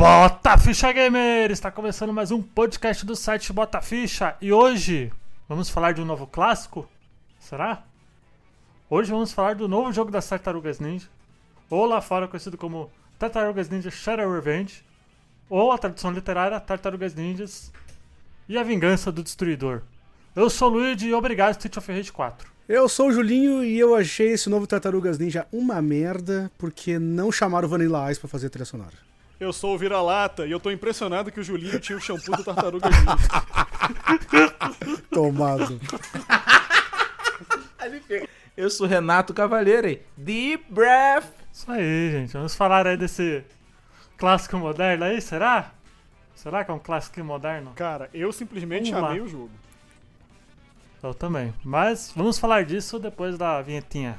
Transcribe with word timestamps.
Bota 0.00 0.56
Ficha 0.56 0.90
Gamer! 0.92 1.50
Está 1.50 1.70
começando 1.70 2.10
mais 2.10 2.30
um 2.30 2.40
podcast 2.40 3.04
do 3.04 3.14
site 3.14 3.52
Bota 3.52 3.82
Ficha 3.82 4.34
e 4.40 4.50
hoje 4.50 5.12
vamos 5.46 5.68
falar 5.68 5.92
de 5.92 6.00
um 6.00 6.06
novo 6.06 6.26
clássico? 6.26 6.88
Será? 7.38 7.84
Hoje 8.88 9.10
vamos 9.10 9.30
falar 9.30 9.56
do 9.56 9.68
novo 9.68 9.92
jogo 9.92 10.10
das 10.10 10.26
Tartarugas 10.26 10.80
Ninja, 10.80 11.06
ou 11.68 11.84
lá 11.84 12.00
fora 12.00 12.26
conhecido 12.26 12.56
como 12.56 12.90
Tartarugas 13.18 13.68
Ninja 13.68 13.90
Shadow 13.90 14.32
Revenge, 14.32 14.82
ou 15.50 15.70
a 15.70 15.76
tradução 15.76 16.12
literária 16.12 16.58
Tartarugas 16.58 17.14
Ninjas 17.14 17.70
e 18.48 18.56
a 18.56 18.62
Vingança 18.62 19.12
do 19.12 19.22
Destruidor. 19.22 19.82
Eu 20.34 20.48
sou 20.48 20.70
o 20.70 20.72
Luigi 20.76 21.08
e 21.08 21.14
obrigado 21.14 21.50
Street 21.50 21.76
of 21.76 21.92
Rage 21.92 22.10
4. 22.10 22.50
Eu 22.66 22.88
sou 22.88 23.08
o 23.08 23.12
Julinho 23.12 23.62
e 23.62 23.78
eu 23.78 23.94
achei 23.94 24.28
esse 24.28 24.48
novo 24.48 24.66
Tartarugas 24.66 25.18
Ninja 25.18 25.46
uma 25.52 25.82
merda 25.82 26.50
porque 26.56 26.98
não 26.98 27.30
chamaram 27.30 27.68
o 27.68 27.70
Vanilla 27.70 28.10
Ice 28.10 28.18
pra 28.18 28.30
fazer 28.30 28.46
a 28.46 28.50
trilha 28.50 28.64
sonora. 28.64 29.09
Eu 29.40 29.52
sou 29.54 29.74
o 29.74 29.78
Vira-Lata 29.78 30.46
e 30.46 30.50
eu 30.50 30.60
tô 30.60 30.70
impressionado 30.70 31.32
que 31.32 31.40
o 31.40 31.42
Julinho 31.42 31.80
tinha 31.80 31.96
o 31.96 32.00
shampoo 32.00 32.36
do 32.36 32.44
Tartaruga 32.44 32.88
Ninja. 32.90 33.16
Tomado. 35.10 35.80
Eu 38.56 38.68
sou 38.68 38.86
Renato 38.86 39.32
Cavaleiro. 39.32 39.88
hein? 39.88 40.00
Deep 40.14 40.66
breath. 40.70 41.32
Isso 41.50 41.70
aí, 41.72 42.10
gente. 42.10 42.34
Vamos 42.34 42.54
falar 42.54 42.86
aí 42.86 42.96
desse 42.96 43.42
clássico 44.18 44.58
moderno 44.58 45.04
aí, 45.04 45.18
será? 45.22 45.72
Será 46.34 46.62
que 46.62 46.70
é 46.70 46.74
um 46.74 46.78
clássico 46.78 47.24
moderno? 47.24 47.72
Cara, 47.74 48.10
eu 48.12 48.30
simplesmente 48.32 48.90
Vamos 48.90 49.02
lá. 49.02 49.10
amei 49.10 49.22
o 49.22 49.28
jogo. 49.28 49.50
Eu 51.02 51.14
também. 51.14 51.54
Mas 51.64 52.12
vamos 52.14 52.38
falar 52.38 52.64
disso 52.66 52.98
depois 52.98 53.38
da 53.38 53.62
vinhetinha. 53.62 54.18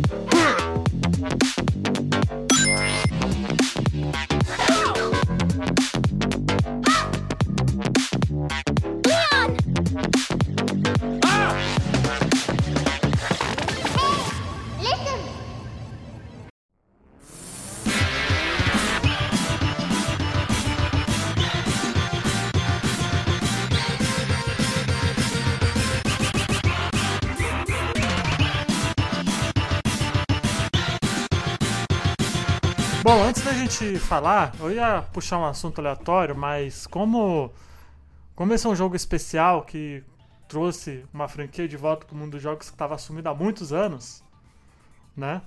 Bom, 33.11 33.23
antes 33.23 33.43
da 33.43 33.51
gente 33.51 33.99
falar, 33.99 34.55
eu 34.57 34.71
ia 34.71 35.01
puxar 35.11 35.37
um 35.37 35.45
assunto 35.45 35.79
aleatório, 35.79 36.33
mas 36.33 36.87
como, 36.87 37.51
como 38.33 38.53
esse 38.53 38.65
é 38.65 38.69
um 38.69 38.75
jogo 38.75 38.95
especial 38.95 39.65
que 39.65 40.01
trouxe 40.47 41.03
uma 41.13 41.27
franquia 41.27 41.67
de 41.67 41.75
volta 41.75 42.05
pro 42.05 42.15
mundo 42.15 42.31
dos 42.31 42.41
jogos 42.41 42.69
que 42.69 42.73
estava 42.73 42.97
sumida 42.97 43.29
há 43.29 43.35
muitos 43.35 43.73
anos, 43.73 44.23
né? 45.13 45.41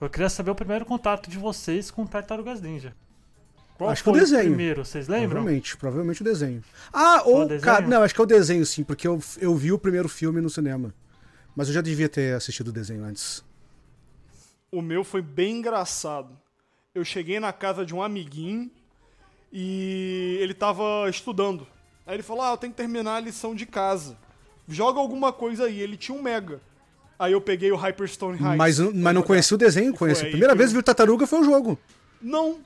Eu 0.00 0.08
queria 0.08 0.30
saber 0.30 0.50
o 0.50 0.54
primeiro 0.54 0.86
contato 0.86 1.28
de 1.28 1.36
vocês 1.36 1.90
com 1.90 2.06
Tartarugas 2.06 2.62
Ninja. 2.62 2.96
Qual 3.76 3.90
Acho 3.90 4.02
que 4.02 4.08
o 4.08 4.12
desenho. 4.14 4.44
primeiro, 4.44 4.82
vocês 4.82 5.06
lembram? 5.06 5.42
Provavelmente, 5.42 5.76
provavelmente 5.76 6.22
o 6.22 6.24
desenho. 6.24 6.64
Ah, 6.90 7.22
o 7.26 7.34
ou, 7.34 7.42
desenho? 7.46 7.60
cara, 7.60 7.86
não, 7.86 8.02
acho 8.02 8.14
que 8.14 8.20
é 8.22 8.24
o 8.24 8.26
desenho 8.26 8.64
sim, 8.64 8.82
porque 8.82 9.06
eu, 9.06 9.20
eu 9.38 9.54
vi 9.54 9.72
o 9.72 9.78
primeiro 9.78 10.08
filme 10.08 10.40
no 10.40 10.48
cinema. 10.48 10.94
Mas 11.54 11.68
eu 11.68 11.74
já 11.74 11.82
devia 11.82 12.08
ter 12.08 12.34
assistido 12.34 12.68
o 12.68 12.72
desenho 12.72 13.04
antes. 13.04 13.44
O 14.72 14.80
meu 14.80 15.04
foi 15.04 15.20
bem 15.20 15.58
engraçado. 15.58 16.42
Eu 16.94 17.04
cheguei 17.04 17.40
na 17.40 17.52
casa 17.52 17.84
de 17.84 17.92
um 17.92 18.00
amiguinho 18.00 18.70
e 19.52 20.38
ele 20.40 20.54
tava 20.54 21.08
estudando. 21.10 21.66
Aí 22.06 22.14
ele 22.14 22.22
falou: 22.22 22.42
Ah, 22.42 22.52
eu 22.52 22.56
tenho 22.56 22.72
que 22.72 22.76
terminar 22.76 23.16
a 23.16 23.20
lição 23.20 23.52
de 23.54 23.66
casa. 23.66 24.16
Joga 24.68 25.00
alguma 25.00 25.32
coisa 25.32 25.64
aí. 25.64 25.80
Ele 25.80 25.96
tinha 25.96 26.16
um 26.16 26.22
Mega. 26.22 26.60
Aí 27.18 27.32
eu 27.32 27.40
peguei 27.40 27.72
o 27.72 27.76
Hyperstone 27.76 28.34
Heist. 28.34 28.56
Mas, 28.56 28.78
mas 28.78 28.94
não 28.94 29.14
jogar. 29.14 29.22
conheci 29.26 29.54
o 29.54 29.58
desenho, 29.58 29.92
conheci. 29.94 30.26
A 30.26 30.28
primeira 30.30 30.54
vez 30.54 30.70
eu- 30.70 30.72
que 30.72 30.74
vi 30.74 30.80
o 30.80 30.82
Tartaruga 30.84 31.26
foi 31.26 31.40
o 31.40 31.44
jogo. 31.44 31.78
Não. 32.22 32.60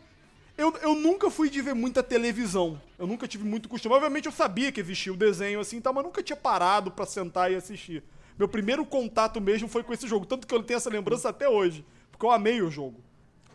Eu, 0.57 0.75
eu 0.83 0.95
nunca 0.95 1.31
fui 1.31 1.49
de 1.49 1.63
ver 1.63 1.75
muita 1.75 2.03
televisão. 2.03 2.81
Eu 2.99 3.07
nunca 3.07 3.27
tive 3.29 3.45
muito 3.45 3.69
costume. 3.69 3.95
Obviamente 3.95 4.27
eu 4.27 4.33
sabia 4.33 4.71
que 4.73 4.81
existia 4.81 5.13
o 5.13 5.17
desenho 5.17 5.61
assim, 5.61 5.77
e 5.77 5.81
tal, 5.81 5.95
mas 5.95 6.05
nunca 6.05 6.23
tinha 6.23 6.37
parado 6.37 6.91
pra 6.91 7.07
sentar 7.07 7.51
e 7.51 7.55
assistir. 7.55 8.03
Meu 8.37 8.49
primeiro 8.49 8.85
contato 8.85 9.41
mesmo 9.41 9.69
foi 9.69 9.83
com 9.85 9.93
esse 9.95 10.07
jogo, 10.09 10.27
tanto 10.27 10.47
que 10.47 10.55
eu 10.55 10.63
tenho 10.63 10.77
essa 10.77 10.91
lembrança 10.91 11.29
até 11.29 11.49
hoje, 11.49 11.85
porque 12.11 12.27
eu 12.27 12.31
amei 12.31 12.61
o 12.61 12.71
jogo. 12.71 13.01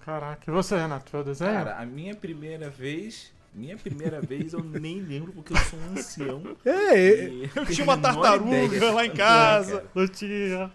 Caraca, 0.06 0.44
e 0.50 0.53
você, 0.53 0.75
Renato? 0.75 1.09
Foi 1.09 1.22
o 1.22 1.24
desenho? 1.24 1.52
Cara, 1.53 1.78
a 1.80 1.86
minha 1.86 2.16
primeira 2.16 2.69
vez. 2.69 3.31
Minha 3.53 3.78
primeira 3.78 4.19
vez 4.19 4.52
eu 4.53 4.64
nem 4.64 5.00
lembro 5.00 5.31
porque 5.31 5.53
eu 5.53 5.58
sou 5.58 5.78
um 5.80 5.91
ancião. 5.94 6.58
É, 6.66 6.72
é, 7.00 7.50
Eu 7.56 7.66
tinha 7.68 7.84
uma 7.84 7.97
tartaruga 7.97 8.91
lá 8.91 9.06
em 9.06 9.09
É, 9.09 9.14
casa. 9.16 9.86
Não 9.94 10.08
tinha. 10.08 10.72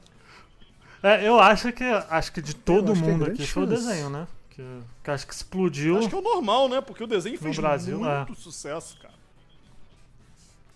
É, 1.03 1.27
eu 1.27 1.41
acho 1.41 1.73
que 1.73 1.83
acho 1.85 2.33
que 2.33 2.41
de 2.41 2.55
todo 2.55 2.93
é 2.93 2.95
mundo 2.95 3.25
aqui 3.25 3.47
foi 3.47 3.65
o 3.65 3.67
desenho, 3.67 4.09
né? 4.11 4.29
Que, 4.51 4.63
que 5.03 5.11
acho 5.11 5.27
que 5.27 5.35
explodiu. 5.35 5.99
Acho 5.99 6.09
que 6.09 6.15
é 6.15 6.19
o 6.19 6.23
normal, 6.23 6.69
né? 6.69 6.81
Porque 6.81 7.03
o 7.03 7.07
desenho 7.07 7.35
No 7.35 7.43
fez 7.43 7.57
Brasil, 7.59 7.99
muito 7.99 8.33
é. 8.33 8.37
sucesso, 8.37 8.97
cara. 9.01 9.15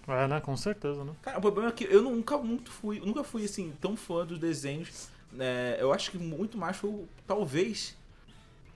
É, 0.09 0.27
né? 0.27 0.41
Com 0.41 0.57
certeza, 0.57 1.05
né? 1.05 1.13
Cara, 1.23 1.39
o 1.39 1.41
problema 1.41 1.69
é 1.69 1.73
que 1.73 1.85
eu 1.85 2.03
nunca 2.03 2.37
muito 2.37 2.71
fui, 2.73 2.99
nunca 3.01 3.23
fui 3.23 3.45
assim 3.45 3.73
tão 3.81 3.97
fã 3.97 4.27
dos 4.27 4.39
desenhos. 4.41 5.09
né? 5.31 5.77
eu 5.79 5.93
acho 5.93 6.11
que 6.11 6.19
muito 6.19 6.59
mais 6.59 6.77
foi 6.77 7.05
talvez 7.27 7.97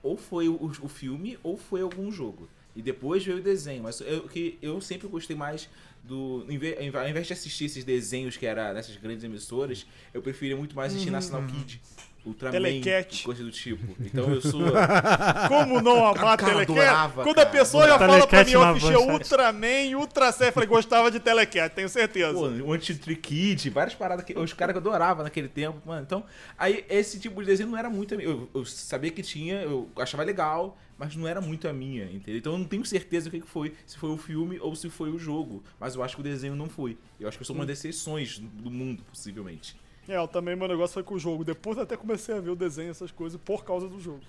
ou 0.01 0.17
foi 0.17 0.47
o, 0.47 0.71
o 0.81 0.87
filme 0.87 1.37
ou 1.43 1.57
foi 1.57 1.81
algum 1.81 2.11
jogo. 2.11 2.47
E 2.75 2.81
depois 2.81 3.25
veio 3.25 3.39
o 3.39 3.41
desenho, 3.41 3.83
mas 3.83 3.99
eu, 4.01 4.27
que 4.27 4.57
eu 4.61 4.79
sempre 4.79 5.07
gostei 5.07 5.35
mais 5.35 5.67
do. 6.03 6.45
Ao 6.93 7.09
invés 7.09 7.25
de 7.25 7.33
assistir 7.33 7.65
esses 7.65 7.83
desenhos 7.83 8.37
que 8.37 8.45
era 8.45 8.71
nessas 8.71 8.95
grandes 8.97 9.23
emissoras, 9.23 9.85
eu 10.13 10.21
preferia 10.21 10.55
muito 10.55 10.75
mais 10.75 10.93
assistir 10.93 11.09
National 11.09 11.45
Kid, 11.47 11.81
Ultraman, 12.27 12.51
Telecat. 12.51 13.23
coisa 13.23 13.43
do 13.43 13.51
tipo. 13.51 13.95
Então 13.99 14.29
eu 14.33 14.41
sou. 14.41 14.61
Como 15.47 15.81
não 15.81 16.05
amar 16.05 16.37
Cara, 16.37 16.65
Telecat? 16.65 16.71
adorava, 16.79 17.23
Quando 17.23 17.39
a 17.39 17.45
cara. 17.45 17.57
pessoa 17.57 17.87
já 17.87 17.97
fala 17.97 18.27
pra 18.27 18.43
mim, 18.43 18.51
eu 18.51 18.61
manchete. 18.65 18.95
Ultraman, 18.95 19.97
Ultra 19.97 20.27
eu 20.39 20.51
falei, 20.53 20.67
gostava 20.67 21.09
de 21.09 21.19
Telecat, 21.19 21.73
tenho 21.73 21.89
certeza. 21.89 22.33
Pô, 22.33 22.47
o 22.47 22.73
Anti-Tree 22.73 23.15
Kid, 23.15 23.69
várias 23.69 23.95
paradas 23.95 24.25
que 24.25 24.37
os 24.37 24.53
caras 24.53 24.73
que 24.73 24.77
eu 24.77 24.81
adorava 24.81 25.23
naquele 25.23 25.47
tempo, 25.47 25.81
mano. 25.85 26.01
Então, 26.01 26.23
aí 26.57 26.85
esse 26.89 27.19
tipo 27.19 27.39
de 27.41 27.47
desenho 27.47 27.69
não 27.69 27.77
era 27.77 27.89
muito 27.89 28.13
a 28.13 28.17
minha. 28.17 28.29
Eu, 28.29 28.49
eu 28.53 28.65
sabia 28.65 29.11
que 29.11 29.21
tinha, 29.21 29.61
eu 29.61 29.89
achava 29.97 30.23
legal, 30.23 30.77
mas 30.97 31.15
não 31.15 31.27
era 31.27 31.39
muito 31.39 31.67
a 31.67 31.73
minha, 31.73 32.05
entendeu? 32.05 32.37
Então 32.37 32.53
eu 32.53 32.57
não 32.59 32.65
tenho 32.65 32.85
certeza 32.85 33.29
o 33.29 33.31
que 33.31 33.39
que 33.41 33.47
foi, 33.47 33.73
se 33.85 33.97
foi 33.97 34.09
o 34.09 34.17
filme 34.17 34.59
ou 34.59 34.75
se 34.75 34.89
foi 34.89 35.09
o 35.09 35.19
jogo. 35.19 35.63
Mas 35.79 35.95
eu 35.95 36.03
acho 36.03 36.15
que 36.15 36.21
o 36.21 36.23
desenho 36.23 36.55
não 36.55 36.67
foi. 36.67 36.97
Eu 37.19 37.27
acho 37.27 37.37
que 37.37 37.41
eu 37.43 37.45
sou 37.45 37.55
uma 37.55 37.65
das 37.65 37.79
exceções 37.79 38.39
do 38.39 38.69
mundo, 38.71 39.03
possivelmente. 39.09 39.75
É, 40.07 40.15
eu 40.17 40.27
também 40.27 40.55
meu 40.55 40.67
negócio 40.67 40.93
foi 40.93 41.03
com 41.03 41.15
o 41.15 41.19
jogo. 41.19 41.43
Depois 41.43 41.77
eu 41.77 41.83
até 41.83 41.97
comecei 41.97 42.35
a 42.35 42.39
ver 42.39 42.49
o 42.51 42.55
desenho, 42.55 42.89
essas 42.91 43.11
coisas, 43.11 43.39
por 43.43 43.63
causa 43.65 43.87
do 43.87 43.99
jogo. 43.99 44.21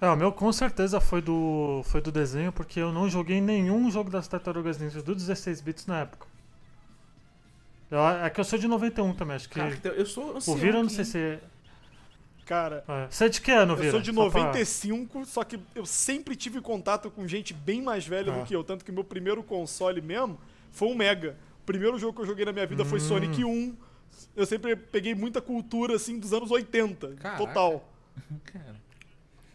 É, 0.00 0.08
o 0.08 0.16
meu 0.16 0.30
com 0.30 0.52
certeza 0.52 1.00
foi 1.00 1.20
do, 1.20 1.82
foi 1.84 2.00
do 2.00 2.12
desenho, 2.12 2.52
porque 2.52 2.78
eu 2.78 2.92
não 2.92 3.08
joguei 3.08 3.40
nenhum 3.40 3.90
jogo 3.90 4.10
das 4.10 4.28
Tartarugas 4.28 4.78
Ninja 4.78 5.02
do 5.02 5.14
16 5.14 5.60
bits 5.60 5.86
na 5.86 6.00
época. 6.00 6.26
Eu, 7.90 7.98
é 8.06 8.28
que 8.30 8.38
eu 8.38 8.44
sou 8.44 8.58
de 8.58 8.68
91 8.68 9.14
também, 9.14 9.36
acho 9.36 9.48
que. 9.48 9.54
Cara, 9.58 9.76
eu 9.96 10.04
sou 10.06 10.34
o 10.34 10.36
ancião 10.36 10.56
Vira, 10.56 10.76
eu 10.78 10.82
não 10.82 10.90
sei 10.90 11.04
se. 11.04 11.38
Cara, 12.44 12.84
É. 12.88 13.06
Você 13.10 13.24
é 13.24 13.28
de 13.28 13.40
que 13.40 13.50
ano, 13.50 13.72
eu 13.72 13.76
Vira? 13.76 13.90
sou 13.92 14.00
de 14.00 14.12
Só 14.14 14.30
pra- 14.30 14.40
95, 14.42 15.24
só 15.26 15.42
que 15.44 15.58
eu 15.74 15.84
sempre 15.84 16.36
tive 16.36 16.60
contato 16.60 17.10
com 17.10 17.26
gente 17.26 17.52
bem 17.52 17.82
mais 17.82 18.06
velha 18.06 18.32
Ah. 18.32 18.38
do 18.38 18.44
que 18.46 18.54
eu. 18.54 18.62
Tanto 18.62 18.84
que 18.84 18.92
meu 18.92 19.04
primeiro 19.04 19.42
console 19.42 20.00
mesmo 20.00 20.38
foi 20.70 20.88
um 20.88 20.94
Mega. 20.94 21.36
O 21.62 21.66
primeiro 21.66 21.98
jogo 21.98 22.14
que 22.14 22.22
eu 22.22 22.26
joguei 22.26 22.44
na 22.44 22.52
minha 22.52 22.66
vida 22.66 22.84
foi 22.84 22.98
Hum. 22.98 23.02
Sonic 23.02 23.44
1. 23.44 23.74
Eu 24.38 24.46
sempre 24.46 24.76
peguei 24.76 25.14
muita 25.14 25.40
cultura, 25.40 25.96
assim, 25.96 26.18
dos 26.18 26.32
anos 26.32 26.50
80. 26.50 27.08
Caraca. 27.16 27.44
Total. 27.44 27.88
Cara. 28.52 28.78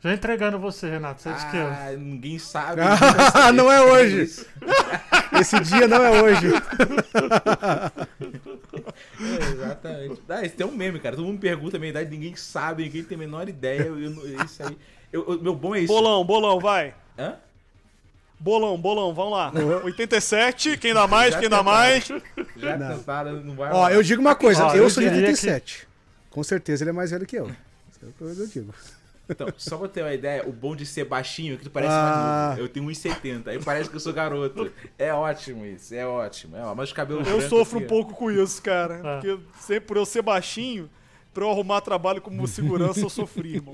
Já 0.02 0.14
entregando 0.14 0.60
você, 0.60 0.90
Renato. 0.90 1.22
Você 1.22 1.30
é 1.30 1.34
de 1.34 1.50
que? 1.52 1.58
Ah, 1.58 1.96
ninguém 1.98 2.38
sabe. 2.38 2.82
Ah, 3.34 3.54
não 3.54 3.72
é 3.72 3.82
hoje. 3.82 4.22
Esse 5.40 5.60
dia 5.62 5.88
não 5.88 6.04
é 6.04 6.22
hoje. 6.22 6.48
É, 9.20 9.52
exatamente. 9.54 10.22
Ah, 10.30 10.46
esse 10.46 10.56
tem 10.56 10.66
um 10.68 10.72
meme, 10.76 11.00
cara. 11.00 11.16
Todo 11.16 11.26
mundo 11.26 11.40
pergunta 11.40 11.78
a 11.78 11.80
minha 11.80 11.90
idade, 11.90 12.10
ninguém 12.10 12.36
sabe, 12.36 12.84
ninguém 12.84 13.04
tem 13.04 13.16
a 13.16 13.20
menor 13.20 13.48
ideia. 13.48 13.84
Eu, 13.84 13.96
não- 14.12 14.26
isso 14.46 14.62
aí. 14.64 14.78
Eu, 15.12 15.26
eu- 15.28 15.42
meu 15.42 15.56
bom 15.56 15.74
é 15.76 15.80
isso. 15.80 15.94
Bolão, 15.94 16.24
bolão, 16.26 16.60
vai. 16.60 16.94
Hã? 17.18 17.36
Bolão, 18.44 18.78
bolão, 18.78 19.14
vamos 19.14 19.32
lá. 19.32 19.54
87, 19.86 20.76
quem 20.78 20.94
dá 20.94 21.08
mais, 21.08 21.34
Já 21.34 21.40
quem 21.40 21.48
dá 21.50 21.64
mais. 21.64 22.10
Já 22.58 22.78
Não. 22.78 22.98
tentaram, 22.98 23.40
não 23.42 23.56
vai 23.56 23.70
Ó, 23.70 23.74
rolar. 23.76 23.94
eu 23.94 24.04
digo 24.04 24.20
uma 24.22 24.36
coisa, 24.36 24.66
Ó, 24.66 24.76
eu 24.76 24.84
eu 24.84 24.90
sou 24.90 25.02
de 25.02 25.08
diria 25.10 25.28
87. 25.30 25.88
Com 26.30 26.44
certeza 26.44 26.84
ele 26.84 26.90
é 26.90 26.94
mais 26.94 27.12
velho 27.12 27.26
que 27.26 27.38
eu. 27.38 27.46
Isso 27.48 28.00
é 28.04 28.06
o 28.06 28.12
que 28.36 28.42
eu 28.42 28.48
digo. 28.48 28.74
Então, 29.30 29.48
só 29.56 29.78
pra 29.78 29.88
ter 29.88 30.02
uma 30.02 30.14
ideia, 30.14 30.44
o 30.46 30.52
bom 30.52 30.76
de 30.76 30.86
ser 30.86 31.06
baixinho 31.06 31.54
é 31.54 31.58
que 31.58 31.64
tu 31.64 31.72
parece 31.72 31.94
Ah. 31.94 32.02
mais 32.04 32.50
novo. 32.50 32.62
Eu 32.62 32.68
tenho 32.68 32.86
1,70, 32.86 33.48
aí 33.50 33.64
parece 33.64 33.90
que 33.90 33.96
eu 33.96 34.00
sou 34.02 34.12
garoto. 34.12 34.70
É 35.00 35.14
ótimo 35.14 35.66
isso, 35.66 35.96
é 35.96 36.06
ótimo. 36.06 36.58
É, 36.58 36.64
ó, 36.66 36.76
mas 36.76 36.90
os 36.90 36.94
cabelos 36.94 37.26
Eu 37.26 37.40
sofro 37.48 37.80
um 37.80 37.84
aqui, 37.84 37.86
ó. 37.86 37.96
pouco 37.96 38.14
com 38.14 38.30
isso, 38.30 38.62
cara. 38.62 38.96
É. 39.02 39.16
Porque 39.22 39.40
sempre 39.62 39.86
por 39.88 39.96
eu 39.96 40.06
ser 40.06 40.22
baixinho, 40.22 40.90
pra 41.34 41.46
eu 41.46 41.50
arrumar 41.50 41.80
trabalho 41.80 42.20
como 42.22 42.46
segurança, 42.50 43.00
eu 43.00 43.10
sofri, 43.10 43.56
irmão. 43.56 43.74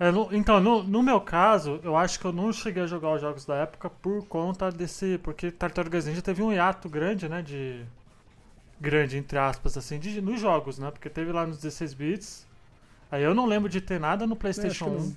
É, 0.00 0.10
no- 0.12 0.28
então, 0.32 0.60
no, 0.60 0.82
no 0.82 1.02
meu 1.02 1.20
caso, 1.20 1.80
eu 1.82 1.96
acho 1.96 2.20
que 2.20 2.24
eu 2.24 2.32
não 2.32 2.52
cheguei 2.52 2.82
a 2.84 2.86
jogar 2.86 3.14
os 3.14 3.20
jogos 3.20 3.44
da 3.44 3.56
época 3.56 3.90
por 3.90 4.24
conta 4.26 4.70
desse. 4.70 5.18
Porque 5.22 5.50
Tartarugas 5.50 6.06
Ninja 6.06 6.22
teve 6.22 6.42
um 6.42 6.52
hiato 6.52 6.88
grande, 6.88 7.28
né? 7.28 7.42
De. 7.42 7.84
Grande, 8.80 9.16
entre 9.16 9.36
aspas, 9.38 9.76
assim, 9.76 9.98
de, 9.98 10.20
nos 10.20 10.40
jogos, 10.40 10.78
né? 10.78 10.90
Porque 10.92 11.08
teve 11.10 11.32
lá 11.32 11.44
nos 11.44 11.56
16 11.58 11.94
bits. 11.94 12.46
Aí 13.10 13.24
eu 13.24 13.34
não 13.34 13.44
lembro 13.44 13.68
de 13.68 13.80
ter 13.80 13.98
nada 13.98 14.24
no 14.24 14.36
PlayStation 14.36 14.84
É, 14.84 14.88
acho 14.90 14.98
1. 14.98 15.10
que 15.10 15.16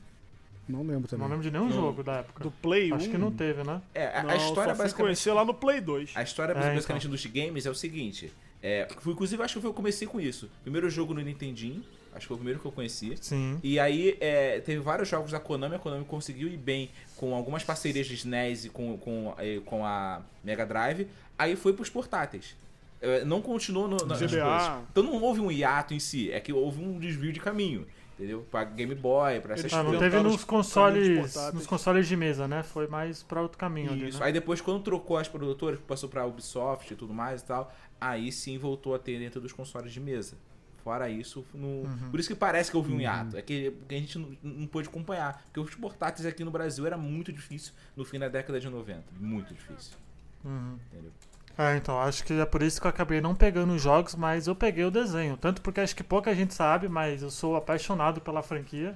Não 0.72 0.82
lembro 0.84 1.08
também. 1.08 1.24
Não 1.24 1.28
lembro 1.30 1.44
de 1.44 1.52
nenhum 1.52 1.66
Não. 1.70 1.72
jogo 1.76 2.02
da 2.02 2.14
época. 2.14 2.44
Do 2.44 2.50
Play 2.50 2.92
1. 2.92 2.96
Acho 2.96 3.10
que 3.10 3.18
não 3.20 3.32
teve, 3.32 3.64
né? 3.64 3.80
É, 3.94 4.18
a, 4.18 4.24
Não, 4.24 4.30
a 4.32 4.36
história 4.36 4.74
só 4.74 4.82
basicamente. 4.82 4.96
conhecer 4.96 5.32
lá 5.34 5.46
no 5.46 5.54
Play 5.54 5.80
2. 5.80 6.14
A 6.16 6.24
história 6.24 6.54
É, 6.54 6.74
basicamente 6.74 7.08
dos 7.08 7.24
games 7.28 7.68
é 7.68 7.70
o 7.70 7.76
seguinte. 7.76 8.34
É, 8.64 8.88
inclusive, 9.06 9.44
acho 9.44 9.60
que 9.60 9.68
eu 9.68 9.74
comecei 9.74 10.08
com 10.08 10.20
isso. 10.20 10.50
Primeiro 10.64 10.90
jogo 10.90 11.14
no 11.14 11.22
Nintendinho, 11.22 11.84
acho 12.14 12.22
que 12.22 12.28
foi 12.28 12.36
o 12.36 12.38
primeiro 12.40 12.60
que 12.60 12.66
eu 12.66 12.72
conheci. 12.72 13.16
Sim. 13.22 13.60
E 13.64 13.80
aí 13.80 14.18
é, 14.20 14.60
teve 14.60 14.80
vários 14.82 15.08
jogos 15.10 15.32
da 15.32 15.40
Konami, 15.40 15.76
a 15.76 15.80
Konami 15.80 16.06
conseguiu 16.06 16.48
ir 16.48 16.58
bem 16.58 16.90
com 17.16 17.34
algumas 17.36 17.64
parcerias 17.64 18.08
de 18.08 18.16
SNES 18.16 18.66
e 18.66 18.70
com, 18.70 18.98
com, 18.98 19.34
eh, 19.38 19.62
com 19.66 19.86
a 19.86 20.22
Mega 20.44 20.66
Drive. 20.66 21.08
Aí 21.38 21.56
foi 21.56 21.74
pros 21.74 21.90
portáteis. 21.90 22.56
É, 23.02 23.26
não 23.26 23.42
continuou 23.42 23.88
no, 23.88 23.98
nas 24.06 24.20
GBA. 24.20 24.28
coisas. 24.30 24.84
Então 24.92 25.04
não 25.04 25.22
houve 25.22 25.40
um 25.42 25.52
hiato 25.52 25.94
em 25.94 26.00
si, 26.00 26.32
é 26.32 26.40
que 26.40 26.54
houve 26.54 26.84
um 26.84 27.00
desvio 27.00 27.32
de 27.34 27.40
caminho. 27.40 27.88
Entendeu? 28.14 28.46
Pra 28.52 28.64
Game 28.64 28.94
Boy, 28.94 29.40
pra 29.40 29.54
essas 29.56 29.66
Eles 29.66 29.74
Ah, 29.74 29.78
não 29.82 29.92
coisas. 29.94 30.12
teve 30.12 30.22
nos 30.24 30.36
os 30.36 30.44
consoles. 30.44 31.36
Nos 31.54 31.66
consoles 31.66 32.08
de 32.08 32.16
mesa, 32.16 32.48
né? 32.48 32.62
Foi 32.62 32.86
mais 32.88 33.24
pra 33.24 33.42
outro 33.42 33.58
caminho 33.58 33.92
ali, 33.92 34.10
Isso. 34.10 34.20
né? 34.20 34.26
Aí 34.28 34.34
depois, 34.34 34.62
quando 34.62 34.84
trocou 34.84 35.18
as 35.18 35.28
produtoras, 35.28 35.80
passou 35.88 36.08
pra 36.08 36.24
Ubisoft 36.28 36.94
e 36.94 36.96
tudo 36.96 37.12
mais 37.16 37.42
e 37.42 37.46
tal, 37.46 37.74
aí 38.00 38.32
sim 38.32 38.60
voltou 38.60 38.94
a 38.94 39.00
ter 39.00 39.18
dentro 39.18 39.42
dos 39.42 39.52
consoles 39.52 39.92
de 39.92 40.00
mesa. 40.00 40.36
Fora 40.84 41.10
isso, 41.10 41.46
no... 41.54 41.68
Uhum. 41.68 42.10
por 42.10 42.20
isso 42.20 42.30
que 42.30 42.36
parece 42.36 42.72
que 42.72 42.78
houve 42.78 42.92
um 42.92 43.00
hiato. 43.00 43.38
É 43.38 43.42
que 43.42 43.74
a 43.88 43.94
gente 43.94 44.18
não, 44.18 44.38
não 44.42 44.68
pôde 44.68 44.88
acompanhar. 44.88 45.44
Porque 45.46 45.60
os 45.60 45.76
portáteis 45.76 46.26
aqui 46.26 46.44
no 46.44 46.50
Brasil 46.50 46.86
era 46.88 46.98
muito 46.98 47.32
difícil 47.32 47.74
no 47.96 48.04
fim 48.04 48.18
da 48.18 48.28
década 48.28 48.60
de 48.60 48.68
90. 48.68 49.04
Muito 49.20 49.54
difícil. 49.54 49.98
Uhum. 50.44 50.78
Entendeu? 50.92 51.12
É, 51.58 51.78
então, 51.78 52.00
acho 52.00 52.24
que 52.24 52.34
é 52.34 52.46
por 52.46 52.64
isso 52.64 52.82
que 52.82 52.88
eu 52.88 52.90
acabei 52.90 53.22
não 53.22 53.36
pegando 53.36 53.74
os 53.74 53.82
jogos, 53.82 54.16
mas 54.16 54.48
eu 54.48 54.56
peguei 54.56 54.84
o 54.84 54.92
desenho. 54.92 55.38
Tanto 55.38 55.62
porque 55.62 55.82
acho 55.82 55.96
que 55.96 56.04
pouca 56.04 56.34
gente 56.34 56.54
sabe, 56.54 56.88
mas 56.88 57.22
eu 57.22 57.30
sou 57.30 57.56
apaixonado 57.56 58.20
pela 58.20 58.42
franquia. 58.42 58.96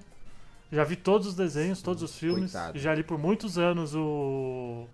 Já 0.72 0.84
vi 0.84 0.96
todos 0.96 1.28
os 1.28 1.36
desenhos, 1.36 1.82
todos 1.82 2.02
os 2.02 2.18
filmes. 2.18 2.52
Coitado. 2.52 2.80
Já 2.80 2.96
li 2.96 3.04
por 3.04 3.20
muitos 3.20 3.58
anos 3.58 3.94
o... 3.94 4.88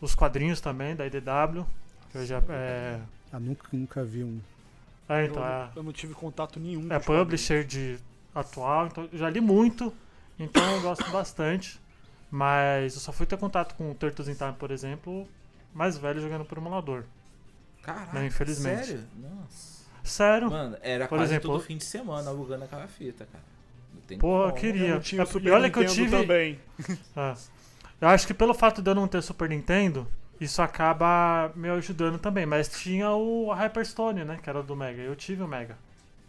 os 0.00 0.14
quadrinhos 0.14 0.60
também, 0.60 0.94
da 0.94 1.06
IDW. 1.06 1.66
Eu 2.14 2.26
já, 2.26 2.42
é... 2.50 3.00
Ah, 3.32 3.40
nunca, 3.40 3.66
nunca 3.72 4.04
vi 4.04 4.22
um. 4.22 4.40
É, 5.08 5.22
Eu, 5.22 5.26
então, 5.26 5.44
é, 5.44 5.68
eu 5.76 5.82
não 5.82 5.92
tive 5.92 6.14
contato 6.14 6.58
nenhum. 6.60 6.92
é 6.92 6.98
publisher 6.98 7.64
de 7.64 7.98
atual, 8.34 8.86
então 8.86 9.08
eu 9.12 9.18
já 9.18 9.28
li 9.30 9.40
muito, 9.40 9.92
então 10.38 10.62
eu 10.76 10.80
gosto 10.82 11.08
bastante. 11.10 11.80
Mas 12.30 12.94
eu 12.94 13.00
só 13.00 13.12
fui 13.12 13.26
ter 13.26 13.36
contato 13.36 13.74
com 13.76 13.90
o 13.92 13.94
Turtles 13.94 14.26
in 14.28 14.34
Time, 14.34 14.54
por 14.54 14.72
exemplo, 14.72 15.28
mais 15.72 15.96
velho 15.96 16.20
jogando 16.20 16.44
por 16.44 16.58
emulador. 16.58 17.04
Caraca, 17.82 18.18
Não, 18.18 18.26
infelizmente. 18.26 18.86
sério? 18.86 19.04
Nossa. 19.16 19.84
Sério? 20.02 20.50
Mano, 20.50 20.76
era 20.82 21.06
Por 21.06 21.18
quase 21.18 21.32
exemplo- 21.32 21.52
todo 21.52 21.62
fim 21.62 21.76
de 21.76 21.84
semana 21.84 22.30
alugando 22.30 22.64
aquela 22.64 22.88
fita, 22.88 23.24
cara. 23.30 23.44
Não 23.94 24.00
tem 24.02 24.18
Pô, 24.18 24.38
eu 24.46 24.48
como. 24.48 24.54
queria. 24.60 24.88
Eu 24.88 25.00
tinha 25.00 25.22
É, 25.22 25.26
Super 25.26 25.46
e 25.46 25.50
olha 25.52 25.70
que 25.70 25.78
eu 25.78 25.86
tive. 25.86 26.10
também. 26.10 26.58
É. 27.16 27.34
Eu 28.00 28.08
acho 28.08 28.26
que 28.26 28.34
pelo 28.34 28.52
fato 28.52 28.82
de 28.82 28.90
eu 28.90 28.94
não 28.96 29.06
ter 29.06 29.22
Super 29.22 29.48
Nintendo, 29.48 30.06
isso 30.40 30.60
acaba 30.62 31.52
me 31.54 31.68
ajudando 31.70 32.18
também. 32.18 32.46
Mas 32.46 32.68
tinha 32.68 33.10
o 33.10 33.52
Hyperstone, 33.52 34.24
né? 34.24 34.38
Que 34.42 34.48
era 34.50 34.62
do 34.62 34.74
Mega. 34.76 35.02
Eu 35.02 35.14
tive 35.16 35.42
o 35.42 35.48
Mega 35.48 35.76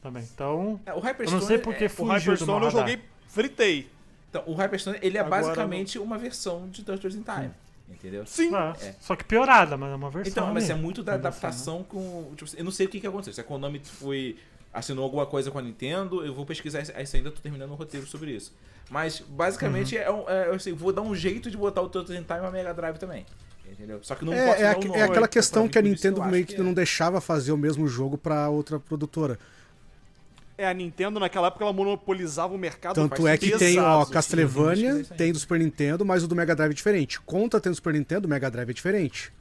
também. 0.01 0.23
Então. 0.33 0.79
É, 0.85 0.93
o 0.93 0.97
Eu 0.97 1.01
Hyperstone 1.01 1.41
não 1.41 1.47
sei 1.47 1.57
por 1.57 1.75
que 1.75 1.83
é- 1.85 1.87
O 1.87 1.89
fugiu 1.89 2.05
do 2.05 2.05
meu 2.07 2.15
Hyperstone 2.19 2.51
eu 2.51 2.65
radar. 2.69 2.71
joguei, 2.89 3.01
fritei. 3.27 3.89
Então, 4.29 4.43
o 4.45 4.53
Hyperstone, 4.53 4.97
ele 5.01 5.17
é 5.17 5.21
Agora 5.21 5.41
basicamente 5.41 5.97
uma 5.99 6.17
versão 6.17 6.67
de 6.69 6.83
Turtles 6.83 7.15
in 7.15 7.23
Time. 7.23 7.51
Entendeu? 7.89 8.25
Sim. 8.25 8.51
É, 8.55 8.87
É. 8.87 8.95
Só 8.99 9.15
que 9.15 9.23
piorada, 9.23 9.77
mas 9.77 9.91
é 9.91 9.95
uma 9.95 10.09
versão. 10.09 10.31
Então, 10.31 10.53
mas 10.53 10.69
é 10.69 10.73
muito 10.75 11.03
da 11.03 11.13
assim, 11.13 11.21
né? 11.21 11.27
adaptação 11.27 11.83
com. 11.83 12.31
Tipo, 12.35 12.51
eu 12.57 12.63
não 12.63 12.71
sei 12.71 12.87
o 12.87 12.89
que, 12.89 12.99
que 12.99 13.07
aconteceu. 13.07 13.33
Se 13.33 13.41
a 13.41 13.43
Konami 13.43 13.79
foi. 13.83 14.37
assinou 14.73 15.05
alguma 15.05 15.25
coisa 15.25 15.49
com 15.49 15.57
a 15.57 15.61
Nintendo, 15.61 16.25
eu 16.25 16.33
vou 16.33 16.45
pesquisar 16.45 16.81
isso 16.81 16.91
isso 16.99 17.15
ainda, 17.15 17.31
tô 17.31 17.39
terminando 17.39 17.71
um 17.71 17.75
roteiro 17.75 18.05
sobre 18.05 18.31
isso. 18.31 18.53
Mas 18.89 19.21
basicamente 19.21 19.95
Uhum. 19.95 20.01
é, 20.01 20.11
um, 20.11 20.29
é 20.29 20.47
eu 20.49 20.59
sei, 20.59 20.73
vou 20.73 20.91
dar 20.91 21.01
um 21.01 21.15
jeito 21.15 21.49
de 21.49 21.55
botar 21.55 21.81
o 21.81 21.87
Turtles 21.87 22.19
in 22.19 22.23
Time 22.23 22.41
na 22.41 22.51
Mega 22.51 22.73
Drive 22.73 22.97
também. 22.97 23.25
Entendeu? 23.71 23.99
Só 24.01 24.15
que 24.15 24.25
não 24.25 24.33
É, 24.33 24.61
é, 24.61 24.63
é 24.63 25.01
aquela 25.03 25.27
questão 25.27 25.67
que 25.67 25.77
a 25.77 25.81
Nintendo 25.81 26.23
meio 26.23 26.45
acho 26.45 26.55
que 26.55 26.61
não 26.61 26.71
é. 26.71 26.75
deixava 26.75 27.19
fazer 27.19 27.51
o 27.51 27.57
mesmo 27.57 27.87
jogo 27.87 28.17
pra 28.17 28.49
outra 28.49 28.79
produtora. 28.79 29.37
É, 30.57 30.65
a 30.65 30.73
Nintendo 30.73 31.19
naquela 31.19 31.47
época 31.47 31.65
ela 31.65 31.73
monopolizava 31.73 32.53
o 32.53 32.57
mercado. 32.57 32.95
Tanto 32.95 33.27
é 33.27 33.37
que 33.37 33.57
tem, 33.57 33.77
ó, 33.77 34.01
assim. 34.01 34.13
Castlevania, 34.13 35.03
tem 35.17 35.33
do 35.33 35.39
Super 35.39 35.59
Nintendo, 35.59 36.05
mas 36.05 36.23
o 36.23 36.27
do 36.27 36.35
Mega 36.35 36.55
Drive 36.55 36.71
é 36.71 36.73
diferente. 36.73 37.19
Conta 37.21 37.59
tem 37.59 37.71
do 37.71 37.75
Super 37.75 37.93
Nintendo, 37.93 38.25
o 38.25 38.29
Mega 38.29 38.49
Drive 38.49 38.69
é 38.69 38.73
diferente. 38.73 39.33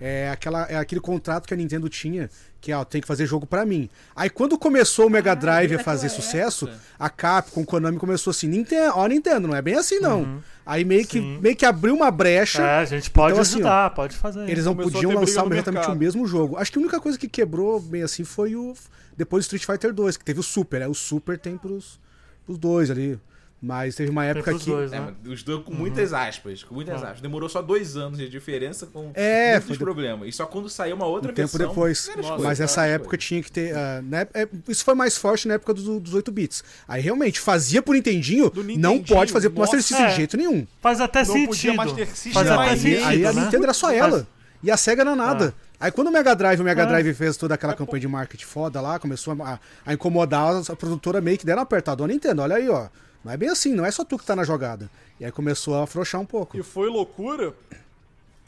É, 0.00 0.30
aquela, 0.30 0.62
é 0.66 0.76
aquele 0.76 1.00
contrato 1.00 1.46
que 1.46 1.52
a 1.52 1.56
Nintendo 1.56 1.88
tinha, 1.88 2.30
que 2.60 2.72
ó, 2.72 2.84
tem 2.84 3.00
que 3.00 3.06
fazer 3.06 3.26
jogo 3.26 3.46
pra 3.46 3.66
mim. 3.66 3.90
Aí 4.16 4.30
quando 4.30 4.58
começou 4.58 5.06
o 5.06 5.10
Mega 5.10 5.32
Ah, 5.32 5.34
Drive 5.34 5.70
bem 5.70 5.78
a 5.78 5.82
fazer 5.84 6.08
sucesso, 6.08 6.66
época. 6.66 6.80
a 6.98 7.10
Capcom, 7.10 7.60
o 7.62 7.66
Konami 7.66 7.98
começou 7.98 8.30
assim, 8.30 8.48
Nintendo, 8.48 8.92
ó, 8.96 9.06
Nintendo, 9.06 9.46
não 9.46 9.54
é 9.54 9.60
bem 9.60 9.74
assim 9.74 9.98
não. 10.00 10.42
Aí 10.64 10.84
meio 10.84 11.06
que, 11.06 11.20
meio 11.20 11.56
que 11.56 11.66
abriu 11.66 11.94
uma 11.94 12.10
brecha. 12.10 12.62
É, 12.62 12.78
a 12.78 12.84
gente 12.84 13.10
pode 13.10 13.32
Então, 13.32 13.42
assim, 13.42 13.54
ajudar, 13.56 13.90
pode 13.90 14.16
fazer. 14.16 14.48
Eles 14.48 14.64
não 14.64 14.74
Começou 14.74 14.92
podiam 14.92 15.12
lançar 15.12 15.44
exatamente 15.52 15.88
o 15.90 15.94
mesmo 15.96 16.26
jogo. 16.26 16.56
Acho 16.56 16.70
que 16.72 16.78
a 16.78 16.82
única 16.82 17.00
coisa 17.00 17.18
que 17.18 17.28
quebrou 17.28 17.80
bem 17.80 18.02
assim 18.02 18.24
foi 18.24 18.54
o. 18.54 18.74
Depois 19.16 19.44
do 19.44 19.54
Street 19.54 19.66
Fighter 19.66 19.92
2, 19.92 20.16
que 20.16 20.24
teve 20.24 20.40
o 20.40 20.42
Super. 20.42 20.82
Aí 20.82 20.88
o 20.88 20.94
Super 20.94 21.38
tem 21.38 21.56
pros, 21.58 21.98
pros 22.46 22.56
dois 22.56 22.90
ali. 22.90 23.18
Mas 23.62 23.94
teve 23.94 24.10
uma 24.10 24.24
época 24.24 24.54
que. 24.58 24.64
dois, 24.70 24.90
É, 24.90 24.98
né? 24.98 25.12
mas 25.22 25.32
os 25.34 25.42
dois 25.42 25.62
com 25.64 25.74
muitas 25.74 26.14
aspas, 26.14 26.62
com 26.64 26.74
muitas 26.74 26.94
Ah. 27.02 27.08
aspas. 27.08 27.20
Demorou 27.20 27.46
só 27.46 27.60
dois 27.60 27.94
anos 27.94 28.16
de 28.18 28.26
diferença 28.26 28.86
com 28.86 29.10
É, 29.12 29.50
muitos 29.52 29.66
foi 29.68 29.76
de- 29.76 29.84
problemas. 29.84 30.28
E 30.28 30.32
só 30.32 30.46
quando 30.46 30.70
saiu 30.70 30.96
uma 30.96 31.04
outra 31.04 31.30
Um 31.30 31.34
tempo 31.34 31.48
versão, 31.58 31.68
depois. 31.68 32.06
várias 32.06 32.24
Nossa, 32.26 32.42
Mas 32.42 32.58
coisas, 32.58 32.74
várias 32.74 32.94
época 32.94 33.10
coisas. 33.10 33.24
tinha 33.26 33.42
que 33.42 33.52
ter. 33.52 33.76
ah, 33.76 34.00
né, 34.02 34.26
é- 34.32 34.48
isso 34.66 34.82
foi 34.82 34.94
mais 34.94 35.18
forte 35.18 35.46
na 35.46 35.54
época 35.54 35.74
do- 35.74 36.00
dos 36.00 36.14
8 36.14 36.32
bits. 36.32 36.64
Aí 36.88 37.02
realmente, 37.02 37.38
fazia 37.38 37.82
pro 37.82 37.92
Nintendinho, 37.92 38.50
não 38.78 38.98
pode 39.02 39.30
fazer 39.30 39.50
pro 39.50 39.60
Master. 39.60 39.82
System 39.82 40.06
É. 40.06 40.08
de 40.08 40.16
jeito 40.16 40.36
nenhum. 40.38 40.66
Faz 40.80 40.98
até 40.98 41.20
Não 41.20 41.26
podia 41.26 41.46
sentido. 41.54 41.76
Master 41.76 42.06
System, 42.08 42.32
Faz 42.32 42.46
não, 42.48 42.60
até 42.60 42.70
aí- 42.70 42.78
sentido, 42.78 43.04
aí 43.06 43.26
a 43.26 43.32
né? 43.34 43.40
Nintendo 43.44 43.64
era 43.64 43.74
só 43.74 43.92
ela. 43.92 44.26
E 44.62 44.70
a 44.70 44.76
SEGA 44.78 45.04
não 45.04 45.12
era 45.12 45.22
nada. 45.22 45.54
Aí 45.78 45.90
quando 45.90 46.08
o 46.08 46.10
Mega 46.10 46.34
Drive, 46.34 46.60
o 46.60 46.64
Mega 46.64 46.82
É. 46.82 46.86
Drive 46.86 47.12
fez 47.14 47.36
toda 47.36 47.54
aquela 47.54 47.74
campanha 47.74 48.00
de 48.00 48.08
marketing 48.08 48.44
foda 48.44 48.80
lá, 48.80 48.98
começou 48.98 49.36
a, 49.42 49.58
a 49.84 49.92
incomodar, 49.94 50.62
a 50.66 50.76
produtora 50.76 51.20
meio 51.20 51.36
que 51.36 51.44
deram 51.44 51.58
uma 51.58 51.62
apertada. 51.64 52.02
Ó, 52.02 52.06
Nintendo, 52.06 52.40
olha 52.40 52.56
aí, 52.56 52.66
ó. 52.70 52.88
Não 53.24 53.32
é 53.32 53.36
bem 53.36 53.48
assim, 53.50 53.74
não 53.74 53.84
é 53.84 53.90
só 53.90 54.04
tu 54.04 54.18
que 54.18 54.24
tá 54.24 54.34
na 54.34 54.44
jogada. 54.44 54.90
E 55.18 55.24
aí 55.24 55.30
começou 55.32 55.74
a 55.76 55.84
afrouxar 55.84 56.20
um 56.20 56.26
pouco. 56.26 56.56
E 56.56 56.62
foi 56.62 56.88
loucura, 56.88 57.52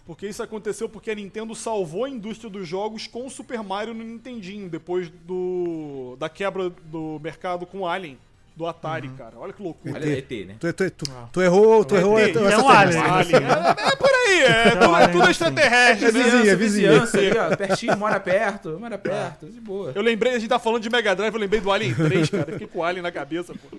porque 0.07 0.27
isso 0.27 0.43
aconteceu 0.43 0.89
porque 0.89 1.11
a 1.11 1.15
Nintendo 1.15 1.55
salvou 1.55 2.05
a 2.05 2.09
indústria 2.11 2.49
dos 2.51 2.67
jogos 2.67 3.07
com 3.07 3.27
o 3.27 3.31
Super 3.31 3.63
Mario 3.63 3.93
no 3.95 4.03
Nintendinho, 4.03 4.69
depois 4.71 5.11
do 5.27 6.17
da 6.19 6.29
quebra 6.29 6.71
do 6.85 7.21
mercado 7.23 7.67
com 7.67 7.81
o 7.81 7.87
Alien, 7.87 8.19
do 8.57 8.67
Atari, 8.67 9.09
Uhum. 9.09 9.17
cara. 9.17 9.35
Olha 9.39 9.53
que 9.53 9.63
loucura. 9.63 9.95
Olha, 9.95 10.19
ET, 10.19 10.31
né? 10.47 10.57
Tu, 10.59 10.73
tu, 10.73 10.91
tu, 10.91 11.05
tu 11.33 11.43
errou, 11.43 11.85
tu 11.85 11.95
errou. 11.97 12.19
ET. 12.19 12.35
é 12.37 12.45
essa 12.47 12.63
um 12.63 12.69
alien. 12.69 13.01
Alien. 13.03 13.43
É, 13.45 13.89
é 13.93 13.97
por 13.97 14.11
aí, 14.11 14.39
é, 14.43 14.71
tudo, 14.71 14.95
Alien, 14.95 15.03
é 15.09 15.13
tudo 15.13 15.31
extraterrestre, 15.31 16.07
É 16.09 16.13
né? 16.13 16.23
vizinha, 16.23 16.57
Vizinhança, 16.57 16.57
vizinha. 16.57 16.91
vizinhança 16.93 17.19
ali, 17.19 17.39
ó, 17.53 17.57
pertinho, 17.57 17.97
mora 17.99 18.19
perto, 18.21 18.79
mora 18.81 18.97
perto, 18.99 19.47
de 19.47 19.61
boa. 19.61 19.93
Eu 19.95 20.01
lembrei, 20.03 20.35
a 20.35 20.39
gente 20.39 20.49
tá 20.49 20.59
falando 20.59 20.83
de 20.83 20.89
Mega 20.91 21.15
Drive, 21.15 21.35
eu 21.35 21.41
lembrei 21.41 21.61
do 21.61 21.71
Alien 21.71 21.95
3, 21.95 22.31
cara. 22.31 22.45
Eu 22.49 22.53
fiquei 22.55 22.67
com 22.67 22.79
o 22.81 22.85
Alien 22.85 23.03
na 23.03 23.13
cabeça, 23.13 23.53
pô. 23.55 23.77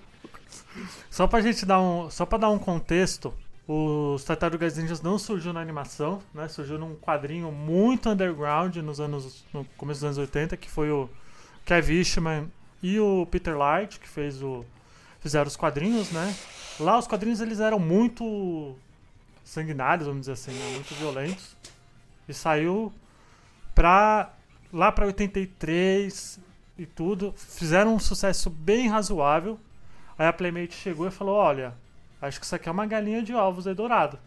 Só 1.14 1.28
pra 1.28 1.40
gente 1.40 1.64
dar 1.64 1.80
um. 1.80 2.10
Só 2.10 2.26
pra 2.26 2.38
dar 2.38 2.50
um 2.50 2.58
contexto, 2.58 3.32
os 3.68 4.24
Tartarugas 4.24 4.76
Ninjas 4.76 5.00
não 5.00 5.16
surgiu 5.16 5.52
na 5.52 5.60
animação, 5.60 6.20
né? 6.34 6.48
Surgiu 6.48 6.76
num 6.76 6.96
quadrinho 6.96 7.52
muito 7.52 8.10
underground 8.10 8.74
nos 8.78 8.98
anos. 8.98 9.44
no 9.52 9.64
começo 9.76 10.00
dos 10.00 10.06
anos 10.06 10.18
80, 10.18 10.56
que 10.56 10.68
foi 10.68 10.90
o 10.90 11.08
Kevin 11.64 11.98
Eastman 11.98 12.50
e 12.82 12.98
o 12.98 13.28
Peter 13.30 13.56
Light, 13.56 14.00
que 14.00 14.08
fez 14.08 14.42
o. 14.42 14.64
fizeram 15.20 15.46
os 15.46 15.54
quadrinhos, 15.54 16.10
né? 16.10 16.34
Lá 16.80 16.98
os 16.98 17.06
quadrinhos 17.06 17.40
eles 17.40 17.60
eram 17.60 17.78
muito 17.78 18.74
sanguinários, 19.44 20.08
vamos 20.08 20.22
dizer 20.22 20.32
assim, 20.32 20.50
né? 20.50 20.72
muito 20.72 20.96
violentos. 20.96 21.56
E 22.28 22.34
saiu 22.34 22.92
pra. 23.72 24.32
lá 24.72 24.90
pra 24.90 25.06
83 25.06 26.40
e 26.76 26.84
tudo. 26.84 27.32
Fizeram 27.36 27.94
um 27.94 28.00
sucesso 28.00 28.50
bem 28.50 28.88
razoável. 28.88 29.60
Aí 30.18 30.26
a 30.26 30.32
Playmate 30.32 30.74
chegou 30.74 31.06
e 31.06 31.10
falou: 31.10 31.34
Olha, 31.36 31.74
acho 32.22 32.38
que 32.38 32.46
isso 32.46 32.54
aqui 32.54 32.68
é 32.68 32.72
uma 32.72 32.86
galinha 32.86 33.22
de 33.22 33.34
ovos 33.34 33.66
aí 33.66 33.74
dourado. 33.74 34.18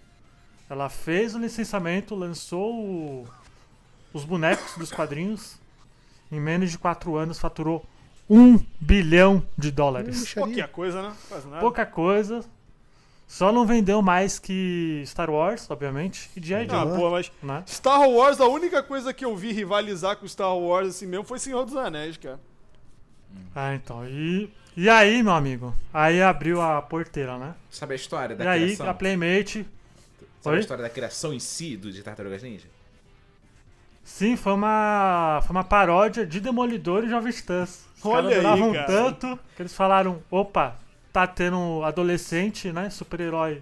Ela 0.70 0.90
fez 0.90 1.34
o 1.34 1.40
licenciamento, 1.40 2.14
lançou 2.16 2.74
o- 2.76 3.28
os 4.14 4.26
bonecos 4.26 4.76
dos 4.78 4.92
quadrinhos. 4.92 5.58
Em 6.32 6.40
menos 6.42 6.72
de 6.72 6.78
4 6.78 7.16
anos 7.16 7.40
faturou 7.40 7.86
Um 8.30 8.60
bilhão 8.82 9.42
de 9.58 9.72
dólares. 9.72 10.20
Mixaria. 10.20 10.44
Qualquer 10.50 10.68
coisa, 10.74 11.02
né? 11.02 11.14
Quase 11.30 11.48
nada. 11.48 11.62
Pouca 11.62 11.86
coisa. 11.86 12.44
Só 13.26 13.54
não 13.54 13.66
vendeu 13.66 14.02
mais 14.02 14.38
que 14.38 15.02
Star 15.06 15.30
Wars, 15.30 15.70
obviamente, 15.72 16.30
e 16.36 16.46
G.I. 16.46 16.68
Ah, 16.70 16.86
Joe, 16.86 16.98
pô, 16.98 17.10
mas 17.10 17.32
né? 17.42 17.64
Star 17.66 18.02
Wars, 18.10 18.42
a 18.42 18.48
única 18.48 18.84
coisa 18.84 19.14
que 19.14 19.24
eu 19.24 19.34
vi 19.34 19.54
rivalizar 19.54 20.18
com 20.18 20.28
Star 20.28 20.54
Wars 20.58 20.90
assim 20.90 21.06
mesmo 21.06 21.24
foi 21.24 21.40
Senhor 21.40 21.64
dos 21.64 21.78
Anéis, 21.78 22.18
cara. 22.18 22.38
Ah, 23.56 23.74
então. 23.74 24.06
E, 24.06 24.50
e 24.78 24.90
aí, 24.90 25.24
meu 25.24 25.34
amigo? 25.34 25.76
Aí 25.94 26.22
abriu 26.22 26.62
a 26.62 26.80
porteira, 26.82 27.38
né? 27.38 27.56
Sabe 27.70 27.94
a 27.94 27.96
história 27.96 28.36
da 28.36 28.46
E 28.46 28.48
aí 28.48 28.64
criação? 28.66 28.90
a 28.90 28.94
Playmate. 28.94 29.66
Sabe 30.42 30.54
Oi? 30.54 30.58
a 30.58 30.60
história 30.60 30.84
da 30.84 30.90
criação 30.90 31.34
em 31.34 31.40
si 31.40 31.76
do 31.76 31.92
de 31.92 32.04
Tartarugas 32.04 32.44
Ninja? 32.44 32.68
Sim, 34.04 34.38
foi 34.38 34.54
uma, 34.54 35.42
foi 35.46 35.52
uma 35.56 35.64
paródia 35.64 36.26
de 36.26 36.40
Demolidor 36.40 37.04
e 37.04 37.10
Jovens 37.10 37.36
Titãs. 37.38 37.86
Os 37.98 38.06
Olha 38.06 38.42
caras 38.42 38.62
aí, 38.62 38.74
cara. 38.74 38.86
tanto 38.86 39.40
que 39.56 39.62
eles 39.64 39.74
falaram: 39.74 40.22
opa, 40.32 40.76
tá 41.12 41.26
tendo 41.28 41.84
adolescente, 41.84 42.72
né? 42.72 42.90
Super-herói 42.90 43.62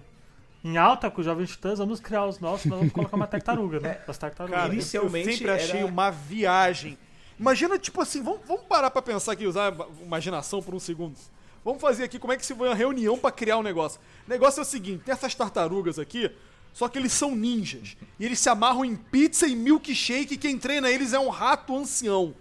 em 0.62 0.76
alta 0.76 1.10
com 1.10 1.20
os 1.20 1.24
Jovens 1.24 1.50
Titãs, 1.50 1.78
vamos 1.78 1.98
criar 2.00 2.26
os 2.26 2.38
nossos, 2.40 2.66
nós 2.66 2.78
vamos 2.78 2.92
colocar 2.92 3.16
uma 3.16 3.26
tartaruga, 3.26 3.80
né? 3.80 3.98
As 4.06 4.18
tartarugas. 4.18 4.60
Cara, 4.60 4.72
Inicialmente 4.72 5.28
eu 5.30 5.34
sempre 5.36 5.50
achei 5.50 5.78
era- 5.80 5.86
uma 5.86 6.10
viagem. 6.10 6.98
Imagina, 7.38 7.78
tipo 7.78 8.00
assim, 8.00 8.22
vamos, 8.22 8.40
vamos 8.46 8.62
parar 8.64 8.90
pra 8.90 9.02
pensar 9.02 9.32
aqui, 9.32 9.46
usar 9.46 9.72
a 9.72 9.86
imaginação 10.02 10.62
por 10.62 10.74
um 10.74 10.80
segundo. 10.80 11.16
Vamos 11.64 11.80
fazer 11.80 12.04
aqui 12.04 12.18
como 12.18 12.32
é 12.32 12.36
que 12.36 12.46
se 12.46 12.54
foi 12.54 12.68
uma 12.68 12.74
reunião 12.74 13.18
pra 13.18 13.30
criar 13.30 13.58
um 13.58 13.62
negócio. 13.62 14.00
O 14.26 14.30
negócio 14.30 14.60
é 14.60 14.62
o 14.62 14.66
seguinte, 14.66 15.02
tem 15.04 15.12
essas 15.12 15.34
tartarugas 15.34 15.98
aqui, 15.98 16.30
só 16.72 16.88
que 16.88 16.98
eles 16.98 17.12
são 17.12 17.34
ninjas. 17.34 17.96
E 18.18 18.24
eles 18.24 18.38
se 18.38 18.48
amarram 18.48 18.84
em 18.84 18.94
pizza 18.96 19.46
e 19.46 19.54
milkshake 19.56 20.34
e 20.34 20.36
quem 20.38 20.58
treina 20.58 20.88
eles 20.90 21.12
é 21.12 21.18
um 21.18 21.28
rato 21.28 21.76
ancião. 21.76 22.34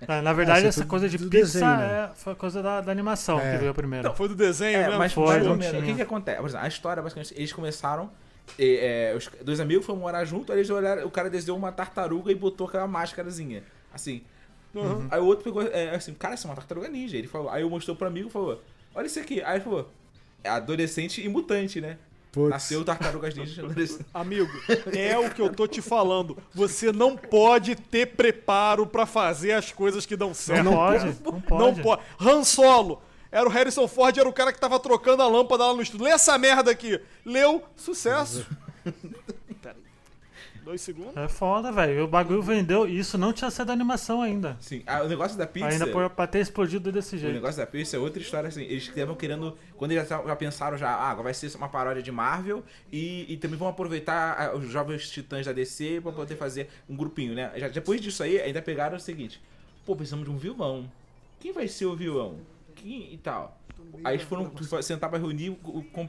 É, 0.00 0.20
na 0.20 0.32
verdade, 0.32 0.60
Ah, 0.62 0.64
é 0.64 0.68
essa 0.68 0.84
coisa 0.84 1.08
de 1.08 1.16
pizza 1.18 1.28
desenho, 1.30 1.76
né? 1.76 2.10
é, 2.10 2.14
foi 2.16 2.34
coisa 2.34 2.62
da, 2.62 2.80
da 2.80 2.90
animação 2.92 3.38
É. 3.38 3.52
que 3.52 3.58
veio 3.58 3.72
primeiro. 3.74 4.12
Foi 4.14 4.28
do 4.28 4.34
desenho 4.34 4.76
É, 4.78 4.82
mesmo? 4.84 4.98
mas 4.98 5.12
Foi, 5.12 5.26
mais 5.26 5.42
ou 5.44 5.50
não 5.50 5.56
menos. 5.56 5.80
O 5.82 5.84
que 5.84 5.94
que 5.94 6.02
acontece? 6.02 6.38
Por 6.40 6.46
exemplo, 6.48 6.64
a 6.64 6.68
história, 6.68 7.02
basicamente, 7.02 7.34
eles 7.36 7.52
começaram. 7.52 8.10
e, 8.58 8.78
é, 8.80 9.14
os 9.16 9.28
dois 9.42 9.58
amigos 9.60 9.84
foram 9.86 9.98
morar 10.00 10.24
junto, 10.24 10.52
aí 10.52 10.58
eles 10.58 10.70
olharam, 10.70 11.04
o 11.06 11.10
cara 11.10 11.28
desenhou 11.30 11.58
uma 11.58 11.72
tartaruga 11.72 12.30
e 12.32 12.34
botou 12.34 12.66
aquela 12.66 12.86
máscarazinha. 12.86 13.62
Assim. 13.96 14.22
Uhum. 14.74 15.08
Aí 15.10 15.20
o 15.20 15.24
outro 15.24 15.44
pegou, 15.44 15.62
é, 15.62 15.94
assim, 15.94 16.14
cara, 16.14 16.34
isso 16.34 16.46
é 16.46 16.50
uma 16.50 16.56
tartaruga 16.56 16.88
ninja. 16.88 17.16
Ele 17.16 17.26
falou, 17.26 17.48
aí 17.50 17.62
eu 17.62 17.70
mostrou 17.70 17.96
pro 17.96 18.06
amigo 18.06 18.28
e 18.28 18.32
falou: 18.32 18.62
Olha 18.94 19.06
isso 19.06 19.18
aqui. 19.18 19.42
Aí 19.42 19.56
ele 19.56 19.64
falou: 19.64 19.90
É 20.42 20.48
adolescente 20.48 21.22
e 21.22 21.28
mutante, 21.28 21.80
né? 21.80 21.98
Putz. 22.32 22.50
Nasceu 22.50 22.84
tartarugas 22.84 23.34
ninjas 23.34 23.58
adolescente. 23.58 24.04
Amigo, 24.12 24.50
é 24.92 25.18
o 25.18 25.30
que 25.30 25.40
eu 25.40 25.50
tô 25.50 25.66
te 25.66 25.80
falando. 25.80 26.36
Você 26.54 26.92
não 26.92 27.16
pode 27.16 27.74
ter 27.74 28.08
preparo 28.08 28.86
pra 28.86 29.06
fazer 29.06 29.52
as 29.52 29.72
coisas 29.72 30.04
que 30.04 30.14
dão 30.14 30.34
certo. 30.34 30.64
Não, 30.64 30.74
pode, 30.74 31.06
não 31.06 31.40
pode. 31.40 31.62
Não 31.62 31.82
pode. 31.82 32.02
Han 32.20 32.44
Solo. 32.44 33.00
Era 33.32 33.48
o 33.48 33.50
Harrison 33.50 33.88
Ford, 33.88 34.16
era 34.16 34.28
o 34.28 34.32
cara 34.32 34.52
que 34.52 34.60
tava 34.60 34.78
trocando 34.78 35.22
a 35.22 35.26
lâmpada 35.26 35.66
lá 35.66 35.74
no 35.74 35.82
estúdio. 35.82 36.04
Lê 36.04 36.12
essa 36.12 36.36
merda 36.38 36.70
aqui. 36.70 37.00
Leu, 37.24 37.62
sucesso. 37.74 38.46
Dois 40.66 40.80
segundos. 40.80 41.16
É 41.16 41.28
foda, 41.28 41.70
velho. 41.70 42.02
O 42.02 42.08
bagulho 42.08 42.42
vendeu 42.42 42.88
e 42.88 42.98
isso 42.98 43.16
não 43.16 43.32
tinha 43.32 43.48
sido 43.52 43.70
animação 43.70 44.20
ainda. 44.20 44.56
Assim, 44.58 44.82
ah, 44.84 45.04
o 45.04 45.08
negócio 45.08 45.38
da 45.38 45.46
pizza. 45.46 45.68
Ainda 45.68 45.86
por, 45.86 46.10
pra 46.10 46.26
ter 46.26 46.40
explodido 46.40 46.90
desse 46.90 47.14
O 47.14 47.18
jeito. 47.20 47.34
negócio 47.34 47.58
da 47.58 47.66
pizza 47.68 47.96
é 47.96 48.00
outra 48.00 48.20
história, 48.20 48.48
assim. 48.48 48.64
Eles 48.64 48.82
estavam 48.82 49.14
querendo. 49.14 49.56
Quando 49.76 49.92
eles 49.92 50.08
já, 50.08 50.20
já 50.20 50.34
pensaram 50.34 50.76
já, 50.76 50.88
ah, 50.90 51.08
agora 51.08 51.22
vai 51.22 51.34
ser 51.34 51.54
uma 51.54 51.68
paródia 51.68 52.02
de 52.02 52.10
Marvel 52.10 52.64
e, 52.90 53.32
e 53.32 53.36
também 53.36 53.56
vão 53.56 53.68
aproveitar 53.68 54.36
ah, 54.40 54.56
os 54.56 54.68
jovens 54.68 55.08
titãs 55.08 55.46
da 55.46 55.52
DC 55.52 56.00
pra 56.00 56.10
poder 56.10 56.34
fazer 56.34 56.68
um 56.90 56.96
grupinho, 56.96 57.32
né? 57.32 57.52
Já, 57.54 57.68
depois 57.68 58.00
disso 58.00 58.24
aí, 58.24 58.40
ainda 58.40 58.60
pegaram 58.60 58.96
o 58.96 59.00
seguinte: 59.00 59.40
pô, 59.84 59.94
precisamos 59.94 60.24
de 60.24 60.32
um 60.32 60.36
vilão. 60.36 60.90
Quem 61.38 61.52
vai 61.52 61.68
ser 61.68 61.86
o 61.86 61.94
vilão? 61.94 62.40
Quem 62.74 63.14
e 63.14 63.18
tal? 63.18 63.56
Aí 64.02 64.16
eles 64.16 64.26
foram 64.26 64.50
sentar 64.82 65.08
pra 65.08 65.18
reunir, 65.20 65.56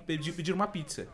pedir, 0.07 0.31
pedir 0.31 0.51
uma 0.51 0.65
pizza. 0.65 1.07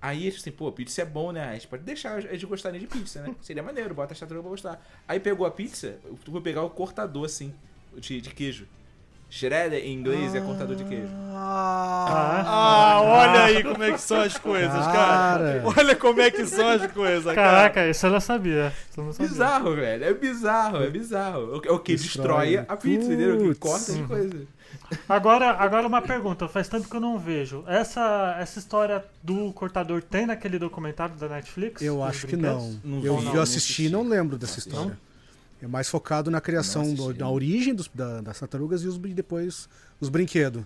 Aí 0.00 0.26
eles 0.26 0.36
assim, 0.40 0.50
pô, 0.50 0.70
pizza 0.70 1.02
é 1.02 1.04
bom, 1.04 1.32
né? 1.32 1.48
A 1.48 1.52
gente 1.54 1.66
pode 1.68 1.82
deixar 1.82 2.22
eles 2.24 2.44
gostarem 2.44 2.78
de 2.80 2.86
pizza, 2.86 3.22
né? 3.22 3.34
Seria 3.40 3.62
maneiro, 3.62 3.94
bota 3.94 4.12
a 4.12 4.16
tartaruga 4.16 4.42
pra 4.42 4.50
gostar. 4.50 4.86
Aí 5.08 5.18
pegou 5.18 5.46
a 5.46 5.50
pizza, 5.50 5.96
tu 6.24 6.30
foi 6.30 6.40
pegar 6.40 6.62
o 6.62 6.70
cortador, 6.70 7.24
assim, 7.24 7.52
de, 7.96 8.20
de 8.20 8.30
queijo. 8.30 8.66
Shredder 9.28 9.84
em 9.84 9.92
inglês 9.92 10.34
é 10.36 10.40
cortador 10.40 10.76
de 10.76 10.84
queijo. 10.84 11.08
Ah, 11.32 12.44
Ah, 12.46 13.00
olha 13.02 13.44
aí 13.46 13.62
como 13.64 13.82
é 13.82 13.90
que 13.92 14.00
são 14.00 14.20
as 14.20 14.38
coisas, 14.38 14.70
cara. 14.86 15.60
Cara. 15.60 15.62
Olha 15.76 15.96
como 15.96 16.20
é 16.20 16.30
que 16.30 16.46
são 16.46 16.68
as 16.68 16.86
coisas, 16.92 17.24
cara. 17.24 17.34
Caraca, 17.34 17.88
isso 17.88 18.06
eu 18.06 18.10
não 18.12 18.20
sabia. 18.20 18.72
Isso 18.88 19.00
eu 19.00 19.04
não 19.04 19.12
sabia. 19.12 19.28
Bizarro, 19.32 19.74
velho. 19.74 20.04
É 20.04 20.14
bizarro, 20.14 20.82
é 20.84 20.90
bizarro. 20.90 21.60
É 21.64 21.72
o 21.72 21.78
que 21.80 21.96
destrói, 21.96 22.50
Destrói. 22.56 22.64
a 22.68 22.76
pizza, 22.76 23.06
entendeu? 23.12 23.38
Que 23.38 23.44
Putz. 23.46 23.58
corta 23.58 23.92
as 23.92 24.00
coisas. 24.06 24.46
Agora, 25.08 25.50
agora 25.52 25.86
uma 25.86 26.00
pergunta, 26.02 26.46
faz 26.48 26.68
tempo 26.68 26.88
que 26.88 26.94
eu 26.96 27.00
não 27.00 27.18
vejo. 27.18 27.64
Essa, 27.66 28.36
essa 28.38 28.58
história 28.58 29.04
do 29.22 29.52
cortador 29.52 30.02
tem 30.02 30.26
naquele 30.26 30.58
documentário 30.58 31.14
da 31.16 31.28
Netflix? 31.28 31.82
eu 31.82 32.02
acho 32.04 32.26
que 32.26 32.36
não. 32.36 32.78
Não 32.84 33.04
eu, 33.04 33.20
não, 33.20 33.40
assisti 33.40 33.88
não 33.88 34.00
e 34.00 34.04
não 34.04 34.10
lembro 34.10 34.38
dessa 34.38 34.58
história. 34.58 34.96
É 35.62 35.66
mais 35.66 35.88
focado 35.88 36.30
na 36.30 36.40
criação, 36.40 36.84
Não 36.84 36.94
do- 36.94 37.14
na 37.14 37.28
origem 37.30 37.74
dos- 37.74 37.88
da- 37.92 38.20
das 38.20 38.38
tartarugas 38.38 38.82
e 38.82 38.86
os, 38.88 38.98
depois 38.98 39.68
os 40.00 40.08
brinquedos. 40.08 40.62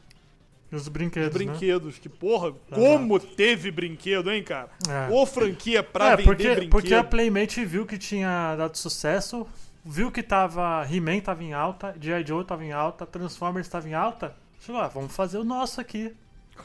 Os 0.73 0.87
brinquedos, 0.89 1.29
né? 1.33 1.47
Brinquedos, 1.47 1.99
que 1.99 2.09
porra, 2.09 2.53
como 2.71 3.19
teve 3.19 3.71
brinquedo, 3.71 4.31
hein, 4.31 4.43
cara? 4.43 4.69
É. 4.89 5.13
Ô 5.13 5.25
franquia 5.27 5.83
pra 5.83 6.11
É, 6.13 6.17
vender 6.17 6.25
porque, 6.25 6.45
brinquedo. 6.49 6.71
porque 6.71 6.95
a 6.95 7.03
Playmate 7.05 7.65
viu 7.65 7.87
que 7.87 7.97
tinha 7.99 8.55
dado 8.57 8.77
sucesso, 8.77 9.47
viu 9.85 10.11
que 10.11 10.23
tava 10.23 10.87
He-Man 10.91 11.21
tava 11.21 11.43
em 11.43 11.53
alta, 11.53 11.95
G.I. 12.01 12.27
Joe 12.27 12.45
tava 12.45 12.65
em 12.65 12.73
alta, 12.73 13.07
Transformers 13.07 13.69
tava 13.69 13.89
em 13.89 13.95
alta. 13.95 14.35
Chegou, 14.61 14.81
ah, 14.81 14.89
vamos 14.89 15.15
fazer 15.15 15.39
o 15.39 15.45
nosso 15.45 15.81
aqui, 15.81 16.15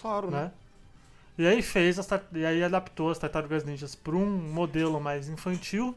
Claro, 0.01 0.29
né? 0.29 0.43
né? 0.45 0.51
E 1.37 1.45
aí 1.47 1.61
fez, 1.61 1.99
as 1.99 2.07
e 2.33 2.45
aí 2.45 2.63
adaptou 2.63 3.11
as 3.11 3.17
Tartarugas 3.17 3.63
Ninjas 3.63 3.93
para 3.95 4.15
um 4.15 4.25
modelo 4.25 4.99
mais 4.99 5.27
infantil. 5.27 5.95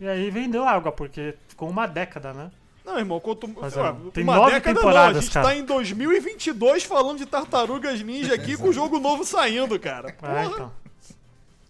E 0.00 0.06
aí 0.08 0.30
vendeu 0.30 0.64
água, 0.64 0.90
porque 0.92 1.36
ficou 1.48 1.68
uma 1.68 1.86
década, 1.86 2.32
né? 2.32 2.50
Não, 2.84 2.98
irmão, 2.98 3.20
quanto, 3.20 3.46
ué, 3.46 3.68
ó, 3.76 4.10
tem 4.10 4.24
uma 4.24 4.36
nove 4.36 4.52
década 4.52 4.72
não, 4.72 4.80
a 4.80 4.84
temporadas, 4.84 5.24
gente 5.24 5.34
cara. 5.34 5.48
tá 5.48 5.56
em 5.56 5.64
2022 5.64 6.84
falando 6.84 7.18
de 7.18 7.26
Tartarugas 7.26 8.00
Ninja 8.02 8.34
aqui 8.34 8.56
com 8.56 8.68
o 8.68 8.72
jogo 8.72 8.98
novo 8.98 9.24
saindo, 9.24 9.78
cara. 9.78 10.08
É, 10.08 10.12
Porra, 10.12 10.44
então. 10.44 10.72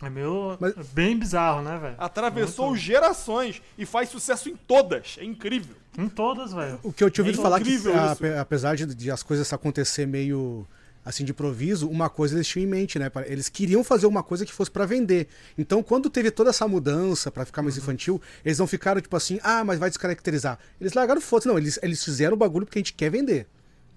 É 0.00 0.08
meio. 0.08 0.56
Mas- 0.60 0.74
bem 0.92 1.18
bizarro, 1.18 1.62
né, 1.62 1.76
velho? 1.78 1.94
atravessou 1.98 2.76
gerações 2.76 3.60
e 3.76 3.84
faz 3.84 4.08
sucesso 4.08 4.48
em 4.48 4.56
todas. 4.56 5.16
É 5.18 5.24
incrível. 5.24 5.74
Em 5.98 6.08
todas, 6.08 6.52
velho. 6.52 6.78
O 6.82 6.92
que 6.92 7.02
eu 7.02 7.10
tinha 7.10 7.24
ouvido 7.24 7.40
É 7.40 7.42
falar 7.42 7.56
que, 7.60 7.68
incrível 7.68 7.94
a- 7.98 8.40
apesar 8.40 8.76
de, 8.76 8.86
de 8.86 9.10
as 9.10 9.22
coisas 9.22 9.52
acontecer 9.52 10.06
meio 10.06 10.66
assim 11.04 11.24
de 11.24 11.30
improviso, 11.32 11.88
uma 11.88 12.10
coisa 12.10 12.34
eles 12.36 12.46
tinham 12.46 12.64
em 12.64 12.68
mente, 12.70 12.98
né? 12.98 13.10
Eles 13.26 13.48
queriam 13.48 13.82
fazer 13.82 14.06
uma 14.06 14.22
coisa 14.22 14.44
que 14.44 14.52
fosse 14.52 14.70
pra 14.70 14.84
vender. 14.84 15.26
Então, 15.56 15.82
quando 15.82 16.10
teve 16.10 16.30
toda 16.30 16.50
essa 16.50 16.68
mudança 16.68 17.30
pra 17.32 17.46
ficar 17.46 17.62
mais 17.62 17.76
Uhum. 17.76 17.82
infantil, 17.82 18.22
eles 18.44 18.58
não 18.58 18.66
ficaram 18.66 19.00
tipo 19.00 19.16
assim, 19.16 19.40
ah, 19.42 19.64
mas 19.64 19.78
vai 19.78 19.88
descaracterizar. 19.88 20.58
Eles 20.78 20.92
largaram 20.92 21.20
foda, 21.20 21.46
não, 21.48 21.56
eles, 21.56 21.78
eles 21.82 22.04
fizeram 22.04 22.34
o 22.34 22.36
bagulho 22.36 22.66
porque 22.66 22.78
a 22.78 22.80
gente 22.80 22.92
quer 22.92 23.10
vender. 23.10 23.46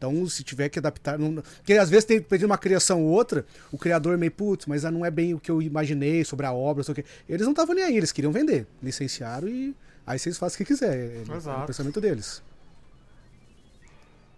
Então, 0.01 0.27
se 0.27 0.43
tiver 0.43 0.67
que 0.67 0.79
adaptar. 0.79 1.19
Não... 1.19 1.35
Porque 1.35 1.73
às 1.73 1.87
vezes 1.87 2.05
tem 2.05 2.19
pedindo 2.19 2.47
uma 2.47 2.57
criação 2.57 3.03
ou 3.03 3.11
outra, 3.11 3.45
o 3.71 3.77
criador 3.77 4.15
é 4.15 4.17
meio, 4.17 4.31
putz, 4.31 4.65
mas 4.65 4.81
não 4.83 5.05
é 5.05 5.11
bem 5.11 5.35
o 5.35 5.39
que 5.39 5.51
eu 5.51 5.61
imaginei 5.61 6.25
sobre 6.25 6.47
a 6.47 6.51
obra, 6.51 6.79
não 6.79 6.83
sei 6.83 6.91
o 6.93 6.95
quê. 6.95 7.05
Eles 7.29 7.43
não 7.43 7.51
estavam 7.51 7.75
nem 7.75 7.83
aí, 7.83 7.97
eles 7.97 8.11
queriam 8.11 8.31
vender. 8.31 8.65
Licenciaram 8.81 9.47
e 9.47 9.75
aí 10.07 10.17
vocês 10.17 10.39
fazem 10.39 10.55
o 10.55 10.57
que 10.57 10.65
quiser. 10.65 10.97
É, 10.97 11.17
é 11.17 11.61
o 11.63 11.65
pensamento 11.67 12.01
deles. 12.01 12.41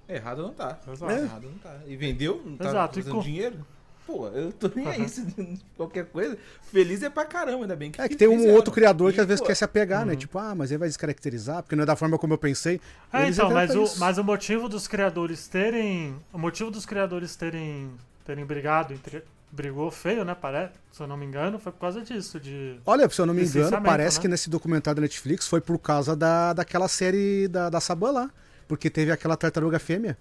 Errado 0.09 0.41
não 0.41 0.53
tá. 0.53 0.77
Exato. 0.85 1.13
Errado 1.13 1.47
não 1.49 1.57
tá. 1.59 1.79
E 1.87 1.95
vendeu? 1.95 2.43
Não 2.45 2.57
tá 2.57 2.67
Exato, 2.67 2.99
e 2.99 3.03
com- 3.03 3.21
dinheiro? 3.21 3.65
Pô, 4.05 4.27
eu 4.27 4.51
tô 4.51 4.69
nem 4.75 4.85
aí 4.87 5.07
se 5.07 5.25
qualquer 5.77 6.05
coisa. 6.07 6.37
Feliz 6.71 7.01
é 7.03 7.09
pra 7.09 7.23
caramba, 7.25 7.61
ainda 7.63 7.75
bem 7.75 7.89
que 7.91 8.01
É 8.01 8.09
que 8.09 8.15
tem 8.15 8.27
um 8.27 8.37
fizeram. 8.37 8.55
outro 8.55 8.73
criador 8.73 9.11
que 9.13 9.19
E, 9.19 9.21
às 9.21 9.27
vezes 9.27 9.39
pô, 9.41 9.47
quer 9.47 9.55
se 9.55 9.63
apegar, 9.63 10.05
né? 10.05 10.15
Tipo, 10.15 10.37
ah, 10.39 10.53
mas 10.53 10.71
ele 10.71 10.79
vai 10.79 10.87
descaracterizar, 10.89 11.63
porque 11.63 11.75
não 11.75 11.83
é 11.83 11.85
da 11.85 11.95
forma 11.95 12.17
como 12.17 12.33
eu 12.33 12.37
pensei. 12.37 12.81
É, 13.11 13.23
Eles 13.23 13.37
então, 13.37 13.49
mas 13.51 13.73
o, 13.75 13.83
isso. 13.83 13.99
mas 13.99 14.17
o 14.17 14.23
motivo 14.23 14.67
dos 14.67 14.87
criadores 14.87 15.47
terem. 15.47 16.15
O 16.33 16.37
motivo 16.37 16.69
dos 16.69 16.85
criadores 16.85 17.35
terem. 17.35 17.91
terem 18.25 18.45
brigado, 18.45 18.93
entre- 18.93 19.23
brigou 19.51 19.89
feio, 19.91 20.25
né? 20.25 20.35
Parece, 20.35 20.73
se 20.91 21.01
eu 21.01 21.07
não 21.07 21.15
me 21.15 21.25
engano, 21.25 21.59
foi 21.59 21.71
por 21.71 21.79
causa 21.79 22.01
disso. 22.01 22.39
De. 22.39 22.77
Olha, 22.85 23.07
se 23.09 23.21
eu 23.21 23.25
não 23.25 23.33
me 23.33 23.43
engano, 23.45 23.81
parece 23.83 24.17
né? 24.17 24.21
que 24.23 24.27
nesse 24.27 24.49
documentário 24.49 24.95
da 24.97 25.01
Netflix 25.03 25.47
foi 25.47 25.61
por 25.61 25.77
causa 25.77 26.15
da, 26.15 26.53
daquela 26.53 26.87
série 26.87 27.47
da, 27.47 27.69
da 27.69 27.79
Saban 27.79 28.11
lá. 28.11 28.31
Porque 28.67 28.89
teve 28.89 29.11
aquela 29.11 29.37
tartaruga 29.37 29.77
fêmea. 29.79 30.17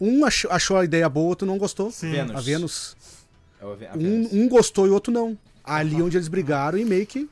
Um 0.00 0.24
achou, 0.24 0.50
achou 0.50 0.76
a 0.76 0.84
ideia 0.84 1.08
boa, 1.08 1.28
outro 1.28 1.46
não 1.46 1.58
gostou. 1.58 1.90
Sim. 1.90 2.10
Vênus. 2.10 2.36
A 2.36 2.40
Vênus. 2.40 2.96
É 3.60 3.64
a 3.64 3.68
Um, 3.68 3.76
Vênus. 3.98 4.32
um 4.32 4.48
gostou 4.48 4.86
e 4.86 4.90
o 4.90 4.94
outro 4.94 5.12
não. 5.12 5.36
Ali 5.64 6.00
onde 6.02 6.16
eles 6.16 6.28
brigaram 6.28 6.78
e 6.78 6.84
meio 6.84 7.06
que 7.06 7.28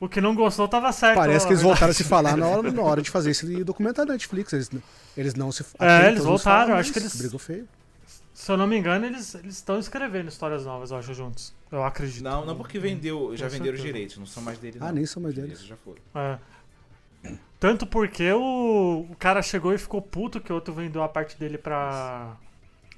O 0.00 0.08
que 0.08 0.20
não 0.20 0.34
gostou 0.34 0.66
tava 0.66 0.90
certo. 0.92 1.14
parece 1.16 1.46
que 1.46 1.52
eles 1.52 1.62
na 1.62 1.68
voltaram 1.68 1.90
a 1.90 1.94
se 1.94 2.02
falar 2.04 2.36
na 2.36 2.46
hora, 2.48 2.70
na 2.72 2.82
hora 2.82 3.00
de 3.02 3.10
fazer 3.10 3.30
esse 3.30 3.62
documentário 3.62 4.08
da 4.08 4.14
Netflix. 4.14 4.52
Eles, 4.52 4.70
eles 5.16 5.34
não 5.34 5.52
se 5.52 5.64
É, 5.78 6.08
eles 6.08 6.14
não 6.14 6.22
se 6.22 6.26
voltaram, 6.44 6.66
falam, 6.68 6.76
acho 6.80 6.92
que 6.92 6.98
eles- 6.98 7.14
Brigou 7.16 7.38
feio. 7.38 7.68
Se 8.34 8.50
eu 8.50 8.56
não 8.56 8.66
me 8.66 8.76
engano, 8.76 9.06
eles 9.06 9.34
eles 9.36 9.54
estão 9.56 9.78
escrevendo 9.78 10.26
histórias 10.28 10.64
novas, 10.64 10.90
eu 10.90 10.96
acho, 10.96 11.14
juntos. 11.14 11.52
Eu 11.70 11.84
acredito. 11.84 12.24
Não, 12.24 12.44
não 12.44 12.56
porque 12.56 12.78
vendeu, 12.78 13.36
já 13.36 13.46
Com 13.46 13.52
venderam 13.52 13.76
os 13.76 13.82
direitos, 13.82 14.16
não 14.18 14.26
são 14.26 14.42
mais 14.42 14.58
dele. 14.58 14.78
Ah, 14.80 14.86
não. 14.86 14.94
nem 14.94 15.06
são 15.06 15.22
mais 15.22 15.34
deles. 15.34 15.50
direitos 15.60 15.68
já 15.68 15.76
foram. 15.76 15.98
É. 16.14 16.38
Tanto 17.62 17.86
porque 17.86 18.28
o, 18.32 19.06
o 19.08 19.16
cara 19.20 19.40
chegou 19.40 19.72
e 19.72 19.78
ficou 19.78 20.02
puto 20.02 20.40
que 20.40 20.50
o 20.50 20.54
outro 20.56 20.74
vendeu 20.74 21.00
a 21.00 21.08
parte 21.08 21.38
dele 21.38 21.56
pra, 21.56 22.36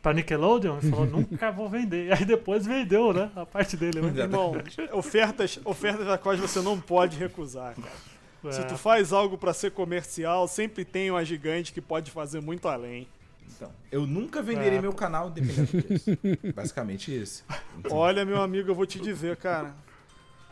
pra 0.02 0.14
Nickelodeon 0.14 0.78
e 0.82 0.88
falou, 0.88 1.04
nunca 1.04 1.52
vou 1.52 1.68
vender. 1.68 2.10
Aí 2.16 2.24
depois 2.24 2.64
vendeu, 2.64 3.12
né? 3.12 3.30
A 3.36 3.44
parte 3.44 3.76
dele. 3.76 4.00
Né? 4.00 4.22
Irmão, 4.22 4.54
ofertas, 4.94 5.60
ofertas 5.66 6.06
da 6.06 6.16
quais 6.16 6.40
você 6.40 6.62
não 6.62 6.80
pode 6.80 7.18
recusar, 7.18 7.74
cara. 7.74 8.52
Se 8.54 8.62
É. 8.62 8.64
tu 8.64 8.78
faz 8.78 9.12
algo 9.12 9.36
pra 9.36 9.52
ser 9.52 9.70
comercial, 9.72 10.48
sempre 10.48 10.82
tem 10.82 11.10
uma 11.10 11.22
gigante 11.26 11.70
que 11.70 11.82
pode 11.82 12.10
fazer 12.10 12.40
muito 12.40 12.66
além. 12.66 13.06
Então, 13.46 13.70
eu 13.92 14.06
nunca 14.06 14.40
venderia 14.40 14.78
É. 14.78 14.80
meu 14.80 14.94
canal 14.94 15.28
dependendo 15.28 15.72
do 15.72 15.82
preço. 15.82 16.10
Basicamente 16.54 17.14
isso. 17.14 17.44
Então, 17.78 17.94
Olha, 17.94 18.24
meu 18.24 18.40
amigo, 18.40 18.70
eu 18.70 18.74
vou 18.74 18.86
te 18.86 18.98
dizer, 18.98 19.36
cara. 19.36 19.74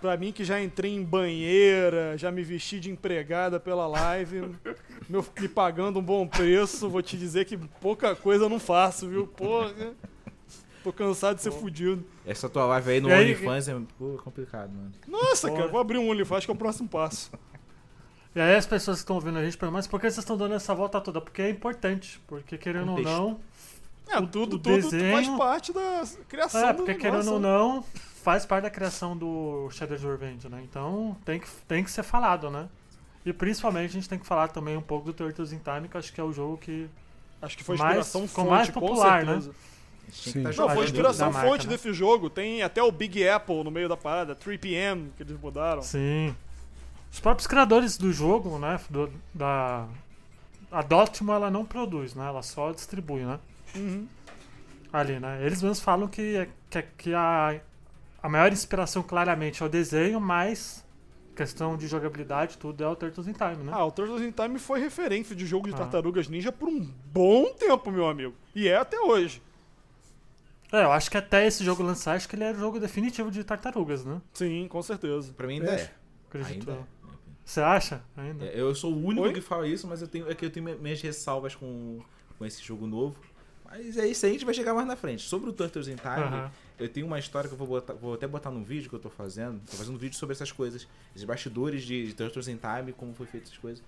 Pra 0.02 0.16
mim 0.16 0.32
que 0.32 0.44
já 0.44 0.61
entrei 0.61 0.92
em 0.92 1.04
banheira, 1.04 2.18
já 2.18 2.30
me 2.32 2.42
vesti 2.42 2.80
de 2.80 2.90
empregada 2.90 3.61
pela 3.61 3.87
live, 3.87 4.50
meu, 5.09 5.25
me 5.40 5.49
pagando 5.49 6.00
um 6.00 6.02
bom 6.02 6.26
preço, 6.26 6.90
vou 6.90 7.00
te 7.00 7.16
dizer 7.16 7.44
que 7.44 7.56
pouca 7.56 8.16
coisa 8.16 8.44
eu 8.44 8.49
não 8.49 8.59
faço, 8.59 9.09
viu? 9.09 9.28
Porra. 9.28 9.73
Tô 10.82 10.92
cansado 10.92 11.37
de 11.37 11.42
ser 11.42 11.52
fudido. 11.52 12.04
Essa 12.26 12.49
tua 12.49 12.64
live 12.66 12.90
aí 12.90 13.00
no 13.00 13.09
E 13.11 13.12
aí- 13.12 13.25
OnlyFans 13.32 13.68
é 13.68 13.80
pô, 13.97 14.18
complicado, 14.25 14.73
mano. 14.73 14.90
Nossa, 15.06 15.47
Porra. 15.47 15.61
cara, 15.61 15.71
vou 15.73 15.80
abrir 15.80 15.99
um 15.99 16.11
OnlyFans, 16.11 16.38
acho 16.38 16.47
que 16.49 16.50
é 16.50 16.54
o 16.54 16.59
próximo 16.59 16.88
passo. 16.88 17.30
E 18.35 18.40
aí 18.40 18.56
as 18.56 18.66
pessoas 18.66 18.97
que 18.97 19.02
estão 19.04 19.14
ouvindo 19.14 19.38
a 19.38 19.44
gente 19.44 19.56
perguntam, 19.56 19.78
mas 19.78 19.87
por 19.87 20.00
que 20.00 20.06
vocês 20.11 20.18
estão 20.18 20.37
dando 20.37 20.54
essa 20.54 20.75
volta 20.75 21.00
toda? 21.00 21.21
Porque 21.21 21.42
é 21.42 21.49
importante. 21.50 22.21
Porque 22.26 22.59
querendo 22.59 22.90
ou 22.90 22.97
Contexto. 22.97 23.16
não, 23.16 23.40
É, 24.09 24.16
tudo, 24.23 24.56
o 24.56 24.59
tudo 24.59 24.75
desenho- 24.75 25.12
faz 25.12 25.28
parte 25.38 25.73
da 25.73 26.02
criação 26.28 26.61
É, 26.68 26.73
do 26.73 26.78
porque 26.78 26.92
negócio. 26.94 27.11
querendo 27.12 27.32
ou 27.35 27.38
não, 27.38 27.85
faz 28.23 28.47
parte 28.47 28.64
da 28.64 28.71
criação 28.71 29.17
do 29.17 29.69
Shadow's 29.71 30.02
Revenge, 30.02 30.49
né? 30.49 30.62
Então 30.62 31.17
tem 31.25 31.41
que, 31.41 31.49
tem 31.67 31.83
que 31.83 31.91
ser 31.91 32.02
falado, 32.02 32.50
né? 32.50 32.69
E 33.25 33.33
principalmente 33.33 33.91
a 33.91 33.93
gente 33.93 34.09
tem 34.09 34.19
que 34.19 34.26
falar 34.26 34.49
também 34.49 34.76
um 34.76 34.83
pouco 34.83 35.07
do 35.07 35.12
Turtles 35.12 35.52
in 35.52 35.59
Time, 35.59 35.88
que 35.88 35.97
acho 35.97 36.12
que 36.12 36.21
é 36.21 36.25
o 36.25 36.33
jogo 36.33 36.57
que. 36.59 36.88
Acho 37.41 37.57
que 37.57 37.64
foi 37.64 37.76
mais- 37.76 37.99
inspiração 37.99 38.29
ficou 38.29 38.45
fonte, 38.45 38.55
mais 38.55 38.71
com 38.71 38.81
popular, 38.81 39.26
gente 39.26 39.50
Sim. 40.11 40.43
Não, 40.43 40.69
foi 40.69 40.85
inspiração 40.85 41.33
marca, 41.33 41.49
fonte 41.49 41.67
né? 41.67 41.73
desse 41.73 41.93
jogo. 41.93 42.29
Tem 42.29 42.62
até 42.62 42.83
o 42.83 42.91
Big 42.93 43.26
Apple 43.26 43.64
no 43.64 43.71
meio 43.71 43.88
da 43.88 43.97
parada, 43.97 44.35
3PM, 44.35 45.11
que 45.17 45.23
eles 45.23 45.38
mudaram. 45.41 45.81
Sim. 45.81 46.35
Os 47.11 47.21
próprios 47.21 47.47
criadores 47.47 47.97
do 47.97 48.12
jogo, 48.12 48.59
né? 48.59 48.79
Do, 48.91 49.11
da. 49.33 49.87
A 50.71 50.83
Dotimo 50.83 51.33
ela 51.33 51.50
não 51.50 51.64
produz, 51.64 52.14
né? 52.14 52.26
Ela 52.26 52.43
só 52.43 52.73
distribui, 52.73 53.23
né? 53.23 53.38
Uhum. 53.75 54.07
Ali, 54.93 55.19
né? 55.19 55.38
Eles 55.45 55.62
mesmos 55.62 55.81
falam 55.81 56.09
que, 56.09 56.49
que, 56.69 56.83
que 56.99 57.14
a, 57.14 57.61
a 58.23 58.29
maior 58.29 58.52
inspiração 58.52 59.02
claramente 59.02 59.62
é 59.62 59.67
o 59.67 59.69
desenho, 59.69 60.21
mas 60.21 60.85
questão 61.35 61.76
de 61.76 61.87
jogabilidade, 61.88 62.59
tudo 62.59 62.85
é 62.85 62.87
o 62.88 62.95
Turtles 62.95 63.26
in 63.26 63.33
Time, 63.33 63.64
né? 63.64 63.73
Ah, 63.75 63.85
o 63.85 63.91
Turtles 63.91 64.21
in 64.23 64.31
Time 64.31 64.59
foi 64.59 64.81
referência 64.81 65.35
de 65.35 65.47
jogo 65.47 65.67
de 65.69 65.75
Ah. 65.75 65.79
tartarugas 65.79 66.29
ninja 66.29 66.52
por 66.52 66.69
um 66.69 66.81
bom 67.12 67.52
tempo, 67.55 67.91
meu 67.91 68.07
amigo. 68.07 68.35
E 68.55 68.69
é 68.69 68.76
até 68.76 69.00
hoje. 69.00 69.43
É, 70.71 70.85
eu 70.85 70.93
acho 70.93 71.11
que 71.11 71.17
até 71.19 71.47
esse 71.47 71.62
jogo 71.64 71.83
lançar, 71.83 72.17
acho 72.17 72.29
que 72.29 72.35
ele 72.37 72.45
era 72.45 72.57
o 72.57 72.61
jogo 72.61 72.79
definitivo 72.81 73.31
de 73.31 73.45
tartarugas, 73.45 74.05
né? 74.05 74.21
Sim, 74.33 74.67
com 74.69 74.81
certeza. 74.83 75.33
Pra 75.35 75.47
mim 75.47 75.55
ainda 75.61 75.73
É. 75.73 75.81
é. 75.83 75.91
Acredito. 76.29 76.71
Ainda 76.71 76.73
eu. 76.81 76.87
Você 77.45 77.61
acha? 77.61 78.02
Ainda? 78.17 78.45
É, 78.47 78.59
Eu 78.61 78.75
sou 78.75 78.93
o 78.93 79.05
único 79.05 79.26
Oi? 79.26 79.33
que 79.33 79.41
fala 79.41 79.67
isso, 79.67 79.87
mas 79.87 80.00
eu 80.00 80.09
tenho, 80.09 80.31
é 80.31 80.35
que 80.35 80.45
eu 80.47 80.50
tenho 80.50 80.64
mi- 80.64 80.76
minhas 80.76 81.00
ressalvas 81.02 81.55
com, 81.55 82.00
com 82.38 82.47
esse 82.47 82.62
jogo 82.62 82.87
novo. 82.87 83.17
Mas 83.69 83.97
é 83.99 84.07
isso 84.07 84.25
aí, 84.25 84.31
a 84.31 84.35
gente 84.35 84.45
vai 84.45 84.55
chegar 84.55 84.73
mais 84.75 84.87
na 84.87 84.97
frente. 84.97 85.23
Sobre 85.23 85.50
o 85.50 85.52
Turtles 85.52 85.88
in 85.88 85.97
Time, 85.97 86.09
Aham. 86.23 86.50
Eu 86.82 86.88
tenho 86.88 87.06
uma 87.06 87.18
história 87.18 87.48
que 87.48 87.54
eu 87.54 87.58
vou, 87.58 87.66
botar- 87.66 87.94
vou 87.94 88.14
até 88.14 88.26
botar 88.26 88.50
num 88.50 88.62
vídeo 88.64 88.88
que 88.88 88.94
eu 88.94 89.00
tô 89.00 89.10
fazendo. 89.10 89.60
Tô 89.70 89.76
fazendo 89.76 89.94
um 89.94 89.98
vídeo 89.98 90.16
sobre 90.16 90.34
essas 90.34 90.50
coisas. 90.52 90.86
Esses 91.14 91.24
bastidores 91.24 91.82
de, 91.84 92.06
de 92.08 92.14
Turtles 92.14 92.48
in 92.48 92.56
Time, 92.58 92.92
como 92.92 93.14
foi 93.14 93.26
feito 93.26 93.44
essas 93.44 93.58
coisas. 93.58 93.82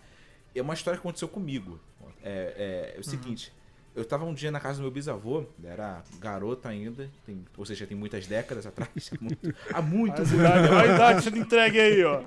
É 0.54 0.62
uma 0.62 0.74
história 0.74 0.98
que 0.98 1.02
aconteceu 1.06 1.28
comigo. 1.28 1.78
É, 2.22 2.92
é, 2.92 2.96
é 2.96 3.00
o 3.00 3.04
seguinte. 3.04 3.52
Eu 3.96 4.04
tava 4.04 4.24
um 4.24 4.34
dia 4.34 4.50
na 4.50 4.58
casa 4.58 4.78
do 4.78 4.82
meu 4.82 4.90
bisavô, 4.90 5.44
era 5.62 6.02
garoto 6.18 6.66
ainda, 6.66 7.08
tem, 7.24 7.44
ou 7.56 7.64
seja, 7.64 7.86
tem 7.86 7.96
muitas 7.96 8.26
décadas 8.26 8.66
atrás, 8.66 9.10
há 9.12 9.22
muito, 9.22 9.54
há 9.72 9.80
muito, 9.82 10.16
muito 10.16 10.34
idade, 10.34 10.68
olha 10.68 10.80
a 10.80 10.94
idade 10.96 11.38
entregue 11.38 11.78
aí, 11.80 12.04
ó. 12.04 12.22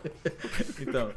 então. 0.80 1.12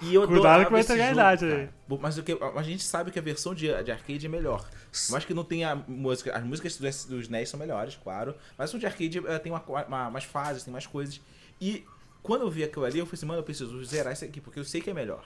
E 0.00 0.14
eu 0.14 0.26
Cuidado 0.28 0.66
que 0.66 0.72
vai 0.72 0.80
entregar 0.82 1.08
a 1.08 1.12
idade 1.12 1.44
aí. 1.46 1.68
Mas 2.00 2.18
o 2.18 2.22
que, 2.22 2.38
a 2.56 2.62
gente 2.62 2.82
sabe 2.82 3.10
que 3.10 3.18
a 3.18 3.22
versão 3.22 3.54
de, 3.54 3.66
de 3.82 3.90
arcade 3.90 4.26
é 4.26 4.28
melhor. 4.28 4.68
Eu 5.08 5.16
acho 5.16 5.26
que 5.26 5.32
não 5.34 5.44
tem 5.44 5.64
a 5.64 5.74
música. 5.74 6.36
As 6.36 6.44
músicas 6.44 6.76
dos, 6.76 7.04
dos 7.06 7.28
NES 7.28 7.48
são 7.48 7.58
melhores, 7.58 7.96
claro. 8.02 8.34
Mas 8.58 8.70
a 8.70 8.72
versão 8.72 8.80
de 8.80 8.86
arcade 8.86 9.18
eh, 9.26 9.38
tem 9.38 9.50
uma, 9.52 9.62
uma- 9.62 10.10
mais 10.10 10.24
fases, 10.24 10.64
tem 10.64 10.72
mais 10.72 10.86
coisas. 10.86 11.20
E 11.60 11.84
quando 12.22 12.42
eu 12.42 12.50
vi 12.50 12.62
aquilo 12.64 12.84
ali, 12.84 12.98
eu 12.98 13.06
falei 13.06 13.16
assim, 13.18 13.26
mano, 13.26 13.40
eu 13.40 13.44
preciso 13.44 13.82
zerar 13.84 14.12
isso 14.12 14.24
aqui, 14.24 14.40
porque 14.40 14.58
eu 14.58 14.64
sei 14.64 14.80
que 14.82 14.90
é 14.90 14.94
melhor. 14.94 15.24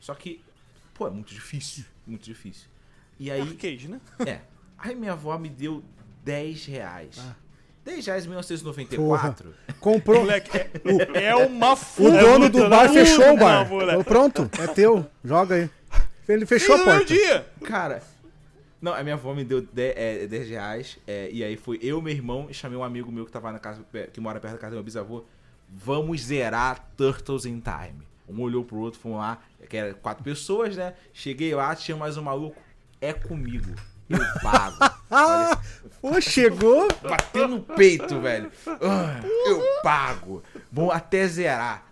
Só 0.00 0.14
que, 0.14 0.42
pô, 0.94 1.06
é 1.06 1.10
muito 1.10 1.34
difícil. 1.34 1.84
Muito 2.06 2.24
difícil. 2.24 2.68
E 3.18 3.30
aí. 3.30 3.42
Arcade, 3.42 3.88
né? 3.88 4.00
É. 4.26 4.40
Aí 4.78 4.94
minha 4.94 5.12
avó 5.12 5.36
me 5.36 5.48
deu 5.50 5.84
10 6.24 6.64
reais. 6.66 7.16
Ah. 7.18 7.34
10 7.88 8.06
reais 8.06 8.24
em 8.24 8.28
1994. 8.28 9.54
Comprou. 9.80 10.20
Moleque, 10.20 10.56
é, 10.56 10.70
é 11.24 11.36
uma 11.36 11.72
O 11.72 11.76
fuga. 11.76 12.18
dono 12.20 12.48
do 12.50 12.68
bar 12.68 12.88
fechou 12.90 13.32
o 13.32 13.36
bar. 13.36 13.66
Não, 13.68 14.04
Pronto, 14.04 14.50
é 14.60 14.66
teu. 14.66 15.06
Joga 15.24 15.54
aí. 15.54 15.70
Ele 16.28 16.44
fechou 16.44 16.74
a 16.74 16.78
Fez 16.78 16.90
porta. 16.90 17.04
dia. 17.06 17.46
Cara, 17.64 18.02
não, 18.82 18.92
a 18.92 19.02
minha 19.02 19.14
avó 19.14 19.32
me 19.34 19.42
deu 19.44 19.62
10, 19.62 19.94
é, 19.96 20.26
10 20.26 20.48
reais. 20.50 20.98
é, 21.06 21.30
e 21.32 21.42
aí 21.42 21.56
foi 21.56 21.78
eu, 21.82 22.02
meu 22.02 22.12
irmão, 22.12 22.46
e 22.50 22.54
chamei 22.54 22.76
um 22.76 22.84
amigo 22.84 23.10
meu 23.10 23.24
que 23.24 23.32
tava 23.32 23.50
na 23.50 23.58
casa, 23.58 23.80
que 24.12 24.20
mora 24.20 24.38
perto 24.38 24.54
da 24.54 24.58
casa 24.60 24.72
do 24.72 24.74
meu 24.76 24.84
bisavô. 24.84 25.24
Vamos 25.70 26.20
zerar 26.22 26.86
Turtles 26.96 27.46
in 27.46 27.60
Time. 27.60 28.06
Um 28.28 28.42
olhou 28.42 28.62
pro 28.62 28.76
outro, 28.78 29.00
fomos 29.00 29.18
lá, 29.18 29.38
que 29.70 29.76
era 29.76 29.94
quatro 29.94 30.22
pessoas, 30.22 30.76
né? 30.76 30.92
Cheguei 31.14 31.54
lá, 31.54 31.74
tinha 31.74 31.96
mais 31.96 32.18
um 32.18 32.22
maluco. 32.22 32.60
É 33.00 33.12
comigo. 33.14 33.74
Eu 34.08 34.18
pago. 34.42 34.76
Ah, 35.10 35.60
pô, 36.00 36.20
chegou. 36.20 36.88
Bateu 37.02 37.48
no 37.48 37.60
peito, 37.60 38.20
velho. 38.20 38.50
Ah, 38.66 39.20
eu 39.46 39.62
pago. 39.82 40.42
Bom, 40.70 40.90
até 40.90 41.26
zerar. 41.26 41.86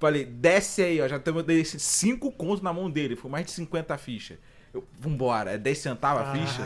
Falei, 0.00 0.24
desce 0.24 0.82
aí, 0.82 1.00
ó. 1.00 1.06
Já 1.06 1.18
temos 1.18 1.44
5 1.78 2.32
contos 2.32 2.62
na 2.62 2.72
mão 2.72 2.90
dele. 2.90 3.14
Foi 3.14 3.30
mais 3.30 3.46
de 3.46 3.52
50 3.52 3.96
fichas. 3.98 4.38
Eu, 4.74 4.82
vambora, 4.98 5.50
é 5.52 5.58
10 5.58 5.78
centavos 5.78 6.22
a 6.22 6.32
ficha? 6.32 6.62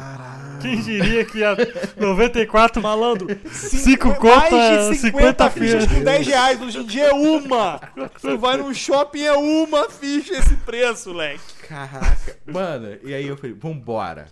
Quem 0.62 0.80
diria 0.80 1.24
que 1.24 1.42
a 1.42 1.56
94 1.96 2.80
Malandro, 2.80 3.26
5 3.50 4.06
mais 4.08 4.18
conta, 4.18 4.90
de 4.90 4.96
50 4.96 5.50
fichas 5.50 5.84
fichas. 5.84 5.98
com 5.98 6.04
10 6.04 6.26
reais. 6.28 6.62
Hoje 6.62 6.78
em 6.78 6.86
dia 6.86 7.06
é 7.06 7.12
uma. 7.12 7.80
Você 8.16 8.36
vai 8.36 8.56
num 8.58 8.72
shopping, 8.72 9.22
é 9.22 9.32
uma 9.32 9.90
ficha 9.90 10.34
esse 10.34 10.54
preço, 10.58 11.10
moleque. 11.10 11.40
Caraca. 11.68 12.36
Mano, 12.46 12.96
e 13.02 13.12
aí 13.12 13.26
eu 13.26 13.36
falei, 13.36 13.56
vambora. 13.58 14.26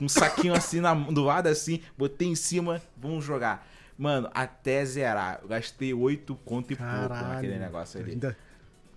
Um 0.00 0.08
saquinho 0.08 0.54
assim 0.54 0.80
na, 0.80 0.94
do 0.94 1.22
lado 1.22 1.46
assim, 1.48 1.80
botei 1.98 2.28
em 2.28 2.34
cima, 2.34 2.80
vamos 2.96 3.22
jogar. 3.22 3.66
Mano, 3.98 4.30
até 4.32 4.82
zerar. 4.82 5.40
Eu 5.42 5.48
gastei 5.48 5.92
8 5.92 6.34
conto 6.42 6.72
e 6.72 6.76
pouco 6.76 7.08
naquele 7.14 7.58
negócio 7.58 8.00
ali. 8.00 8.12
Ainda- 8.12 8.34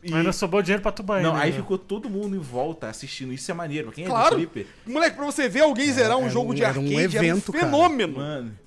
E- 0.03 0.13
Ainda 0.13 0.33
sobrou 0.33 0.61
dinheiro 0.61 0.81
pra 0.83 0.91
tu 0.91 1.01
banho. 1.01 1.23
não, 1.23 1.33
né? 1.35 1.43
aí 1.43 1.51
ficou 1.53 1.77
todo 1.77 2.09
mundo 2.09 2.35
em 2.35 2.39
volta 2.39 2.87
assistindo. 2.89 3.31
Isso 3.33 3.49
é 3.49 3.53
maneiro. 3.53 3.85
Pra 3.87 3.95
quem 3.95 4.03
é 4.03 4.07
Claro. 4.07 4.31
do 4.31 4.35
Flipper, 4.35 4.67
Moleque, 4.85 5.15
pra 5.15 5.25
você 5.25 5.47
ver 5.47 5.61
alguém 5.61 5.91
zerar 5.91 6.17
um 6.17 6.29
jogo 6.29 6.51
um- 6.51 6.55
de 6.55 6.63
era 6.63 6.77
um 6.79 6.83
arcade 6.83 7.01
evento, 7.17 7.23
era 7.23 7.35
um 7.35 7.41
cara. 7.41 7.59
fenômeno. 7.65 8.17
Mano. 8.17 8.59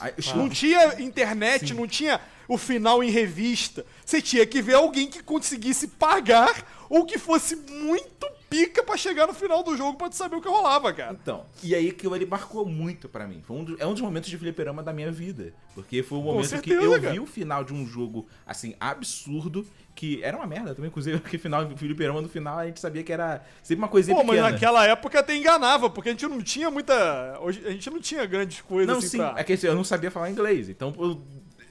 Aí, 0.00 0.12
Não 0.36 0.48
tinha 0.48 1.00
internet, 1.00 1.74
não 1.74 1.86
tinha 1.86 2.20
o 2.46 2.56
final 2.56 3.02
em 3.02 3.10
revista. 3.10 3.84
Você 4.04 4.22
tinha 4.22 4.46
que 4.46 4.62
ver 4.62 4.74
alguém 4.74 5.08
que 5.08 5.22
conseguisse 5.22 5.88
pagar 5.88 6.86
ou 6.88 7.04
que 7.04 7.18
fosse 7.18 7.56
muito 7.56 8.26
pica 8.48 8.82
pra 8.82 8.96
chegar 8.96 9.26
no 9.26 9.34
final 9.34 9.62
do 9.62 9.76
jogo 9.76 9.96
pra 9.98 10.08
tu 10.08 10.16
saber 10.16 10.36
o 10.36 10.40
que 10.40 10.48
rolava, 10.48 10.92
cara. 10.92 11.12
Então, 11.20 11.44
e 11.62 11.74
aí 11.74 11.88
aquilo 11.88 12.14
ele 12.16 12.26
marcou 12.26 12.64
muito 12.66 13.08
pra 13.08 13.26
mim. 13.26 13.42
Foi 13.46 13.56
um 13.56 13.64
do- 13.64 13.76
é 13.80 13.86
um 13.86 13.92
dos 13.92 14.00
momentos 14.02 14.30
de 14.30 14.38
fliperama 14.38 14.82
da 14.82 14.92
minha 14.92 15.10
vida. 15.12 15.52
Porque 15.74 16.02
foi 16.02 16.18
o 16.18 16.22
momento 16.22 16.46
certeza, 16.46 16.80
que 16.80 16.84
eu 16.86 16.90
cara. 17.00 17.12
vi 17.12 17.20
o 17.20 17.26
final 17.26 17.62
de 17.62 17.72
um 17.72 17.86
jogo, 17.86 18.26
assim, 18.46 18.74
absurdo, 18.80 19.66
que 19.94 20.22
era 20.22 20.36
uma 20.36 20.46
merda 20.46 20.74
também, 20.74 20.88
inclusive, 20.88 21.18
porque 21.20 21.38
final, 21.38 21.68
fliperama 21.76 22.20
no 22.22 22.28
final 22.28 22.58
a 22.58 22.66
gente 22.66 22.80
sabia 22.80 23.02
que 23.02 23.12
era 23.12 23.44
sempre 23.62 23.82
uma 23.82 23.88
coisinha 23.88 24.16
Pô, 24.16 24.22
mas 24.24 24.36
pequena. 24.36 24.50
naquela 24.52 24.86
época 24.86 25.20
até 25.20 25.36
enganava, 25.36 25.88
porque 25.90 26.08
a 26.08 26.12
gente 26.12 26.26
não 26.26 26.40
tinha 26.42 26.70
muita. 26.70 27.38
Hoje, 27.40 27.62
a 27.66 27.70
gente 27.70 27.88
não 27.90 28.00
tinha 28.00 28.24
grandes 28.26 28.60
coisas 28.60 28.88
Não, 28.88 28.98
assim 28.98 29.08
sim, 29.08 29.16
pra. 29.18 29.34
é 29.36 29.44
que 29.44 29.52
assim, 29.52 29.66
eu 29.66 29.74
não 29.74 29.84
sabia 29.84 30.10
falar 30.10 30.30
inglês, 30.30 30.68
então 30.68 30.92
eu- 30.98 31.20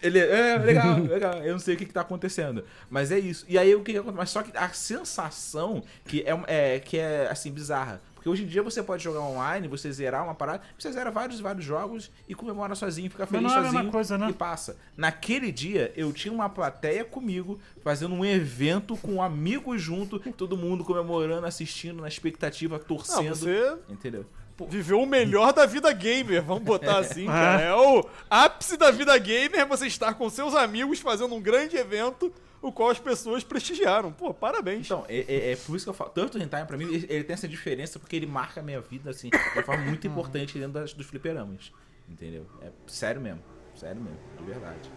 ele 0.01 0.19
é 0.19 0.57
legal, 0.59 0.99
legal, 0.99 1.33
eu 1.43 1.53
não 1.53 1.59
sei 1.59 1.75
o 1.75 1.77
que, 1.77 1.85
que 1.85 1.93
tá 1.93 2.01
acontecendo, 2.01 2.63
mas 2.89 3.11
é 3.11 3.19
isso. 3.19 3.45
E 3.47 3.57
aí 3.57 3.73
o 3.75 3.83
que, 3.83 3.93
que 3.93 3.97
acontece? 3.97 4.17
Mas 4.17 4.29
só 4.29 4.43
que 4.43 4.55
a 4.57 4.69
sensação 4.69 5.83
que 6.05 6.21
é, 6.21 6.75
é 6.75 6.79
que 6.79 6.97
é 6.97 7.29
assim 7.29 7.51
bizarra, 7.51 8.01
porque 8.15 8.29
hoje 8.29 8.43
em 8.43 8.47
dia 8.47 8.61
você 8.61 8.83
pode 8.83 9.03
jogar 9.03 9.21
online, 9.21 9.67
você 9.67 9.91
zerar 9.91 10.23
uma 10.23 10.35
parada, 10.35 10.61
você 10.77 10.91
zera 10.91 11.09
vários 11.09 11.39
vários 11.39 11.63
jogos 11.63 12.11
e 12.27 12.35
comemora 12.35 12.75
sozinho, 12.75 13.09
fica 13.09 13.25
feliz 13.25 13.43
não 13.43 13.63
sozinho 13.63 13.91
coisa, 13.91 14.17
né? 14.17 14.29
e 14.29 14.33
passa. 14.33 14.75
Naquele 14.95 15.51
dia 15.51 15.93
eu 15.95 16.11
tinha 16.11 16.33
uma 16.33 16.49
plateia 16.49 17.05
comigo 17.05 17.59
fazendo 17.83 18.13
um 18.13 18.25
evento 18.25 18.97
com 18.97 19.21
amigos 19.21 19.81
junto, 19.81 20.19
todo 20.33 20.57
mundo 20.57 20.83
comemorando, 20.83 21.45
assistindo 21.45 22.01
na 22.01 22.07
expectativa, 22.07 22.77
Não, 22.77 22.85
torcendo, 22.85 23.35
você 23.35 23.77
entendeu? 23.89 24.25
Viveu 24.67 25.01
o 25.01 25.05
melhor 25.05 25.53
da 25.53 25.65
vida 25.65 25.91
gamer, 25.93 26.41
vamos 26.43 26.63
botar 26.63 26.99
assim, 26.99 27.25
cara. 27.27 27.61
É 27.61 27.73
o 27.75 28.03
ápice 28.29 28.77
da 28.77 28.89
vida 28.91 29.17
gamer 29.17 29.59
é 29.59 29.65
você 29.65 29.87
estar 29.87 30.13
com 30.15 30.29
seus 30.29 30.55
amigos 30.55 30.99
fazendo 30.99 31.35
um 31.35 31.41
grande 31.41 31.75
evento 31.77 32.33
o 32.61 32.71
qual 32.71 32.89
as 32.89 32.97
pessoas 32.99 33.43
prestigiaram. 33.43 34.11
Pô, 34.11 34.33
parabéns. 34.33 34.87
Então, 34.87 35.05
é, 35.07 35.19
é- 35.27 35.51
é 35.51 35.55
por 35.55 35.75
isso 35.75 35.85
que 35.85 35.89
eu 35.89 35.93
falo. 35.93 36.09
Tanto 36.09 36.37
o 36.39 36.41
Hentai, 36.41 36.65
pra 36.65 36.75
mim, 36.75 36.85
ele, 36.85 37.05
ele 37.07 37.23
tem 37.23 37.33
essa 37.35 37.47
diferença 37.47 37.99
porque 37.99 38.15
ele 38.15 38.25
marca 38.25 38.59
a 38.59 38.63
minha 38.63 38.81
vida, 38.81 39.11
assim, 39.11 39.29
de 39.29 39.37
uma 39.53 39.63
forma 39.63 39.83
muito 39.85 40.05
importante 40.07 40.57
dentro 40.57 40.73
das, 40.73 40.91
dos 40.93 41.05
fliperamas. 41.05 41.71
Entendeu? 42.09 42.47
É 42.61 42.71
sério 42.87 43.21
mesmo. 43.21 43.41
Sério 43.75 44.01
mesmo, 44.01 44.17
de 44.39 44.43
verdade. 44.43 44.89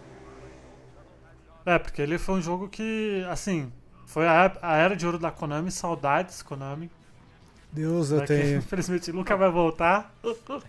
É, 1.65 1.77
porque 1.77 2.01
ele 2.01 2.17
foi 2.17 2.35
um 2.35 2.41
jogo 2.41 2.67
que, 2.67 3.23
assim, 3.29 3.71
foi 4.07 4.27
a, 4.27 4.51
a 4.61 4.77
era 4.77 4.95
de 4.95 5.05
ouro 5.05 5.19
da 5.19 5.29
Konami, 5.29 5.71
saudades 5.71 6.41
Konami. 6.41 6.89
Deus, 7.71 8.11
eu 8.11 8.17
né, 8.17 8.25
que, 8.25 8.33
tenho. 8.33 8.57
infelizmente 8.57 9.11
nunca 9.11 9.35
vai 9.37 9.49
voltar. 9.49 10.13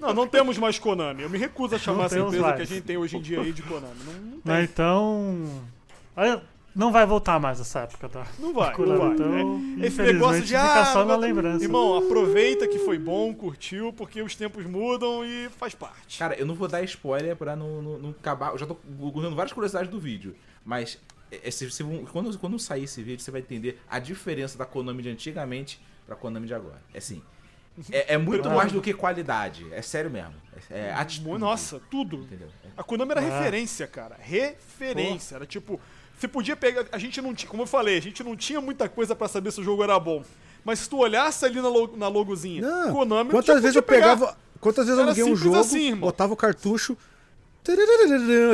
Não, 0.01 0.15
não 0.15 0.27
temos 0.27 0.57
mais 0.59 0.79
Konami. 0.79 1.23
Eu 1.23 1.31
me 1.31 1.39
recuso 1.39 1.75
a 1.75 1.79
chamar 1.79 2.03
Não 2.05 2.09
temos 2.09 2.27
empresa 2.29 2.43
mais. 2.47 2.57
que 2.57 2.63
a 2.63 2.67
gente 2.77 2.85
tem 2.85 2.97
hoje 2.97 3.17
em 3.17 3.21
dia 3.21 3.41
aí 3.41 3.53
de 3.53 3.63
Konami. 3.63 3.95
Não, 4.07 4.13
não 4.13 4.41
tem. 4.41 4.53
Né, 4.53 4.63
então. 4.63 5.63
Não 6.75 6.91
vai 6.91 7.05
voltar 7.05 7.39
mais 7.39 7.61
essa 7.61 7.81
época 7.81 8.09
da 8.09 8.25
Não 8.39 8.55
vai, 8.55 8.75
não 8.79 8.97
vai. 8.97 9.13
Então, 9.13 9.27
É, 9.35 9.41
Esse 9.41 9.47
infelizmente, 9.87 10.13
negócio 10.15 10.41
de 10.41 10.47
fica 10.47 10.81
ah, 10.81 10.85
só 10.87 11.05
na 11.05 11.17
lembrança. 11.17 11.63
Irmão, 11.63 11.99
aproveita 11.99 12.67
que 12.67 12.79
foi 12.79 12.99
bom, 12.99 13.35
curtiu, 13.35 13.93
porque 13.93 14.23
os 14.23 14.35
tempos 14.35 14.65
mudam 14.65 15.23
e 15.23 15.51
faz 15.59 15.75
parte. 15.75 16.19
Cara, 16.19 16.35
eu 16.35 16.47
não 16.47 16.55
vou 16.55 16.67
dar 16.69 16.83
spoiler 16.85 17.37
pra 17.37 17.55
não, 17.55 17.83
não, 17.83 17.99
não 17.99 18.11
acabar. 18.11 18.53
Eu 18.53 18.59
já 18.59 18.67
tô 18.67 18.77
guardando 18.99 19.37
várias 19.37 19.53
curiosidades 19.53 19.91
do 19.91 20.01
vídeo. 20.01 20.35
Mas 20.65 20.99
é, 21.31 21.51
se, 21.51 21.71
se- 21.71 21.85
quando, 22.11 22.39
quando 22.39 22.59
sair 22.59 22.85
esse 22.85 23.03
vídeo, 23.03 23.21
você 23.23 23.31
vai 23.31 23.43
entender 23.43 23.79
a 23.91 23.99
diferença 23.99 24.57
da 24.57 24.65
Konami 24.65 25.03
de 25.03 25.11
antigamente 25.11 25.79
pra 26.07 26.17
Konami 26.17 26.47
de 26.47 26.55
agora. 26.55 26.81
É 26.95 26.99
assim. 26.99 27.23
É, 27.91 28.15
é 28.15 28.19
muito 28.19 28.51
mais 28.51 28.71
do 28.71 28.83
que 28.83 28.93
qualidade. 28.93 29.67
É 29.73 29.81
sério 29.81 30.11
mesmo. 30.11 30.35
É, 30.71 30.89
é 30.89 30.93
atitude. 30.93 31.39
Nossa, 31.39 31.81
tudo. 31.91 32.17
Entendeu? 32.19 32.49
A 32.77 32.83
Konami 32.83 33.13
era 33.13 33.21
Ah. 33.21 33.25
referência, 33.39 33.87
cara. 33.87 34.17
Referência. 34.21 35.37
Era 35.37 35.47
tipo, 35.47 35.81
você 36.19 36.29
podia 36.29 36.55
pegar. 36.55 36.85
A 36.93 36.99
gente 36.99 37.21
não 37.23 37.35
tinha, 37.35 37.49
como 37.49 37.63
eu 37.63 37.67
falei, 37.67 37.97
a 37.97 38.03
gente 38.03 38.23
não 38.23 38.37
tinha 38.37 38.61
muita 38.61 38.89
coisa 38.89 39.15
pra 39.17 39.27
saber 39.29 39.51
se 39.53 39.61
o 39.61 39.65
jogo 39.65 39.83
era 39.83 39.99
bom. 39.99 40.23
Mas 40.65 40.81
se 40.81 40.89
tu 40.91 40.99
olhasse 40.99 41.45
ali 41.45 41.61
na, 41.61 41.69
lo- 41.69 41.97
na 41.97 42.09
logozinha, 42.09 42.61
Não. 42.63 42.93
Konami 42.93 43.31
Quantas 43.31 43.61
vezes 43.61 43.75
eu 43.77 43.83
pegar. 43.83 44.17
pegava. 44.17 44.37
Quantas 44.61 44.85
vezes 44.87 44.99
eu 44.99 45.03
Era 45.03 45.13
aluguei 45.13 45.33
um 45.33 45.37
jogo, 45.37 45.57
assim, 45.57 45.97
botava 45.97 46.33
o 46.35 46.37
cartucho. 46.37 46.97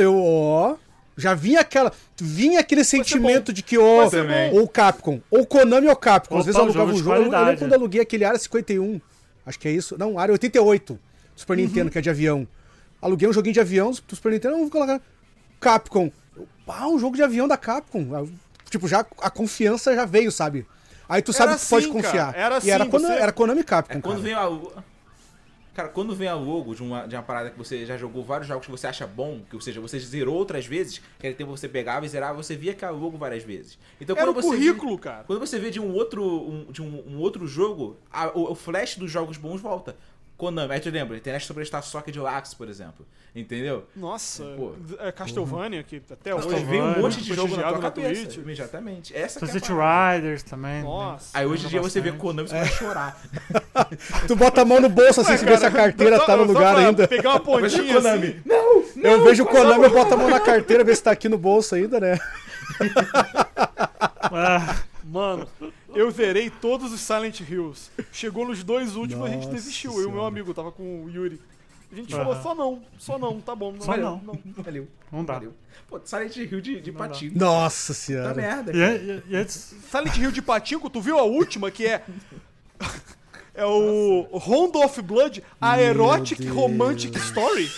Eu, 0.01 0.17
ó. 0.17 0.75
Já 1.19 1.33
vinha 1.33 1.59
aquela. 1.61 1.91
Vinha 2.19 2.59
aquele 2.59 2.83
sentimento 2.83 3.51
de 3.53 3.61
que, 3.61 3.75
ser 4.09 4.23
bom. 4.27 4.59
Ou 4.59 4.67
Capcom. 4.67 5.21
Ou 5.29 5.45
Konami 5.45 5.87
ou 5.87 5.95
Capcom. 5.95 6.35
Às 6.37 6.41
Opa, 6.41 6.45
vezes 6.45 6.55
eu 6.57 6.61
um 6.61 6.65
alugava 6.65 6.87
jogo 6.93 6.99
um 6.99 7.03
jogo. 7.03 7.15
Eu, 7.15 7.33
eu 7.33 7.45
lembro 7.45 7.57
quando 7.59 7.73
aluguei 7.73 8.01
aquele 8.01 8.25
Área 8.25 8.39
51. 8.39 8.99
Acho 9.45 9.59
que 9.59 9.67
é 9.67 9.71
isso. 9.71 9.97
Não, 9.97 10.17
Área 10.17 10.31
88. 10.31 10.93
Do 10.93 10.99
Super 11.35 11.57
Uhum. 11.57 11.63
Nintendo, 11.63 11.91
que 11.91 11.97
é 11.97 12.01
de 12.01 12.09
avião. 12.09 12.47
Aluguei 13.01 13.27
um 13.27 13.33
joguinho 13.33 13.53
de 13.53 13.59
avião 13.59 13.91
do 13.91 14.15
Super 14.15 14.31
Nintendo. 14.31 14.55
Vamos 14.55 14.69
colocar. 14.71 15.01
Capcom. 15.59 16.11
Ah, 16.67 16.87
um 16.87 16.99
jogo 16.99 17.15
de 17.15 17.23
avião 17.23 17.47
da 17.47 17.57
Capcom. 17.57 18.27
Tipo, 18.69 18.87
já 18.87 19.05
a 19.21 19.29
confiança 19.29 19.93
já 19.95 20.05
veio, 20.05 20.31
sabe? 20.31 20.65
Aí 21.07 21.21
tu 21.23 21.33
sabe 21.33 21.51
Era 21.53 21.59
que 21.59 21.65
tu 21.65 21.69
pode 21.69 21.85
assim, 21.85 21.93
confiar. 21.93 22.33
cara. 22.33 22.37
Era 22.37 22.59
e 22.63 22.69
era, 22.69 22.83
assim, 22.83 22.91
Konami, 22.91 23.13
você- 23.15 23.21
era 23.21 23.31
Konami 23.31 23.61
e 23.61 23.63
Capcom. 23.63 23.97
É 23.97 24.01
quando 24.01 24.21
cara. 24.21 24.23
vem 24.23 24.33
a. 24.33 24.81
Cara, 25.79 25.87
quando 25.87 26.13
vem 26.13 26.27
a 26.27 26.35
logo 26.35 26.75
de 26.75 26.83
uma, 26.83 27.07
de 27.07 27.15
uma 27.15 27.23
parada 27.23 27.49
que 27.51 27.57
você 27.57 27.85
já 27.85 27.95
jogou 27.95 28.21
vários 28.21 28.49
jogos 28.49 28.65
que 28.65 28.71
você 28.71 28.85
acha 28.85 29.07
bom, 29.07 29.39
que 29.49 29.55
ou 29.55 29.61
seja, 29.61 29.79
você 29.79 29.97
zerou 29.97 30.35
outras 30.35 30.65
vezes, 30.65 31.01
que 31.17 31.25
era 31.25 31.33
tempo 31.33 31.51
você 31.51 31.69
pegava 31.69 32.05
e 32.05 32.09
zerava, 32.09 32.35
você 32.35 32.53
via 32.53 32.73
aquela 32.73 32.91
logo 32.91 33.17
várias 33.17 33.43
vezes. 33.43 33.79
Então 34.01 34.13
Era 34.13 34.25
quando 34.25 34.37
o 34.37 34.41
você 34.41 34.47
currículo, 34.49 34.95
vê, 34.97 35.01
cara. 35.01 35.23
Quando 35.23 35.39
você 35.39 35.57
vê 35.57 35.71
de 35.71 35.79
um 35.79 35.93
outro, 35.93 36.21
um, 36.21 36.65
de 36.69 36.81
um, 36.81 37.01
um 37.07 37.19
outro 37.19 37.47
jogo, 37.47 37.95
a- 38.11 38.29
o, 38.37 38.51
o 38.51 38.55
flash 38.55 38.97
dos 38.97 39.09
jogos 39.09 39.37
bons 39.37 39.61
volta. 39.61 39.95
Konami, 40.39 40.73
aí 40.73 40.79
tu 40.79 40.89
lembra, 40.89 41.21
Last 41.25 41.47
Superstar 41.47 41.83
Soccer 41.83 42.13
de 42.13 42.19
Lax, 42.19 42.53
por 42.53 42.69
exemplo. 42.69 43.05
Entendeu? 43.35 43.85
Nossa, 43.93 44.43
Pô. 44.55 44.71
é 44.97 45.11
Castlevania, 45.11 45.83
que 45.83 46.01
até 46.09 46.33
hoje. 46.33 46.47
Vem 46.63 46.81
um 46.81 47.01
monte 47.01 47.21
de 47.21 47.33
jogo 47.33 47.57
na 47.57 47.63
tua 47.63 47.79
cabeça. 47.79 48.23
Twitch. 48.23 48.37
Imediatamente. 48.37 49.15
Essa 49.15 49.45
que 49.45 49.45
é. 49.45 50.15
Riders 50.15 50.41
também. 50.41 50.75
né? 50.75 50.83
Nossa. 50.83 51.37
Aí 51.37 51.45
hoje 51.45 51.65
em 51.65 51.69
dia 51.69 51.81
você 51.81 51.99
vê 51.99 52.11
bastante. 52.11 52.21
Konami, 52.21 52.47
você 52.47 52.55
vai 52.55 52.67
chorar. 52.67 53.21
Tu 54.27 54.35
bota 54.35 54.61
a 54.61 54.65
mão 54.65 54.79
no 54.79 54.87
bolso 54.89 55.19
assim, 55.21 55.35
se 55.37 55.45
vê 55.45 55.57
se 55.57 55.65
a 55.65 55.71
carteira 55.71 56.25
tá 56.25 56.37
no 56.37 56.43
lugar 56.45 56.77
ainda. 56.77 57.05
Pegar 57.05 57.31
uma 57.31 57.39
pontinha 57.43 57.97
assim. 57.97 58.41
eu 59.03 59.23
vejo 59.23 59.43
o 59.43 59.45
Konami, 59.45 59.83
eu 59.83 59.91
boto 59.91 60.13
a 60.13 60.17
mão 60.17 60.29
na 60.29 60.39
carteira, 60.39 60.85
ver 60.85 60.95
se 60.95 61.03
tá 61.03 61.11
aqui 61.11 61.27
no 61.27 61.37
bolso 61.37 61.75
ainda, 61.75 61.99
né? 61.99 62.17
Ah, 64.31 64.75
Mano, 65.03 65.47
eu 65.99 66.11
zerei 66.11 66.49
todos 66.49 66.91
os 66.93 66.99
Silent 67.01 67.39
Hills. 67.41 67.89
Chegou 68.11 68.47
nos 68.47 68.63
dois 68.63 68.95
últimos, 68.95 69.25
a 69.25 69.29
gente 69.29 69.47
desistiu. 69.49 69.91
Eu 69.93 69.97
e 69.97 70.01
o 70.01 70.03
meu 70.05 70.11
Senhora. 70.11 70.27
amigo, 70.27 70.53
tava 70.53 70.71
com 70.71 71.03
o 71.05 71.09
Yuri. 71.09 71.39
A 71.91 71.95
gente 71.95 72.13
Aham. 72.13 72.23
falou, 72.23 72.41
só 72.43 72.55
não, 72.55 72.81
só 72.99 73.17
não, 73.17 73.41
tá 73.41 73.55
bom. 73.55 73.75
Só 73.79 73.97
não. 73.97 74.19
Valeu. 74.57 74.87
não 75.11 75.25
dá. 75.25 75.33
Valeu. 75.33 75.53
Pô, 75.89 75.99
Silent 76.05 76.35
Hill 76.37 76.61
de, 76.61 76.79
de 76.81 76.91
dá. 76.91 76.97
patinho. 76.99 77.31
Nossa 77.35 77.93
Tá 77.93 77.99
senhora. 77.99 78.33
merda, 78.35 78.71
E, 78.71 78.79
cara. 78.79 78.95
e- 78.95 79.23
e 79.33 79.35
antes. 79.35 79.73
Silent 79.89 80.15
Hill 80.17 80.31
de 80.31 80.41
Patinco, 80.41 80.89
tu 80.89 81.01
viu 81.01 81.17
a 81.17 81.23
última, 81.23 81.71
que 81.71 81.85
é... 81.87 82.03
É 83.55 83.65
o 83.65 84.21
Rondo 84.31 84.79
of 84.79 85.01
Blood, 85.01 85.43
a 85.59 85.75
Meu 85.75 85.85
Erotic 85.87 86.39
Deus. 86.39 86.55
Romantic 86.55 87.13
Story. 87.17 87.69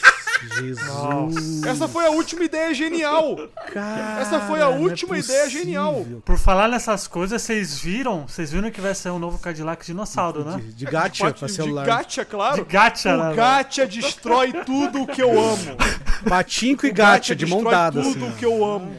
Jesus. 0.48 1.64
Essa 1.64 1.88
foi 1.88 2.06
a 2.06 2.10
última 2.12 2.44
ideia 2.44 2.74
genial. 2.74 3.36
Cara, 3.74 4.22
Essa 4.22 4.40
foi 4.42 4.62
a 4.62 4.66
é 4.66 4.68
última 4.68 5.18
ideia 5.18 5.44
possível. 5.44 5.64
genial. 5.66 6.06
Por 6.26 6.38
falar 6.38 6.68
nessas 6.68 7.08
coisas, 7.08 7.42
vocês 7.42 7.80
viram? 7.80 8.28
Vocês 8.28 8.52
viram 8.52 8.70
que 8.72 8.82
vai 8.82 8.94
ser 8.96 9.10
um 9.10 9.20
novo 9.20 9.38
Cadillac 9.40 9.86
dinossauro, 9.86 10.44
né? 10.44 10.58
De, 10.58 10.74
de 10.74 10.86
gacha 10.86 11.32
pra 11.34 11.48
de 11.48 11.54
celular. 11.54 11.86
gacha, 11.86 12.26
claro. 12.26 12.56
De 12.66 12.72
gacha, 12.72 13.10
né, 13.16 13.18
O 13.18 13.24
velho? 13.26 13.36
gacha 13.36 13.86
destrói 13.88 14.52
tudo 14.66 15.04
o 15.04 15.08
que 15.08 15.22
eu 15.22 15.32
amo. 15.32 15.78
Patinco 16.28 16.86
e 16.86 16.90
O 16.90 16.94
gacha, 16.94 17.36
de 17.36 17.46
mão 17.46 17.60
destrói 17.60 17.76
dada, 17.76 18.02
tudo 18.02 18.26
assim. 18.26 18.30
o 18.34 18.36
que 18.38 18.46
eu 18.46 18.64
amo. 18.66 18.98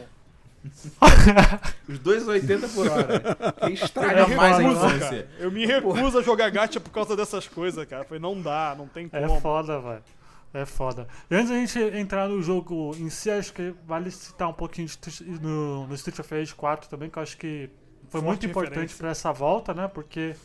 Os 1.87 1.99
dois 1.99 2.27
80 2.27 2.67
por 2.69 2.87
hora. 2.87 3.53
Quem 3.59 3.69
Eu 3.69 3.73
estraga 3.75 4.27
me 4.27 4.35
mais 4.35 4.57
a 4.59 4.63
infância. 4.63 4.99
cara. 4.99 5.27
Eu 5.39 5.51
me 5.51 5.65
recuso 5.65 6.19
a 6.19 6.21
jogar 6.21 6.49
gacha 6.51 6.79
por 6.79 6.89
causa 6.91 7.15
dessas 7.15 7.47
coisas, 7.47 7.85
cara. 7.87 8.03
Falei, 8.05 8.21
não 8.21 8.39
dá, 8.41 8.75
não 8.77 8.87
tem 8.87 9.09
É 9.11 9.27
como. 9.27 9.41
foda, 9.41 9.79
velho. 9.79 10.03
É 10.53 10.65
foda. 10.65 11.07
E 11.31 11.35
antes 11.35 11.49
da 11.49 11.55
gente 11.55 11.79
entrar 11.97 12.29
no 12.29 12.41
jogo 12.41 12.95
em 12.99 13.09
si, 13.09 13.31
acho 13.31 13.51
que 13.51 13.73
vale 13.87 14.11
citar 14.11 14.47
um 14.47 14.53
pouquinho 14.53 14.87
de 14.87 15.23
no, 15.41 15.87
no 15.87 15.95
Street 15.95 16.19
of 16.19 16.33
Rage 16.33 16.53
4 16.53 16.89
também, 16.89 17.09
que 17.09 17.17
eu 17.17 17.23
acho 17.23 17.37
que 17.37 17.69
foi 18.09 18.21
Forte 18.21 18.25
muito 18.27 18.45
importante 18.45 18.93
pra 18.93 19.09
essa 19.09 19.31
volta, 19.31 19.73
né? 19.73 19.87
Porque, 19.87 20.35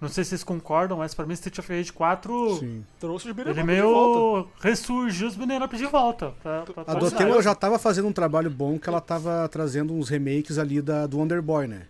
não 0.00 0.08
sei 0.08 0.24
se 0.24 0.30
vocês 0.30 0.42
concordam, 0.42 0.96
mas 0.96 1.14
pra 1.14 1.26
mim 1.26 1.34
Street 1.34 1.58
of 1.58 1.70
Rage 1.70 1.92
4, 1.92 2.56
Sim. 2.58 2.86
Trouxe 2.98 3.30
os 3.30 3.38
ele 3.38 3.62
meio 3.62 4.48
ressurgiu 4.60 5.28
os 5.28 5.36
Banana 5.36 5.68
de 5.68 5.84
volta. 5.84 6.32
Pra, 6.42 6.62
pra, 6.62 6.82
A 6.82 6.84
pra 6.86 6.94
Dotemu 6.94 7.42
já 7.42 7.54
tava 7.54 7.78
fazendo 7.78 8.08
um 8.08 8.12
trabalho 8.12 8.48
bom 8.48 8.78
que 8.78 8.88
ela 8.88 9.02
tava 9.02 9.46
trazendo 9.48 9.92
uns 9.92 10.08
remakes 10.08 10.56
ali 10.56 10.80
da, 10.80 11.06
do 11.06 11.18
Wonder 11.18 11.42
Boy, 11.42 11.66
né? 11.66 11.82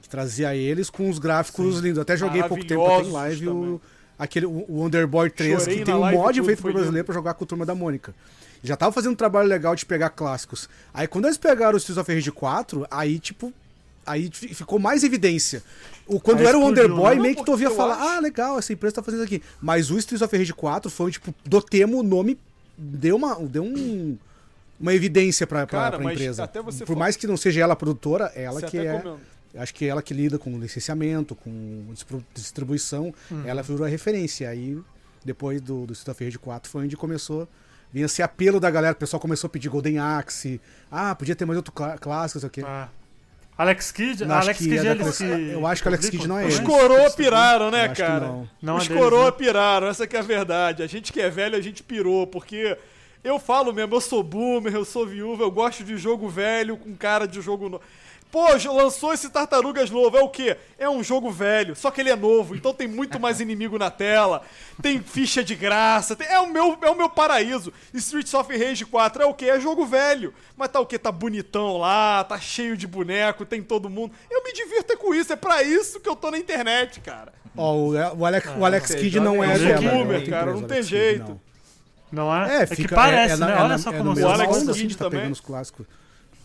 Que 0.00 0.08
trazia 0.08 0.56
eles 0.56 0.88
com 0.88 1.10
os 1.10 1.18
gráficos 1.18 1.80
lindos. 1.80 1.98
Até 1.98 2.16
joguei 2.16 2.42
pouco 2.42 2.64
tempo 2.64 2.90
em 3.02 3.10
live 3.10 3.48
o, 3.48 3.52
também. 3.52 3.80
Aquele, 4.18 4.46
o 4.46 4.64
o 4.68 4.80
Wonder 4.80 5.06
Boy 5.06 5.30
3, 5.30 5.60
Chorei 5.60 5.78
que 5.78 5.84
tem 5.84 5.94
um 5.94 6.10
mod 6.10 6.42
feito 6.42 6.62
pro 6.62 6.72
brasileiro 6.72 7.04
pra 7.04 7.14
jogar 7.14 7.34
com 7.34 7.44
a 7.44 7.46
turma 7.46 7.64
da 7.64 7.74
Mônica. 7.74 8.14
Já 8.62 8.76
tava 8.76 8.90
fazendo 8.92 9.12
um 9.12 9.16
trabalho 9.16 9.48
legal 9.48 9.74
de 9.76 9.86
pegar 9.86 10.10
clássicos. 10.10 10.68
Aí 10.92 11.06
quando 11.06 11.26
eles 11.26 11.36
pegaram 11.38 11.74
o 11.74 11.78
Streets 11.78 11.98
of 12.00 12.12
Rage 12.12 12.32
4, 12.32 12.86
aí 12.90 13.18
tipo. 13.18 13.52
Aí 14.04 14.30
fi- 14.32 14.54
ficou 14.54 14.78
mais 14.78 15.04
evidência. 15.04 15.62
O, 16.06 16.18
quando 16.18 16.40
Aí 16.40 16.46
era 16.46 16.56
o 16.56 16.62
Wonder 16.62 16.84
explodiu, 16.84 17.04
Boy, 17.04 17.16
né? 17.16 17.20
meio 17.22 17.36
que 17.36 17.44
tu 17.44 17.50
ouvia 17.50 17.70
falar, 17.70 17.94
acho- 17.96 18.08
ah, 18.08 18.20
legal, 18.20 18.58
essa 18.58 18.72
empresa 18.72 18.94
tá 18.96 19.02
fazendo 19.02 19.22
isso 19.22 19.34
aqui. 19.34 19.42
Mas 19.60 19.90
o 19.90 19.98
Streets 19.98 20.22
of 20.22 20.34
Rage 20.34 20.54
4 20.54 20.90
foi, 20.90 21.10
tipo, 21.10 21.34
do 21.44 21.60
Temo, 21.60 21.98
o 21.98 22.02
nome 22.02 22.38
deu 22.78 23.16
uma, 23.16 23.34
deu 23.34 23.62
um, 23.62 24.16
uma 24.80 24.94
evidência 24.94 25.46
pra 25.46 25.66
mas 26.00 26.14
empresa. 26.14 26.48
Por 26.86 26.96
mais 26.96 27.16
que 27.18 27.26
não 27.26 27.36
seja 27.36 27.60
ela 27.60 27.74
a 27.74 27.76
produtora, 27.76 28.32
ela 28.34 28.60
Você 28.60 28.66
que 28.68 28.78
é. 28.78 28.98
comenta. 28.98 29.20
Acho 29.56 29.74
que 29.74 29.86
ela 29.86 30.02
que 30.02 30.12
lida 30.12 30.38
com 30.38 30.58
licenciamento, 30.58 31.34
com 31.34 31.84
distribuição, 32.34 33.14
ela 33.44 33.62
virou 33.62 33.84
a 33.86 33.88
referência. 33.88 34.48
Aí, 34.48 34.78
depois 35.24 35.60
do, 35.60 35.86
do 35.86 35.92
Street 35.92 36.14
of 36.14 36.24
Rage 36.24 36.38
4, 36.38 36.70
foi 36.70 36.84
onde 36.84 36.96
começou. 36.96 37.48
Vinha 37.92 38.04
esse 38.06 38.22
apelo 38.22 38.60
da 38.60 38.70
galera, 38.70 38.92
o 38.92 38.96
pessoal 38.96 39.18
começou 39.20 39.48
a 39.48 39.50
pedir 39.50 39.68
Golden 39.70 39.98
Axe. 39.98 40.60
Ah, 40.92 41.14
podia 41.14 41.34
ter 41.34 41.46
mais 41.46 41.56
outro 41.56 41.72
clá- 41.72 41.96
clássico, 41.96 42.38
isso 42.38 42.46
aqui. 42.46 42.62
Ah. 42.62 42.88
Alex 43.56 43.90
Kidd? 43.90 44.24
Não, 44.24 44.36
Alex 44.36 44.58
Kidd 44.58 44.76
é 44.78 44.86
é 44.86 44.90
eles. 44.92 45.20
Eu 45.20 45.66
acho 45.66 45.82
que 45.82 45.88
Alex 45.88 46.08
Kidd 46.08 46.28
não 46.28 46.38
é 46.38 46.46
Os 46.46 46.60
coroa 46.60 47.10
piraram, 47.10 47.70
né, 47.72 47.88
cara? 47.88 48.26
não. 48.26 48.48
Não 48.62 48.76
Os 48.76 48.84
é 48.84 48.88
deles, 48.88 49.02
coroa 49.02 49.24
né? 49.24 49.30
piraram, 49.32 49.86
essa 49.88 50.06
que 50.06 50.14
é 50.14 50.20
a 50.20 50.22
verdade. 50.22 50.82
A 50.82 50.86
gente 50.86 51.12
que 51.12 51.20
é 51.20 51.28
velho, 51.28 51.56
a 51.56 51.60
gente 51.60 51.82
pirou, 51.82 52.24
porque 52.26 52.76
eu 53.24 53.40
falo 53.40 53.72
mesmo, 53.72 53.92
eu 53.96 54.00
sou 54.00 54.22
boomer, 54.22 54.72
eu 54.74 54.84
sou 54.84 55.04
viúva, 55.04 55.42
eu 55.42 55.50
gosto 55.50 55.82
de 55.82 55.96
jogo 55.96 56.28
velho 56.28 56.76
com 56.76 56.94
cara 56.94 57.26
de 57.26 57.40
jogo 57.40 57.68
novo. 57.68 57.82
Pô, 58.30 58.58
já 58.58 58.70
lançou 58.70 59.14
esse 59.14 59.30
Tartarugas 59.30 59.88
novo, 59.90 60.16
é 60.18 60.20
o 60.20 60.28
quê? 60.28 60.56
É 60.78 60.86
um 60.88 61.02
jogo 61.02 61.30
velho, 61.30 61.74
só 61.74 61.90
que 61.90 61.98
ele 62.00 62.10
é 62.10 62.14
novo, 62.16 62.54
então 62.54 62.74
tem 62.74 62.86
muito 62.86 63.18
mais 63.18 63.40
inimigo 63.40 63.78
na 63.78 63.90
tela, 63.90 64.42
tem 64.82 65.00
ficha 65.00 65.42
de 65.42 65.54
graça, 65.54 66.14
tem- 66.14 66.26
é, 66.28 66.38
o 66.38 66.46
meu, 66.46 66.76
é 66.82 66.90
o 66.90 66.94
meu 66.96 67.08
paraíso. 67.08 67.72
Streets 67.94 68.34
of 68.34 68.54
Rage 68.54 68.84
4 68.84 69.22
é 69.22 69.26
o 69.26 69.32
quê? 69.32 69.46
É 69.46 69.58
jogo 69.58 69.86
velho, 69.86 70.34
mas 70.56 70.68
tá 70.68 70.78
o 70.78 70.84
quê? 70.84 70.98
Tá 70.98 71.10
bonitão 71.10 71.78
lá, 71.78 72.22
tá 72.22 72.38
cheio 72.38 72.76
de 72.76 72.86
boneco, 72.86 73.46
tem 73.46 73.62
todo 73.62 73.88
mundo. 73.88 74.12
Eu 74.30 74.44
me 74.44 74.52
divirto 74.52 74.92
é 74.92 74.96
com 74.96 75.14
isso, 75.14 75.32
é 75.32 75.36
pra 75.36 75.62
isso 75.62 75.98
que 75.98 76.08
eu 76.08 76.14
tô 76.14 76.30
na 76.30 76.36
internet, 76.36 77.00
cara. 77.00 77.32
Ó, 77.56 77.74
o, 77.74 77.92
o 78.18 78.26
Alex, 78.26 78.46
o 78.58 78.64
Alex 78.64 78.94
Kidd 78.94 79.20
não 79.20 79.42
é 79.42 79.46
é 79.48 79.52
outra 79.52 79.68
cara, 79.80 80.02
empresa, 80.02 80.46
não 80.46 80.58
o 80.58 80.62
tem 80.62 80.76
Alex 80.76 80.86
Kidd, 80.86 80.86
jeito. 80.88 81.28
não. 81.30 81.40
Não 82.10 82.34
é? 82.34 82.62
É, 82.62 82.66
que 82.66 82.76
fica, 82.76 82.94
parece, 82.94 83.36
na- 83.36 83.46
né? 83.48 83.54
na- 83.54 83.64
Olha 83.64 83.78
só 83.78 83.90
é 83.90 83.96
como 83.98 84.14
mesmo 84.14 84.30
Alex 84.30 84.58
Kidd 84.70 84.96
tá 84.96 85.04
também. 85.04 85.20
pegando 85.20 85.32
os 85.32 85.40
clássicos. 85.40 85.86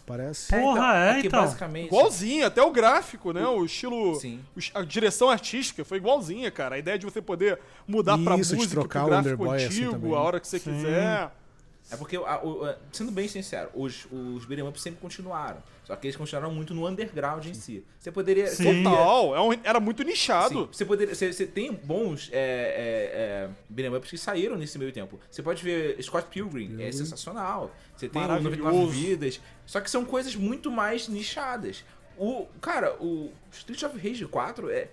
Parece. 0.05 0.49
Porra, 0.49 0.95
é, 0.95 1.21
que 1.21 1.27
então. 1.27 1.41
basicamente. 1.41 1.87
Igualzinho, 1.87 2.45
até 2.45 2.61
o 2.61 2.71
gráfico, 2.71 3.31
né? 3.31 3.45
O 3.45 3.63
estilo. 3.65 4.15
Sim. 4.15 4.39
o 4.55 4.79
A 4.79 4.81
direção 4.83 5.29
artística 5.29 5.83
foi 5.85 5.97
igualzinha, 5.97 6.49
cara. 6.51 6.75
A 6.75 6.77
ideia 6.79 6.97
de 6.99 7.05
você 7.05 7.21
poder 7.21 7.59
mudar 7.87 8.17
pra 8.17 8.35
Isso, 8.37 8.51
de 8.51 8.55
música, 8.57 8.75
trocar 8.81 8.99
pro 8.99 9.07
o 9.07 9.09
gráfico 9.11 9.33
Underboy 9.43 9.57
assim 9.57 9.65
antigo, 9.77 9.91
também. 9.91 10.13
a 10.15 10.19
hora 10.19 10.39
que 10.39 10.47
você 10.47 10.59
Sim. 10.59 10.71
quiser. 10.73 11.31
É 11.91 11.95
porque, 11.97 12.15
a- 12.15 12.39
o- 12.43 12.65
a- 12.65 12.75
sendo 12.91 13.11
bem 13.11 13.27
sincero, 13.27 13.69
os, 13.73 14.07
os 14.11 14.45
beat'em 14.45 14.67
ups 14.67 14.81
sempre 14.81 14.99
continuaram. 15.01 15.61
Só 15.83 15.95
que 15.97 16.07
eles 16.07 16.15
continuaram 16.15 16.49
muito 16.53 16.73
no 16.73 16.87
underground 16.87 17.45
em 17.45 17.53
si. 17.53 17.83
Você 17.99 18.11
poderia. 18.11 18.47
Sim. 18.47 18.83
Total, 18.83 19.35
é 19.35 19.41
um- 19.41 19.59
era 19.63 19.79
muito 19.79 20.01
Sim, 20.03 20.07
nichado. 20.09 20.69
você 20.71 20.85
poderia. 20.85 21.13
Você, 21.13 21.31
você 21.33 21.45
tem 21.45 21.73
bons 21.73 22.29
é, 22.31 23.49
é, 23.77 23.89
é, 23.89 23.99
que 23.99 24.17
saíram 24.17 24.55
nesse 24.55 24.79
meio 24.79 24.91
tempo. 24.93 25.19
Você 25.29 25.43
pode 25.43 25.61
ver 25.63 26.01
Scott 26.01 26.27
Pilgrim, 26.29 26.81
é 26.81 26.91
sensacional. 26.91 27.71
Você 27.95 28.07
tem 28.07 28.21
o 28.21 28.27
99 28.27 28.61
Maravilhoso. 28.63 28.91
vidas. 28.91 29.41
Só 29.65 29.81
que 29.81 29.91
são 29.91 30.05
coisas 30.05 30.35
muito 30.35 30.71
mais 30.71 31.07
nichadas. 31.09 31.83
O. 32.17 32.45
Cara, 32.61 32.95
o 33.01 33.31
Street 33.51 33.83
of 33.83 33.97
Rage 33.97 34.25
4 34.25 34.69
é. 34.69 34.89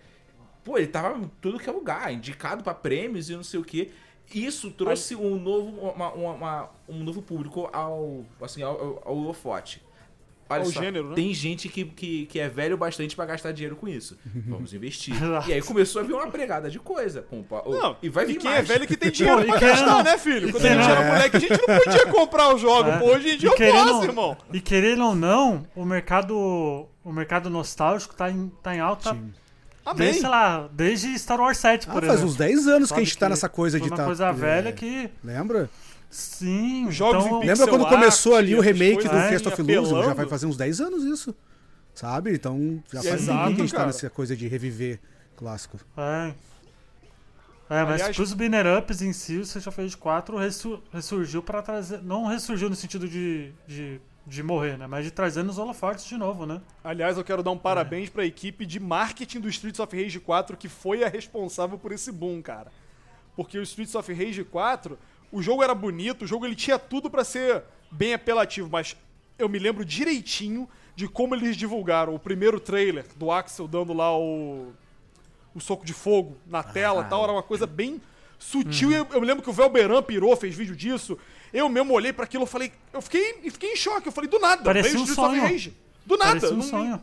Pô, 0.65 0.77
ele 0.77 0.89
tava 0.89 1.17
em 1.19 1.31
tudo 1.41 1.59
que 1.59 1.69
é 1.69 1.73
lugar, 1.73 2.13
indicado 2.13 2.63
pra 2.65 2.75
prêmios 2.75 3.31
e 3.31 3.37
não 3.37 3.43
sei 3.45 3.61
o 3.61 3.65
que. 3.65 3.93
Isso 4.35 4.71
trouxe 4.71 5.17
um 5.17 5.37
novo, 5.41 5.71
uma- 5.91 6.13
uma- 6.13 6.33
uma- 6.33 6.71
um 6.89 7.03
novo 7.03 7.21
público 7.23 7.69
ao, 7.73 8.25
assim, 8.41 8.63
ao, 8.63 8.79
ao, 8.81 9.03
ao 9.09 9.17
holofote. 9.17 9.83
Olha 10.55 10.65
só, 10.65 10.81
gênero, 10.83 11.09
né? 11.11 11.15
tem 11.15 11.33
gente 11.35 11.69
que, 11.69 11.85
que, 11.85 12.27
que 12.27 12.39
é 12.41 12.49
velho 12.49 12.77
bastante 12.77 13.15
pra 13.17 13.25
gastar 13.27 13.53
dinheiro 13.53 13.77
com 13.77 13.87
isso. 13.89 14.17
Vamos 14.47 14.73
investir. 14.75 15.15
E 15.49 15.53
aí 15.53 15.63
começou 15.63 16.01
a 16.03 16.05
vir 16.05 16.13
uma 16.15 16.27
pregada 16.29 16.69
de 16.71 16.79
coisa. 16.79 17.23
Pum, 17.23 17.43
pá, 17.43 17.63
ô, 17.65 17.71
Não, 17.73 17.97
e 18.03 18.09
vai 18.09 18.25
vir 18.27 18.37
quem 18.39 18.51
mais. 18.51 18.69
é 18.69 18.73
velho 18.73 18.87
que 18.87 18.97
tem 18.97 19.11
dinheiro 19.11 19.39
Pô, 19.39 19.45
e 19.45 19.47
pra 19.49 19.61
gastar, 19.61 20.05
né, 20.05 20.19
filho? 20.19 20.49
e 20.49 20.53
Quando 20.53 20.67
a 20.67 20.69
gente 20.69 20.91
era 20.91 21.07
moleque, 21.13 21.37
a 21.37 21.41
gente 21.41 21.51
não 21.69 21.79
podia 21.79 22.07
comprar 22.07 22.55
os 22.55 22.61
jogos. 22.61 22.93
É. 22.95 22.99
Pô, 22.99 23.05
hoje 23.07 23.31
em 23.31 23.39
dia 23.39 23.49
E 23.49 23.53
eu 23.53 23.57
querendo- 23.57 23.89
posso, 23.93 24.05
irmão. 24.05 24.37
E 24.53 24.61
querendo 24.61 25.05
ou 25.05 25.15
não, 25.15 25.67
o 25.75 25.85
mercado, 25.85 26.37
o 27.05 27.13
mercado 27.13 27.49
nostálgico 27.51 28.15
tá 28.15 28.31
em, 28.31 28.49
tá 28.63 28.75
em 28.75 28.81
alta 28.81 29.11
Sim. 29.15 29.33
Amém. 29.85 29.99
desde, 29.99 30.21
sei 30.21 30.29
lá, 30.29 30.69
desde 30.73 31.19
Star 31.19 31.41
Wars 31.41 31.59
7, 31.59 31.87
Ah, 31.89 31.93
por 31.93 32.01
faz 32.03 32.13
exemplo. 32.15 32.31
uns 32.31 32.37
10 32.37 32.67
anos 32.69 32.89
que 32.89 32.95
a 32.95 32.97
Sabe 32.97 33.05
gente 33.07 33.19
tá 33.19 33.29
nessa 33.29 33.49
coisa 33.49 33.81
de 33.81 33.89
uma 33.89 33.97
tá. 33.97 34.05
coisa 34.05 34.27
é, 34.27 34.33
velha 34.33 34.73
que... 34.73 35.09
Lembra? 35.25 35.71
Sim, 36.11 36.91
Jogos 36.91 37.25
então... 37.25 37.43
em 37.43 37.47
Lembra 37.47 37.69
quando 37.69 37.83
Pixel 37.83 37.99
começou 37.99 38.35
art, 38.35 38.45
ali 38.45 38.57
o 38.57 38.61
remake 38.61 39.09
do 39.09 39.15
assim, 39.17 39.47
of 39.47 39.63
Illusion? 39.63 40.03
Já 40.03 40.15
vai 40.15 40.27
fazer 40.27 40.47
uns 40.47 40.57
10 40.57 40.81
anos 40.81 41.05
isso. 41.05 41.35
Sabe? 41.95 42.35
Então 42.35 42.83
já 42.93 43.03
faz 43.03 43.23
exato, 43.23 43.39
tempo 43.45 43.55
que 43.55 43.63
a 43.63 43.65
gente 43.65 43.75
tá 43.75 43.87
nessa 43.87 44.11
coisa 44.11 44.37
de 44.37 44.49
reviver 44.49 44.99
clássico. 45.37 45.79
É. 45.97 46.35
É, 47.71 47.85
mas 47.85 47.95
Aliás- 48.01 48.17
pros 48.17 48.33
banner 48.33 48.67
ups 48.79 49.01
em 49.01 49.13
si, 49.13 49.37
o 49.37 49.43
Street 49.43 49.65
of 49.69 49.81
Rage 49.81 49.97
4 49.97 50.37
ressu- 50.37 50.83
ressurgiu 50.93 51.41
pra 51.41 51.63
trazer. 51.63 52.03
Não 52.03 52.27
ressurgiu 52.27 52.69
no 52.69 52.75
sentido 52.75 53.09
de, 53.09 53.53
de, 53.69 54.01
de 54.27 54.43
morrer, 54.43 54.77
né? 54.77 54.89
Mas 54.89 55.05
de 55.05 55.13
trazer 55.13 55.45
nos 55.45 55.57
holofotes 55.57 56.05
de 56.05 56.17
novo, 56.17 56.45
né? 56.45 56.61
Aliás, 56.83 57.17
eu 57.17 57.23
quero 57.23 57.45
dar 57.45 57.53
um 57.53 57.59
parabéns 57.59 58.09
pra 58.09 58.27
equipe 58.27 58.67
de 58.67 58.81
marketing 58.81 59.39
do 59.39 59.49
Streets 59.49 59.79
of 59.79 59.97
Rage 60.03 60.19
4 60.19 60.57
que 60.57 60.69
foi 60.69 61.05
a 61.05 61.09
responsável 61.09 61.79
por 61.79 61.93
esse 61.93 62.11
boom, 62.11 62.43
cara. 62.43 62.73
Porque 63.37 63.57
o 63.57 63.63
Streets 63.63 63.95
of 63.95 64.13
Rage 64.13 64.43
4, 64.43 64.99
o 65.33 65.41
jogo 65.43 65.63
era 65.63 65.75
bonito, 65.75 66.23
o 66.25 66.27
jogo 66.27 66.45
ele 66.47 66.55
tinha 66.57 66.79
tudo 66.79 67.09
pra 67.11 67.25
ser 67.25 67.63
bem 67.91 68.15
apelativo, 68.15 68.69
mas 68.71 68.97
eu 69.39 69.49
me 69.49 69.59
lembro 69.59 69.85
direitinho 69.85 70.69
de 70.95 71.09
como 71.09 71.35
eles 71.35 71.57
divulgaram 71.57 72.15
o 72.15 72.19
primeiro 72.19 72.61
trailer 72.61 73.05
do 73.17 73.31
Axel 73.31 73.67
dando 73.69 73.93
lá 73.93 74.17
o 74.17 74.73
o 75.53 75.59
soco 75.61 75.85
de 75.85 75.93
fogo 75.93 76.37
na 76.47 76.63
tela, 76.63 77.01
Ah. 77.01 77.05
tal, 77.05 77.25
era 77.25 77.33
uma 77.33 77.43
coisa 77.43 77.67
bem 77.67 78.01
sutil. 78.39 78.93
E 78.93 78.95
Eu, 78.95 79.07
eu 79.13 79.21
me 79.21 79.27
lembro 79.27 79.43
que 79.43 79.51
o 79.51 79.53
Velberan 79.53 80.01
pirou, 80.01 80.37
fez 80.37 80.55
vídeo 80.55 80.77
disso. 80.77 81.19
Eu 81.53 81.69
mesmo 81.69 81.93
olhei 81.93 82.13
pra 82.13 82.25
aquilo, 82.25 82.45
eu 82.45 82.47
falei, 82.47 82.73
eu 82.93 83.03
fiquei, 83.03 83.41
eu 83.43 83.51
fiquei 83.51 83.73
em 83.73 83.77
choque, 83.77 84.07
eu 84.07 84.13
falei 84.13 84.31
do 84.31 84.39
nada, 84.39 84.63
Parecia 84.63 84.93
veio 84.93 85.03
um 85.03 85.05
Streets 85.05 85.19
of 85.29 85.37
sonho. 85.41 85.43
Rage. 85.53 85.75
Do 86.07 86.17
nada, 86.17 86.31
Parecia 86.31 86.51
um 86.55 86.57
não- 86.59 86.63
sonho. 86.63 87.01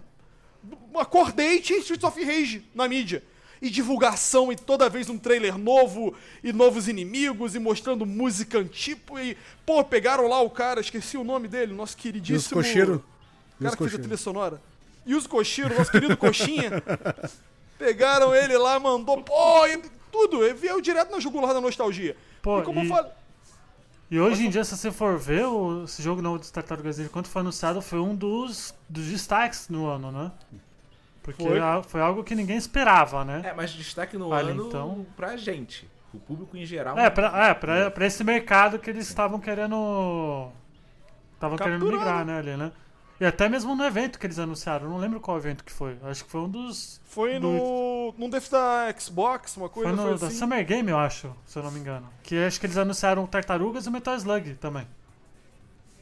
acordei 0.96 1.58
e 1.58 1.62
tinha 1.62 1.80
Streets 1.80 2.04
of 2.04 2.24
Rage 2.24 2.64
na 2.74 2.88
mídia. 2.88 3.22
E 3.62 3.70
divulgação, 3.70 4.52
e 4.52 4.56
toda 4.56 4.90
vez 4.90 5.10
um 5.10 5.18
trailer 5.18 5.58
novo, 5.58 6.14
e 6.44 6.54
novos 6.54 6.88
inimigos, 6.88 7.56
e 7.56 7.60
mostrando 7.60 8.06
música 8.06 8.60
antigo, 8.60 9.18
e, 9.20 9.38
pô, 9.66 9.84
pegaram 9.84 10.28
lá 10.28 10.42
o 10.42 10.50
cara, 10.50 10.80
esqueci 10.80 11.18
o 11.18 11.24
nome 11.24 11.48
dele, 11.48 11.74
nosso 11.74 11.98
queridíssimo... 11.98 12.62
Cocheiro. 12.62 13.04
O 13.60 13.64
cara 13.64 13.76
que 13.76 13.84
fez 13.84 13.96
a 13.96 14.00
trilha 14.00 14.18
sonora. 14.18 14.62
Yuzo 15.08 15.28
Koshiro, 15.30 15.74
nosso 15.76 15.92
querido 15.92 16.16
Coxinha. 16.18 16.84
Pegaram 17.80 18.36
ele 18.36 18.58
lá, 18.58 18.80
mandou, 18.80 19.24
pô, 19.24 19.66
e 19.66 19.82
tudo, 20.12 20.44
ele 20.44 20.54
veio 20.54 20.82
direto 20.82 21.12
na 21.12 21.20
jugular 21.20 21.54
da 21.54 21.62
nostalgia. 21.62 22.16
Pô, 22.42 22.60
e 22.60 22.64
como 22.64 22.80
e- 22.80 22.84
eu 22.84 22.90
falei... 22.90 23.12
E 24.10 24.20
hoje 24.20 24.46
em 24.46 24.50
dia, 24.50 24.64
se 24.64 24.76
você 24.78 24.90
for 24.90 25.18
ver, 25.18 25.46
o, 25.46 25.84
esse 25.84 26.02
jogo 26.02 26.22
novo 26.22 26.40
de 26.40 26.50
Tartarugas 26.52 26.98
Ninja, 26.98 27.10
quando 27.10 27.28
foi 27.28 27.42
anunciado, 27.42 27.82
foi 27.82 28.00
um 28.00 28.16
dos, 28.16 28.74
dos 28.88 29.06
destaques 29.06 29.68
no 29.68 29.86
ano, 29.86 30.12
né? 30.12 30.32
Porque 31.28 31.44
Foi. 31.44 31.60
foi 31.90 32.00
algo 32.00 32.24
que 32.24 32.34
ninguém 32.34 32.56
esperava, 32.56 33.26
né? 33.26 33.42
É, 33.44 33.54
mas 33.54 33.72
destaque 33.72 34.18
no 34.18 34.30
Olha, 34.30 34.52
ano 34.52 34.68
então. 34.70 35.06
pra 35.14 35.36
gente. 35.36 35.86
O 36.14 36.20
público 36.20 36.56
em 36.56 36.66
geral. 36.66 36.98
É, 36.98 37.10
pra, 37.10 37.48
é 37.50 37.54
pra, 37.54 37.92
pra 37.92 38.06
esse 38.06 38.24
mercado 38.24 38.80
que 38.80 38.90
eles 38.90 39.06
estavam 39.10 39.38
querendo. 39.38 40.48
Estavam 41.34 41.58
querendo 41.58 41.86
migrar, 41.86 42.24
né, 42.26 42.38
ali, 42.40 42.56
né? 42.56 42.72
E 43.20 43.26
até 43.26 43.50
mesmo 43.50 43.76
no 43.76 43.84
evento 43.84 44.18
que 44.18 44.26
eles 44.26 44.40
anunciaram, 44.40 44.88
não 44.88 44.98
lembro 44.98 45.20
qual 45.20 45.36
evento 45.38 45.66
que 45.66 45.72
foi. 45.72 45.98
Acho 46.04 46.24
que 46.24 46.32
foi 46.32 46.40
um 46.40 46.50
dos. 46.50 47.02
Foi 47.04 47.38
do- 47.42 47.52
no. 47.52 48.16
Num 48.18 48.30
deve 48.30 48.50
da 48.50 48.94
Xbox, 48.98 49.58
uma 49.58 49.68
coisa 49.68 49.90
Foi 49.90 49.98
no 49.98 50.10
foi 50.12 50.18
da 50.18 50.28
assim. 50.28 50.38
Summer 50.38 50.66
Game, 50.66 50.90
eu 50.90 50.98
acho, 50.98 51.36
se 51.46 51.60
eu 51.60 51.64
não 51.64 51.72
me 51.72 51.80
engano. 51.82 52.08
Que 52.24 52.38
acho 52.46 52.58
que 52.58 52.66
eles 52.68 52.78
anunciaram 52.78 53.22
o 53.26 53.28
Tartarugas 53.28 53.86
e 53.86 53.90
o 53.90 53.92
Metal 53.92 54.16
Slug 54.16 54.54
também. 54.56 54.88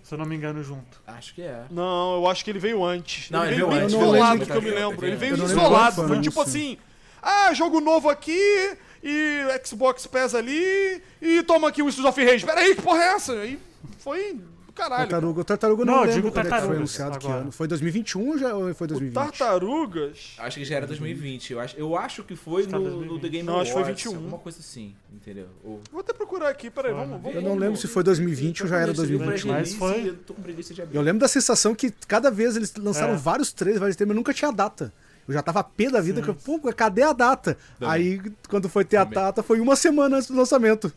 Se 0.05 0.13
eu 0.13 0.19
não 0.19 0.25
me 0.25 0.35
engano, 0.35 0.63
junto. 0.63 1.01
Acho 1.07 1.33
que 1.33 1.41
é. 1.41 1.65
Não, 1.71 2.17
eu 2.17 2.27
acho 2.27 2.45
que 2.45 2.51
ele 2.51 2.59
veio 2.59 2.85
antes. 2.85 3.31
Não, 3.31 3.43
ele 3.43 3.55
veio 3.55 3.67
veio 3.67 3.69
bem 3.69 3.85
antes. 3.85 3.95
isolado, 3.95 4.45
que 4.45 4.51
eu 4.51 4.61
me 4.61 4.69
lembro. 4.69 5.03
Ele 5.03 5.15
veio 5.15 5.33
isolado. 5.33 6.07
Foi 6.07 6.21
tipo 6.21 6.39
assim: 6.39 6.77
ah, 7.23 7.51
jogo 7.55 7.81
novo 7.81 8.07
aqui, 8.07 8.77
e 9.03 9.41
Xbox 9.65 10.05
PES 10.05 10.35
ali, 10.35 11.01
e 11.19 11.41
toma 11.41 11.69
aqui 11.69 11.81
o 11.81 11.89
Streets 11.89 12.07
of 12.07 12.23
Rage. 12.23 12.45
Pera 12.45 12.59
aí, 12.59 12.75
que 12.75 12.83
porra 12.83 13.01
é 13.01 13.07
essa? 13.13 13.33
Aí 13.33 13.59
foi 13.97 14.39
caralho. 14.75 15.09
Tartaruga. 15.09 15.41
O 15.41 15.43
Tartaruga 15.43 15.81
eu 15.81 15.85
não, 15.85 16.05
Não, 16.05 16.13
digo 16.13 16.31
quando 16.31 16.47
é 16.47 16.51
que 16.59 16.65
foi 16.67 16.75
anunciado 16.75 17.17
que 17.17 17.25
agora. 17.25 17.41
ano. 17.41 17.51
Foi 17.51 17.67
2021 17.67 18.27
ou 18.29 18.37
já 18.37 18.53
ou 18.53 18.73
foi 18.75 18.85
O 18.85 18.87
2020? 18.89 19.13
Tartarugas. 19.15 20.35
Acho 20.37 20.59
que 20.59 20.65
já 20.65 20.75
era 20.75 20.85
2020. 20.87 21.53
Eu 21.53 21.59
acho, 21.59 21.77
eu 21.77 21.97
acho 21.97 22.23
que 22.23 22.35
foi 22.35 22.67
Tá, 22.67 22.77
no, 22.77 22.83
2020. 22.83 23.11
no 23.13 23.19
The 23.19 23.29
Game 23.29 23.43
Não, 23.47 23.53
Awards. 23.53 23.71
acho 23.71 23.77
que 23.79 23.83
foi 23.85 23.93
21. 23.93 24.15
Alguma 24.15 24.37
coisa 24.37 24.59
assim, 24.59 24.93
entendeu? 25.13 25.47
Ou... 25.63 25.81
Vou 25.91 26.01
até 26.01 26.13
procurar 26.13 26.49
aqui, 26.49 26.69
peraí, 26.69 26.91
Foi, 26.91 26.99
vamos, 27.01 27.15
né? 27.15 27.19
vamos. 27.23 27.35
Eu 27.35 27.41
não 27.41 27.55
lembro 27.55 27.77
se 27.79 27.87
foi 27.87 28.03
2020 28.03 28.63
ou 28.63 28.69
já 28.69 28.77
era 28.79 28.91
Eu 28.91 28.95
vi 29.05 29.15
o 29.15 29.19
2021. 29.19 29.51
Mas 29.51 29.73
foi- 29.73 30.09
Eu 30.09 30.15
tô 30.17 30.33
com 30.33 30.41
preguiça 30.41 30.73
de 30.73 30.81
abrir. 30.81 30.95
Eu 30.97 31.01
lembro 31.01 31.19
da 31.21 31.27
sensação 31.27 31.73
que 31.73 31.89
cada 32.07 32.29
vez 32.29 32.55
eles 32.55 32.73
lançaram 32.75 33.13
É. 33.13 33.17
vários 33.17 33.51
trailers, 33.53 33.79
vários 33.79 33.95
trailers, 33.95 34.09
mas 34.15 34.17
nunca 34.17 34.33
tinha 34.33 34.51
data. 34.51 34.93
Eu 35.27 35.33
já 35.33 35.41
tava 35.41 35.63
pé 35.63 35.89
da 35.89 35.99
vida, 36.01 36.21
que 36.21 36.27
eu, 36.27 36.35
pô, 36.35 36.59
cadê 36.71 37.01
a 37.01 37.11
data? 37.11 37.57
Também. 37.79 37.93
Aí, 37.95 38.21
quando 38.47 38.69
foi 38.69 38.85
ter 38.85 38.97
a 38.97 39.05
Também. 39.05 39.15
data, 39.15 39.41
foi 39.41 39.59
uma 39.59 39.75
semana 39.75 40.17
antes 40.17 40.29
do 40.29 40.37
lançamento. 40.37 40.93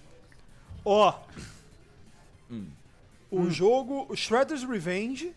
Ó. 0.84 1.14
Hum. 2.50 2.66
O 3.30 3.50
jogo, 3.50 4.06
o 4.08 4.16
Shredder's 4.16 4.64
Revenge. 4.64 5.32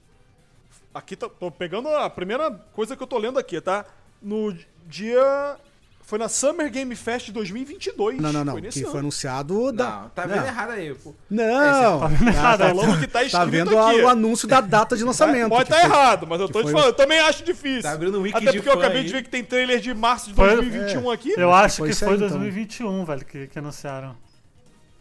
Aqui 0.94 1.16
tá, 1.16 1.28
tô 1.30 1.50
pegando 1.52 1.88
a 1.90 2.10
primeira 2.10 2.52
coisa 2.74 2.96
que 2.96 3.04
eu 3.04 3.08
tô 3.08 3.18
lendo 3.18 3.38
aqui, 3.40 3.60
tá? 3.62 3.86
No 4.22 4.56
dia. 4.88 5.56
Foi 6.04 6.20
na 6.20 6.28
Summer 6.28 6.70
Game 6.70 6.94
Fest 6.96 7.30
2022. 7.32 8.20
Não, 8.20 8.34
não, 8.34 8.44
não. 8.44 8.54
Foi 8.54 8.62
Que 8.64 8.82
ano. 8.82 8.92
foi 8.92 9.00
anunciado 9.00 9.72
da. 9.72 9.90
Não, 10.02 10.10
tá 10.10 10.28
não. 10.28 10.34
vendo 10.36 10.46
errado 10.48 10.70
aí, 10.72 10.94
pô. 10.94 11.14
Não, 11.30 12.00
tá 12.02 12.08
vendo 12.08 12.28
errado, 12.28 12.60
tá, 12.60 12.68
Falando 12.76 13.00
que 13.00 13.08
tá 13.08 13.24
escrito 13.24 13.40
tá 13.40 13.46
vendo 13.46 13.78
aqui. 13.80 14.02
o 14.02 14.08
anúncio 14.10 14.48
da 14.48 14.60
data 14.60 14.98
de 14.98 15.04
lançamento. 15.06 15.48
Pode 15.50 15.64
estar 15.64 15.80
foi- 15.80 15.90
errado, 15.90 16.28
mas 16.28 16.42
eu 16.42 16.50
tô 16.50 16.64
te 16.64 16.72
falando. 16.72 16.88
Eu 16.88 16.94
também 16.94 17.20
acho 17.20 17.44
difícil. 17.46 17.84
Tá 17.84 17.92
abrindo 17.94 18.20
um 18.20 18.24
wiki 18.24 18.36
Até 18.38 18.52
de 18.52 18.58
porque 18.58 18.70
eu 18.70 18.74
acabei 18.74 19.00
aí. 19.00 19.06
de 19.06 19.12
ver 19.14 19.24
que 19.24 19.30
tem 19.30 19.44
trailer 19.44 19.80
de 19.80 19.94
março 19.94 20.30
de 20.30 20.36
Foi- 20.36 20.50
2021 20.56 21.10
aqui. 21.12 21.34
Eu 21.38 21.54
acho 21.54 21.78
foi 21.78 21.90
que 21.90 21.96
foi 21.96 22.10
aí, 22.10 22.16
então. 22.16 22.28
2021, 22.30 23.06
velho, 23.06 23.26
que, 23.26 23.48
que 23.48 23.60
anunciaram. 23.60 24.16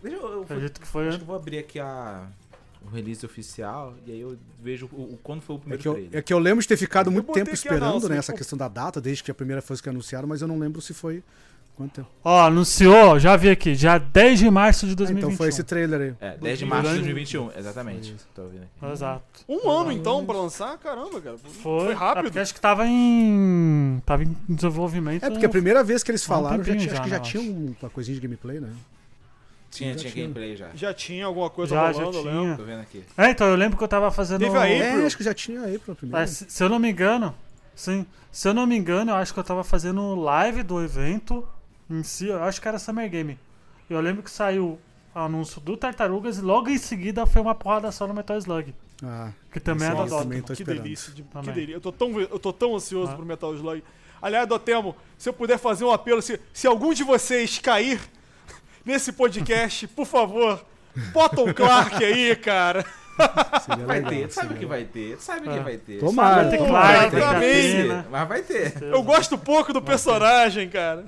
Deixa 0.02 0.16
eu, 0.16 0.32
eu, 0.32 0.42
Acredito 0.42 0.80
que 0.80 0.86
foi. 0.86 1.08
acho 1.08 1.16
que 1.18 1.22
eu 1.24 1.26
vou 1.26 1.36
abrir 1.36 1.58
aqui 1.58 1.80
a, 1.80 2.22
o 2.39 2.39
release 2.92 3.24
oficial 3.24 3.94
e 4.06 4.12
aí 4.12 4.20
eu 4.20 4.36
vejo 4.62 4.88
o, 4.92 5.14
o- 5.14 5.18
quando 5.22 5.40
foi 5.42 5.56
o 5.56 5.58
É 5.58 5.60
primeiro 5.60 5.82
que, 5.82 5.88
eu, 5.88 5.92
trailer. 5.94 6.16
é 6.18 6.22
que 6.22 6.32
eu 6.32 6.38
lembro 6.38 6.60
de 6.62 6.68
ter 6.68 6.76
ficado 6.76 7.06
Eu 7.08 7.12
muito 7.12 7.32
tempo 7.32 7.50
esperando, 7.52 7.84
announcement, 7.84 8.10
né? 8.10 8.18
Essa 8.18 8.32
questão 8.32 8.58
da 8.58 8.68
data, 8.68 9.00
desde 9.00 9.22
que 9.24 9.30
a 9.30 9.34
primeira 9.34 9.62
foi 9.62 9.76
que 9.78 9.88
anunciaram, 9.88 10.28
mas 10.28 10.42
eu 10.42 10.48
não 10.48 10.58
lembro 10.58 10.80
se 10.80 10.92
foi. 10.94 11.22
Quanto 11.76 11.92
tempo? 11.92 12.08
Ó, 12.22 12.42
anunciou, 12.46 13.18
já 13.18 13.34
vi 13.36 13.48
aqui, 13.48 13.74
dia 13.74 13.96
10 13.96 14.40
de 14.40 14.50
março 14.50 14.84
de 14.86 14.92
Ah, 14.92 14.96
2021. 14.96 15.28
então 15.28 15.36
foi 15.38 15.48
esse 15.48 15.62
trailer 15.64 16.00
aí. 16.00 16.14
É, 16.20 16.36
10 16.36 16.58
de 16.58 16.66
março 16.66 16.82
de 16.82 16.88
Grande. 17.00 17.04
2021, 17.14 17.50
exatamente. 17.58 18.16
Tô 18.34 18.42
ouvindo 18.42 18.64
aqui. 18.64 18.92
Exato. 18.92 19.22
Um 19.48 19.70
ano 19.70 19.90
então 19.90 20.26
pra 20.26 20.34
lançar? 20.36 20.76
Caramba, 20.76 21.18
cara. 21.22 21.38
Foi, 21.38 21.84
Foi 21.86 21.94
rápido. 21.94 22.18
É 22.18 22.22
porque 22.24 22.38
acho 22.38 22.52
que 22.52 22.60
tava 22.60 22.86
em. 22.86 24.02
Tava 24.04 24.24
em 24.24 24.36
desenvolvimento. 24.46 25.24
É 25.24 25.30
porque 25.30 25.46
a 25.46 25.48
primeira 25.48 25.82
vez 25.82 26.02
que 26.02 26.10
eles 26.10 26.22
um 26.22 26.26
falaram, 26.26 26.62
já 26.62 26.76
tinha, 26.76 26.86
acho 26.86 26.96
já, 26.96 27.02
que 27.02 27.08
já 27.10 27.16
né, 27.18 27.22
tinha 27.24 27.42
um- 27.42 27.74
uma 27.80 27.88
coisinha 27.90 28.14
de 28.14 28.20
gameplay, 28.20 28.60
né? 28.60 28.68
Tinha, 29.70 29.92
já 29.92 29.98
tinha 30.00 30.12
tinha. 30.12 30.24
gameplay 30.26 30.56
já. 30.56 30.68
Já 30.74 30.92
tinha 30.94 31.26
alguma 31.26 31.48
coisa 31.48 31.74
Já, 31.74 31.92
já 31.92 31.98
rolando, 32.02 32.18
eu 32.18 32.24
lembro. 32.24 32.42
tinha. 32.44 32.56
Tô 32.56 32.64
vendo 32.64 32.80
aqui. 32.80 33.04
É, 33.16 33.30
então 33.30 33.46
eu 33.46 33.54
lembro 33.56 33.78
que 33.78 33.84
eu 33.84 33.88
tava 33.88 34.10
fazendo. 34.10 34.40
Teve 34.40 34.56
a 34.56 34.62
April. 34.62 34.82
É, 34.82 35.06
acho 35.06 35.16
que 35.16 35.24
já 35.24 35.32
tinha 35.34 35.60
aí 35.62 35.78
pra 35.78 35.94
primeira. 35.94 36.24
É, 36.24 36.26
se, 36.26 36.46
se 36.50 36.62
eu 36.64 36.68
não 36.68 36.78
me 36.78 36.90
engano, 36.90 37.34
sim. 37.74 38.04
Se 38.32 38.48
eu 38.48 38.54
não 38.54 38.66
me 38.66 38.76
engano, 38.76 39.12
eu 39.12 39.14
acho 39.16 39.32
que 39.32 39.38
eu 39.40 39.44
tava 39.44 39.62
fazendo 39.64 40.14
live 40.16 40.62
do 40.62 40.82
evento 40.82 41.46
em 41.88 42.02
si. 42.02 42.26
Eu 42.28 42.42
acho 42.42 42.60
que 42.60 42.66
era 42.68 42.78
Summer 42.78 43.08
Game. 43.08 43.38
Eu 43.88 44.00
lembro 44.00 44.22
que 44.22 44.30
saiu 44.30 44.78
o 45.14 45.18
anúncio 45.18 45.60
do 45.60 45.76
Tartarugas 45.76 46.38
e 46.38 46.40
logo 46.40 46.68
em 46.68 46.78
seguida 46.78 47.26
foi 47.26 47.40
uma 47.42 47.54
porrada 47.54 47.90
só 47.92 48.06
no 48.06 48.14
Metal 48.14 48.36
Slug. 48.38 48.74
Ah, 49.02 49.30
Que 49.52 49.58
também 49.58 49.88
é 49.88 49.94
da 49.94 50.02
aí 50.02 50.08
Dota. 50.08 50.22
também 50.22 50.42
tô 50.42 50.52
Que 50.52 50.62
delícia, 50.62 51.12
de, 51.12 51.22
que 51.22 51.50
delícia. 51.52 51.74
Eu 51.74 51.80
tô 51.80 51.90
tão, 51.90 52.20
eu 52.20 52.38
tô 52.38 52.52
tão 52.52 52.76
ansioso 52.76 53.12
Ah. 53.12 53.16
pro 53.16 53.24
Metal 53.24 53.52
Slug. 53.54 53.82
Aliás, 54.22 54.46
Dotemo, 54.46 54.94
se 55.16 55.28
eu 55.28 55.32
puder 55.32 55.58
fazer 55.58 55.84
um 55.84 55.90
apelo, 55.90 56.20
se, 56.20 56.38
se 56.52 56.66
algum 56.66 56.92
de 56.92 57.02
vocês 57.02 57.58
cair 57.58 57.98
nesse 58.84 59.12
podcast, 59.12 59.86
por 59.88 60.06
favor, 60.06 60.64
bota 61.12 61.40
o 61.42 61.52
Clark 61.54 62.02
aí, 62.04 62.34
cara. 62.36 62.84
seria 63.66 63.84
Vai 63.86 63.96
legal, 63.98 64.10
ter, 64.12 64.28
tu 64.28 64.34
sabe 64.34 64.46
seria 64.48 64.60
que 64.60 64.66
vai 64.66 64.84
ter, 64.84 65.16
tu 65.16 65.22
sabe 65.22 65.42
que 65.48 65.56
É. 65.56 65.60
vai 65.60 65.76
ter. 65.76 65.98
Tomara, 65.98 66.42
Vai 66.42 66.50
ter 66.50 66.58
Clark, 66.66 67.16
vai. 67.16 68.04
Mas 68.10 68.28
vai 68.28 68.42
ter. 68.42 68.82
Eu 68.82 69.02
gosto 69.02 69.36
pouco 69.36 69.72
do 69.72 69.82
personagem, 69.82 70.68
cara. 70.68 71.04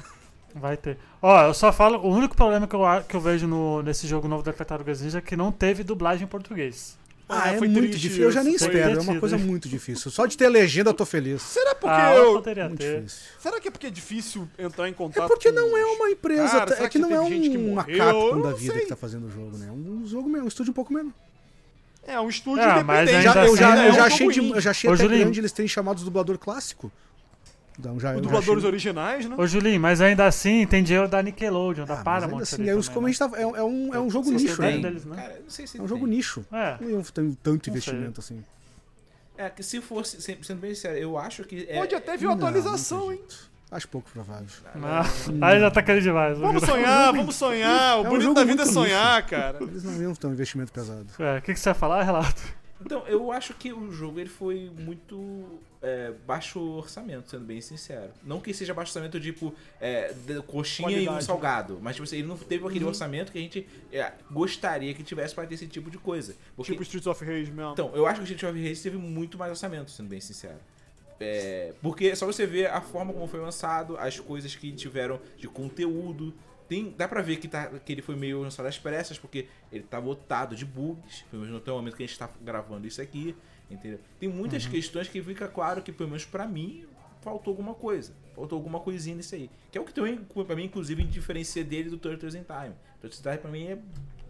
Vai 0.55 0.77
ter. 0.77 0.99
Ó, 1.23 1.43
eu 1.47 1.55
só 1.55 1.73
falo, 1.73 1.99
o 2.01 2.15
único 2.15 2.37
problema 2.37 2.67
que 2.67 2.75
eu, 2.77 2.81
que 3.09 3.17
eu 3.17 3.21
vejo 3.21 3.47
no, 3.47 3.83
nesse 3.83 4.07
jogo 4.07 4.29
novo 4.29 4.43
da 4.43 4.53
Tartarugas 4.53 5.01
Ninja 5.01 5.19
é 5.19 5.23
que 5.23 5.35
não 5.37 5.51
teve 5.51 5.83
dublagem 5.83 6.25
em 6.25 6.29
português. 6.29 6.99
Ah, 7.29 7.45
Ah, 7.45 7.53
é 7.53 7.59
foi 7.59 7.69
muito 7.69 7.97
difícil. 7.97 8.25
Eu 8.25 8.33
já 8.33 8.43
nem 8.43 8.55
isso, 8.55 8.65
foi 8.65 8.75
espero, 8.75 8.99
é 8.99 9.03
uma 9.03 9.19
coisa 9.21 9.37
hein? 9.37 9.43
muito 9.43 9.69
difícil. 9.69 10.11
Só 10.11 10.27
de 10.27 10.37
ter 10.37 10.49
legenda 10.49 10.91
eu 10.91 10.95
tô 10.95 11.07
feliz. 11.07 11.41
Será 11.43 11.75
porque 11.75 11.95
ah, 11.95 12.15
eu. 12.15 12.33
Muito 12.35 12.45
ter. 12.45 12.97
difícil. 13.01 13.23
Será 13.39 13.61
que 13.61 13.69
é 13.69 13.71
porque 13.71 13.87
é 13.87 13.91
difícil 13.91 14.49
entrar 14.59 14.89
em 14.89 14.93
contato 14.93 15.25
É 15.25 15.29
porque 15.29 15.51
com 15.51 15.55
não 15.57 15.77
é 15.77 15.85
uma 15.87 16.11
empresa, 16.11 16.49
Cara, 16.59 16.75
é 16.75 16.77
que 16.85 16.89
que 16.91 16.99
não 16.99 17.11
é 17.11 17.21
um, 17.21 17.73
uma? 17.73 17.85
Eu 17.89 17.99
Capcom 17.99 18.41
da 18.43 18.53
vida 18.53 18.73
sei. 18.75 18.83
que 18.83 18.89
tá 18.89 18.97
fazendo 18.97 19.27
o 19.27 19.31
jogo, 19.31 19.57
né? 19.57 19.67
É 19.69 19.73
um 19.73 20.07
jogo 20.07 20.29
mesmo, 20.29 20.45
um 20.45 20.49
estúdio 20.49 20.73
um 20.73 20.75
pouco 20.75 20.93
menos. 20.93 21.13
É 22.05 22.21
um 22.21 22.29
estúdio 22.29 22.65
Ah, 22.65 22.83
mas 22.83 23.09
independente. 23.09 23.29
ainda 23.29 23.33
Já, 23.33 23.45
eu 23.47 23.53
assim, 23.53 23.57
já, 23.57 23.77
é 23.85 23.87
eu 23.87 23.91
um 23.91 23.95
já 23.95 24.09
jogo 24.09 24.15
achei, 24.15 24.29
de, 24.29 24.51
eu 24.51 24.61
já 24.61 24.71
achei 24.73 24.91
Ô, 24.91 24.93
até 24.93 25.03
Julinho. 25.05 25.21
grande 25.23 25.41
eles 25.41 25.53
terem 25.53 25.69
chamado 25.69 25.99
os 25.99 26.03
dublador 26.05 26.37
clássico. 26.37 26.91
Então, 27.83 27.99
já, 27.99 28.11
Os 28.11 28.15
já 28.17 28.21
dubladores 28.21 28.59
achei- 28.59 28.69
originais, 28.69 29.27
né? 29.29 29.35
Ô, 29.37 29.45
Julinho, 29.45 29.81
mas 29.81 30.01
ainda 30.01 30.25
assim 30.25 30.65
tem 30.69 30.85
dinheiro 30.85 31.09
da 31.09 31.21
Nickelodeon, 31.21 31.85
da 31.85 31.95
Ah, 31.95 31.97
mas 31.97 32.05
Paramount. 32.05 32.33
ainda 32.35 32.43
assim, 32.45 32.69
é, 32.69 32.75
os- 32.77 32.89
a 32.89 33.01
né? 33.01 33.13
tá, 33.19 33.31
é, 33.41 33.45
um- 33.47 33.57
é 33.57 33.65
um, 33.65 33.95
é 33.95 34.01
um 34.01 34.09
jogo 34.09 34.31
Não 34.31 34.39
sei 34.39 34.49
se 34.49 34.53
nicho, 34.53 34.63
tem. 34.63 34.77
né? 34.81 34.89
deles, 34.89 35.05
né? 35.05 35.17
Cara, 35.17 35.41
não 35.43 35.51
sei 35.51 35.67
se 35.67 35.77
É 35.77 35.81
um 35.81 35.83
tem. 35.83 35.89
jogo 35.89 36.07
nicho. 36.07 36.45
É. 36.53 36.77
Não 36.81 36.91
iam 36.91 37.03
ter 37.03 37.13
tanto 37.43 37.67
Não 37.69 37.73
investimento 37.77 38.21
assim. 38.21 38.45
É 39.37 39.51
que 39.51 39.63
se 39.65 39.81
fosse, 39.81 40.23
se- 40.23 40.39
sendo 40.43 40.61
bem 40.61 40.75
sincero, 40.75 40.97
eu 40.97 41.19
acho 41.19 41.43
que. 41.43 41.67
É, 41.69 41.79
Pode 41.79 41.95
até 41.95 42.17
vir 42.17 42.27
uma 42.27 42.35
atualização, 42.37 43.07
não 43.07 43.13
hein? 43.13 43.21
tem. 43.29 43.37
Acho 43.73 43.89
pouco 43.89 44.09
provável. 44.13 44.47
Ah, 44.77 45.03
aí 45.49 45.59
já 45.59 45.71
tá 45.71 45.83
querendo 45.83 46.03
demais. 46.03 46.39
Vamos 46.39 46.63
sonhar, 46.63 47.13
vamos 47.13 47.35
sonhar. 47.35 47.99
O 48.01 48.05
É 48.05 48.07
um 48.07 48.11
bonito 48.11 48.35
da 48.35 48.45
vida 48.45 48.63
é 48.63 48.67
sonhar, 48.67 49.27
cara. 49.27 49.59
Eles 49.63 49.83
não 49.83 50.01
iam 50.01 50.15
ter 50.15 50.27
um 50.27 50.33
investimento 50.33 50.71
pesado. 50.71 51.07
É, 51.19 51.39
o 51.39 51.43
que, 51.43 51.55
que 51.55 51.59
você 51.59 51.71
ia 51.71 51.75
falar, 51.75 52.03
Relato? 52.05 52.43
Então, 52.85 53.07
eu 53.07 53.31
acho 53.33 53.55
que 53.55 53.73
o 53.73 53.91
jogo 53.93 54.19
ele 54.21 54.29
foi 54.29 54.71
muito 54.79 55.59
é, 55.83 56.13
baixo 56.27 56.61
orçamento, 56.61 57.29
sendo 57.31 57.45
bem 57.45 57.61
sincero. 57.61 58.11
Não 58.23 58.41
que 58.41 58.53
seja 58.55 58.73
baixo 58.75 58.91
orçamento 58.91 59.21
tipo 59.21 59.55
é, 59.81 60.13
de- 60.13 60.41
coxinha 60.43 60.89
e 60.91 60.93
um 61.03 61.05
Qualidade. 61.05 61.25
salgado, 61.25 61.79
mas 61.83 61.97
tipo, 61.97 62.05
assim, 62.05 62.19
ele 62.19 62.29
não 62.29 62.37
teve 62.37 62.63
Uhum. 62.63 62.71
aquele 62.71 62.85
orçamento 62.85 63.33
que 63.33 63.39
a 63.39 63.41
gente 63.43 63.67
é, 63.93 64.13
gostaria 64.31 64.93
que 64.95 65.03
tivesse 65.03 65.35
para 65.35 65.47
ter 65.47 65.55
esse 65.55 65.67
tipo 65.67 65.91
de 65.91 65.99
coisa. 65.99 66.35
Porque, 66.57 66.73
Tipo 66.73 66.83
Streets 66.83 67.07
of 67.07 67.25
Rage 67.25 67.51
mesmo. 67.51 67.73
então, 67.73 67.91
eu 67.95 68.07
acho 68.07 68.21
que 68.21 68.31
o 68.31 68.31
Street 68.33 68.53
of 68.55 68.69
Rage 68.69 68.83
teve 68.83 68.97
muito 68.97 69.37
mais 69.39 69.51
orçamento, 69.51 69.91
sendo 69.91 70.09
bem 70.09 70.21
sincero. 70.21 70.59
É, 71.21 71.73
porque 71.81 72.15
só 72.17 72.27
você 72.27 72.47
ver 72.47 72.67
a 72.67 72.81
forma 72.81 73.13
como 73.13 73.27
foi 73.29 73.39
lançado, 73.41 73.97
as 73.97 74.19
coisas 74.19 74.55
que 74.57 74.73
tiveram 74.73 75.21
de 75.37 75.47
conteúdo. 75.47 76.35
Tem, 76.73 76.89
dá 76.97 77.07
pra 77.07 77.21
ver 77.21 77.37
que, 77.37 77.47
tá, 77.47 77.67
que 77.67 77.93
ele 77.93 78.01
foi 78.01 78.17
meio 78.17 78.41
lançado 78.41 78.65
às 78.65 78.79
pressas, 78.79 79.19
porque 79.19 79.47
ele 79.71 79.83
tá 79.83 79.99
lotado 79.99 80.57
de 80.57 80.65
bugs. 80.65 81.23
Pelo 81.31 81.43
menos 81.43 81.63
no 81.63 81.75
momento 81.75 81.95
que 81.95 82.03
a 82.03 82.07
gente 82.07 82.19
tá 82.19 82.31
gravando 82.41 82.87
isso 82.87 83.03
aqui. 83.03 83.37
Entendeu? 83.71 84.01
Tem 84.19 84.27
muitas 84.27 84.67
questões 84.67 85.07
que 85.07 85.23
fica 85.23 85.47
claro 85.49 85.83
que, 85.83 85.93
pelo 85.93 86.09
menos 86.09 86.25
pra 86.25 86.49
mim, 86.49 86.87
faltou 87.21 87.53
alguma 87.53 87.75
coisa. 87.75 88.15
Faltou 88.35 88.57
alguma 88.57 88.81
coisinha 88.81 89.15
nisso 89.15 89.35
aí. 89.35 89.51
Que 89.71 89.77
é 89.77 89.83
o 89.83 89.85
que 89.85 89.93
também, 89.93 90.17
pra 90.17 90.57
mim, 90.57 90.65
inclusive, 90.65 91.05
diferencia 91.05 91.63
dele 91.63 91.91
do 91.91 91.99
Turtles 91.99 92.35
in 92.35 92.43
Time. 92.43 92.75
Turtles 93.03 93.21
in 93.21 93.23
Time 93.23 93.37
pra 93.37 93.51
mim 93.51 93.67
é 93.67 93.79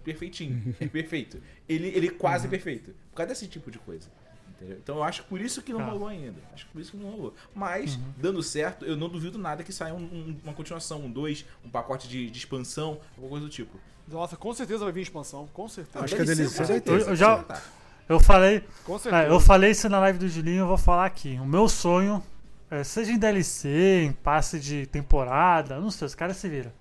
perfeitinho. 0.02 0.74
é 0.80 0.88
perfeito. 0.88 1.40
Ele, 1.68 1.90
ele 1.90 2.08
é 2.08 2.10
quase 2.10 2.48
perfeito. 2.48 2.92
Por 3.10 3.18
causa 3.18 3.28
desse 3.28 3.46
tipo 3.46 3.70
de 3.70 3.78
coisa. 3.78 4.10
Entendeu? 4.62 4.78
Então 4.82 4.96
eu 4.96 5.02
acho 5.02 5.22
que 5.22 5.28
por 5.28 5.40
isso 5.40 5.60
que 5.60 5.72
não 5.72 5.80
Ah. 5.80 5.84
rolou 5.86 6.06
ainda. 6.08 6.34
Acho 6.54 6.66
que 6.66 6.72
por 6.72 6.80
isso 6.80 6.92
que 6.92 6.96
não 6.96 7.10
rolou. 7.10 7.34
Mas, 7.54 7.98
dando 8.16 8.42
certo, 8.42 8.84
eu 8.84 8.96
não 8.96 9.08
duvido 9.08 9.36
nada 9.38 9.64
que 9.64 9.72
saia 9.72 9.92
um- 9.92 9.98
um- 9.98 10.36
uma 10.44 10.52
continuação, 10.54 11.00
um 11.00 11.10
2, 11.10 11.44
um 11.64 11.68
pacote 11.68 12.06
de, 12.08 12.30
de 12.30 12.38
expansão, 12.38 13.00
alguma 13.16 13.30
coisa 13.30 13.46
do 13.46 13.50
tipo. 13.50 13.76
Nossa, 14.08 14.36
com 14.36 14.52
certeza 14.54 14.84
vai 14.84 14.92
vir 14.92 15.00
expansão. 15.02 15.48
Com 15.52 15.68
certeza. 15.68 16.04
Acho 16.04 16.14
que 16.16 16.24
ser, 16.26 16.34
DLC 16.36 16.50
com 16.50 16.56
vai 16.58 16.66
certeza, 16.66 17.04
ter. 17.04 17.10
Eu 17.10 17.16
já-. 17.16 17.44
Eu 18.08 18.20
falei, 18.20 18.64
Com 18.84 18.98
certeza. 18.98 19.24
é, 19.24 19.30
eu 19.30 19.40
falei 19.40 19.70
isso 19.70 19.88
na 19.88 19.98
live 20.00 20.18
do 20.18 20.28
Julinho, 20.28 20.60
eu 20.60 20.66
vou 20.66 20.76
falar 20.78 21.06
aqui. 21.06 21.38
O 21.40 21.46
meu 21.46 21.68
sonho, 21.68 22.22
é, 22.70 22.84
seja 22.84 23.10
em 23.12 23.18
DLC, 23.18 24.02
em 24.04 24.12
passe 24.12 24.58
de 24.60 24.86
temporada, 24.86 25.78
não 25.80 25.90
sei, 25.90 26.06
os 26.06 26.14
caras 26.14 26.36
se 26.36 26.48
viram. 26.48 26.72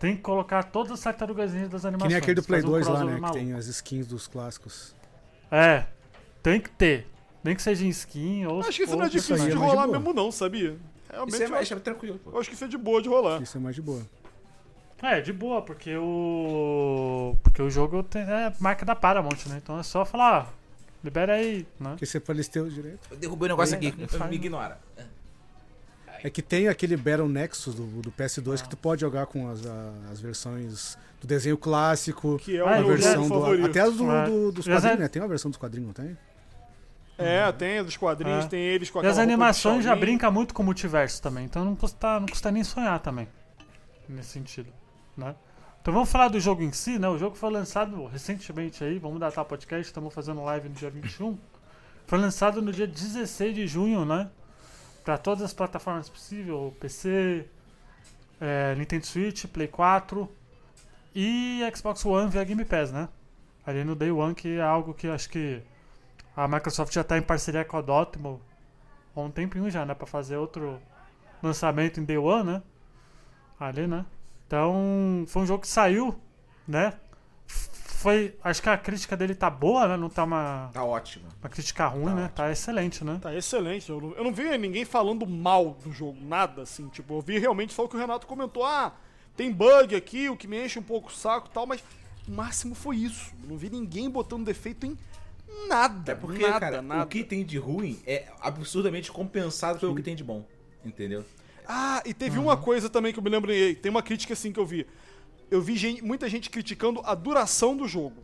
Tem 0.00 0.16
que 0.16 0.22
colocar 0.22 0.64
todas 0.64 0.92
as 0.92 1.00
tartarugas 1.00 1.52
ninja 1.52 1.68
das 1.68 1.82
Que 1.82 1.86
animações. 1.86 2.08
nem 2.12 2.18
aquele 2.18 2.34
do 2.34 2.42
Play 2.42 2.60
fazer 2.60 2.68
um 2.68 2.72
2 2.72 2.86
lá, 2.88 3.04
né? 3.04 3.20
Que 3.20 3.32
tem 3.32 3.52
as 3.52 3.66
skins 3.66 4.06
dos 4.06 4.26
clássicos. 4.26 4.94
É, 5.50 5.84
tem 6.42 6.60
que 6.60 6.70
ter. 6.70 7.06
Nem 7.44 7.54
que 7.54 7.62
seja 7.62 7.84
em 7.84 7.88
skin 7.90 8.46
ou. 8.46 8.60
Acho 8.60 8.70
que 8.78 8.82
isso 8.84 8.96
não 8.96 9.04
é 9.04 9.08
difícil 9.08 9.36
é 9.36 9.38
de 9.40 9.46
de 9.50 9.52
rolar 9.52 9.86
boa. 9.86 9.98
mesmo, 9.98 10.14
não, 10.14 10.32
sabia? 10.32 10.76
Realmente, 11.10 11.34
Isso 11.34 11.42
é 11.42 11.46
eu, 11.46 11.50
mais 11.50 11.70
acho, 11.70 11.80
tranquilo. 11.80 12.18
eu 12.26 12.38
acho 12.40 12.48
que 12.48 12.54
isso 12.56 12.64
é 12.64 12.68
de 12.68 12.78
boa 12.78 13.00
de 13.02 13.08
rolar. 13.08 13.40
Isso 13.42 13.56
é 13.56 13.60
mais 13.60 13.76
de 13.76 13.82
boa. 13.82 14.02
É, 15.02 15.20
de 15.20 15.32
boa, 15.32 15.60
porque 15.62 15.94
o. 15.96 17.36
Porque 17.42 17.60
o 17.60 17.68
jogo 17.70 18.02
tem, 18.02 18.22
é 18.22 18.52
marca 18.58 18.84
da 18.86 18.96
Paramount, 18.96 19.46
né? 19.46 19.60
Então 19.62 19.78
é 19.78 19.82
só 19.82 20.04
falar, 20.04 20.48
ó, 20.48 20.52
libera 21.04 21.34
aí, 21.34 21.66
né? 21.78 21.90
Porque 21.90 22.06
você 22.06 22.18
o 22.62 22.70
direito. 22.70 23.00
Eu 23.10 23.16
derrubei 23.18 23.46
o 23.46 23.50
negócio 23.50 23.78
Bem, 23.78 23.90
aqui, 23.90 24.00
né? 24.00 24.06
Faz- 24.08 24.30
me 24.30 24.36
ignora. 24.36 24.78
É 26.22 26.30
que 26.30 26.40
tem 26.40 26.68
aquele 26.68 26.96
Battle 26.96 27.28
Nexus 27.28 27.74
do, 27.74 27.84
do 28.00 28.10
PS2 28.10 28.62
que 28.62 28.68
tu 28.70 28.78
pode 28.78 29.02
jogar 29.02 29.26
com 29.26 29.46
as, 29.50 29.64
a- 29.66 29.92
as 30.10 30.20
versões 30.20 30.96
do 31.20 31.26
desenho 31.26 31.58
clássico, 31.58 32.38
Que 32.38 32.56
é 32.56 32.64
o 32.64 32.66
Ah, 32.66 32.76
a 32.76 32.78
meu 32.78 32.88
versão 32.88 33.22
do. 33.24 33.28
favorito. 33.28 33.66
Até 33.66 33.80
as 33.80 33.94
do, 33.94 34.10
É. 34.10 34.24
do- 34.24 34.50
dos 34.52 34.66
as 34.66 34.74
quadrinhos, 34.74 34.96
a- 34.98 35.02
né? 35.02 35.08
Tem 35.08 35.20
uma 35.20 35.28
versão 35.28 35.50
dos 35.50 35.58
quadrinhos, 35.58 35.86
não 35.88 35.92
tem? 35.92 36.16
É, 37.16 37.50
tem 37.52 37.82
dos 37.84 37.96
quadrinhos, 37.96 38.44
É. 38.44 38.48
tem 38.48 38.60
eles 38.60 38.90
com 38.90 38.98
E 38.98 39.00
aquela 39.00 39.12
as 39.12 39.18
animações 39.18 39.84
já 39.84 39.94
brincam 39.94 40.32
muito 40.32 40.52
com 40.52 40.62
o 40.62 40.64
multiverso 40.64 41.22
também, 41.22 41.44
então 41.44 41.64
não 41.64 41.76
custa, 41.76 42.18
não 42.18 42.26
custa 42.26 42.50
nem 42.50 42.64
sonhar 42.64 42.98
também. 43.00 43.28
Nesse 44.08 44.30
sentido, 44.30 44.72
né? 45.16 45.34
Então 45.80 45.92
vamos 45.94 46.10
falar 46.10 46.28
do 46.28 46.40
jogo 46.40 46.62
em 46.62 46.72
si, 46.72 46.98
né? 46.98 47.08
O 47.08 47.16
jogo 47.18 47.36
foi 47.36 47.50
lançado 47.50 48.06
recentemente 48.06 48.82
aí, 48.82 48.98
vamos 48.98 49.20
datar 49.20 49.44
o 49.44 49.46
podcast, 49.46 49.86
estamos 49.86 50.12
fazendo 50.12 50.42
live 50.42 50.68
no 50.68 50.74
dia 50.74 50.90
21. 50.90 51.38
Foi 52.06 52.18
lançado 52.18 52.60
no 52.60 52.72
dia 52.72 52.86
16 52.86 53.54
de 53.54 53.66
junho, 53.66 54.04
né? 54.04 54.28
Para 55.04 55.16
todas 55.18 55.42
as 55.42 55.52
plataformas 55.52 56.08
possíveis, 56.08 56.72
PC, 56.80 57.46
é, 58.40 58.74
Nintendo 58.76 59.06
Switch, 59.06 59.44
Play 59.46 59.68
4 59.68 60.28
e 61.14 61.60
Xbox 61.76 62.04
One 62.04 62.30
via 62.30 62.42
Game 62.44 62.64
Pass, 62.64 62.90
né? 62.90 63.08
Ali 63.66 63.84
no 63.84 63.94
Day 63.94 64.10
One, 64.10 64.34
que 64.34 64.56
é 64.58 64.62
algo 64.62 64.92
que 64.94 65.06
acho 65.06 65.28
que 65.30 65.62
a 66.36 66.48
Microsoft 66.48 66.92
já 66.92 67.00
está 67.02 67.16
em 67.18 67.22
parceria 67.22 67.64
com 67.64 67.76
a 67.76 67.80
Dotemu 67.80 68.40
há 69.14 69.20
um 69.20 69.30
tempinho 69.30 69.70
já, 69.70 69.84
né? 69.86 69.94
Pra 69.94 70.06
fazer 70.06 70.36
outro 70.36 70.80
lançamento 71.42 72.00
em 72.00 72.04
Day 72.04 72.18
One, 72.18 72.44
né? 72.52 72.62
Ali, 73.58 73.86
né? 73.86 74.04
Então, 74.46 75.24
foi 75.28 75.42
um 75.42 75.46
jogo 75.46 75.62
que 75.62 75.68
saiu, 75.68 76.18
né? 76.66 76.92
Foi, 77.46 78.36
acho 78.44 78.60
que 78.60 78.68
a 78.68 78.76
crítica 78.76 79.16
dele 79.16 79.34
tá 79.34 79.48
boa, 79.48 79.88
né? 79.88 79.96
Não 79.96 80.10
tá 80.10 80.24
uma, 80.24 80.68
Tá 80.74 80.84
ótimo. 80.84 81.24
uma 81.42 81.48
crítica 81.48 81.86
ruim, 81.86 82.12
né? 82.12 82.30
Tá 82.34 82.50
excelente, 82.50 83.02
né? 83.02 83.18
Tá 83.22 83.34
excelente. 83.34 83.88
Eu 83.88 84.00
não, 84.00 84.12
eu 84.12 84.24
não 84.24 84.32
vi 84.32 84.58
ninguém 84.58 84.84
falando 84.84 85.26
mal 85.26 85.76
do 85.82 85.90
jogo, 85.90 86.18
nada 86.20 86.62
assim. 86.62 86.88
Tipo, 86.88 87.14
eu 87.14 87.20
vi 87.22 87.38
realmente 87.38 87.72
só 87.72 87.84
o 87.84 87.88
que 87.88 87.96
o 87.96 87.98
Renato 87.98 88.26
comentou. 88.26 88.64
Ah, 88.64 88.92
tem 89.36 89.50
bug 89.50 89.96
aqui, 89.96 90.28
o 90.28 90.36
que 90.36 90.46
me 90.46 90.62
enche 90.62 90.78
um 90.78 90.82
pouco 90.82 91.08
o 91.08 91.12
saco 91.12 91.48
e 91.50 91.54
tal, 91.54 91.66
mas 91.66 91.82
o 92.28 92.32
máximo 92.32 92.74
foi 92.74 92.96
isso. 92.96 93.32
Eu 93.42 93.48
não 93.48 93.56
vi 93.56 93.70
ninguém 93.70 94.10
botando 94.10 94.44
defeito 94.44 94.84
em 94.84 94.98
nada. 95.68 96.12
É 96.12 96.14
porque, 96.14 96.42
nada, 96.46 96.60
cara, 96.60 96.82
nada. 96.82 97.04
o 97.04 97.06
que 97.06 97.22
tem 97.24 97.44
de 97.44 97.58
ruim 97.58 97.98
é 98.06 98.24
absurdamente 98.40 99.10
compensado 99.12 99.78
pelo 99.78 99.94
que 99.94 100.02
tem 100.02 100.14
de 100.16 100.24
bom. 100.24 100.44
Entendeu? 100.84 101.24
Ah, 101.66 102.02
e 102.04 102.12
teve 102.12 102.36
Uhum. 102.38 102.44
uma 102.44 102.56
coisa 102.56 102.90
também 102.90 103.12
que 103.12 103.18
eu 103.18 103.22
me 103.22 103.30
lembrei. 103.30 103.74
Tem 103.74 103.90
uma 103.90 104.02
crítica 104.02 104.32
assim 104.34 104.52
que 104.52 104.60
eu 104.60 104.66
vi. 104.66 104.86
Eu 105.50 105.62
vi 105.62 105.76
gente- 105.76 106.02
muita 106.04 106.28
gente 106.28 106.50
criticando 106.50 107.00
a 107.04 107.14
duração 107.14 107.76
do 107.76 107.88
jogo. 107.88 108.20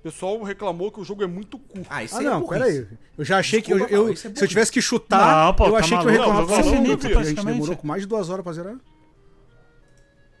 O 0.00 0.02
pessoal 0.04 0.42
reclamou 0.42 0.90
que 0.92 1.00
o 1.00 1.04
jogo 1.04 1.22
é 1.22 1.26
muito 1.26 1.58
curto. 1.58 1.86
Ah, 1.88 2.02
isso 2.04 2.14
Ah, 2.16 2.18
aí 2.20 2.26
é 2.26 2.30
não, 2.30 2.40
burrice. 2.40 2.58
peraí. 2.64 2.86
Eu 3.16 3.24
já 3.24 3.38
achei 3.38 3.62
que. 3.62 3.72
Eu, 3.72 3.78
Desculpa, 3.78 3.94
eu- 3.94 4.12
é 4.12 4.16
se 4.16 4.26
eu 4.44 4.48
tivesse 4.48 4.72
que 4.72 4.82
chutar, 4.82 5.46
Não, 5.46 5.54
pô, 5.54 5.66
eu 5.66 5.72
tá 5.72 5.78
achei 5.78 5.96
que 5.96 6.04
o 6.04 6.06
maluco. 6.06 6.12
reclamava 6.12 6.40
Não, 6.40 6.48
foi 6.48 6.58
o 6.58 6.62
jogo 6.64 6.68
é 6.76 6.78
infinito. 6.80 6.92
infinito, 6.98 7.14
porque 7.14 7.26
A 7.26 7.30
gente 7.30 7.46
demorou 7.46 7.76
com 7.76 7.86
mais 7.86 8.02
de 8.02 8.08
duas 8.08 8.28
horas 8.28 8.42
pra 8.42 8.52
zerar. 8.52 8.76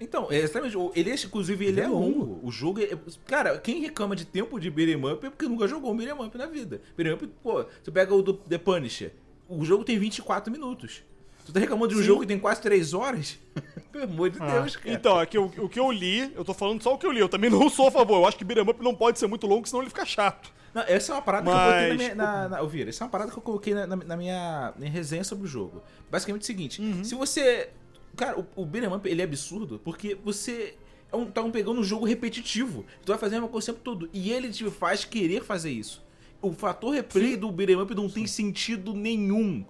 Então, 0.00 0.26
é 0.30 0.36
exatamente. 0.38 0.76
Ele, 0.94 1.10
é- 1.10 1.14
inclusive, 1.14 1.64
ele 1.64 1.80
é 1.80 1.84
É 1.84 1.88
longo. 1.88 2.18
longo. 2.24 2.40
O 2.46 2.50
jogo 2.50 2.80
é. 2.80 2.88
Cara, 3.26 3.58
quem 3.58 3.80
reclama 3.80 4.14
de 4.16 4.24
tempo 4.24 4.58
de 4.58 4.70
beat'em 4.70 4.96
up 4.96 5.24
é 5.26 5.30
porque 5.30 5.46
nunca 5.46 5.66
jogou 5.68 5.92
um 5.92 5.96
beat'em 5.96 6.26
up 6.26 6.36
na 6.36 6.46
vida. 6.46 6.80
Beat'em 6.96 7.14
up, 7.14 7.26
pô, 7.42 7.64
você 7.82 7.90
pega 7.90 8.14
o 8.14 8.20
do 8.22 8.34
The 8.34 8.58
Punisher. 8.58 9.12
O 9.48 9.64
jogo 9.64 9.84
tem 9.84 9.98
24 9.98 10.50
minutos. 10.52 11.02
Tu 11.46 11.52
tá 11.52 11.60
reclamando 11.60 11.88
de 11.88 11.94
um 11.96 11.98
Sim. 11.98 12.04
jogo 12.06 12.20
que 12.22 12.26
tem 12.26 12.38
quase 12.38 12.60
3 12.62 12.94
horas? 12.94 13.38
Pelo 13.92 14.04
amor 14.04 14.30
de 14.30 14.42
Ah. 14.42 14.60
Deus, 14.60 14.76
cara. 14.76 14.94
Então, 14.94 15.20
é 15.20 15.26
que 15.26 15.36
o, 15.38 15.44
o 15.58 15.68
que 15.68 15.78
eu 15.78 15.92
li, 15.92 16.32
eu 16.34 16.44
tô 16.44 16.54
falando 16.54 16.82
só 16.82 16.94
o 16.94 16.98
que 16.98 17.06
eu 17.06 17.12
li. 17.12 17.20
Eu 17.20 17.28
também 17.28 17.50
não 17.50 17.68
sou 17.68 17.88
a 17.88 17.90
favor. 17.90 18.16
Eu 18.16 18.26
acho 18.26 18.36
que 18.38 18.44
beat'em 18.44 18.68
up 18.68 18.82
não 18.82 18.94
pode 18.94 19.18
ser 19.18 19.26
muito 19.26 19.46
longo, 19.46 19.66
senão 19.68 19.82
ele 19.82 19.90
fica 19.90 20.04
chato. 20.06 20.50
Não, 20.72 20.82
essa 20.88 21.12
é 21.12 21.14
uma 21.14 21.22
parada 21.22 21.48
Mas- 21.48 21.54
que 21.54 21.60
eu 21.60 21.68
coloquei 21.68 21.88
na 21.88 21.94
minha. 21.94 22.14
Na, 22.14 22.48
na, 22.48 22.60
Ouvir, 22.62 22.88
essa 22.88 23.02
é 23.02 23.06
uma 23.06 23.10
parada 23.10 23.30
que 23.30 23.38
eu 23.38 23.42
coloquei 23.42 23.74
na, 23.74 23.86
na- 23.86 23.96
na 23.96 24.16
minha, 24.16 24.72
minha 24.76 24.90
resenha 24.90 25.22
sobre 25.22 25.44
o 25.44 25.46
jogo. 25.46 25.82
Basicamente 26.10 26.40
é 26.40 26.44
o 26.44 26.46
seguinte: 26.46 26.82
Uhum. 26.82 27.04
se 27.04 27.14
você. 27.14 27.68
Cara, 28.16 28.38
o, 28.38 28.46
o 28.56 28.66
Beat'em 28.66 28.92
Up 28.94 29.08
ele 29.08 29.20
é 29.20 29.24
absurdo 29.24 29.80
porque 29.82 30.16
você. 30.24 30.74
É 31.12 31.16
um, 31.16 31.26
tá 31.26 31.42
um 31.42 31.50
pegando 31.50 31.80
um 31.80 31.84
jogo 31.84 32.04
repetitivo. 32.04 32.84
Tu 33.04 33.08
vai 33.08 33.18
fazer 33.18 33.36
a 33.36 33.38
mesma 33.38 33.50
coisa 33.50 33.70
o 33.70 33.74
tempo 33.74 33.84
todo. 33.84 34.08
E 34.12 34.32
ele 34.32 34.50
te 34.50 34.68
faz 34.70 35.04
querer 35.04 35.44
fazer 35.44 35.70
isso. 35.70 36.02
O 36.42 36.52
fator 36.52 36.92
replay 36.92 37.36
do 37.36 37.50
beat'em 37.50 37.80
up 37.80 37.94
não 37.94 38.08
tem 38.08 38.26
sentido 38.26 38.92
nenhum. 38.92 39.64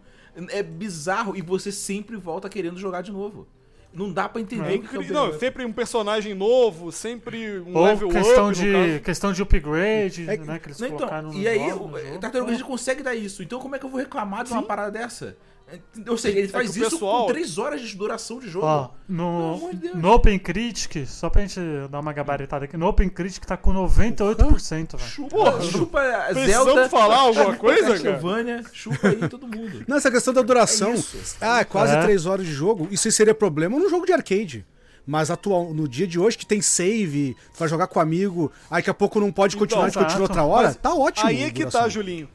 É 0.49 0.63
bizarro 0.63 1.37
e 1.37 1.43
você 1.43 1.71
sempre 1.71 2.17
volta 2.17 2.49
querendo 2.49 2.79
jogar 2.79 3.03
de 3.03 3.13
novo. 3.13 3.47
Não 3.95 4.13
dá 4.13 4.29
pra 4.29 4.41
entender 4.41 4.75
É 4.75 4.77
o 4.77 4.83
que 4.83 4.97
é 4.97 5.13
Não, 5.13 5.39
sempre 5.39 5.65
um 5.65 5.73
personagem 5.73 6.35
novo, 6.35 6.91
sempre 6.91 7.61
um 7.61 7.77
Ou 7.77 7.85
level 7.85 8.09
questão 8.09 8.49
up, 8.49 8.59
de, 8.59 9.01
questão 9.01 9.33
de 9.33 9.41
upgrade, 9.41 10.29
É- 10.29 10.37
né? 10.37 10.59
Que 10.59 10.67
eles 10.67 10.81
Não, 10.81 10.89
então, 10.89 11.33
e 11.33 11.47
aí, 11.47 11.71
jogo, 11.71 11.97
o. 11.97 12.19
Tartaruga 12.19 12.51
Ninja 12.51 12.65
consegue 12.65 13.05
dar 13.05 13.15
isso. 13.15 13.41
Então, 13.41 13.61
como 13.61 13.77
é 13.77 13.79
que 13.79 13.87
eu 13.87 13.91
vou 13.91 14.01
reclamar 14.01 14.45
de 14.45 14.53
uma 14.53 14.65
parada 14.65 14.91
dessa? 14.91 15.37
Ou 16.09 16.17
seja, 16.19 16.39
ele 16.39 16.49
faz 16.49 16.71
É 16.71 16.73
que 16.73 16.79
o 16.79 16.83
isso 16.83 16.91
pessoal- 16.93 17.27
com 17.27 17.33
3 17.33 17.59
horas 17.59 17.81
de 17.81 17.97
duração 17.97 18.39
de 18.39 18.49
jogo. 18.49 18.67
Ó, 18.67 18.89
Pelo 18.89 19.19
no, 19.19 19.55
amor 19.55 19.71
de 19.73 19.77
Deus. 19.79 19.95
no 19.97 20.13
Open 20.13 20.39
Critic, 20.39 21.07
só 21.07 21.29
pra 21.31 21.41
gente 21.43 21.59
dar 21.91 22.01
uma 22.01 22.13
gabaritada 22.13 22.67
aqui, 22.67 22.77
no 22.77 22.87
Open 22.87 23.09
Critic 23.09 23.45
tá 23.45 23.57
com 23.57 23.73
98%, 23.73 24.97
velho. 24.97 25.11
Chupa, 25.11 25.61
chupa 25.63 26.01
a 26.01 26.25
precisamos 26.35 26.75
Zelda. 26.75 26.89
falar 26.89 27.17
alguma 27.17 27.45
chupa 27.47 27.57
coisa, 27.57 27.99
cara? 27.99 28.63
Chupa 28.73 29.09
aí 29.09 29.29
todo 29.29 29.47
mundo. 29.49 29.85
Não, 29.89 29.97
essa 29.97 30.11
questão 30.11 30.33
da 30.35 30.43
duração. 30.43 30.91
É 30.93 30.95
isso. 30.95 31.37
ah, 31.41 31.61
é 31.61 31.65
quase 31.65 31.95
É. 31.97 32.03
três 32.03 32.27
horas 32.27 32.47
de 32.47 32.53
jogo. 32.53 32.87
Isso 32.91 33.09
aí 33.09 33.13
seria 33.13 33.35
problema 33.35 33.79
num 33.79 33.89
jogo 33.89 34.07
de 34.07 34.13
arcade. 34.13 34.67
Mas 35.07 35.31
atual, 35.31 35.75
no 35.75 35.87
dia 35.87 36.07
de 36.07 36.19
hoje, 36.19 36.39
que 36.39 36.47
tem 36.47 36.63
save, 36.63 37.37
tu 37.53 37.59
vai 37.59 37.69
jogar 37.69 37.87
com 37.89 38.01
amigo, 38.01 38.51
aí 38.71 38.79
daqui 38.79 38.89
a 38.89 38.95
pouco 38.95 39.21
não 39.21 39.31
pode 39.31 39.55
continuar, 39.55 39.89
Então, 39.89 40.01
a 40.01 40.05
gente 40.05 40.13
continua 40.13 40.25
exato. 40.27 40.41
outra 40.41 40.45
hora, 40.59 40.69
Mas 40.69 40.77
tá 40.77 40.95
ótimo. 40.95 41.27
Aí 41.29 41.43
é 41.43 41.51
que 41.51 41.59
duração. 41.61 41.83
tá, 41.83 41.89
Julinho. 41.91 42.27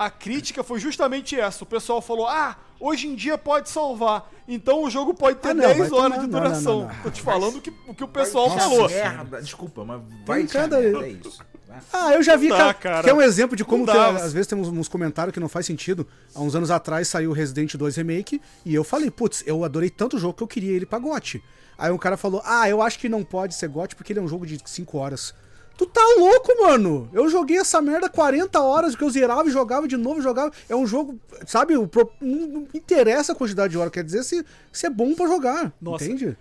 A 0.00 0.08
crítica 0.08 0.64
foi 0.64 0.80
justamente 0.80 1.38
essa. 1.38 1.62
O 1.62 1.66
pessoal 1.66 2.00
falou: 2.00 2.26
ah, 2.26 2.56
hoje 2.80 3.06
em 3.06 3.14
dia 3.14 3.36
pode 3.36 3.68
salvar. 3.68 4.32
Então 4.48 4.82
o 4.82 4.88
jogo 4.88 5.12
pode 5.12 5.36
ter 5.38 5.48
Ah, 5.50 5.54
não, 5.54 5.62
vai 5.64 5.74
10 5.74 5.92
horas 5.92 6.04
tomar- 6.04 6.08
de 6.08 6.16
não, 6.32 6.40
não, 6.40 6.48
duração. 6.48 6.80
não, 6.80 6.88
não. 6.88 7.02
Tô 7.02 7.10
te 7.10 7.20
falando 7.20 7.56
o 7.58 7.60
que, 7.60 7.70
o 7.86 7.94
que 7.94 8.02
o 8.04 8.08
pessoal 8.08 8.48
Vai 8.48 8.58
falou. 8.58 8.88
merda. 8.88 9.42
Desculpa, 9.42 9.84
mas 9.84 10.00
vai 10.24 10.46
cada- 10.46 10.80
é 10.82 11.10
isso. 11.10 11.44
Ah, 11.92 12.14
eu 12.14 12.22
já 12.22 12.34
vi, 12.34 12.48
dá, 12.48 12.56
cara, 12.56 12.74
cara. 12.74 13.02
que 13.04 13.10
é 13.10 13.14
um 13.14 13.20
exemplo 13.22 13.54
de 13.54 13.64
como 13.64 13.88
às 13.90 14.32
vezes 14.32 14.46
temos 14.48 14.68
uns 14.68 14.88
comentários 14.88 15.32
que 15.34 15.38
não 15.38 15.48
faz 15.50 15.66
sentido. 15.66 16.08
Há 16.34 16.40
uns 16.40 16.54
anos 16.56 16.70
atrás 16.70 17.06
saiu 17.06 17.30
o 17.30 17.32
Resident 17.34 17.76
2 17.76 17.94
Remake 17.96 18.40
e 18.64 18.74
eu 18.74 18.82
falei, 18.82 19.10
putz, 19.10 19.44
eu 19.46 19.62
adorei 19.64 19.88
tanto 19.90 20.16
o 20.16 20.18
jogo 20.18 20.34
que 20.34 20.42
eu 20.42 20.48
queria 20.48 20.72
ele 20.72 20.86
pra 20.86 20.98
GOT. 20.98 21.40
Aí 21.78 21.92
um 21.92 21.98
cara 21.98 22.16
falou, 22.16 22.42
ah, 22.44 22.68
eu 22.68 22.82
acho 22.82 22.98
que 22.98 23.08
não 23.08 23.22
pode 23.22 23.54
ser 23.54 23.68
GOT 23.68 23.94
porque 23.94 24.12
ele 24.12 24.18
é 24.18 24.22
um 24.22 24.26
jogo 24.28 24.44
de 24.46 24.58
5 24.64 24.98
horas. 24.98 25.32
Tu 25.80 25.86
tá 25.86 26.02
louco, 26.18 26.52
mano? 26.62 27.08
Eu 27.10 27.26
joguei 27.30 27.56
essa 27.56 27.80
merda 27.80 28.06
40 28.06 28.60
horas, 28.60 28.94
que 28.94 29.02
eu 29.02 29.08
zerava 29.08 29.48
e 29.48 29.50
jogava 29.50 29.88
de 29.88 29.96
novo, 29.96 30.20
jogava. 30.20 30.52
É 30.68 30.76
um 30.76 30.86
jogo, 30.86 31.18
sabe? 31.46 31.74
o 31.74 31.88
pro- 31.88 32.12
Não 32.20 32.68
interessa 32.74 33.32
a 33.32 33.34
quantidade 33.34 33.70
de 33.70 33.78
horas, 33.78 33.90
quer 33.90 34.04
dizer 34.04 34.22
se, 34.22 34.44
se 34.70 34.84
é 34.84 34.90
bom 34.90 35.14
pra 35.14 35.26
jogar. 35.26 35.72
Nossa. 35.80 36.04
Entende? 36.04 36.36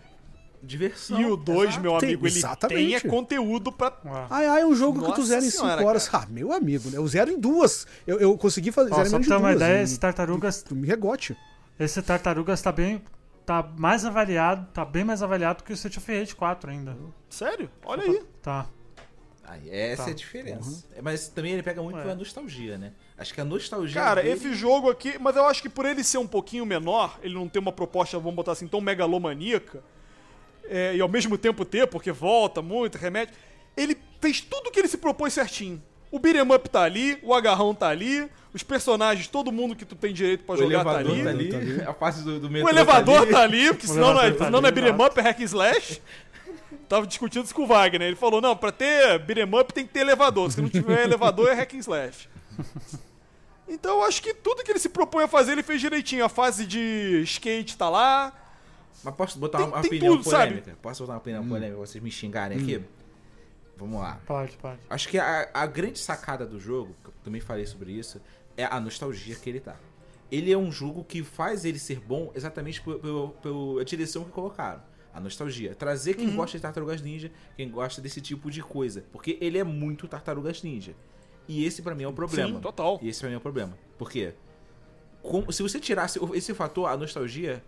Diversão. 0.61 1.21
E 1.21 1.25
o 1.25 1.37
2, 1.37 1.69
exato. 1.69 1.81
meu 1.81 1.97
Tem- 1.99 2.09
amigo, 2.09 2.27
ele 2.27 2.37
exatamente. 2.37 2.75
tem 2.85 2.95
é 2.95 2.99
conteúdo 2.99 3.71
pra. 3.71 3.93
Ah. 4.05 4.27
Ai, 4.29 4.45
ai, 4.45 4.61
é 4.63 4.65
um 4.65 4.75
jogo 4.75 4.99
que 4.99 5.05
tu 5.05 5.09
Nossa 5.11 5.23
zera 5.23 5.45
em 5.45 5.49
5 5.49 5.63
senhora, 5.63 5.85
horas. 5.85 6.09
cara. 6.09 6.25
Ah, 6.25 6.27
meu 6.29 6.51
amigo, 6.51 6.89
né? 6.89 6.97
Eu 6.97 7.07
zero 7.07 7.31
em 7.31 7.39
duas. 7.39 7.87
Eu, 8.05 8.19
eu 8.19 8.37
consegui 8.37 8.73
fazer 8.73 8.91
Ó, 8.91 8.95
zero 8.95 9.07
em 9.07 9.11
só 9.11 9.19
pra 9.19 9.27
ter 9.27 9.35
uma 9.41 9.53
ideia, 9.53 9.81
esse 9.83 9.97
Tartarugas, 9.97 10.61
Tu 10.63 10.75
me 10.75 10.85
regote. 10.85 11.33
esse 11.79 12.01
Tartarugas 12.01 12.61
tá 12.61 12.73
bem, 12.73 13.01
tá 13.45 13.65
mais 13.77 14.03
avaliado, 14.03 14.67
tá 14.73 14.83
bem 14.83 15.05
mais 15.05 15.23
avaliado 15.23 15.63
que 15.63 15.71
o 15.71 15.75
Street 15.75 15.95
of 15.95 16.11
Rage 16.13 16.35
4 16.35 16.71
ainda. 16.71 16.97
Sério? 17.29 17.69
Olha 17.85 18.03
aí. 18.03 18.21
Tá. 18.41 18.65
Aí, 19.51 19.67
essa 19.69 20.03
Tá. 20.03 20.09
é 20.09 20.11
a 20.11 20.15
diferença. 20.15 20.85
É, 20.95 21.01
Mas 21.01 21.27
também 21.27 21.53
ele 21.53 21.63
pega 21.63 21.81
muito 21.81 21.97
É. 21.97 22.01
pela 22.03 22.13
nostalgia, 22.15 22.77
né? 22.77 22.91
Acho 23.17 23.33
que 23.33 23.41
a 23.41 23.45
nostalgia. 23.45 23.99
Cara, 23.99 24.21
dele- 24.21 24.35
esse 24.35 24.53
jogo 24.53 24.89
aqui, 24.91 25.17
mas 25.19 25.35
eu 25.35 25.45
acho 25.45 25.61
que 25.61 25.69
por 25.69 25.85
ele 25.85 26.03
ser 26.03 26.19
um 26.19 26.27
pouquinho 26.27 26.65
menor, 26.67 27.17
ele 27.23 27.33
não 27.33 27.49
ter 27.49 27.57
uma 27.59 27.71
proposta, 27.71 28.17
vamos 28.19 28.35
botar 28.35 28.51
assim, 28.51 28.67
tão 28.67 28.79
megalomaníaca, 28.79 29.83
é, 30.69 30.95
e 30.95 31.01
ao 31.01 31.09
mesmo 31.09 31.35
tempo 31.37 31.65
ter, 31.65 31.87
porque 31.87 32.11
volta 32.11 32.61
muito, 32.61 32.95
remete, 32.97 33.33
ele 33.75 33.97
fez 34.21 34.39
tudo 34.39 34.69
que 34.69 34.79
ele 34.79 34.87
se 34.87 34.97
propôs 34.97 35.33
certinho. 35.33 35.81
O 36.11 36.19
beat'em 36.19 36.41
up 36.55 36.69
tá 36.69 36.83
ali, 36.83 37.17
o 37.23 37.33
agarrão 37.33 37.73
tá 37.73 37.87
ali, 37.89 38.29
os 38.53 38.61
personagens, 38.63 39.27
todo 39.27 39.51
mundo 39.51 39.75
que 39.75 39.85
tu 39.85 39.95
tem 39.95 40.11
direito 40.13 40.43
pra 40.43 40.55
O 40.55 40.57
jogar 40.57 40.83
tá 40.83 41.01
elevador 41.01 41.27
ali. 41.27 41.49
tá 41.51 41.57
ali, 41.57 41.81
a 41.87 41.93
parte 41.93 42.21
do, 42.21 42.39
do 42.39 42.49
metrô 42.49 42.67
O 42.67 42.69
elevador 42.71 43.21
ali. 43.23 43.31
tá 43.31 43.41
ali, 43.41 43.67
porque 43.69 43.85
O 43.87 43.89
senão 43.89 44.13
não 44.13 44.21
é, 44.21 44.31
tá 44.31 44.45
senão 44.45 44.61
não 44.61 44.69
é 44.69 44.71
beat'em 44.71 44.93
up, 45.05 45.19
é 45.19 45.23
hack 45.23 45.39
and 45.39 45.43
slash. 45.43 46.01
Tava 46.87 47.05
discutindo 47.07 47.45
isso 47.45 47.53
com 47.55 47.63
o 47.63 47.67
Wagner. 47.67 48.07
Ele 48.07 48.15
falou: 48.15 48.41
não, 48.41 48.55
pra 48.55 48.71
ter 48.71 49.19
beat'em 49.19 49.59
up 49.59 49.73
tem 49.73 49.85
que 49.85 49.93
ter 49.93 49.99
elevador. 50.01 50.51
Se 50.51 50.61
não 50.61 50.69
tiver 50.69 51.03
elevador, 51.03 51.47
é 51.49 51.53
hack 51.53 51.73
and 51.73 51.77
slash. 51.79 52.29
Então 53.67 53.99
eu 53.99 54.03
acho 54.03 54.21
que 54.21 54.33
tudo 54.33 54.63
que 54.63 54.71
ele 54.71 54.79
se 54.79 54.89
propõe 54.89 55.23
a 55.23 55.27
fazer, 55.27 55.51
ele 55.51 55.63
fez 55.63 55.79
direitinho. 55.79 56.25
A 56.25 56.29
fase 56.29 56.65
de 56.65 57.21
skate 57.23 57.77
tá 57.77 57.89
lá. 57.89 58.33
Mas 59.03 59.15
posso 59.15 59.37
botar 59.39 59.59
Tem- 59.59 59.67
uma 59.67 59.81
tem 59.81 59.87
opinião 59.89 60.17
tudo, 60.17 60.29
sabe? 60.29 60.47
polêmica? 60.53 60.77
Posso 60.81 61.03
botar 61.03 61.13
uma 61.13 61.19
opinião 61.19 61.47
polêmica 61.47 61.77
pra 61.77 61.85
vocês 61.85 62.03
me 62.03 62.11
xingarem 62.11 62.57
aqui? 62.57 62.81
Vamos 63.77 64.01
lá. 64.01 64.19
Pode, 64.25 64.57
pode. 64.57 64.79
Acho 64.89 65.07
que 65.07 65.17
a, 65.17 65.49
a 65.53 65.65
grande 65.65 65.99
sacada 65.99 66.45
do 66.45 66.59
jogo, 66.59 66.93
que 67.01 67.07
eu 67.09 67.13
também 67.23 67.39
falei 67.39 67.65
sobre 67.65 67.91
isso, 67.93 68.19
é 68.57 68.65
a 68.65 68.77
nostalgia 68.79 69.35
que 69.35 69.49
ele 69.49 69.59
tá. 69.61 69.75
Ele 70.31 70.51
é 70.51 70.57
um 70.57 70.71
jogo 70.71 71.03
que 71.03 71.23
faz 71.23 71.63
ele 71.63 71.79
ser 71.79 71.99
bom 72.01 72.29
exatamente 72.35 72.81
pela 73.41 73.85
direção 73.85 74.25
que 74.25 74.31
colocaram. 74.31 74.81
A 75.13 75.19
nostalgia. 75.19 75.73
Trazer 75.75 76.13
quem 76.15 76.35
gosta 76.35 76.57
de 76.57 76.61
Tartarugas 76.61 77.01
Ninja, 77.01 77.31
quem 77.57 77.69
gosta 77.69 78.01
desse 78.01 78.21
tipo 78.21 78.49
de 78.51 78.61
coisa. 78.61 79.03
Porque 79.11 79.37
ele 79.41 79.57
é 79.57 79.63
muito 79.63 80.07
Tartarugas 80.07 80.61
Ninja. 80.63 80.93
E 81.47 81.65
esse 81.65 81.81
pra 81.81 81.95
mim 81.95 82.03
é 82.03 82.07
o 82.07 82.13
problema. 82.13 82.55
Sim, 82.57 82.61
total. 82.61 82.99
E 83.01 83.09
esse 83.09 83.19
pra 83.19 83.29
mim 83.29 83.35
é 83.35 83.37
o 83.37 83.41
problema. 83.41 83.77
Por 83.97 84.09
quê? 84.11 84.33
Como- 85.21 85.51
se 85.51 85.61
você 85.63 85.79
tirasse 85.79 86.19
esse 86.33 86.53
fator, 86.53 86.87
a 86.87 86.95
nostalgia, 86.95 87.63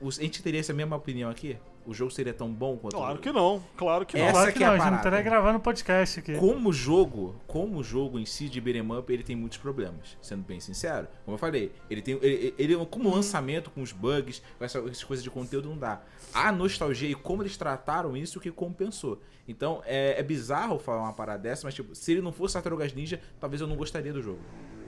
os- 0.00 0.18
a 0.18 0.22
gente 0.22 0.42
teria 0.42 0.60
essa 0.60 0.72
mesma 0.74 0.94
opinião 0.96 1.30
aqui? 1.30 1.56
O 1.84 1.92
jogo 1.92 2.10
seria 2.12 2.32
tão 2.32 2.48
bom 2.48 2.76
quanto 2.76 2.94
Claro 2.96 3.18
que 3.18 3.32
não, 3.32 3.60
claro 3.76 4.06
que 4.06 4.16
não. 4.16 4.24
Essa 4.24 4.32
Claro 4.32 4.52
que 4.52 4.58
que 4.58 4.62
é 4.64 4.66
a 4.66 4.70
não, 4.70 4.76
a 4.76 4.78
gente 4.78 4.90
não 4.90 4.96
estaria 4.98 5.22
gravando 5.22 5.58
podcast 5.58 6.20
aqui. 6.20 6.36
como 6.36 6.72
jogo, 6.72 7.34
como 7.46 7.82
jogo 7.82 8.20
em 8.20 8.24
si 8.24 8.48
de 8.48 8.60
beat'em 8.60 8.88
up, 8.96 9.12
ele 9.12 9.24
tem 9.24 9.34
muitos 9.34 9.58
problemas, 9.58 10.16
sendo 10.22 10.44
bem 10.44 10.60
sincero. 10.60 11.08
Como 11.24 11.34
eu 11.34 11.38
falei, 11.38 11.72
ele 11.90 12.00
tem 12.00 12.18
ele, 12.22 12.54
ele 12.56 12.86
como 12.86 13.12
lançamento 13.12 13.68
com 13.70 13.82
os 13.82 13.90
bugs, 13.90 14.40
com 14.58 14.64
essa- 14.64 14.78
essas 14.78 15.02
coisas 15.02 15.24
de 15.24 15.30
conteúdo 15.30 15.68
não 15.68 15.76
dá. 15.76 16.00
A 16.32 16.52
nostalgia 16.52 17.08
e 17.10 17.14
como 17.16 17.42
eles 17.42 17.56
trataram 17.56 18.16
isso 18.16 18.38
que 18.38 18.50
compensou. 18.52 19.20
Então, 19.48 19.82
é, 19.84 20.18
é 20.20 20.22
bizarro 20.22 20.78
falar 20.78 21.02
uma 21.02 21.12
parada 21.12 21.42
dessa, 21.42 21.66
mas 21.66 21.74
tipo, 21.74 21.96
se 21.96 22.12
ele 22.12 22.20
não 22.22 22.30
fosse 22.32 22.54
Tartarugas 22.54 22.92
Ninja, 22.94 23.20
talvez 23.40 23.60
eu 23.60 23.66
não 23.66 23.74
gostaria 23.74 24.12
do 24.12 24.22
jogo. 24.22 24.38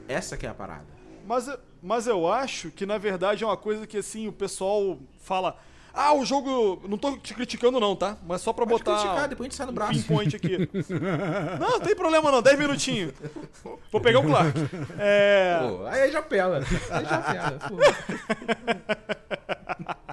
Essa 0.07 0.37
que 0.37 0.47
é 0.47 0.49
a 0.49 0.55
parada. 0.55 0.87
Mas, 1.27 1.49
mas 1.83 2.07
eu 2.07 2.31
acho 2.31 2.71
que, 2.71 2.87
na 2.87 2.99
verdade, 2.99 3.43
é 3.43 3.47
uma 3.47 3.57
coisa 3.57 3.85
que, 3.87 3.97
assim, 3.97 4.29
o 4.29 4.33
pessoal 4.33 4.99
fala... 5.19 5.59
Ah, 5.95 6.13
o 6.13 6.25
jogo... 6.25 6.83
Não 6.89 6.99
tô 6.99 7.17
te 7.17 7.33
criticando 7.33 7.79
não, 7.79 7.95
tá? 7.95 8.17
Mas 8.27 8.41
só 8.43 8.53
pra 8.53 8.67
Pode 8.67 8.83
botar... 8.83 9.01
criticar, 9.01 9.29
depois 9.29 9.47
a 9.47 9.49
gente 9.49 9.57
sai 9.57 9.67
no 9.67 9.73
braço. 9.73 9.93
pinpoint 9.93 10.35
aqui. 10.35 10.69
não, 11.61 11.71
não 11.79 11.81
tem 11.81 11.95
problema 11.95 12.33
não, 12.33 12.43
10 12.43 12.59
minutinhos. 12.59 13.13
Vou 13.93 14.01
pegar 14.01 14.19
o 14.19 14.25
Clark. 14.25 14.59
É... 14.99 15.61
Pô, 15.61 15.87
aí 15.87 16.11
já 16.11 16.21
pela. 16.21 16.59
Aí 16.59 17.05
já 17.05 17.19
pela. 17.21 17.59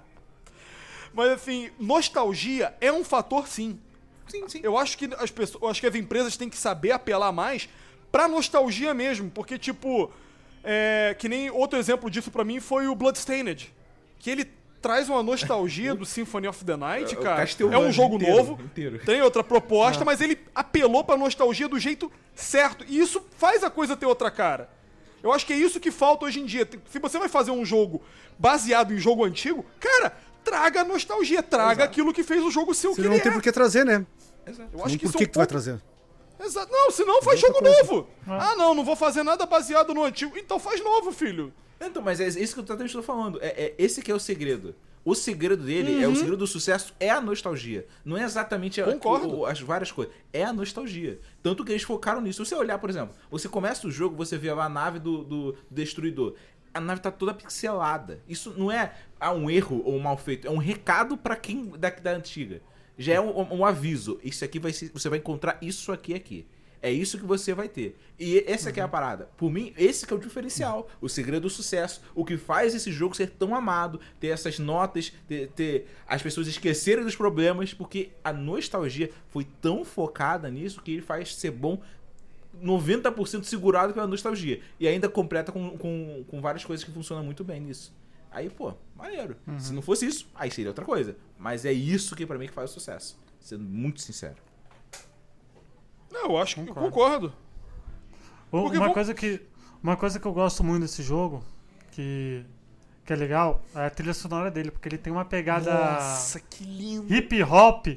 Mas 1.14 1.32
assim, 1.32 1.72
nostalgia 1.80 2.74
é 2.80 2.92
um 2.92 3.04
fator 3.04 3.48
sim. 3.48 3.80
Sim, 4.28 4.48
sim. 4.48 4.60
Eu 4.64 4.78
acho 4.78 4.98
que 4.98 5.10
as 5.18 5.30
pessoas, 5.32 5.62
eu 5.62 5.70
acho 5.70 5.82
que 5.82 5.88
as 5.88 5.96
empresas 5.96 6.38
têm 6.38 6.50
que 6.50 6.58
saber 6.58 6.92
apelar 6.92 7.32
mais 7.32 7.68
pra 8.12 8.28
nostalgia 8.28 8.94
mesmo, 8.94 9.30
porque 9.32 9.58
tipo, 9.58 10.12
é, 10.64 11.16
que 11.18 11.28
nem 11.28 11.50
outro 11.50 11.78
exemplo 11.78 12.10
disso 12.10 12.32
pra 12.32 12.44
mim 12.44 12.60
foi 12.60 12.88
o 12.88 12.96
Bloodstained, 12.96 13.74
que 14.20 14.30
ele 14.30 14.46
traz 14.82 15.08
uma 15.08 15.22
nostalgia 15.22 15.94
do 15.94 16.06
Symphony 16.06 16.48
of 16.48 16.66
the 16.66 16.76
Night, 16.76 17.14
É, 17.14 17.18
cara. 17.18 17.44
É 17.72 17.78
um 17.78 17.92
jogo 17.92 18.16
inteiro, 18.16 18.36
novo, 18.36 18.64
inteiro. 18.64 19.00
tem 19.06 19.22
outra 19.22 19.44
proposta, 19.44 20.04
mas 20.04 20.20
ele 20.20 20.40
apelou 20.56 21.04
pra 21.04 21.16
nostalgia 21.16 21.68
do 21.68 21.78
jeito 21.78 22.12
certo, 22.34 22.84
e 22.88 23.00
isso 23.00 23.24
faz 23.38 23.64
a 23.64 23.70
coisa 23.70 23.96
ter 23.96 24.06
outra 24.06 24.32
cara. 24.32 24.70
Eu 25.22 25.32
acho 25.32 25.46
que 25.46 25.54
é 25.54 25.56
isso 25.56 25.80
que 25.80 25.92
falta 25.92 26.26
hoje 26.26 26.40
em 26.40 26.46
dia. 26.46 26.68
Se 26.90 26.98
você 26.98 27.20
vai 27.20 27.30
fazer 27.30 27.52
um 27.52 27.64
jogo 27.64 28.02
baseado 28.40 28.92
em 28.92 28.98
jogo 28.98 29.24
antigo, 29.24 29.64
cara, 29.80 30.18
traga 30.44 30.84
nostalgia, 30.84 31.44
traga 31.44 31.84
aquilo 31.84 32.12
que 32.12 32.24
fez 32.24 32.44
o 32.44 32.50
jogo 32.50 32.74
ser 32.74 32.88
o 32.88 32.96
que 32.96 33.02
ele 33.02 33.10
não 33.10 33.20
tem 33.20 33.30
é. 33.30 33.34
por 33.36 33.42
que 33.42 33.52
trazer, 33.52 33.86
né? 33.86 34.04
Eu 34.48 34.54
Não 34.74 34.86
acho 34.86 34.98
que 34.98 35.06
por 35.06 35.12
que, 35.14 35.18
é 35.18 35.22
um 35.22 35.28
que 35.28 35.28
tu 35.28 35.38
vai 35.38 35.46
trazer? 35.46 35.80
Exato. 36.44 36.72
Não, 36.72 36.90
senão 36.90 37.22
faz 37.22 37.40
jogo 37.40 37.60
coisa. 37.60 37.84
novo. 37.84 38.08
Ah, 38.28 38.56
não, 38.56 38.74
não 38.74 38.84
vou 38.84 38.96
fazer 38.96 39.22
nada 39.22 39.46
baseado 39.46 39.94
no 39.94 40.04
antigo. 40.04 40.36
Então 40.36 40.58
faz 40.58 40.84
novo, 40.84 41.12
filho. 41.12 41.54
Então, 41.82 42.02
mas 42.02 42.20
é 42.20 42.28
isso 42.28 42.54
que 42.64 42.72
eu 42.72 42.86
estou 42.86 43.02
falando. 43.04 43.40
É, 43.42 43.48
é 43.48 43.76
esse 43.78 44.02
que 44.02 44.12
é 44.12 44.16
o 44.16 44.20
segredo. 44.20 44.76
O 45.04 45.16
segredo 45.16 45.64
dele, 45.64 46.04
é 46.04 46.08
o 46.08 46.12
segredo 46.16 46.38
do 46.38 46.46
sucesso, 46.46 46.94
é 47.00 47.10
a 47.10 47.20
nostalgia. 47.20 47.88
Não 48.06 48.16
é 48.16 48.24
exatamente 48.24 48.80
a- 48.80 48.86
o- 49.36 49.46
as 49.48 49.60
várias 49.60 49.92
coisas. 49.92 50.14
É 50.32 50.44
a 50.44 50.54
nostalgia. 50.54 51.20
Tanto 51.42 51.66
que 51.66 51.72
eles 51.72 51.82
focaram 51.82 52.22
nisso. 52.22 52.46
Se 52.46 52.50
você 52.52 52.56
olhar, 52.56 52.78
por 52.78 52.88
exemplo, 52.90 53.16
você 53.32 53.50
começa 53.50 53.88
o 53.88 53.92
jogo, 53.92 54.16
você 54.16 54.38
vê 54.38 54.54
lá 54.54 54.66
a 54.66 54.70
nave 54.70 55.00
do, 55.00 55.24
do 55.24 55.56
destruidor. 55.72 56.36
A 56.72 56.80
nave 56.80 57.02
tá 57.02 57.10
toda 57.10 57.34
pixelada. 57.34 58.22
Isso 58.30 58.54
não 58.56 58.72
é 58.72 58.94
ah, 59.20 59.34
um 59.34 59.50
erro 59.50 59.82
ou 59.84 59.96
um 59.96 60.00
mal 60.00 60.18
feito. 60.18 60.48
É 60.48 60.52
um 60.52 60.58
recado 60.58 61.18
pra 61.18 61.36
quem 61.36 61.66
da, 61.78 61.90
da 61.90 62.12
antiga. 62.12 62.62
Já 62.96 63.16
é 63.16 63.20
um, 63.20 63.56
um 63.60 63.66
aviso. 63.66 64.20
Isso 64.24 64.46
aqui 64.46 64.60
vai 64.60 64.72
ser. 64.72 64.92
Você 64.94 65.10
vai 65.10 65.18
encontrar 65.18 65.58
isso 65.64 65.92
aqui 65.92 66.14
aqui. 66.14 66.46
É 66.82 66.92
isso 66.92 67.20
que 67.20 67.26
você 67.26 67.54
vai 67.54 67.70
ter. 67.70 67.96
E 68.20 68.44
essa 68.48 68.72
que 68.72 68.80
é 68.80 68.84
a 68.84 68.88
parada. 68.88 69.30
Por 69.38 69.52
mim, 69.52 69.72
esse 69.78 70.06
que 70.06 70.14
é 70.14 70.16
o 70.16 70.20
diferencial. 70.20 70.90
O 71.00 71.08
segredo 71.08 71.44
do 71.44 71.50
sucesso. 71.50 72.02
O 72.16 72.26
que 72.26 72.38
faz 72.38 72.74
esse 72.74 72.92
jogo 72.92 73.16
ser 73.16 73.30
tão 73.30 73.54
amado. 73.54 74.00
Ter 74.20 74.28
essas 74.28 74.58
notas. 74.58 75.14
Ter, 75.28 75.50
ter 75.50 75.88
as 76.08 76.24
pessoas 76.24 76.48
esquecerem 76.48 77.04
dos 77.04 77.16
problemas. 77.16 77.74
Porque 77.74 78.10
a 78.24 78.34
nostalgia 78.34 79.12
foi 79.30 79.46
tão 79.62 79.86
focada 79.86 80.50
nisso 80.50 80.82
que 80.82 80.92
ele 80.92 81.02
faz 81.04 81.36
ser 81.36 81.52
bom 81.52 81.80
90% 82.60 83.44
segurado 83.44 83.94
pela 83.94 84.08
nostalgia. 84.08 84.60
E 84.80 84.88
ainda 84.88 85.08
completa 85.08 85.52
com, 85.52 85.78
com, 85.78 86.26
com 86.28 86.42
várias 86.42 86.66
coisas 86.66 86.84
que 86.84 86.92
funcionam 86.92 87.24
muito 87.24 87.44
bem 87.44 87.62
nisso. 87.62 87.94
Aí, 88.32 88.50
pô, 88.50 88.74
maneiro. 88.96 89.36
Se 89.60 89.74
não 89.74 89.82
fosse 89.82 90.06
isso, 90.06 90.28
aí 90.34 90.50
seria 90.50 90.70
outra 90.72 90.86
coisa. 90.86 91.16
Mas 91.38 91.66
é 91.66 91.72
isso 91.72 92.16
que 92.16 92.26
pra 92.26 92.38
mim 92.38 92.48
que 92.48 92.54
faz 92.54 92.72
o 92.72 92.74
sucesso. 92.74 93.20
Sendo 93.40 93.64
muito 93.64 94.02
sincero. 94.02 94.38
Não, 96.12 96.26
eu 96.26 96.38
acho 96.38 96.56
que 96.56 96.70
eu 96.70 96.74
Concordo. 96.74 97.34
Porque 98.50 98.78
Uma 98.78 98.86
vão- 98.88 98.94
coisa 98.94 99.14
que 99.14 99.42
uma 99.82 99.96
coisa 99.96 100.20
que 100.20 100.26
eu 100.28 100.34
gosto 100.34 100.64
muito 100.64 100.82
desse 100.84 101.02
jogo, 101.02 101.44
que 101.92 102.46
que 103.04 103.12
é 103.14 103.16
legal, 103.16 103.62
é 103.74 103.88
a 103.88 103.90
trilha 103.90 104.14
sonora 104.14 104.52
dele, 104.52 104.70
porque 104.72 104.88
ele 104.88 104.98
tem 104.98 105.12
uma 105.12 105.26
pegada 105.26 105.74
Nossa, 105.74 106.40
que 106.40 106.64
lindo. 106.64 107.12
hip 107.14 107.42
hop 107.44 107.88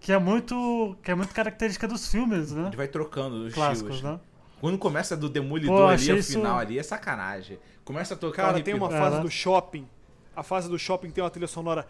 que 0.00 0.12
é 0.12 0.18
muito 0.18 0.96
que 1.02 1.10
é 1.10 1.14
muito 1.14 1.32
característica 1.34 1.86
dos 1.86 2.08
filmes, 2.08 2.50
né? 2.52 2.66
Ele 2.68 2.76
vai 2.76 2.88
trocando 2.88 3.46
os 3.46 3.54
Clássicos, 3.54 3.94
estilos. 3.96 4.02
né? 4.14 4.20
Quando 4.60 4.78
começa 4.78 5.16
do 5.16 5.28
Demolidor 5.28 5.76
Pô, 5.76 5.86
ali, 5.86 6.12
o 6.12 6.16
isso- 6.16 6.32
final 6.32 6.58
ali, 6.58 6.78
é 6.78 6.82
sacanagem. 6.82 7.58
Começa 7.84 8.14
a 8.14 8.16
tocar 8.16 8.44
Cara, 8.46 8.62
tem 8.62 8.74
uma 8.74 8.90
fase 8.90 9.16
né? 9.16 9.22
do 9.22 9.30
shopping. 9.30 9.86
A 10.34 10.42
fase 10.42 10.68
do 10.68 10.78
shopping 10.78 11.10
tem 11.10 11.22
uma 11.22 11.30
trilha 11.30 11.46
sonora 11.46 11.86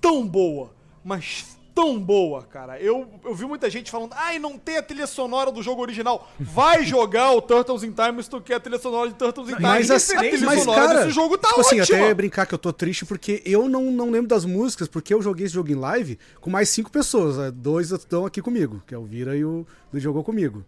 tão 0.00 0.26
boa, 0.26 0.72
mas 1.04 1.56
tão 1.80 1.98
boa, 1.98 2.42
cara. 2.42 2.78
Eu, 2.78 3.08
eu 3.24 3.34
vi 3.34 3.46
muita 3.46 3.70
gente 3.70 3.90
falando, 3.90 4.12
ai, 4.14 4.38
não 4.38 4.58
tem 4.58 4.76
a 4.76 4.82
trilha 4.82 5.06
sonora 5.06 5.50
do 5.50 5.62
jogo 5.62 5.80
original. 5.80 6.30
Vai 6.38 6.84
jogar 6.84 7.32
o 7.32 7.40
Turtles 7.40 7.82
in 7.82 7.92
Time 7.92 8.22
se 8.22 8.28
tu 8.28 8.38
quer 8.38 8.56
a 8.56 8.60
trilha 8.60 8.78
sonora 8.78 9.08
de 9.08 9.14
Turtles 9.14 9.48
in 9.48 9.52
Time. 9.52 9.62
Mas, 9.62 9.90
a 9.90 9.94
assim, 9.96 10.16
trilha 10.18 10.44
mas 10.44 10.60
sonora 10.60 10.86
cara, 10.86 11.00
desse 11.00 11.14
jogo 11.14 11.38
tá 11.38 11.48
tipo 11.48 11.60
assim, 11.62 11.80
ótima. 11.80 11.98
até 11.98 12.14
brincar 12.14 12.44
que 12.44 12.52
eu 12.52 12.58
tô 12.58 12.70
triste 12.70 13.06
porque 13.06 13.42
eu 13.46 13.66
não, 13.66 13.90
não 13.90 14.10
lembro 14.10 14.28
das 14.28 14.44
músicas, 14.44 14.88
porque 14.88 15.14
eu 15.14 15.22
joguei 15.22 15.46
esse 15.46 15.54
jogo 15.54 15.70
em 15.70 15.74
live 15.74 16.18
com 16.38 16.50
mais 16.50 16.68
cinco 16.68 16.90
pessoas. 16.90 17.38
né? 17.38 17.50
Dois 17.50 17.90
estão 17.90 18.26
aqui 18.26 18.42
comigo, 18.42 18.82
que 18.86 18.94
é 18.94 18.98
o 18.98 19.04
Vira 19.04 19.34
e 19.34 19.42
o 19.42 19.66
jogou 19.94 20.22
comigo. 20.22 20.62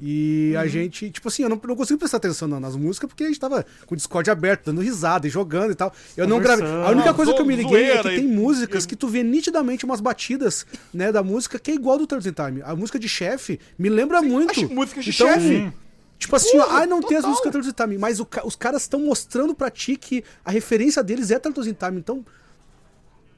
E 0.00 0.54
a 0.56 0.66
gente, 0.66 1.10
tipo 1.10 1.28
assim, 1.28 1.42
eu 1.42 1.48
não, 1.48 1.60
não 1.62 1.76
consigo 1.76 1.98
prestar 1.98 2.18
atenção 2.18 2.46
na- 2.48 2.60
nas 2.60 2.76
músicas 2.76 3.08
porque 3.08 3.24
a 3.24 3.26
gente 3.26 3.40
tava 3.40 3.64
com 3.86 3.94
o 3.94 3.96
Discord 3.96 4.30
aberto, 4.30 4.66
dando 4.66 4.80
risada 4.80 5.26
e 5.26 5.30
jogando 5.30 5.72
e 5.72 5.74
tal. 5.74 5.92
Eu 6.16 6.26
não 6.28 6.40
gravei. 6.40 6.66
A 6.66 6.90
única 6.90 7.12
coisa 7.14 7.32
que 7.34 7.40
eu 7.40 7.46
me 7.46 7.56
liguei 7.56 7.90
é 7.90 7.96
que 7.98 8.02
tem 8.08 8.24
e- 8.24 8.28
músicas 8.28 8.86
que 8.86 8.96
tu 8.96 9.08
vê 9.08 9.22
nitidamente 9.22 9.84
umas 9.84 10.00
batidas, 10.00 10.66
né, 10.92 11.10
da 11.10 11.22
música 11.22 11.58
que 11.58 11.70
é 11.70 11.74
igual 11.74 11.98
do 11.98 12.06
Turtles 12.06 12.30
in 12.30 12.34
Time. 12.34 12.62
A 12.62 12.74
música 12.76 12.98
de 12.98 13.08
chefe 13.08 13.58
me 13.78 13.88
lembra 13.88 14.20
muito. 14.22 14.50
Acho 14.50 14.68
músicas 14.72 15.04
de 15.04 15.10
Então, 15.10 15.26
chefe. 15.28 15.40
Sim. 15.48 15.72
Tipo 16.16 16.36
assim, 16.36 16.56
Porra, 16.58 16.78
ai, 16.78 16.86
não 16.86 17.00
tem 17.00 17.16
as 17.16 17.22
total. 17.22 17.30
músicas 17.30 17.52
Turtles 17.52 17.72
in 17.72 17.76
Time, 17.76 17.98
mas 17.98 18.20
o 18.20 18.26
os 18.44 18.56
caras 18.56 18.82
estão 18.82 19.00
mostrando 19.00 19.54
pra 19.54 19.68
ti 19.70 19.96
que 19.96 20.22
a 20.44 20.50
referência 20.50 21.02
deles 21.02 21.30
é 21.30 21.38
Turtles 21.38 21.66
in 21.66 21.74
Time, 21.74 21.98
então. 21.98 22.24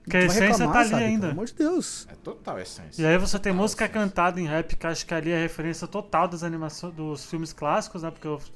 Que 0.08 0.16
a 0.16 0.20
essência 0.20 0.46
reclamar, 0.50 0.72
tá 0.74 0.80
ali 0.80 0.88
sabe? 0.90 1.04
ainda. 1.04 1.20
Pelo 1.22 1.32
amor 1.32 1.46
de 1.46 1.54
Deus. 1.54 2.06
É 2.10 2.14
total 2.16 2.58
essência. 2.60 3.02
E 3.02 3.06
aí 3.06 3.18
você 3.18 3.38
tem 3.38 3.52
música 3.52 3.88
cantada 3.88 4.40
em 4.40 4.46
rap, 4.46 4.76
que 4.76 4.86
acho 4.86 5.04
que 5.06 5.12
ali 5.14 5.30
é 5.32 5.40
referência 5.42 5.86
total 5.88 6.28
das 6.28 6.42
animações 6.44 6.94
dos 6.94 7.24
filmes 7.26 7.52
clássicos, 7.52 8.02
né? 8.02 8.10
Porque 8.10 8.28
os 8.28 8.52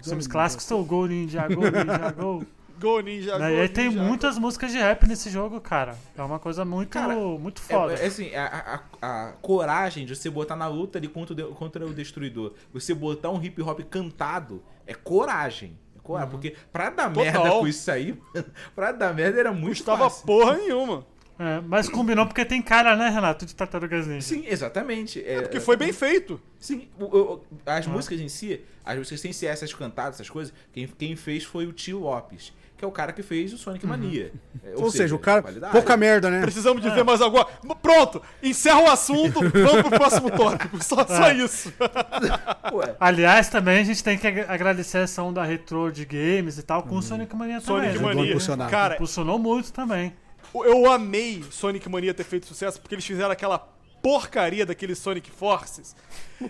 os 0.00 0.08
filmes 0.08 0.26
clássicos 0.26 0.64
são 0.66 0.80
o 0.80 0.84
Go 0.84 1.06
Ninja 1.06 1.46
Go 1.48 1.62
Ninja 1.70 2.10
Go. 2.10 2.44
Go 2.80 3.00
Ninja, 3.00 3.38
né? 3.38 3.48
Go 3.50 3.54
E 3.56 3.60
aí 3.60 3.68
tem 3.68 3.88
Ninja, 3.88 4.02
muitas 4.02 4.36
músicas 4.36 4.72
de 4.72 4.78
rap 4.78 5.06
nesse 5.06 5.30
jogo, 5.30 5.60
cara. 5.60 5.96
É 6.18 6.22
uma 6.22 6.40
coisa 6.40 6.64
muito, 6.64 6.90
Cara, 6.90 7.14
muito 7.14 7.60
foda. 7.60 7.94
É, 7.94 8.02
é 8.02 8.06
assim, 8.06 8.34
a, 8.34 8.82
a- 9.00 9.28
a 9.28 9.32
coragem 9.40 10.04
de 10.04 10.16
você 10.16 10.28
botar 10.28 10.56
na 10.56 10.66
luta 10.66 10.98
ali 10.98 11.06
contra 11.06 11.32
o, 11.32 11.36
de- 11.36 11.54
contra 11.54 11.86
o 11.86 11.94
Destruidor, 11.94 12.54
você 12.72 12.92
botar 12.92 13.30
um 13.30 13.40
hip 13.40 13.62
hop 13.62 13.80
cantado, 13.88 14.60
é 14.86 14.92
coragem. 14.92 15.78
É 16.04 16.06
coragem, 16.06 16.30
Porque 16.30 16.54
pra 16.72 16.90
dar 16.90 17.12
Total. 17.12 17.24
merda 17.32 17.50
com 17.50 17.66
isso 17.66 17.90
aí, 17.90 18.12
mano, 18.34 18.46
pra 18.74 18.92
dar 18.92 19.14
merda 19.14 19.40
era 19.40 19.52
muito 19.52 19.76
Custava 19.78 20.04
fácil. 20.10 20.26
porra 20.26 20.56
nenhuma. 20.56 21.06
É, 21.36 21.60
mas 21.66 21.88
combinou 21.88 22.26
porque 22.26 22.44
tem 22.44 22.62
cara, 22.62 22.94
né, 22.94 23.08
Renato, 23.08 23.44
de 23.44 23.52
Tartarugas 23.56 24.06
Ninja. 24.06 24.20
Sim, 24.20 24.44
exatamente. 24.46 25.20
É, 25.26 25.40
Porque 25.42 25.58
foi 25.58 25.76
bem 25.76 25.92
feito. 25.92 26.40
Sim, 26.60 26.88
o- 26.96 27.04
o- 27.06 27.44
as 27.66 27.88
músicas 27.88 28.20
em 28.20 28.28
si, 28.28 28.60
as 28.84 28.96
músicas 28.96 29.20
sem 29.20 29.32
ser 29.32 29.46
essas 29.46 29.74
cantadas, 29.74 30.14
essas 30.14 30.30
coisas, 30.30 30.54
quem, 30.72 30.86
quem 30.86 31.16
fez 31.16 31.42
foi 31.42 31.66
o 31.66 31.72
Tio 31.72 31.98
Lopes, 31.98 32.52
que 32.84 32.86
é 32.86 32.88
o 32.88 32.92
cara 32.92 33.12
que 33.12 33.22
fez 33.22 33.52
o 33.52 33.58
Sonic 33.58 33.86
Mania. 33.86 34.30
É, 34.66 34.80
Ou, 34.80 34.90
seja, 34.90 35.14
o 35.14 35.18
cara. 35.18 35.42
qualidade. 35.42 35.72
Pouca 35.72 35.94
merda, 35.94 36.30
né? 36.30 36.40
Precisamos 36.40 36.80
dizer 36.82 37.04
mais 37.04 37.20
alguma. 37.20 37.44
Pronto, 37.82 38.22
encerra 38.42 38.80
o 38.80 38.90
assunto, 38.90 39.40
vamos 39.52 39.82
pro 39.82 39.90
próximo 39.90 40.30
tópico. 40.30 40.82
Só, 40.82 41.06
só 41.06 41.30
isso. 41.32 41.70
Ué, 42.72 42.96
Aliás, 42.98 43.50
também 43.50 43.80
a 43.80 43.84
gente 43.84 44.02
tem 44.02 44.16
que 44.16 44.26
ag- 44.26 44.46
agradecer 44.48 44.98
a 44.98 45.02
ação 45.02 45.34
da 45.34 45.44
Retro 45.44 45.92
de 45.92 46.06
Games 46.06 46.56
e 46.56 46.62
tal 46.62 46.82
com 46.82 46.96
o 46.96 47.02
Sonic 47.02 47.36
Mania 47.36 47.60
também. 47.60 47.92
Sonic 47.92 47.98
né? 47.98 48.14
Mania. 48.56 48.70
Cara, 48.70 48.94
Impulsionou 48.94 49.38
muito 49.38 49.70
também. 49.70 50.14
eu 50.54 50.90
amei 50.90 51.44
Sonic 51.50 51.86
Mania 51.86 52.14
ter 52.14 52.24
feito 52.24 52.46
sucesso 52.46 52.80
porque 52.80 52.94
eles 52.94 53.04
fizeram 53.04 53.32
aquela 53.32 53.58
porcaria 54.02 54.64
daquele 54.64 54.94
Sonic 54.94 55.30
Forces. 55.30 55.94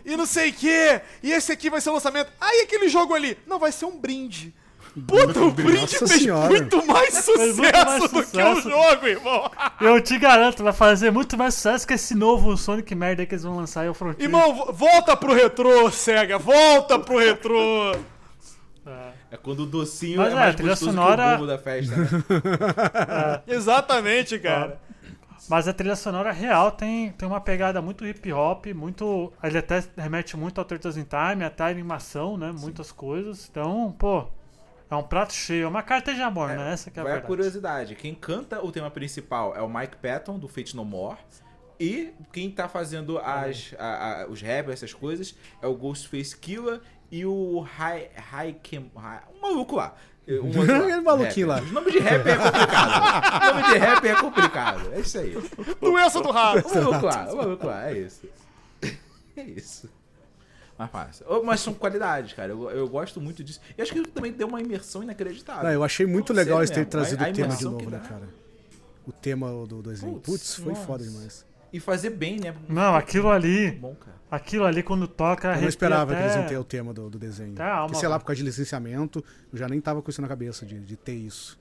E 0.05 0.17
não 0.17 0.25
sei 0.27 0.51
o 0.51 0.53
que. 0.53 1.01
E 1.21 1.33
esse 1.33 1.51
aqui 1.51 1.69
vai 1.69 1.81
ser 1.81 1.91
o 1.91 1.95
lançamento. 1.95 2.31
Aí 2.41 2.61
aquele 2.63 2.89
jogo 2.89 3.13
ali. 3.13 3.37
Não, 3.45 3.59
vai 3.59 3.73
ser 3.73 3.87
um 3.87 3.99
brinde. 3.99 4.55
Puta, 5.09 5.41
o 5.41 5.51
brinde 5.51 5.81
Nossa 5.81 5.99
fez 6.07 6.23
senhora. 6.23 6.49
muito 6.49 6.87
mais 6.87 7.15
sucesso 7.15 7.57
muito 7.61 7.73
mais 7.87 8.03
do 8.03 8.09
que 8.11 8.17
o 8.19 8.23
sucesso. 8.25 8.71
jogo, 8.71 9.07
irmão. 9.09 9.51
Eu 9.81 10.01
te 10.01 10.17
garanto, 10.19 10.63
vai 10.63 10.73
fazer 10.73 11.11
muito 11.11 11.37
mais 11.37 11.55
sucesso 11.55 11.85
que 11.87 11.95
esse 11.95 12.15
novo 12.15 12.57
Sonic 12.57 12.95
merda 12.95 13.23
aí 13.23 13.27
que 13.27 13.35
eles 13.35 13.43
vão 13.43 13.57
lançar 13.57 13.81
aí, 13.81 13.89
o 13.89 13.95
Frontier. 13.95 14.23
Irmão, 14.25 14.55
vo- 14.55 14.73
volta 14.73 15.17
pro 15.17 15.35
retrô, 15.35 15.91
SEGA. 15.91 16.39
Volta 16.39 16.97
pro 16.99 17.19
retrô. 17.19 17.93
é 19.33 19.37
quando 19.43 19.61
o 19.61 19.67
docinho 19.67 20.19
Mas 20.19 20.29
é 20.29 20.33
é, 20.33 20.35
mais 20.37 20.51
a 20.51 20.57
trilha 20.57 20.71
gostoso 20.71 20.91
sonora- 20.93 21.37
que 21.39 21.43
o 21.43 21.47
da 21.47 21.59
festa, 21.59 21.97
né? 21.97 22.09
Exatamente, 23.49 24.39
cara. 24.39 24.79
Mas 25.49 25.69
a 25.69 25.73
trilha 25.75 25.97
sonora 25.97 26.33
real 26.33 26.71
tem, 26.71 27.11
tem 27.11 27.29
uma 27.29 27.41
pegada 27.41 27.83
muito 27.83 28.07
hip 28.07 28.33
hop, 28.33 28.67
muito. 28.75 29.33
Ele 29.43 29.59
até 29.59 29.83
remete 29.97 30.37
muito 30.37 30.59
ao 30.59 30.65
Turtles 30.65 30.97
in 30.97 31.05
Time, 31.05 31.45
até 31.45 31.65
a 31.65 31.67
animação, 31.67 32.37
né? 32.39 32.51
Muitas 32.57 32.91
coisas. 32.93 33.47
Então, 33.51 33.95
pô, 33.99 34.25
é 34.91 34.95
um 34.97 35.03
prato 35.03 35.33
cheio, 35.33 35.65
é 35.65 35.69
uma 35.69 35.83
carta 35.83 36.15
de 36.15 36.21
amor, 36.23 36.49
né? 36.51 36.73
Essa 36.73 36.91
que 36.91 36.99
é 36.99 37.01
a 37.01 37.05
Vai 37.05 37.13
a 37.13 37.15
verdade. 37.17 37.29
curiosidade, 37.35 37.95
quem 37.95 38.15
canta 38.15 38.65
o 38.65 38.71
tema 38.71 38.91
principal 38.91 39.55
é 39.57 39.61
o 39.63 39.69
Mike 39.69 39.97
Patton, 39.97 40.39
do 40.39 40.47
Fate 40.49 40.77
No 40.77 40.85
More, 40.85 41.19
e 41.81 42.13
quem 42.33 42.51
tá 42.51 42.69
fazendo 42.69 43.19
as, 43.19 43.75
a- 43.79 44.23
a- 44.23 44.27
os 44.29 44.41
rap, 44.41 44.71
essas 44.71 44.93
coisas, 44.95 45.35
é 45.61 45.67
o 45.67 45.75
Ghostface 45.75 46.37
Killer 46.37 46.81
e 47.11 47.27
o 47.27 47.61
High, 47.61 48.11
High 48.17 48.57
um 49.37 49.41
maluco 49.41 49.77
lá. 49.77 49.95
Um 50.27 50.49
Aquele 50.63 51.01
maluquinho 51.03 51.49
rapper. 51.49 51.63
lá. 51.63 51.63
Os 51.63 51.71
nomes 51.73 51.93
de 51.93 51.99
rap 51.99 52.27
é 52.27 52.37
complicado. 52.37 53.43
o 53.43 53.45
nome 53.61 53.63
de 53.73 53.79
rap 53.79 54.05
é 54.09 54.15
complicado. 54.15 54.93
É 54.95 55.01
isso 55.01 55.19
aí. 55.19 55.37
Doença 55.81 56.21
do 56.23 56.31
rato. 56.31 56.67
O 56.69 56.75
maluco 56.75 57.07
lá, 57.07 57.33
o 57.33 57.37
maluco 57.37 57.67
lá, 57.67 57.91
é 57.91 57.99
isso. 57.99 58.27
É 59.37 59.43
isso. 59.43 59.91
Mas 60.79 60.91
passa. 60.91 61.25
Mas 61.45 61.61
são 61.61 61.73
qualidades, 61.73 62.33
cara. 62.33 62.51
Eu, 62.53 62.71
eu 62.71 62.89
gosto 62.89 63.21
muito 63.21 63.45
disso. 63.45 63.61
E 63.79 63.83
acho 63.83 63.93
que 63.93 64.03
também 64.09 64.33
deu 64.33 64.49
uma 64.49 64.61
imersão 64.61 65.03
inacreditável. 65.03 65.63
Não, 65.65 65.71
eu 65.71 65.85
achei 65.85 66.05
muito 66.07 66.33
legal 66.33 66.59
eles 66.59 66.71
terem 66.71 66.85
trazido 66.85 67.23
a- 67.23 67.27
a 67.27 67.31
o 67.31 67.33
tema 67.33 67.55
de 67.57 67.65
novo, 67.65 67.91
né, 67.91 68.01
cara? 68.09 68.29
O 69.07 69.13
tema 69.13 69.49
do 69.67 69.83
desenho. 69.83 70.15
Putz, 70.15 70.27
Putz, 70.27 70.55
foi 70.57 70.73
nossa. 70.73 70.87
foda 70.87 71.05
demais. 71.05 71.47
E 71.73 71.79
fazer 71.81 72.11
bem, 72.11 72.39
né? 72.41 72.55
Não, 72.69 72.95
aquilo 72.95 73.29
ali, 73.31 73.73
Bom, 73.73 73.95
cara. 73.97 74.17
aquilo 74.31 74.65
ali 74.65 74.83
quando 74.83 75.07
toca. 75.09 75.55
Eu 75.57 75.63
não 75.63 75.69
esperava 75.69 76.13
até... 76.13 76.21
que 76.21 76.27
eles 76.27 76.37
iam 76.37 76.47
ter 76.47 76.57
o 76.59 76.65
tema 76.65 76.95
do, 76.95 77.11
do 77.11 77.19
desenho. 77.19 77.61
Alma, 77.61 77.87
Porque, 77.87 77.99
sei 77.99 78.09
lá, 78.09 78.19
por 78.19 78.25
causa 78.27 78.37
de 78.39 78.45
licenciamento, 78.45 79.25
eu 79.53 79.59
já 79.59 79.69
nem 79.69 79.81
tava 79.81 80.01
com 80.01 80.09
isso 80.11 80.23
na 80.23 80.29
cabeça 80.29 80.65
de, 80.65 80.79
de 80.81 80.97
ter 80.97 81.15
isso. 81.15 81.59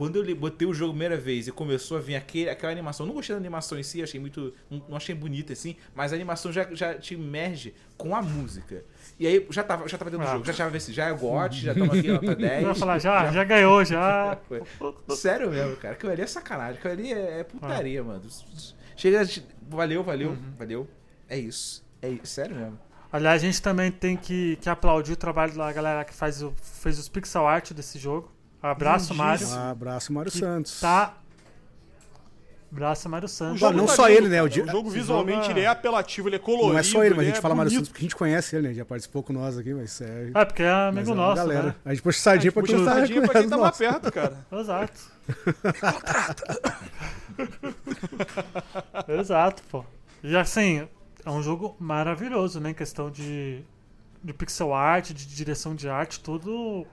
Quando 0.00 0.16
eu 0.24 0.34
botei 0.34 0.66
o 0.66 0.72
jogo 0.72 0.92
a 0.92 0.94
primeira 0.94 1.18
vez 1.18 1.46
e 1.46 1.52
começou 1.52 1.98
a 1.98 2.00
vir 2.00 2.16
aquele, 2.16 2.48
aquela 2.48 2.72
animação, 2.72 3.04
eu 3.04 3.08
não 3.08 3.14
gostei 3.14 3.34
da 3.36 3.38
animação 3.38 3.78
em 3.78 3.82
si, 3.82 4.02
achei 4.02 4.18
muito. 4.18 4.54
Não, 4.70 4.96
achei 4.96 5.14
bonita 5.14 5.52
assim, 5.52 5.76
mas 5.94 6.10
a 6.10 6.16
animação 6.16 6.50
já, 6.50 6.66
já 6.72 6.94
te 6.94 7.12
emerge 7.12 7.74
com 7.98 8.16
a 8.16 8.22
música. 8.22 8.82
E 9.18 9.26
aí 9.26 9.46
já 9.50 9.62
tava, 9.62 9.86
já 9.86 9.98
tava 9.98 10.10
dentro 10.10 10.24
do 10.24 10.30
Ah. 10.30 10.32
jogo, 10.36 10.46
já 10.46 10.54
tava 10.54 10.74
assim, 10.74 10.94
já 10.94 11.08
é 11.08 11.12
GOT, 11.12 11.54
já 11.60 11.72
estamos 11.76 11.98
aqui 11.98 12.08
nota 12.08 12.34
10. 12.34 12.62
Eu 12.62 12.68
ia 12.70 12.74
falar, 12.74 12.98
já, 12.98 13.30
já 13.30 13.44
ganhou, 13.44 13.84
já. 13.84 14.38
Foi. 14.48 14.62
Sério 15.14 15.50
mesmo, 15.50 15.76
cara. 15.76 15.92
Aquilo 15.92 16.12
ali 16.12 16.22
é 16.22 16.26
sacanagem. 16.26 16.78
Aquilo 16.78 16.92
ali 16.94 17.12
é, 17.12 17.40
é 17.40 17.44
putaria, 17.44 18.02
mano. 18.02 18.22
Chega. 18.96 19.22
Valeu, 19.68 20.02
valeu, 20.02 20.34
valeu. 20.58 20.88
É 21.28 21.38
isso. 21.38 21.84
É 22.00 22.08
isso. 22.08 22.24
Sério 22.24 22.56
mesmo. 22.56 22.78
Aliás, 23.12 23.42
a 23.42 23.44
gente 23.44 23.60
também 23.60 23.92
tem 23.92 24.16
que, 24.16 24.56
que 24.62 24.70
aplaudir 24.70 25.12
o 25.12 25.16
trabalho 25.16 25.52
da 25.54 25.70
galera 25.70 26.06
que 26.06 26.14
faz 26.14 26.42
o, 26.42 26.54
fez 26.56 26.98
os 26.98 27.06
pixel 27.06 27.46
art 27.46 27.72
desse 27.72 27.98
jogo. 27.98 28.32
Abraço, 28.62 29.14
Mário. 29.14 29.46
Um 29.48 29.70
abraço, 29.70 30.12
Mário 30.12 30.30
Santos. 30.30 30.80
Tá. 30.80 31.14
Abraço, 32.72 33.08
Mário 33.08 33.26
Santos. 33.26 33.60
não 33.72 33.86
tá 33.86 33.94
só 33.94 34.06
lindo, 34.06 34.18
ele, 34.20 34.28
né, 34.28 34.42
o 34.42 34.46
O 34.46 34.48
jogo 34.48 34.90
visualmente 34.90 35.38
jogo 35.46 35.50
é- 35.50 35.52
ele 35.54 35.60
é 35.62 35.66
apelativo, 35.66 36.28
ele 36.28 36.36
é 36.36 36.38
colorido. 36.38 36.72
Não 36.72 36.78
é 36.78 36.82
só 36.84 37.02
ele, 37.04 37.14
mas 37.16 37.24
a 37.24 37.26
gente 37.26 37.38
é 37.38 37.40
fala 37.40 37.54
Mário. 37.54 37.72
Santos 37.72 37.88
porque 37.88 37.98
a 38.00 38.02
gente 38.02 38.14
conhece 38.14 38.54
ele, 38.54 38.68
né? 38.68 38.74
Já 38.74 38.84
participou 38.84 39.24
com 39.24 39.32
nós 39.32 39.58
aqui, 39.58 39.74
mas 39.74 40.00
é. 40.00 40.30
É, 40.32 40.44
porque 40.44 40.62
é 40.62 40.70
amigo 40.70 41.10
é 41.10 41.14
nosso, 41.14 41.36
galera. 41.36 41.62
né? 41.64 41.74
A 41.84 41.90
gente 41.92 42.02
puxa 42.02 42.20
sardinha 42.20 42.52
pra 42.52 42.62
Puxa 42.62 42.76
quem 42.76 42.84
tá 42.84 42.94
sardinha 42.94 43.22
pra 43.22 43.40
quem 43.40 43.48
tá 43.48 43.56
mais 43.58 43.76
perto, 43.76 44.12
cara. 44.12 44.46
Exato. 44.52 45.00
Exato, 49.08 49.62
pô. 49.70 49.84
E 50.22 50.36
assim, 50.36 50.86
é 51.24 51.30
um 51.30 51.42
jogo 51.42 51.74
maravilhoso, 51.78 52.60
né? 52.60 52.70
Em 52.70 52.74
questão 52.74 53.10
de, 53.10 53.62
de 54.22 54.32
pixel 54.32 54.72
art, 54.74 55.10
de 55.12 55.26
direção 55.26 55.74
de 55.74 55.88
arte, 55.88 56.20
tudo 56.20 56.86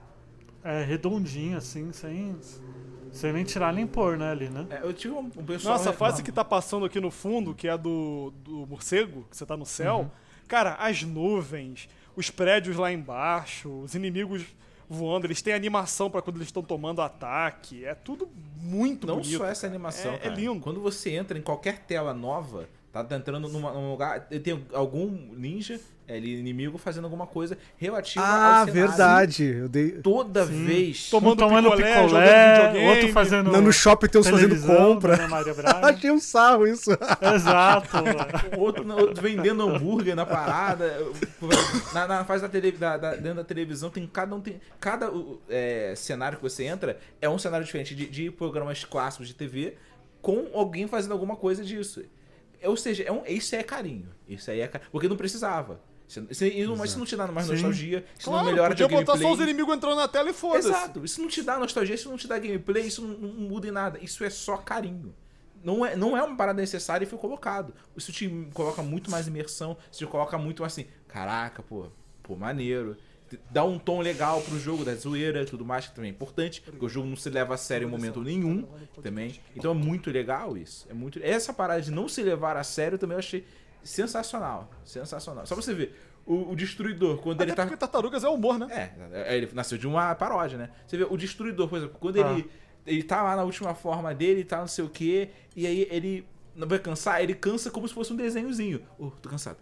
é 0.64 0.82
redondinho, 0.84 1.56
assim, 1.56 1.92
sem, 1.92 2.36
sem 3.12 3.32
nem 3.32 3.44
tirar 3.44 3.72
nem 3.72 3.86
pôr, 3.86 4.16
né, 4.18 4.30
ali, 4.30 4.48
né? 4.48 4.66
É, 4.70 4.80
eu 4.82 4.92
tive 4.92 5.14
um, 5.14 5.20
um 5.20 5.44
pessoal. 5.44 5.76
Nossa, 5.76 5.90
a 5.90 5.92
fase 5.92 6.22
que 6.22 6.30
tá 6.32 6.44
passando 6.44 6.84
aqui 6.84 7.00
no 7.00 7.10
fundo, 7.10 7.54
que 7.54 7.66
é 7.68 7.72
a 7.72 7.76
do, 7.76 8.32
do 8.44 8.66
morcego, 8.66 9.26
que 9.30 9.36
você 9.36 9.44
tá 9.46 9.56
no 9.56 9.66
céu, 9.66 10.10
Cara, 10.46 10.76
as 10.80 11.02
nuvens, 11.02 11.90
os 12.16 12.30
prédios 12.30 12.74
lá 12.76 12.90
embaixo, 12.90 13.68
os 13.82 13.94
inimigos 13.94 14.46
voando, 14.88 15.26
eles 15.26 15.42
têm 15.42 15.52
animação 15.52 16.10
pra 16.10 16.22
quando 16.22 16.36
eles 16.36 16.48
estão 16.48 16.62
tomando 16.62 17.02
ataque. 17.02 17.84
É 17.84 17.94
tudo 17.94 18.26
muito 18.56 19.06
Não 19.06 19.16
bonito. 19.16 19.36
só 19.36 19.44
essa 19.44 19.66
animação, 19.66 20.12
É- 20.12 20.14
é 20.14 20.18
cara. 20.20 20.34
lindo. 20.34 20.58
Quando 20.60 20.80
você 20.80 21.10
entra 21.10 21.36
em 21.38 21.42
qualquer 21.42 21.80
tela 21.80 22.14
nova, 22.14 22.66
tá 22.90 23.06
entrando 23.14 23.46
numa- 23.50 23.74
num 23.74 23.90
lugar, 23.90 24.20
tem 24.22 24.64
algum 24.72 25.06
ninja, 25.10 25.74
é, 25.74 25.78
ele 26.08 26.38
inimigo 26.38 26.78
fazendo 26.78 27.04
alguma 27.04 27.26
coisa 27.26 27.58
relativa 27.76 28.24
Ah, 28.24 28.60
ao 28.60 28.66
cenário. 28.66 28.72
verdade. 28.88 29.44
Eu 29.44 29.68
dei... 29.68 29.90
Toda 29.92 30.44
vez. 30.44 31.10
Tomando 31.10 31.32
um 31.44 31.48
tomando 31.48 31.70
picolé, 31.70 32.02
picolé, 32.04 32.06
jogando 32.08 32.66
videogame. 32.72 32.88
outro 32.88 33.12
fazendo. 33.12 33.52
Não, 33.52 33.60
no 33.60 33.72
shopping 33.72 34.08
tem 34.08 34.20
uns 34.20 34.28
fazendo 34.28 34.48
televisão, 34.48 34.94
compra. 34.94 35.18
Achei 35.86 36.10
um 36.10 36.18
sarro 36.20 36.66
isso. 36.66 36.90
Exato. 37.34 37.96
outro, 38.58 38.90
outro 38.92 39.22
vendendo 39.22 39.68
hambúrguer 39.68 40.16
na 40.16 40.24
parada. 40.24 40.98
Na, 41.92 42.06
na 42.06 42.24
fase 42.24 42.42
da, 42.42 42.48
tele, 42.48 42.72
da, 42.72 42.96
da- 42.96 43.14
dentro 43.14 43.34
da 43.34 43.44
televisão, 43.44 43.90
tem 43.90 44.06
cada 44.06 44.34
um 44.34 44.40
tem. 44.40 44.60
Cada 44.80 45.10
é, 45.48 45.92
cenário 45.96 46.36
que 46.38 46.42
você 46.42 46.64
entra 46.64 46.98
é 47.20 47.28
um 47.28 47.38
cenário 47.38 47.64
diferente 47.66 47.94
de, 47.94 48.06
de 48.08 48.30
programas 48.30 48.84
clássicos 48.84 49.28
de 49.28 49.34
TV 49.34 49.74
com 50.22 50.46
alguém 50.54 50.86
fazendo 50.86 51.12
alguma 51.12 51.36
coisa 51.36 51.64
disso. 51.64 52.02
Ou 52.64 52.76
seja, 52.76 53.04
é 53.04 53.12
um, 53.12 53.22
isso 53.26 53.54
é 53.54 53.62
carinho. 53.62 54.08
Isso 54.28 54.50
aí 54.50 54.60
é 54.60 54.66
carinho. 54.66 54.90
Porque 54.90 55.06
não 55.08 55.16
precisava. 55.16 55.80
Isso, 56.08 56.20
isso, 56.30 56.74
não- 56.74 56.84
isso 56.84 56.98
não 56.98 57.04
te 57.04 57.14
dá 57.16 57.26
mais 57.28 57.46
Sim. 57.46 57.52
nostalgia, 57.52 58.04
isso 58.18 58.24
Claro, 58.30 58.44
não 58.46 58.50
melhora 58.52 58.70
podia 58.70 58.88
teu 58.88 58.96
botar 58.98 59.12
gameplay. 59.12 59.36
só 59.36 59.42
os 59.42 59.48
inimigos 59.48 59.76
entrando 59.76 59.96
na 59.96 60.08
tela 60.08 60.30
e 60.30 60.32
foda-se. 60.32 60.68
Exato, 60.68 61.04
isso 61.04 61.20
não 61.20 61.28
te 61.28 61.42
dá 61.42 61.58
nostalgia, 61.58 61.94
isso 61.94 62.08
não 62.08 62.16
te 62.16 62.26
dá 62.26 62.38
gameplay, 62.38 62.86
isso 62.86 63.02
não, 63.02 63.14
não 63.18 63.28
muda 63.48 63.68
em 63.68 63.70
nada. 63.70 63.98
Isso 64.02 64.24
é 64.24 64.30
só 64.30 64.56
carinho. 64.56 65.14
Não 65.62 65.84
é, 65.84 65.94
não 65.96 66.16
é 66.16 66.22
uma 66.22 66.36
parada 66.36 66.60
necessária 66.60 67.04
e 67.04 67.08
foi 67.08 67.18
colocado. 67.18 67.74
Isso 67.96 68.10
te 68.12 68.28
coloca 68.54 68.80
muito 68.82 69.10
mais 69.10 69.26
imersão, 69.26 69.76
isso 69.90 69.98
te 69.98 70.06
coloca 70.10 70.38
muito 70.38 70.64
assim, 70.64 70.86
caraca, 71.06 71.62
pô, 71.62 71.86
pô, 72.22 72.36
maneiro. 72.36 72.96
Dá 73.50 73.62
um 73.62 73.78
tom 73.78 74.00
legal 74.00 74.40
pro 74.40 74.58
jogo, 74.58 74.86
da 74.86 74.94
zoeira 74.94 75.42
e 75.42 75.44
tudo 75.44 75.62
mais, 75.62 75.86
que 75.86 75.94
também 75.94 76.10
é 76.10 76.14
importante, 76.14 76.62
porque 76.62 76.82
o 76.86 76.88
jogo 76.88 77.06
não 77.06 77.16
se 77.16 77.28
leva 77.28 77.52
a 77.52 77.56
sério 77.58 77.86
em 77.86 77.90
momento 77.90 78.22
nenhum 78.22 78.66
também. 79.02 79.38
Então 79.54 79.72
é 79.72 79.74
muito 79.74 80.10
legal 80.10 80.56
isso. 80.56 80.86
É 80.88 80.94
muito 80.94 81.20
Essa 81.22 81.52
parada 81.52 81.82
de 81.82 81.90
não 81.90 82.08
se 82.08 82.22
levar 82.22 82.56
a 82.56 82.64
sério 82.64 82.96
também 82.96 83.16
eu 83.16 83.18
achei 83.18 83.44
sensacional. 83.82 84.70
Sensacional. 84.84 85.46
Só 85.46 85.54
pra 85.54 85.62
você 85.62 85.74
ver, 85.74 85.98
o, 86.26 86.52
o 86.52 86.56
Destruidor, 86.56 87.18
quando 87.18 87.36
Até 87.40 87.50
ele 87.50 87.56
tá. 87.56 87.62
porque 87.64 87.76
Tartarugas 87.76 88.24
é 88.24 88.28
humor, 88.28 88.58
né? 88.58 88.92
É, 89.12 89.36
ele 89.36 89.48
nasceu 89.54 89.78
de 89.78 89.86
uma 89.86 90.14
paródia, 90.14 90.58
né? 90.58 90.70
Você 90.86 90.96
vê, 90.96 91.04
o 91.08 91.16
Destruidor, 91.16 91.68
por 91.68 91.76
exemplo, 91.78 91.96
quando 91.98 92.22
Ah. 92.22 92.32
ele, 92.32 92.50
ele 92.86 93.02
tá 93.02 93.22
lá 93.22 93.36
na 93.36 93.44
última 93.44 93.74
forma 93.74 94.14
dele, 94.14 94.44
tá 94.44 94.58
não 94.58 94.66
sei 94.68 94.84
o 94.84 94.88
quê, 94.90 95.30
e 95.56 95.66
aí 95.66 95.86
ele 95.90 96.26
não 96.54 96.66
vai 96.68 96.78
cansar, 96.78 97.22
ele 97.22 97.34
cansa 97.34 97.70
como 97.70 97.86
se 97.88 97.94
fosse 97.94 98.12
um 98.12 98.16
desenhozinho. 98.16 98.82
Oh, 98.98 99.10
tô 99.10 99.28
cansado. 99.28 99.58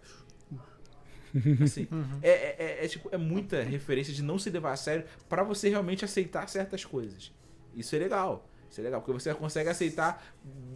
Assim, 1.63 1.87
é, 2.21 2.29
é, 2.29 2.55
é- 2.59 2.85
é, 2.85 2.87
tipo, 2.87 3.09
é 3.11 3.17
muita 3.17 3.61
referência 3.61 4.13
de 4.13 4.23
não 4.23 4.39
se 4.39 4.49
levar 4.49 4.71
a 4.71 4.77
sério 4.77 5.05
pra 5.29 5.43
você 5.43 5.69
realmente 5.69 6.03
aceitar 6.03 6.47
certas 6.49 6.83
coisas. 6.85 7.31
Isso 7.75 7.95
é 7.95 7.99
legal. 7.99 8.47
Isso 8.69 8.81
é 8.81 8.83
legal, 8.83 9.01
porque 9.01 9.13
você 9.13 9.33
consegue 9.33 9.69
aceitar 9.69 10.23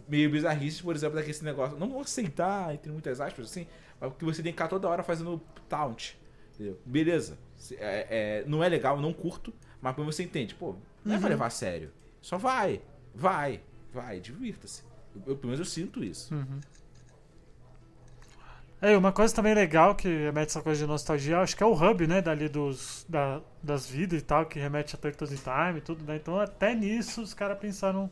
meio 0.08 0.30
bizarrices, 0.30 0.80
por 0.80 0.94
exemplo, 0.96 1.16
daquele 1.16 1.38
negócio. 1.42 1.78
Não 1.78 2.00
aceitar, 2.00 2.74
entre 2.74 2.90
muitas 2.90 3.20
aspas, 3.20 3.46
assim, 3.50 3.66
mas 4.00 4.10
porque 4.10 4.24
você 4.24 4.42
tem 4.42 4.52
que 4.52 4.56
ficar 4.56 4.68
toda 4.68 4.88
hora 4.88 5.02
fazendo 5.02 5.40
taunt. 5.68 6.14
Entendeu? 6.54 6.78
Beleza. 6.84 7.38
É- 7.72 8.06
é, 8.10 8.44
não 8.46 8.62
é 8.64 8.68
legal, 8.68 9.00
não 9.00 9.12
curto, 9.12 9.52
mas 9.80 9.94
quando 9.94 10.10
você 10.12 10.22
entende, 10.22 10.54
pô, 10.54 10.74
não 11.04 11.14
é 11.14 11.18
pra 11.18 11.28
levar 11.28 11.46
a 11.46 11.50
sério. 11.50 11.92
Só 12.20 12.36
vai, 12.38 12.80
vai, 13.14 13.60
vai, 13.92 14.20
divirta-se. 14.20 14.82
Eu, 15.14 15.22
eu- 15.32 15.36
pelo 15.36 15.52
menos 15.52 15.58
eu 15.60 15.64
sinto 15.66 16.02
isso. 16.02 16.34
É, 18.82 18.96
uma 18.96 19.12
coisa 19.12 19.32
também 19.32 19.54
legal 19.54 19.94
que 19.94 20.08
remete 20.08 20.50
essa 20.50 20.60
coisa 20.60 20.80
de 20.80 20.86
nostalgia, 20.86 21.38
acho 21.38 21.56
que 21.56 21.62
é 21.62 21.66
o 21.66 21.72
hub, 21.72 22.04
né, 22.06 22.20
dali 22.20 22.48
dos, 22.48 23.06
da- 23.08 23.40
das 23.62 23.86
vidas 23.88 24.20
e 24.20 24.24
tal, 24.24 24.44
que 24.44 24.58
remete 24.58 24.96
a 24.96 24.98
Turtles 24.98 25.30
in 25.30 25.36
Time 25.36 25.78
e 25.78 25.80
tudo, 25.80 26.02
né? 26.04 26.16
Então 26.16 26.38
até 26.40 26.74
nisso 26.74 27.22
os 27.22 27.32
caras 27.32 27.56
pensaram 27.58 28.10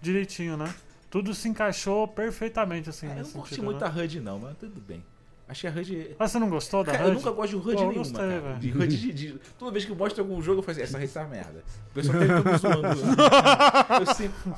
direitinho, 0.00 0.56
né? 0.56 0.74
Tudo 1.08 1.32
se 1.34 1.48
encaixou 1.48 2.08
perfeitamente, 2.08 2.90
assim, 2.90 3.06
É, 3.06 3.10
eu 3.12 3.16
não 3.16 3.24
curti 3.30 3.50
sentido, 3.50 3.64
muito 3.64 3.80
né? 3.80 3.86
a 3.86 3.90
HUD 4.02 4.20
não, 4.20 4.38
mas 4.40 4.56
tudo 4.58 4.80
bem. 4.80 5.04
Achei 5.48 5.68
a 5.68 5.72
HUD... 5.72 6.16
Ah, 6.18 6.26
você 6.26 6.38
não 6.38 6.48
gostou 6.48 6.82
da 6.82 6.92
Cara, 6.92 7.04
eu 7.04 7.08
HUD? 7.10 7.16
nunca 7.18 7.30
gosto 7.30 7.50
de 7.50 7.56
HUD 7.56 7.64
Pô, 7.64 7.70
eu 7.70 7.76
nenhuma, 7.88 7.94
gostei, 7.98 8.18
cara. 8.28 8.40
velho. 8.40 8.58
De 8.58 8.72
HUD 8.72 8.96
de, 8.96 9.12
de- 9.12 9.38
Toda 9.58 9.70
vez 9.70 9.84
que 9.84 9.92
eu 9.92 9.96
mostro 9.96 10.22
algum 10.22 10.40
jogo, 10.42 10.58
eu 10.60 10.62
falo 10.64 10.72
assim, 10.72 10.82
essa 10.82 10.98
HUD 10.98 11.08
tá 11.08 11.24
merda. 11.26 11.62
O 11.90 11.94
pessoal 11.94 12.18
fica 12.18 12.50
me 12.50 12.56
zoando. 12.58 12.88
eu, 14.00 14.14
sempre... 14.14 14.52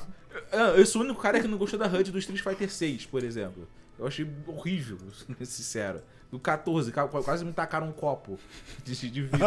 Ah, 0.52 0.56
eu 0.76 0.86
sou 0.86 1.02
o 1.02 1.04
único 1.04 1.20
cara 1.20 1.40
que 1.40 1.48
não 1.48 1.58
gostou 1.58 1.78
da 1.78 1.86
HUD 1.86 2.12
do 2.12 2.18
Street 2.18 2.40
Fighter 2.40 2.70
6, 2.70 3.06
por 3.06 3.22
exemplo. 3.24 3.68
Eu 3.98 4.06
achei 4.06 4.28
horrível, 4.46 4.98
sincero. 5.44 6.02
Do 6.30 6.38
14, 6.40 6.90
ca- 6.90 7.06
quase 7.06 7.44
me 7.44 7.52
tacaram 7.52 7.86
um 7.88 7.92
copo 7.92 8.38
de, 8.84 8.94
de 9.10 9.22
vidro. 9.22 9.38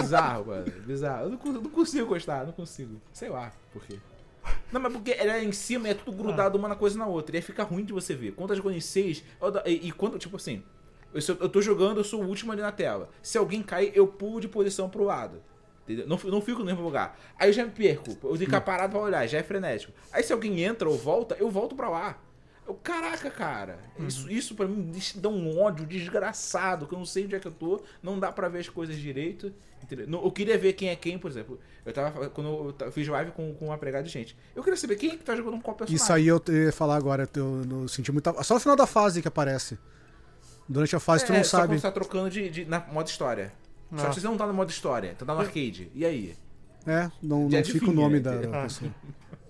Bizarro, 0.00 0.46
mano. 0.46 0.70
Bizarro. 0.86 1.24
Eu 1.24 1.30
não, 1.30 1.52
não 1.60 1.70
consigo 1.70 2.06
gostar, 2.06 2.44
não 2.46 2.52
consigo. 2.52 3.00
Sei 3.12 3.28
lá 3.28 3.52
por 3.72 3.82
quê. 3.84 3.98
Não, 4.72 4.80
mas 4.80 4.92
porque 4.92 5.12
ela 5.12 5.36
é 5.36 5.44
em 5.44 5.52
cima 5.52 5.88
é 5.88 5.94
tudo 5.94 6.16
grudado 6.16 6.58
uma 6.58 6.68
na 6.68 6.74
coisa 6.76 6.98
na 6.98 7.06
outra. 7.06 7.36
E 7.36 7.38
aí 7.38 7.42
fica 7.42 7.62
ruim 7.62 7.84
de 7.84 7.92
você 7.92 8.14
ver. 8.14 8.32
Quando 8.32 8.50
eu 8.50 8.56
jogo 8.56 8.70
em 8.70 8.80
6, 8.80 9.22
eu 9.40 9.50
da- 9.50 9.62
e, 9.66 9.88
e 9.88 9.92
quando, 9.92 10.18
tipo 10.18 10.36
assim, 10.36 10.62
eu, 11.12 11.20
sou- 11.20 11.36
eu 11.40 11.48
tô 11.48 11.60
jogando, 11.60 11.98
eu 11.98 12.04
sou 12.04 12.22
o 12.22 12.26
último 12.26 12.52
ali 12.52 12.60
na 12.62 12.72
tela. 12.72 13.08
Se 13.22 13.36
alguém 13.38 13.62
cair, 13.62 13.92
eu 13.94 14.06
pulo 14.06 14.40
de 14.40 14.48
posição 14.48 14.88
pro 14.88 15.04
lado. 15.04 15.42
Entendeu? 15.84 16.06
Não, 16.06 16.16
não 16.30 16.40
fico 16.40 16.60
no 16.60 16.64
mesmo 16.64 16.82
lugar. 16.82 17.18
Aí 17.38 17.48
eu 17.48 17.52
já 17.52 17.64
me 17.64 17.72
perco. 17.72 18.16
Eu 18.22 18.36
ficar 18.36 18.60
parado 18.60 18.92
pra 18.92 19.00
olhar, 19.00 19.26
já 19.26 19.38
é 19.38 19.42
frenético. 19.42 19.92
Aí 20.12 20.22
se 20.22 20.32
alguém 20.32 20.60
entra 20.62 20.88
ou 20.88 20.96
volta, 20.96 21.36
eu 21.40 21.50
volto 21.50 21.74
pra 21.74 21.88
lá. 21.88 22.18
Eu, 22.72 22.78
caraca, 22.82 23.30
cara. 23.30 23.78
Isso, 23.98 24.30
isso 24.30 24.54
pra 24.54 24.66
mim 24.66 24.90
dá 25.16 25.28
um 25.28 25.60
ódio 25.60 25.84
desgraçado, 25.86 26.86
que 26.86 26.94
eu 26.94 26.98
não 26.98 27.06
sei 27.06 27.24
onde 27.24 27.34
é 27.34 27.38
que 27.40 27.46
eu 27.46 27.52
tô, 27.52 27.82
não 28.02 28.18
dá 28.18 28.32
pra 28.32 28.48
ver 28.48 28.60
as 28.60 28.68
coisas 28.68 28.96
direito. 28.96 29.52
Não- 30.08 30.24
Eu 30.24 30.30
queria 30.30 30.56
ver 30.56 30.72
quem 30.72 30.88
é 30.88 30.96
quem, 30.96 31.18
por 31.18 31.30
exemplo. 31.30 31.58
Eu 31.84 31.92
tava. 31.92 32.30
Quando 32.30 32.74
eu 32.80 32.92
fiz 32.92 33.06
live 33.08 33.32
com, 33.32 33.52
com 33.54 33.66
uma 33.66 33.76
pregada 33.76 34.04
de 34.04 34.10
gente. 34.10 34.36
Eu 34.54 34.62
queria 34.62 34.76
saber 34.76 34.96
quem 34.96 35.10
é 35.10 35.16
que 35.16 35.24
tá 35.24 35.34
jogando 35.36 35.60
qual 35.60 35.76
personagem. 35.76 36.02
Isso 36.02 36.12
aí 36.12 36.26
eu 36.28 36.40
ia 36.48 36.72
falar 36.72 36.96
agora. 36.96 37.28
Eu 37.36 37.62
não 37.66 37.86
senti 37.88 38.10
muita. 38.12 38.32
Só 38.42 38.54
no 38.54 38.60
final 38.60 38.76
da 38.76 38.86
fase 38.86 39.20
que 39.20 39.28
aparece. 39.28 39.76
Durante 40.68 40.94
a 40.96 41.00
fase 41.00 41.26
tu 41.26 41.32
É, 41.32 41.36
não 41.38 41.44
só 41.44 41.58
sabe. 41.58 41.74
você 41.76 41.82
tá 41.82 41.90
trocando 41.92 42.30
de, 42.30 42.48
de- 42.48 42.64
na 42.64 42.80
modo 42.80 43.08
história. 43.08 43.52
Só 43.96 44.06
Ah. 44.06 44.10
que 44.10 44.20
você 44.20 44.26
não 44.26 44.36
tá 44.38 44.46
no 44.46 44.54
modo 44.54 44.70
história, 44.70 45.14
tá 45.18 45.24
no 45.26 45.32
arcade. 45.38 45.90
E 45.94 46.06
aí? 46.06 46.36
É, 46.86 47.10
não, 47.22 47.48
não 47.48 47.64
fica 47.64 47.90
o 47.90 47.92
nome 47.92 48.14
né? 48.14 48.20
da, 48.20 48.36
da 48.36 48.60
Ah. 48.60 48.62
pessoa. 48.62 48.90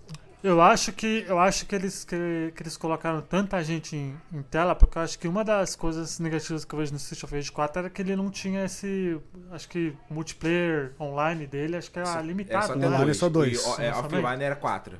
Eu 0.42 0.60
acho 0.60 0.92
que 0.92 1.24
eu 1.28 1.38
acho 1.38 1.64
que 1.66 1.74
eles 1.74 2.04
que, 2.04 2.52
que 2.56 2.62
eles 2.62 2.76
colocaram 2.76 3.20
tanta 3.22 3.62
gente 3.62 3.94
em, 3.94 4.16
em 4.32 4.42
tela 4.42 4.74
porque 4.74 4.98
eu 4.98 5.02
acho 5.02 5.16
que 5.18 5.28
uma 5.28 5.44
das 5.44 5.76
coisas 5.76 6.18
negativas 6.18 6.64
que 6.64 6.74
eu 6.74 6.78
vejo 6.80 6.90
no 6.90 6.96
Street 6.98 7.22
of 7.22 7.34
Rage 7.34 7.52
4 7.52 7.78
era 7.78 7.90
que 7.90 8.02
ele 8.02 8.16
não 8.16 8.28
tinha 8.28 8.64
esse 8.64 9.20
acho 9.52 9.68
que 9.68 9.96
multiplayer 10.10 10.94
online 10.98 11.46
dele 11.46 11.76
acho 11.76 11.90
que 11.90 11.98
era 11.98 12.12
Só- 12.12 12.20
limitado 12.20 12.66
só 12.66 12.74
né? 12.74 13.10
É 13.10 13.14
só 13.14 13.28
dois. 13.28 13.64
E, 13.78 13.82
é, 13.82 13.94
offline 13.94 14.42
era 14.42 14.56
4. 14.56 14.98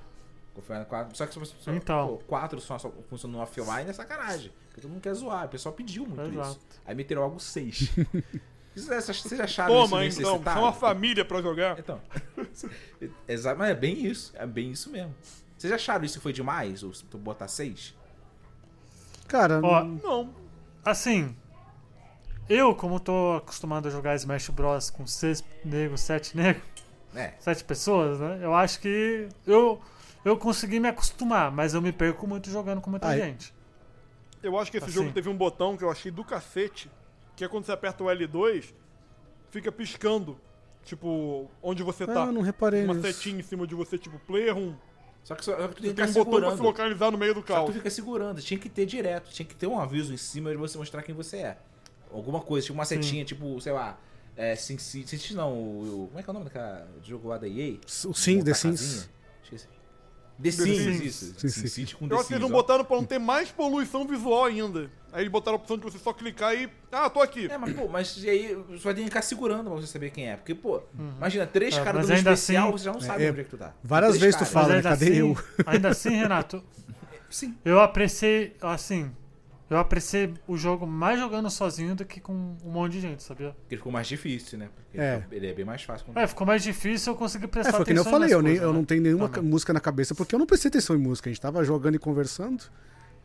Offline 0.57 0.85
4. 0.85 1.17
Só 1.17 1.27
que 1.27 1.33
se 1.33 1.39
você. 1.41 1.55
só- 1.59 1.73
Então. 1.73 2.09
Pô, 2.09 2.17
4 2.27 2.61
só, 2.61 2.79
só 2.79 2.93
funciona 3.09 3.37
no 3.37 3.43
offline 3.43 3.89
é 3.89 3.93
sacanagem. 3.93 4.53
Porque 4.69 4.81
todo 4.81 4.91
mundo 4.91 5.01
quer 5.01 5.15
zoar. 5.15 5.47
O 5.47 5.49
pessoal 5.49 5.75
pediu 5.75 6.07
muito 6.07 6.23
Exato. 6.23 6.51
isso. 6.51 6.61
Aí 6.87 6.95
meteram 6.95 7.23
algo 7.23 7.39
6. 8.75 9.05
Vocês 9.07 9.41
acharam 9.41 9.75
Toma, 9.75 10.05
isso 10.05 10.21
então, 10.21 10.33
necessário? 10.33 10.61
chama 10.61 10.69
a 10.71 10.73
família 10.73 11.25
pra 11.25 11.43
jogar. 11.43 11.79
Então. 11.79 12.01
Exato, 13.29 13.59
mas 13.59 13.71
é 13.71 13.75
bem 13.75 14.07
isso. 14.07 14.33
É 14.37 14.47
bem 14.47 14.71
isso 14.71 14.91
mesmo. 14.91 15.15
Vocês 15.57 15.73
acharam 15.73 16.05
isso 16.05 16.21
foi 16.21 16.33
demais? 16.33 16.83
Ou 16.83 16.93
se 16.95 17.05
tu 17.05 17.19
botar 17.19 17.49
6? 17.49 17.95
Cara, 19.29 19.61
Ó, 19.63 19.85
não- 19.85 20.01
Não. 20.03 20.35
Assim, 20.85 21.37
eu, 22.49 22.75
como 22.75 22.99
tô 22.99 23.35
acostumado 23.37 23.87
a 23.87 23.91
jogar 23.91 24.15
Smash 24.17 24.49
Bros 24.49 24.91
com 24.91 25.07
seis 25.07 25.45
negros, 25.65 26.01
sete 26.01 26.37
negros, 26.37 26.65
É. 27.15 27.35
sete 27.39 27.63
pessoas, 27.63 28.19
né? 28.19 28.41
Eu 28.43 28.53
acho 28.53 28.81
que 28.81 29.29
eu, 29.47 29.81
eu 30.25 30.37
consegui 30.37 30.81
me 30.81 30.89
acostumar, 30.89 31.53
mas 31.53 31.73
eu 31.73 31.81
me 31.81 31.93
perco 31.93 32.27
muito 32.27 32.51
jogando 32.51 32.81
com 32.81 32.91
muita 32.91 33.17
gente. 33.17 33.55
Eu 34.43 34.59
acho 34.59 34.73
que 34.73 34.79
esse 34.79 34.87
Assim. 34.87 34.95
jogo 34.95 35.13
teve 35.13 35.29
um 35.29 35.37
botão 35.37 35.77
que 35.77 35.85
eu 35.85 35.91
achei 35.91 36.11
do 36.11 36.25
cacete, 36.25 36.91
que 37.37 37.45
é 37.45 37.49
quando 37.49 37.65
você 37.65 37.73
aperta 37.73 38.03
o 38.03 38.07
L2, 38.07 38.73
fica 39.51 39.71
piscando. 39.73 40.39
Tipo, 40.85 41.49
onde 41.63 41.83
você 41.83 42.05
Ah, 42.05 42.07
tá. 42.09 42.25
eu 42.27 42.33
não 42.33 42.41
reparei 42.43 42.85
Uma 42.85 42.95
nisso. 42.95 43.07
setinha 43.13 43.39
em 43.39 43.43
cima 43.43 43.67
de 43.67 43.75
você, 43.75 43.97
tipo, 43.97 44.19
player 44.21 44.57
1. 44.57 44.75
Só 45.23 45.37
que, 45.37 45.45
só, 45.45 45.57
só 45.57 45.69
que 45.69 45.75
tu 45.77 45.83
tem 45.83 45.91
que 45.91 45.97
tem 45.97 46.05
um 46.05 46.09
ficar 46.09 46.25
botão 46.25 46.41
pra 46.41 46.51
se 46.51 46.57
segurando. 46.57 46.63
localizar 46.63 47.11
no 47.13 47.19
meio 47.19 47.35
do 47.35 47.47
Só 47.47 47.61
que 47.61 47.67
tu 47.67 47.73
fica 47.75 47.91
segurando, 47.91 48.41
tinha 48.43 48.59
que 48.59 48.69
ter 48.69 48.85
direto, 48.85 49.31
tinha 49.31 49.47
que 49.47 49.55
ter 49.55 49.69
um 49.69 49.79
aviso 49.79 50.13
em 50.13 50.17
cima 50.17 50.51
de 50.51 50.57
você 50.57 50.77
mostrar 50.77 51.01
quem 51.03 51.15
você 51.15 51.37
é. 51.37 51.59
Alguma 52.13 52.41
coisa, 52.41 52.67
tipo 52.67 52.75
uma 52.77 52.85
setinha, 52.85 53.25
tipo, 53.25 53.61
sei 53.61 53.73
lá, 53.73 53.97
é, 54.37 54.57
Sin 54.57 54.77
City, 54.79 55.09
Sin 55.09 55.19
City 55.19 55.35
não, 55.37 55.53
o, 55.53 56.05
o- 56.05 56.07
como 56.09 56.19
é 56.19 56.23
que 56.25 56.29
é 56.29 56.33
o 56.33 56.35
nome 56.35 56.47
daquela 56.47 56.89
do 57.01 57.07
jogo 57.09 57.29
lá 57.29 57.39
da 57.39 57.47
EA? 57.47 57.77
O 58.05 58.13
Sim, 58.13 58.43
The 58.43 58.53
Sims. 58.53 59.09
Esqueci. 59.45 59.69
The 60.43 60.51
Sims, 60.51 60.79
Sims. 60.79 61.01
isso. 61.03 61.35
Sim, 61.39 61.49
sim. 61.49 61.67
City 61.69 61.97
com 61.97 62.05
Eu 62.05 62.09
The 62.11 62.15
acho 62.17 62.23
que 62.25 62.29
Sims. 62.29 62.41
eles 62.41 62.51
não 62.51 62.57
ó. 62.57 62.61
botaram 62.63 62.85
pra 62.85 62.97
não 62.97 63.05
ter 63.05 63.19
mais 63.19 63.51
poluição 63.51 64.07
visual 64.07 64.45
ainda. 64.45 64.91
Aí 65.13 65.23
eles 65.23 65.31
botaram 65.33 65.59
a 65.59 65.61
opção 65.61 65.77
de 65.77 65.85
você 65.85 65.99
só 65.99 66.13
clicar 66.13 66.55
e. 66.55 66.69
Ah, 66.91 67.09
tô 67.11 67.21
aqui. 67.21 67.47
É, 67.51 67.59
mas 67.59 67.75
pô, 67.75 67.87
mas 67.87 68.17
e 68.25 68.29
aí 68.31 68.55
você 68.71 68.83
vai 68.85 68.95
ter 68.95 69.01
que 69.01 69.07
ficar 69.09 69.23
segurando 69.23 69.65
pra 69.71 69.75
você 69.81 69.87
saber 69.87 70.11
quem 70.11 70.31
é. 70.31 70.37
Porque, 70.37 70.55
pô, 70.55 70.81
imagina, 71.19 71.47
três 71.47 71.75
É, 71.77 71.79
caras 71.85 71.95
mas 72.01 72.07
dando 72.09 72.17
ainda 72.19 72.33
especial, 72.33 72.69
assim- 72.69 72.79
você 72.79 72.85
já 72.87 72.93
não 72.93 72.99
É, 73.01 73.03
sabe 73.03 73.25
é, 73.25 73.31
onde 73.31 73.41
é 73.41 73.45
que 73.45 73.51
tu 73.51 73.57
tá. 73.59 73.75
várias 73.85 74.11
Três 74.13 74.21
vezes 74.23 74.37
tu 74.37 74.39
caras. 74.41 74.53
fala, 74.53 74.69
Mas 74.69 74.71
né? 74.71 74.77
ainda 74.79 74.89
Cadê 74.89 75.05
assim, 75.11 75.19
eu? 75.19 75.39
ainda 75.67 75.89
assim, 75.91 76.09
Renato, 76.11 76.65
Sim. 77.29 77.55
eu 77.65 77.81
apreciei, 77.81 78.57
assim, 78.61 79.11
eu 79.75 79.81
apreciei 79.81 80.33
o 80.47 80.57
jogo 80.57 80.87
mais 80.87 81.19
jogando 81.19 81.49
sozinho 81.51 81.95
do 81.95 82.05
que 82.05 82.21
com 82.21 82.33
um 82.33 82.71
monte 82.71 82.93
de 82.93 83.01
gente, 83.01 83.23
sabia? 83.23 83.55
Porque 83.63 83.77
ficou 83.77 83.91
mais 83.93 84.07
difícil, 84.07 84.59
né? 84.59 84.69
Porque 84.75 84.99
É. 85.01 85.25
ele 85.31 85.47
é 85.47 85.53
bem 85.53 85.65
mais 85.65 85.83
fácil. 85.83 86.07
com- 86.07 86.19
É, 86.19 86.27
ficou 86.27 86.47
mais 86.47 86.63
difícil 86.63 87.13
eu 87.13 87.17
conseguir 87.19 87.45
É, 87.45 87.49
prestar 87.49 87.73
foi 87.73 87.85
que 87.85 87.93
nem 87.93 88.01
atenção 88.01 88.13
eu 88.13 88.21
falei, 88.21 88.29
nas 88.29 88.33
eu, 88.33 88.43
nem, 88.43 88.53
coisas, 88.53 88.63
eu 88.65 88.73
né? 88.73 88.79
não 88.79 88.85
tenho 88.85 89.03
nenhuma 89.03 89.29
Também. 89.29 89.51
música 89.51 89.73
na 89.73 89.81
cabeça 89.81 90.15
porque 90.15 90.35
eu 90.35 90.39
não 90.39 90.47
prestei 90.47 90.69
atenção 90.69 90.95
em 90.97 90.99
música. 91.01 91.29
A 91.29 91.33
gente 91.33 91.41
tava 91.41 91.65
jogando 91.65 91.95
e 91.95 91.99
conversando. 91.99 92.65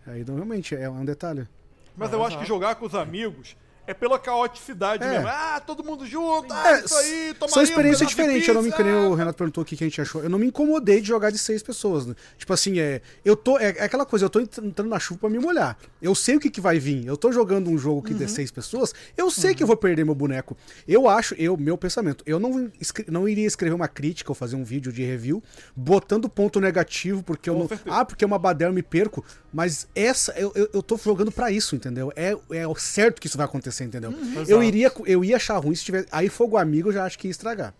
Aí 0.06 0.24
realmente 0.24 0.76
é 0.76 0.90
um 0.90 1.04
detalhe. 1.04 1.48
Mas 1.96 2.12
eu 2.14 2.24
acho 2.24 2.36
tá. 2.38 2.42
que 2.44 2.48
jogar 2.48 2.76
com 2.76 2.86
os 2.86 2.96
amigos 2.96 3.56
é 3.88 3.94
pela 3.94 4.20
caoticidade 4.20 5.04
É. 5.04 5.10
mesmo. 5.10 5.28
Ah, 5.28 5.62
todo 5.66 5.84
mundo 5.84 6.06
junto, 6.06 6.54
ah, 6.54 6.72
É, 6.72 6.80
isso 6.86 6.96
aí, 6.96 7.34
toma 7.40 7.50
São 7.52 7.62
aí 7.62 7.66
um 8.06 8.08
diferentes. 8.10 8.48
Eu 8.48 8.54
não 8.54 8.62
me 8.62 8.72
o 9.12 9.16
Renato 9.16 9.38
perguntou 9.38 9.62
aqui 9.62 9.76
que 9.76 9.84
a 9.84 9.88
gente 9.88 10.00
achou. 10.02 10.22
Eu 10.22 10.30
não 10.30 10.38
me 10.38 10.46
incomodei 10.48 11.02
de 11.02 11.08
jogar 11.08 11.32
de 11.32 11.38
seis 11.38 11.64
pessoas. 11.64 12.06
Né? 12.06 12.14
Tipo 12.38 12.54
assim, 12.54 12.80
é. 12.80 13.02
Eu 13.24 13.36
tô. 13.36 13.58
É, 13.58 13.70
é 13.78 13.84
aquela 13.84 14.06
coisa, 14.06 14.26
eu 14.26 14.30
tô 14.30 14.40
ent- 14.40 14.58
entrando 14.60 14.90
na 14.90 15.00
chuva 15.00 15.22
pra 15.22 15.30
me 15.30 15.40
molhar. 15.40 15.78
Eu 16.02 16.14
sei 16.14 16.36
o 16.36 16.40
que, 16.40 16.50
que 16.50 16.62
vai 16.62 16.78
vir. 16.78 17.06
Eu 17.08 17.16
tô 17.18 17.32
jogando 17.32 17.70
um 17.70 17.78
jogo 17.78 18.02
que 18.02 18.12
Uhum. 18.14 18.18
de 18.20 18.28
seis 18.28 18.52
pessoas. 18.52 18.94
Eu 19.16 19.32
sei 19.32 19.56
que 19.56 19.64
eu 19.64 19.68
vou 19.68 19.78
perder 19.78 20.04
meu 20.06 20.16
boneco. 20.16 20.56
Eu 20.88 21.08
acho, 21.10 21.34
eu, 21.36 21.56
meu 21.58 21.78
pensamento, 21.78 22.24
eu 22.28 22.40
não, 22.40 22.70
não 23.08 23.28
iria 23.28 23.48
escrever 23.48 23.74
uma 23.74 23.88
crítica 23.88 24.32
ou 24.32 24.36
fazer 24.36 24.56
um 24.56 24.64
vídeo 24.64 24.92
de 24.92 25.04
review 25.04 25.42
botando 25.76 26.28
ponto 26.30 26.60
negativo, 26.60 27.24
porque 27.24 27.50
eu 27.50 27.58
não. 27.58 27.70
Ah, 27.88 28.04
porque 28.04 28.24
é 28.24 28.28
uma 28.28 28.40
badela 28.40 28.72
eu 28.72 28.76
me 28.76 28.84
perco. 28.84 29.24
Mas 29.58 29.88
essa, 29.96 30.34
eu, 30.34 30.52
eu, 30.54 30.70
eu 30.72 30.84
tô 30.84 30.96
jogando 30.98 31.32
pra 31.32 31.50
isso, 31.50 31.76
entendeu? 31.76 32.14
É, 32.16 32.38
é 32.52 32.68
o 32.68 32.76
certo 32.76 33.20
que 33.20 33.26
isso 33.26 33.38
vai 33.38 33.46
acontecer, 33.48 33.86
entendeu? 33.86 34.14
Eu 34.36 34.62
Exato. 34.62 34.64
iria, 34.64 34.92
eu 35.08 35.26
ia 35.26 35.36
achar 35.36 35.58
ruim 35.58 35.74
se 35.74 35.84
tivesse. 35.84 36.08
Aí 36.12 36.30
fogo 36.30 36.58
amigo 36.58 36.90
eu 36.90 36.94
já 36.94 37.04
acho 37.04 37.18
que 37.18 37.28
ia 37.28 37.32
estragar. 37.32 37.74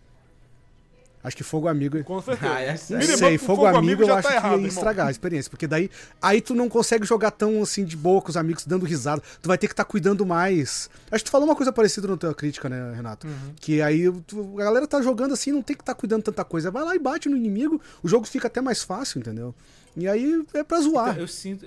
Acho 1.28 1.36
que 1.38 1.44
fogo 1.44 1.68
amigo. 1.68 2.04
Com 2.04 2.22
certeza. 2.22 2.48
Ah, 2.52 2.56
aí. 2.58 2.66
beat'em 2.68 3.18
Sei, 3.18 3.38
com 3.38 3.46
fogo, 3.46 3.66
amigo, 3.66 4.02
eu 4.04 4.08
já 4.08 4.14
acho 4.16 4.24
tá 4.24 4.30
que 4.30 4.36
errado, 4.38 4.52
ia 4.52 4.56
irmão. 4.56 4.68
estragar 4.70 5.08
a 5.08 5.12
experiência. 5.12 5.50
Porque 5.50 5.68
daí 5.68 5.90
aí 6.22 6.42
tu 6.42 6.56
não 6.56 6.68
consegue 6.70 7.06
jogar 7.06 7.32
tão 7.32 7.62
assim 7.62 7.84
de 7.86 7.96
boa 7.98 8.22
com 8.22 8.30
os 8.30 8.38
amigos 8.38 8.66
dando 8.66 8.86
risada. 8.86 9.22
Tu 9.42 9.48
vai 9.48 9.58
ter 9.58 9.68
que 9.68 9.74
estar 9.74 9.86
cuidando 9.86 10.26
mais. 10.26 10.90
Acho 11.12 11.24
que 11.24 11.30
tu 11.30 11.32
falou 11.32 11.48
uma 11.48 11.56
coisa 11.56 11.72
parecida 11.72 12.08
na 12.08 12.18
tua 12.18 12.34
crítica, 12.34 12.70
né, 12.70 12.94
Renato? 12.96 13.28
Que 13.60 13.82
aí 13.82 14.12
tu- 14.26 14.56
a 14.60 14.64
galera 14.64 14.88
tá 14.88 15.02
jogando 15.02 15.34
assim, 15.34 15.52
não 15.52 15.62
tem 15.62 15.76
que 15.76 15.82
estar 15.84 15.94
cuidando 15.96 16.24
tanta 16.24 16.44
coisa. 16.46 16.72
Vai 16.72 16.84
lá 16.84 16.96
e 16.96 17.00
bate 17.00 17.28
no 17.30 17.36
inimigo, 17.38 17.82
o 18.02 18.08
jogo 18.08 18.26
fica 18.26 18.48
até 18.48 18.62
mais 18.62 18.82
fácil, 18.84 19.20
entendeu? 19.20 19.54
E 19.96 20.08
aí 20.08 20.46
é 20.54 20.64
pra 20.64 20.80
zoar. 20.80 21.10
Então, 21.10 21.22
eu 21.22 21.28
sinto. 21.28 21.66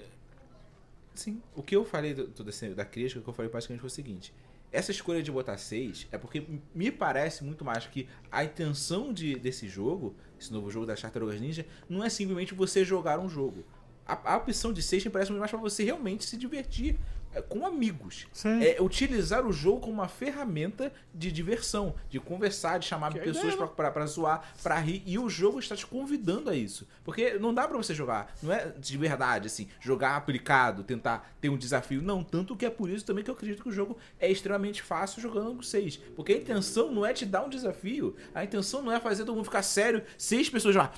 Sim. 1.15 1.41
O 1.55 1.63
que 1.63 1.77
eu 1.77 1.85
falei 1.85 2.15
do, 2.15 2.27
do- 2.29 2.75
da 2.75 2.85
crítica, 2.85 3.21
o 3.21 3.23
que 3.23 3.29
eu 3.29 3.35
falei 3.35 3.51
basicamente 3.51 3.81
foi 3.81 3.89
o 3.89 3.91
seguinte. 3.91 4.33
Essa 4.73 4.93
escolha 4.93 5.23
de 5.23 5.33
botar 5.33 5.57
6 5.57 6.07
é 6.13 6.19
porque 6.19 6.47
me 6.75 6.93
parece 6.93 7.43
muito 7.43 7.65
mais 7.65 7.87
que 7.87 8.09
a 8.31 8.45
intenção 8.45 9.13
de, 9.13 9.35
desse 9.37 9.69
jogo, 9.69 10.15
esse 10.39 10.53
novo 10.53 10.71
jogo 10.71 10.87
das 10.87 11.01
Tartarugas 11.01 11.41
Ninja, 11.41 11.67
não 11.89 12.05
é 12.05 12.09
simplesmente 12.09 12.55
você 12.55 12.85
jogar 12.85 13.19
um 13.19 13.29
jogo. 13.29 13.65
A, 14.07 14.35
a 14.35 14.37
opção 14.37 14.73
de 14.73 14.81
6 14.83 15.07
me 15.07 15.11
parece 15.11 15.33
muito 15.33 15.41
mais 15.41 15.51
pra 15.51 15.61
você 15.61 15.83
realmente 15.83 16.25
se 16.25 16.37
divertir 16.37 16.99
com 17.49 17.67
amigos. 17.67 18.27
Sim. 18.33 18.63
É 18.63 18.81
utilizar 18.81 19.47
o 19.47 19.53
jogo 19.53 19.81
como 19.81 19.95
uma 19.95 20.09
ferramenta 20.09 20.93
de 21.15 21.31
diversão, 21.31 21.95
de 22.09 22.19
conversar, 22.19 22.79
de 22.79 22.87
chamar 22.87 23.13
Que 23.13 23.19
é 23.19 23.23
pessoas 23.23 23.55
pra 23.55 24.07
zoar, 24.07 24.43
pra 24.63 24.79
rir. 24.79 25.03
E 25.07 25.19
o 25.19 25.29
jogo 25.29 25.59
está 25.59 25.77
te 25.77 25.87
convidando 25.87 26.51
a 26.51 26.57
isso. 26.57 26.89
Porque 27.05 27.35
não 27.35 27.55
dá 27.55 27.69
pra 27.69 27.77
você 27.77 27.95
jogar, 27.95 28.35
não 28.43 28.53
é 28.53 28.73
de 28.79 28.97
verdade, 28.97 29.47
assim, 29.47 29.69
jogar 29.81 30.17
aplicado, 30.17 30.83
tentar 30.83 31.35
ter 31.41 31.49
um 31.49 31.57
desafio. 31.57 32.03
Não, 32.03 32.25
tanto 32.25 32.57
que 32.57 32.67
é 32.67 32.71
por 32.71 32.89
isso 32.89 33.05
também 33.05 33.23
que 33.23 33.31
eu 33.31 33.35
acredito 33.35 33.63
que 33.63 33.69
o 33.69 33.73
jogo 33.73 33.97
é 34.19 34.31
extremamente 34.31 34.83
fácil 34.83 35.23
jogando 35.23 35.55
com 35.55 35.63
seis. 35.63 35.97
Porque 36.17 36.33
a 36.33 36.37
intenção 36.37 36.91
não 36.91 37.05
é 37.05 37.13
te 37.13 37.25
dar 37.25 37.45
um 37.45 37.49
desafio, 37.49 38.17
a 38.35 38.45
intenção 38.45 38.83
não 38.83 38.93
é 38.93 38.99
fazer 38.99 39.25
todo 39.25 39.37
mundo 39.37 39.45
ficar 39.45 39.63
sério, 39.63 40.03
seis 40.19 40.49
pessoas 40.49 40.75
já. 40.75 40.91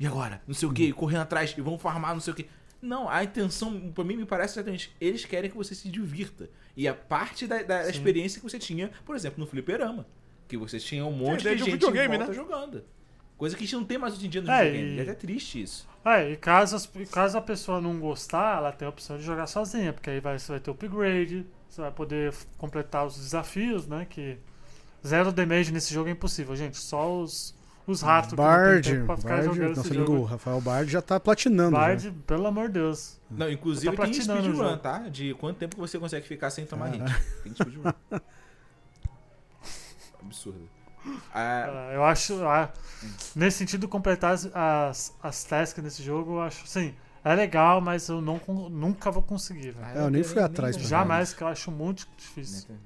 E 0.00 0.06
agora? 0.06 0.40
Não 0.46 0.54
sei 0.54 0.68
o 0.68 0.72
que, 0.72 0.92
correndo 0.92 1.22
atrás 1.22 1.54
e 1.58 1.60
vão 1.60 1.76
farmar, 1.76 2.14
não 2.14 2.20
sei 2.20 2.32
o 2.32 2.36
que. 2.36 2.46
Não, 2.80 3.08
a 3.08 3.24
intenção, 3.24 3.90
pra 3.92 4.04
mim, 4.04 4.16
me 4.16 4.24
parece 4.24 4.54
exatamente. 4.54 4.94
Eles 5.00 5.24
querem 5.24 5.50
que 5.50 5.56
você 5.56 5.74
se 5.74 5.88
divirta. 5.88 6.48
E 6.76 6.86
a 6.86 6.94
parte 6.94 7.46
da, 7.46 7.62
da 7.62 7.88
experiência 7.88 8.40
que 8.40 8.48
você 8.48 8.58
tinha, 8.58 8.90
por 9.04 9.16
exemplo, 9.16 9.40
no 9.40 9.46
Fliperama. 9.46 10.06
Que 10.46 10.56
você 10.56 10.78
tinha 10.78 11.04
um 11.04 11.12
monte 11.12 11.42
de 11.42 11.48
de 11.56 11.62
um 11.62 11.66
gente 11.66 11.70
videogame, 11.72 12.14
em 12.14 12.18
volta 12.18 12.32
né? 12.32 12.38
jogando. 12.38 12.84
Coisa 13.36 13.56
que 13.56 13.62
a 13.62 13.66
gente 13.66 13.74
não 13.76 13.84
tem 13.84 13.98
mais 13.98 14.14
hoje 14.14 14.26
em 14.26 14.30
dia 14.30 14.40
no 14.42 14.50
É, 14.50 14.64
videogame. 14.64 14.96
e- 14.96 14.98
É 14.98 15.02
até 15.02 15.14
triste 15.14 15.62
isso. 15.62 15.88
É, 16.04 16.30
e 16.30 16.36
caso, 16.36 16.76
as- 16.76 16.86
caso 17.10 17.36
a 17.36 17.40
pessoa 17.42 17.80
não 17.80 17.98
gostar, 18.00 18.58
ela 18.58 18.72
tem 18.72 18.86
a 18.86 18.88
opção 18.88 19.18
de 19.18 19.24
jogar 19.24 19.46
sozinha, 19.46 19.92
porque 19.92 20.08
aí 20.10 20.20
vai, 20.20 20.38
você 20.38 20.52
vai 20.52 20.60
ter 20.60 20.70
upgrade, 20.70 21.46
você 21.68 21.80
vai 21.80 21.90
poder 21.90 22.32
completar 22.56 23.06
os 23.06 23.16
desafios, 23.16 23.86
né? 23.86 24.06
Que 24.08 24.38
zero 25.06 25.30
damage 25.32 25.72
nesse 25.72 25.92
jogo 25.92 26.08
é 26.08 26.12
impossível, 26.12 26.54
gente. 26.56 26.76
Só 26.78 27.20
os, 27.20 27.54
os 27.92 28.02
ratos 28.02 28.30
que 28.30 28.36
não 28.36 28.44
tem 28.44 28.54
Bard, 28.56 28.90
tempo 28.92 29.06
pra 29.06 29.16
ficar 29.16 29.28
Bard, 29.28 29.46
jogando 29.46 29.68
nosso 29.68 29.80
esse 29.88 29.96
amigo 29.96 30.12
jogo. 30.12 30.24
Rafael 30.24 30.60
Bard 30.60 30.90
já 30.90 31.02
tá 31.02 31.18
platinando. 31.20 31.70
já. 31.72 31.78
Bard, 31.78 32.10
pelo 32.26 32.46
amor 32.46 32.66
de 32.68 32.74
Deus. 32.74 33.18
Não, 33.30 33.50
inclusive 33.50 33.94
Tá 33.96 34.04
tem 34.04 34.12
speedrun, 34.14 34.76
tá? 34.78 34.98
De 35.08 35.34
quanto 35.34 35.58
tempo 35.58 35.74
que 35.76 35.80
você 35.80 35.98
consegue 35.98 36.26
ficar 36.26 36.50
sem 36.50 36.64
tomar 36.66 36.86
hit. 36.90 37.02
Tem 37.42 37.52
speedrun. 37.54 37.92
Absurdo. 40.22 40.68
Ah, 41.32 41.88
Ah, 41.88 41.92
eu 41.94 42.04
acho. 42.04 42.44
ah, 42.44 42.70
nesse 43.34 43.58
sentido, 43.58 43.88
completar 43.88 44.32
as, 44.34 44.50
as, 44.54 45.14
as 45.22 45.44
tasks 45.44 45.82
nesse 45.82 46.02
jogo, 46.02 46.32
eu 46.34 46.40
acho. 46.42 46.66
Sim, 46.66 46.94
é 47.24 47.34
legal, 47.34 47.80
mas 47.80 48.08
eu 48.08 48.20
não, 48.20 48.40
nunca 48.70 49.10
vou 49.10 49.22
conseguir, 49.22 49.70
velho. 49.70 49.98
É, 49.98 50.02
eu 50.04 50.10
nem 50.10 50.22
fui 50.22 50.42
atrás 50.42 50.76
pra 50.76 50.86
Jamais, 50.86 51.32
que 51.32 51.42
eu 51.42 51.48
acho 51.48 51.70
muito 51.70 52.06
difícil. 52.16 52.76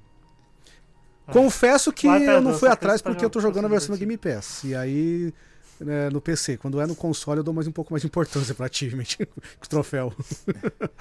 Confesso 1.31 1.93
que 1.93 2.07
tá, 2.07 2.19
eu 2.19 2.41
não 2.41 2.55
fui 2.55 2.69
atrás 2.69 3.01
porque 3.01 3.25
eu 3.25 3.31
tô 3.31 3.41
jogando 3.41 3.67
a 3.67 3.69
se 3.69 3.73
versão 3.73 3.95
do 3.95 3.99
Game 3.99 4.17
Pass. 4.17 4.65
E 4.65 4.75
aí, 4.75 5.33
né, 5.81 6.11
no 6.11 6.21
PC. 6.21 6.57
Quando 6.57 6.81
é 6.81 6.87
no 6.87 6.95
console, 6.95 7.39
eu 7.39 7.45
dou 7.45 7.55
mais 7.55 7.67
um 7.67 7.73
pouco 7.73 7.93
mais 7.93 8.03
de 8.03 8.07
importância 8.07 8.55
pra 8.55 8.67
achievement, 8.67 9.05
com 9.19 9.65
o 9.65 9.69
troféu. 9.69 10.13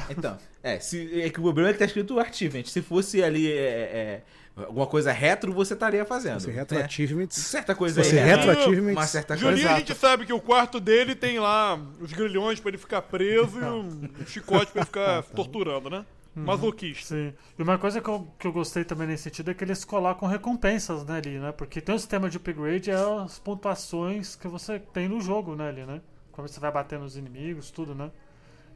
Então, 0.09 0.38
é, 0.61 0.80
se, 0.80 1.22
é 1.22 1.30
que 1.30 1.39
o 1.39 1.43
problema 1.43 1.69
é 1.69 1.74
que 1.74 1.80
tá 1.80 1.86
escrito 1.86 2.19
Achievement. 2.19 2.65
Se 2.65 2.82
fosse 2.82 3.24
ali 3.24 3.51
é, 3.51 3.57
é, 3.57 4.22
alguma 4.55 4.88
coisa 4.88 5.11
retro, 5.11 5.53
você 5.53 5.74
estaria 5.74 6.05
fazendo. 6.05 6.38
Esse 6.38 6.51
retro 6.51 6.78
né? 6.78 6.84
achievements. 6.84 7.38
Certa 7.38 7.76
coisa 7.76 8.03
Se 8.03 8.17
aí. 8.17 8.26
retro 8.26 8.51
é, 8.51 8.53
achievements. 8.53 8.97
Uma 8.97 9.07
certa 9.07 9.38
coisa. 9.38 9.51
Julinho, 9.51 9.69
a 9.69 9.80
gente 9.80 9.95
sabe 9.95 10.26
que 10.26 10.34
o 10.34 10.41
quarto 10.41 10.80
dele 10.80 11.15
tem 11.15 11.39
lá 11.39 11.80
os 11.99 12.11
grilhões 12.11 12.59
pra 12.59 12.69
ele 12.69 12.78
ficar 12.78 13.01
preso 13.01 13.59
e 13.59 13.63
um 13.63 14.09
chicote 14.26 14.72
pra 14.72 14.82
ele 14.82 14.86
ficar 14.86 15.24
se 15.24 15.32
torturando, 15.36 15.89
né? 15.89 16.05
Masoquista. 16.36 17.16
Sim. 17.16 17.34
E 17.60 17.62
uma 17.62 17.78
coisa 17.78 18.00
que 18.00 18.08
eu, 18.10 18.28
que 18.40 18.48
eu 18.48 18.54
gostei 18.54 18.84
também 18.86 19.08
nesse 19.08 19.24
sentido 19.24 19.52
é 19.52 19.54
que 19.54 19.64
eles 19.64 19.84
colocam 19.84 20.28
recompensas 20.28 21.04
né, 21.06 21.18
ali, 21.18 21.40
né? 21.40 21.52
Porque 21.52 21.82
tem 21.82 21.94
o 21.94 22.00
sistema 22.00 22.30
de 22.30 22.38
upgrade 22.38 22.90
é 22.90 22.96
as 22.96 23.38
pontuações 23.40 24.36
que 24.36 24.48
você 24.48 24.80
tem 24.80 25.10
no 25.10 25.20
jogo, 25.20 25.56
né, 25.56 25.68
ali, 25.70 25.86
né? 25.86 26.02
Quando 26.32 26.48
você 26.48 26.60
vai 26.60 26.72
bater 26.72 26.98
nos 26.98 27.18
inimigos, 27.18 27.70
tudo, 27.70 27.94
né? 27.94 28.10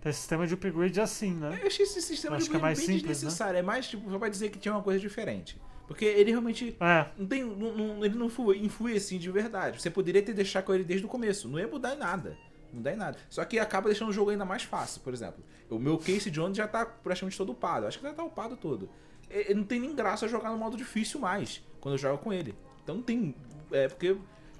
Tem 0.02 0.12
sistema 0.12 0.46
de 0.46 0.54
upgrade 0.54 1.00
assim, 1.00 1.34
né? 1.34 1.58
Eu 1.62 1.68
achei 1.68 1.84
esse 1.86 2.02
sistema 2.02 2.36
Acho 2.36 2.46
de 2.46 2.52
que 2.52 2.58
é 2.58 2.60
mais 2.60 2.78
bem 2.78 3.00
simples, 3.00 3.24
né? 3.24 3.58
É 3.58 3.62
mais 3.62 3.88
tipo, 3.88 4.10
só 4.12 4.20
pra 4.20 4.30
dizer 4.30 4.50
que 4.50 4.60
tinha 4.60 4.74
uma 4.74 4.84
coisa 4.84 5.00
diferente. 5.00 5.60
Porque 5.88 6.06
ele 6.06 6.32
realmente. 6.32 6.76
É, 6.80 7.08
Não 7.18 7.26
tem, 7.28 7.44
não- 7.44 7.76
não- 7.76 8.06
ele 8.06 8.16
não 8.16 8.26
influi, 8.26 8.58
influi 8.64 8.98
assim 8.98 9.18
de 9.18 9.32
verdade. 9.32 9.82
Você 9.82 9.90
poderia 9.90 10.22
ter 10.22 10.34
deixado 10.34 10.66
com 10.66 10.74
ele 10.74 10.84
desde 10.84 11.06
o 11.06 11.10
começo. 11.10 11.48
Não 11.48 11.60
ia 11.60 11.68
mudar 11.68 11.96
em 11.96 11.98
nada. 12.00 12.38
Não 12.74 12.82
dá 12.82 12.92
em 12.92 12.96
nada. 12.96 13.18
Só 13.30 13.44
que 13.46 13.58
acaba 13.58 13.88
deixando 13.88 14.10
o 14.10 14.14
jogo 14.14 14.32
ainda 14.32 14.44
mais 14.46 14.64
fácil, 14.64 15.02
por 15.02 15.14
exemplo. 15.14 15.44
O 15.70 15.80
meu 15.80 15.98
Case 15.98 16.30
Jones 16.30 16.58
já 16.58 16.68
tá 16.68 16.86
praticamente 16.86 17.38
todo 17.38 17.52
upado. 17.52 17.88
Acho 17.88 18.00
que 18.00 18.06
já 18.06 18.14
tá 18.14 18.24
upado 18.24 18.56
todo. 18.56 18.90
E- 19.30 19.52
e 19.52 19.54
não 19.56 19.64
tem 19.64 19.80
nem 19.80 19.96
graça 19.96 20.28
jogar 20.28 20.52
no 20.52 20.58
modo 20.58 20.78
difícil 20.78 21.20
mais. 21.20 21.62
Quando 21.82 21.96
eu 21.96 21.98
jogo 22.00 22.18
com 22.20 22.32
ele. 22.32 22.56
Então 22.84 23.02
tem. 23.02 23.36
É 23.72 23.88
porque. 23.88 24.16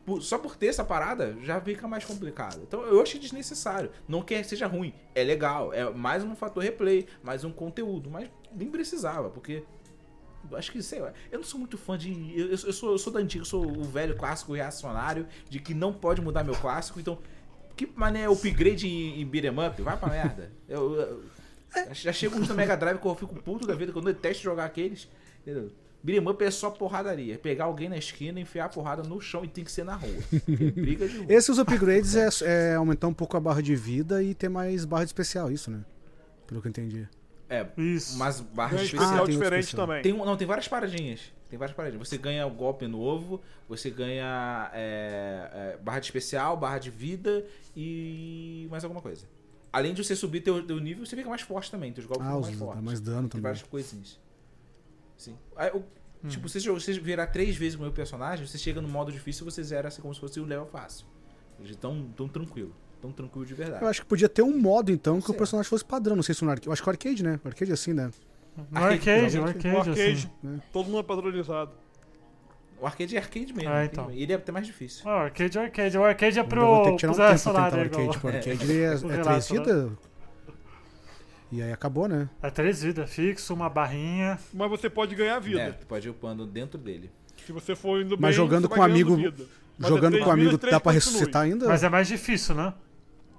por- 0.06 0.22
Só 0.22 0.38
por 0.38 0.56
ter 0.56 0.68
essa 0.68 0.84
parada, 0.84 1.36
já 1.42 1.60
fica 1.62 1.88
mais 1.88 2.04
complicado. 2.06 2.62
Então 2.64 2.82
eu 2.84 3.02
achei 3.02 3.20
desnecessário. 3.20 3.92
Não 4.08 4.22
que 4.22 4.44
seja 4.44 4.66
ruim. 4.68 4.94
É 5.14 5.24
legal. 5.24 5.72
É 5.74 5.90
mais 5.92 6.24
um 6.24 6.36
fator 6.36 6.64
replay, 6.64 7.08
mais 7.24 7.44
um 7.44 7.52
conteúdo. 7.52 8.10
Mas 8.10 8.30
nem 8.54 8.70
precisava, 8.70 9.30
porque 9.30 9.64
Acho 10.54 10.72
que, 10.72 10.84
sei 10.84 11.00
lá, 11.00 11.12
eu 11.32 11.40
não 11.40 11.44
sou 11.44 11.60
muito 11.60 11.76
fã 11.76 11.98
de. 11.98 12.12
Eu, 12.40 12.50
eu 12.52 12.58
sou, 12.72 12.92
eu 12.92 13.00
sou 13.00 13.12
da 13.12 13.20
antiga, 13.20 13.42
eu 13.42 13.46
sou 13.46 13.66
o 13.66 13.84
velho 13.84 14.16
clássico 14.16 14.54
reacionário 14.54 15.26
de 15.50 15.60
que 15.60 15.74
não 15.74 15.92
pode 15.92 16.22
mudar 16.22 16.44
meu 16.44 16.54
clássico, 16.56 17.00
então. 17.00 17.18
Que 17.76 17.88
mané 17.96 18.22
é 18.24 18.30
upgrade 18.30 18.88
em, 18.88 19.22
em 19.22 19.26
beat'em 19.26 19.52
up? 19.52 19.82
Vai 19.82 19.98
pra 19.98 20.10
merda. 20.10 20.52
Eu, 20.68 20.94
eu- 20.96 21.02
eu- 21.02 21.94
já 21.94 22.14
chega 22.14 22.36
uns 22.36 22.48
no 22.48 22.56
Mega 22.56 22.76
Drive 22.78 23.00
que 23.00 23.06
eu 23.06 23.16
fico 23.16 23.36
puto 23.36 23.68
da 23.68 23.76
vida, 23.76 23.92
que 23.92 23.98
eu 23.98 24.02
detesto 24.02 24.42
jogar 24.44 24.66
aqueles. 24.66 25.10
Entendeu? 25.42 25.72
Beat'em 26.02 26.28
up 26.30 26.44
é 26.44 26.52
só 26.52 26.70
porradaria. 26.70 27.38
Pegar 27.38 27.66
alguém 27.66 27.90
na 27.90 27.98
esquina, 27.98 28.40
enfiar 28.40 28.66
a 28.66 28.70
porrada 28.70 29.04
no 29.04 29.20
chão 29.20 29.44
e 29.44 29.48
tem 29.48 29.64
que 29.64 29.72
ser 29.72 29.84
na 29.84 29.96
rua. 29.96 30.14
Porque 30.30 30.72
briga 30.72 31.08
de 31.08 31.18
rua. 31.18 31.26
Esses 31.30 31.58
upgrades 31.58 32.16
é, 32.16 32.30
é 32.72 32.76
aumentar 32.76 33.08
um 33.08 33.14
pouco 33.14 33.36
a 33.36 33.40
barra 33.40 33.62
de 33.62 33.76
vida 33.76 34.24
e 34.24 34.34
ter 34.34 34.48
mais 34.48 34.86
barra 34.86 35.04
de 35.04 35.10
especial, 35.10 35.52
isso, 35.52 35.70
né? 35.72 35.84
Pelo 36.48 36.62
que 36.62 36.68
eu 36.68 36.70
entendi. 36.70 37.08
É, 37.50 37.66
isso. 37.78 38.18
mas 38.18 38.40
barra 38.42 38.82
especial 38.82 39.24
Ah, 39.24 39.28
diferente 39.28 39.60
especial. 39.66 39.86
também. 39.88 40.02
Tem, 40.02 40.14
um- 40.14 40.26
não, 40.26 40.36
tem 40.36 40.48
várias 40.48 40.68
paradinhas. 40.68 41.32
Tem 41.50 41.60
várias 41.60 41.76
paradinhas. 41.76 42.08
Você 42.08 42.18
ganha 42.18 42.46
um 42.48 42.56
golpe 42.56 42.88
novo, 42.88 43.40
você 43.70 43.90
ganha 43.92 44.72
é, 44.74 45.74
é, 45.76 45.78
barra 45.78 46.00
de 46.00 46.06
especial, 46.08 46.58
barra 46.58 46.80
de 46.80 46.90
vida 46.90 47.46
e 47.76 48.68
mais 48.72 48.84
alguma 48.84 49.02
coisa. 49.02 49.28
Além 49.72 49.94
de 49.94 50.04
você 50.04 50.16
subir 50.16 50.42
teu, 50.42 50.66
teu 50.66 50.80
nível, 50.80 51.06
você 51.06 51.16
fica 51.16 51.30
mais 51.30 51.42
forte 51.42 51.70
também. 51.70 51.92
Teus 51.94 52.08
golpes 52.08 52.26
Ah, 52.26 52.30
ficam 52.30 52.40
os, 52.42 52.48
mais 52.48 52.58
dá 52.60 52.66
fortes. 52.66 52.84
mais 52.84 53.00
dano 53.00 53.22
Tem 53.22 53.30
também. 53.30 53.44
várias 53.44 53.62
coisinhas. 53.64 54.20
Sim. 55.18 55.38
Aí, 55.56 55.70
o- 55.72 55.84
Tipo, 56.28 56.50
você, 56.50 56.60
joga- 56.60 56.80
você 56.80 56.92
virar 57.00 57.28
três 57.28 57.56
vezes 57.56 57.76
com 57.76 57.84
o 57.84 57.86
meu 57.86 57.94
personagem, 57.94 58.48
você 58.48 58.58
chega 58.58 58.82
no 58.82 58.88
modo 58.88 59.12
difícil 59.12 59.46
e 59.46 59.52
você 59.52 59.62
zera 59.64 59.90
assim 59.90 60.02
como 60.02 60.12
se 60.12 60.20
fosse 60.20 60.40
um 60.40 60.46
level 60.46 60.66
fácil. 60.66 61.06
De 61.60 61.78
tão, 61.78 62.08
tão 62.18 62.28
tranquilo. 62.28 62.74
Tão 63.06 63.12
tranquilo 63.12 63.46
de 63.46 63.54
verdade. 63.54 63.84
Eu 63.84 63.88
acho 63.88 64.02
que 64.02 64.08
podia 64.08 64.28
ter 64.30 64.42
um 64.42 64.58
modo, 64.58 64.92
então, 64.92 65.22
que 65.22 65.30
o 65.30 65.34
personagem 65.34 65.70
fosse 65.70 65.86
padrão. 65.86 66.16
Não 66.16 66.24
sei 66.24 66.34
se 66.36 66.44
no 66.44 66.50
arcade. 66.52 66.68
Eu 66.68 66.74
acho 66.74 66.82
que 66.82 66.90
o 66.90 66.92
arcade, 66.92 67.24
né? 67.24 67.40
O 67.44 67.48
arcade 67.48 67.72
é 67.72 67.74
assim, 67.74 67.94
né? 67.94 68.10
No 68.72 68.78
Arcade, 68.80 69.10
arcade, 69.10 69.38
no 69.38 69.44
arcade, 69.48 69.68
o 69.68 69.80
arcade, 69.80 70.32
assim. 70.44 70.62
todo 70.72 70.86
mundo 70.88 71.00
é 71.00 71.04
padronizado. 71.04 71.72
O 72.80 72.86
arcade 72.86 73.16
é 73.16 73.20
arcade 73.20 73.54
mesmo. 73.54 73.70
Ah, 73.70 73.86
então. 73.86 74.06
tem- 74.08 74.20
Ele 74.20 74.32
é 74.34 74.36
até 74.36 74.52
mais 74.52 74.66
difícil. 74.66 75.04
Ah, 75.10 75.16
o 75.16 75.20
arcade 75.26 75.58
é 75.58 75.62
arcade. 75.62 75.98
O 75.98 76.04
arcade 76.04 76.40
é 76.40 76.42
Eu 76.42 76.46
vou 76.48 76.50
ter 76.50 76.56
pro, 76.86 76.92
que 76.92 76.98
tirar 76.98 77.14
pro 77.14 77.24
um 77.24 77.28
tempo 77.28 77.44
pra 77.44 77.54
tentar 77.72 77.76
o 77.76 77.80
é 77.80 77.82
arcade. 77.82 78.10
Tipo, 78.12 78.28
o 78.28 78.30
arcade 78.30 78.50
é, 78.84 78.90
O 78.90 79.12
é 79.12 79.18
três 79.24 79.50
né? 79.50 79.58
vidas. 79.60 79.92
E 81.52 81.62
aí 81.62 81.72
acabou, 81.72 82.08
né? 82.08 82.30
É 82.42 82.50
três 82.50 82.82
vidas, 82.82 83.10
fixo, 83.10 83.54
uma 83.54 83.70
barrinha. 83.70 84.38
Mas 84.54 84.70
você 84.70 84.90
pode 84.90 85.16
ganhar 85.16 85.40
vida. 85.40 85.62
É, 85.62 85.72
tu 85.72 85.86
pode 85.86 86.08
ir 86.08 86.12
upando 86.12 86.46
dentro 86.46 86.78
dele. 86.78 87.10
Se 87.46 87.52
você 87.52 87.76
for 87.76 88.02
indo 88.02 88.18
Mas 88.20 88.30
bem, 88.30 88.32
jogando 88.34 88.64
você 88.64 88.74
com 88.74 88.80
vai 88.80 88.90
ganhando 88.92 89.14
amigo- 89.14 89.32
vida. 89.32 89.50
Mas 89.78 89.86
é 89.88 89.90
Jogando 89.90 90.12
três 90.14 90.24
com 90.24 90.30
o 90.30 90.34
amigo 90.34 90.52
dá 90.52 90.58
pra 90.58 90.70
continue. 90.80 90.94
ressuscitar 90.96 91.42
ainda? 91.44 91.68
Mas 91.68 91.84
é 91.84 91.90
mais 91.90 92.08
difícil, 92.08 92.56
né? 92.56 92.74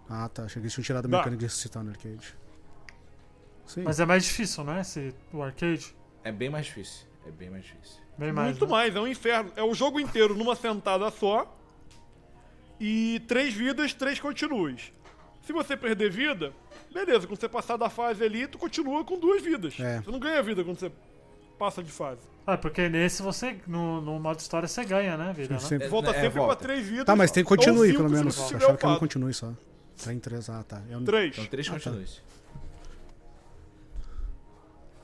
Ah, 0.08 0.28
tá. 0.28 0.44
Achei 0.44 0.54
que 0.60 0.66
eles 0.66 0.72
tinham 0.72 0.84
tirado 0.84 1.06
a 1.06 1.08
Dá. 1.08 1.18
mecânica 1.18 1.40
de 1.40 1.46
ressuscitar 1.46 1.82
no 1.82 1.90
arcade. 1.90 2.34
Sim. 3.66 3.82
Mas 3.82 3.98
é 3.98 4.06
mais 4.06 4.24
difícil, 4.24 4.64
né? 4.64 4.80
Esse, 4.80 5.14
o 5.32 5.42
arcade. 5.42 5.94
É 6.22 6.30
bem 6.30 6.48
mais 6.48 6.66
difícil. 6.66 7.06
É 7.26 7.30
bem 7.30 7.50
mais 7.50 7.64
difícil. 7.64 8.00
Bem 8.16 8.32
mais. 8.32 8.50
Muito 8.50 8.64
né? 8.64 8.70
mais, 8.70 8.94
é 8.96 9.00
um 9.00 9.06
inferno. 9.06 9.52
É 9.56 9.62
o 9.62 9.74
jogo 9.74 9.98
inteiro 9.98 10.34
numa 10.34 10.54
sentada 10.54 11.10
só. 11.10 11.52
E 12.80 13.22
três 13.26 13.54
vidas, 13.54 13.92
três 13.94 14.20
continues. 14.20 14.92
Se 15.42 15.52
você 15.52 15.76
perder 15.76 16.10
vida, 16.10 16.52
beleza, 16.92 17.26
quando 17.26 17.38
você 17.40 17.48
passar 17.48 17.76
da 17.76 17.88
fase 17.88 18.22
ali, 18.22 18.46
tu 18.46 18.58
continua 18.58 19.04
com 19.04 19.18
duas 19.18 19.42
vidas. 19.42 19.78
É. 19.78 20.00
Você 20.00 20.10
não 20.10 20.18
ganha 20.18 20.42
vida 20.42 20.62
quando 20.64 20.78
você 20.78 20.90
passa 21.58 21.82
de 21.82 21.90
fase. 21.90 22.20
Ah, 22.46 22.56
porque 22.56 22.88
nesse 22.88 23.22
você, 23.22 23.56
no, 23.66 24.00
no 24.00 24.18
modo 24.20 24.38
história, 24.38 24.68
você 24.68 24.84
ganha, 24.84 25.16
né, 25.16 25.32
vida? 25.32 25.54
Né? 25.54 25.60
Sempre- 25.60 25.88
Volta 25.88 26.10
é, 26.10 26.14
sempre 26.14 26.38
volta. 26.38 26.56
pra 26.56 26.66
três 26.66 26.86
vidas. 26.86 27.06
Tá, 27.06 27.16
mas 27.16 27.30
tem 27.30 27.44
Ou 27.44 27.50
cinco 27.50 27.96
pelo 27.96 28.10
menos. 28.10 28.36
Eu 28.38 28.44
achava 28.56 28.76
que 28.76 28.84
upado. 28.86 28.98
continue 29.00 29.32
só. 29.32 29.52
Tá 30.02 30.12
em 30.12 30.18
três. 30.18 30.48
Ah, 30.50 30.62
tá. 30.62 30.82
Eu... 30.90 31.02
Três. 31.04 31.34
São 31.36 31.46
três 31.46 31.66
Ah, 31.68 31.72
tá. 31.72 31.78
continues. 31.80 32.22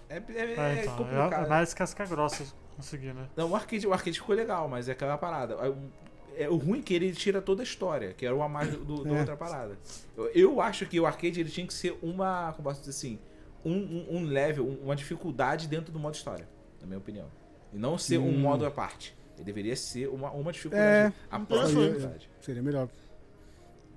É, 0.08 0.16
é, 0.16 0.54
Ah, 0.58 0.68
é 0.68 0.82
então. 0.82 0.96
complicado. 0.96 1.46
É 1.46 1.48
mais 1.48 1.72
casca 1.74 2.04
grossa 2.06 2.44
conseguir, 2.76 3.14
né? 3.14 3.26
Não, 3.36 3.50
o 3.50 3.56
arcade, 3.56 3.86
o 3.86 3.92
arcade 3.92 4.18
ficou 4.20 4.34
legal, 4.34 4.68
mas 4.68 4.88
é 4.88 4.92
aquela 4.92 5.16
parada. 5.16 5.54
É, 5.54 5.68
um- 5.70 5.90
é 6.36 6.48
o 6.48 6.56
ruim 6.56 6.80
é 6.80 6.82
que 6.82 6.94
ele 6.94 7.12
tira 7.12 7.40
toda 7.40 7.62
a 7.62 7.64
história, 7.64 8.12
que 8.12 8.24
era 8.26 8.34
o 8.34 8.42
a 8.42 8.48
mais 8.48 8.70
do, 8.76 9.04
da 9.04 9.10
É. 9.10 9.18
outra 9.20 9.36
parada. 9.36 9.78
Eu, 10.16 10.26
eu 10.34 10.60
acho 10.60 10.86
que 10.86 10.98
o 11.00 11.06
arcade 11.06 11.40
ele 11.40 11.50
tinha 11.50 11.66
que 11.66 11.72
ser 11.74 11.98
uma, 12.02 12.52
como 12.52 12.64
posso 12.68 12.80
dizer 12.80 12.90
assim, 12.90 13.18
um, 13.64 13.72
um, 13.74 14.16
um 14.18 14.24
level, 14.24 14.66
um- 14.66 14.84
uma 14.84 14.96
dificuldade 14.96 15.66
dentro 15.66 15.92
do 15.92 15.98
modo 15.98 16.14
história, 16.14 16.46
na 16.80 16.86
minha 16.86 16.98
opinião. 16.98 17.28
E 17.72 17.78
não 17.78 17.96
ser 17.96 18.18
um 18.18 18.28
Hum. 18.28 18.38
modo 18.38 18.66
à 18.66 18.70
parte. 18.70 19.14
Ele 19.36 19.44
deveria 19.44 19.74
ser 19.76 20.08
uma, 20.08 20.30
uma 20.30 20.50
É, 20.50 20.52
dificuldade 20.52 21.14
à 21.30 21.38
própria 21.38 21.56
interessante. 21.56 21.86
dificuldade. 21.88 22.30
Seria 22.42 22.62
melhor. 22.62 22.88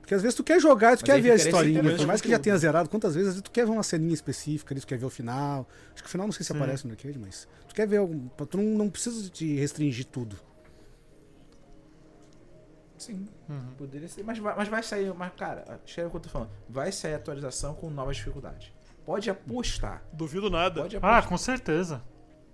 Porque 0.06 0.14
às 0.14 0.22
vezes 0.22 0.36
tu 0.36 0.43
quer 0.43 0.62
jogar, 0.62 0.95
tu 0.95 1.01
Mas 1.01 1.03
quer 1.16 1.20
ver 1.20 1.32
a 1.32 1.36
historinha. 1.36 1.82
Por 1.97 2.06
mais 2.06 2.22
que 2.22 2.30
já 2.30 2.38
tenha 2.38 2.56
zerado, 2.60 2.88
quantas 2.88 3.16
vezes 3.16 3.30
às 3.30 3.34
vezes 3.34 3.41
tu 3.41 3.49
quer 3.49 3.66
ver 3.66 3.72
uma 3.72 3.82
ceninha 3.82 4.14
específica 4.14 4.72
ali, 4.72 4.80
tu 4.80 4.86
quer 4.86 4.99
ver 4.99 5.06
o 5.06 5.10
final. 5.10 5.68
Acho 5.95 6.03
que 6.03 6.08
o 6.08 6.12
final 6.12 6.28
não 6.28 6.32
sei 6.32 6.45
se 6.45 6.53
Sim. 6.53 6.60
aparece 6.60 6.86
no 6.86 6.93
arcade, 6.93 7.18
mas. 7.18 7.47
Tu 7.68 7.74
quer 7.74 7.88
ver 7.88 7.97
algum. 7.97 8.28
Tu 8.28 8.56
não, 8.56 8.64
não 8.78 8.88
precisa 8.88 9.28
te 9.32 9.56
restringir 9.56 10.06
tudo. 10.06 10.38
Sim, 12.99 13.28
Uhum. 13.49 13.74
poderia 13.80 14.08
ser. 14.08 14.24
Mas 14.24 14.38
vai, 14.38 14.56
mas 14.56 14.68
vai 14.68 14.84
sair, 14.84 15.12
mas 15.16 15.34
cara, 15.34 15.80
chega 15.88 16.08
o 16.08 16.12
que 16.12 16.18
eu 16.18 16.22
tô 16.22 16.30
falando. 16.30 16.51
Vai 16.70 16.91
sair 16.91 17.16
atualização 17.16 17.74
com 17.74 17.89
novas 17.89 18.16
dificuldades. 18.18 18.72
Pode 19.03 19.28
apostar. 19.28 20.03
Duvido 20.14 20.51
nada. 20.51 20.82
Pode 20.82 20.97
Ah, 20.97 20.99
apostar. 20.99 21.28
com 21.30 21.38
certeza. 21.38 22.03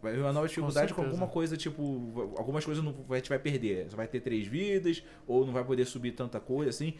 Vai 0.01 0.13
vir 0.13 0.21
uma 0.21 0.33
nova 0.33 0.47
dificuldade 0.47 0.93
com, 0.93 1.01
certeza. 1.01 1.15
alguma 1.15 1.31
coisa, 1.31 1.55
tipo. 1.55 2.33
Algumas 2.37 2.65
coisas 2.65 2.83
não, 2.83 2.95
a 3.09 3.15
gente 3.15 3.29
vai 3.29 3.37
perder. 3.37 3.89
Só 3.89 3.95
vai 3.97 4.07
ter 4.07 4.19
três 4.19 4.47
vidas, 4.47 5.03
ou 5.27 5.45
não 5.45 5.53
vai 5.53 5.63
poder 5.63 5.85
subir 5.85 6.11
tanta 6.13 6.39
coisa 6.39 6.69
assim. 6.69 6.95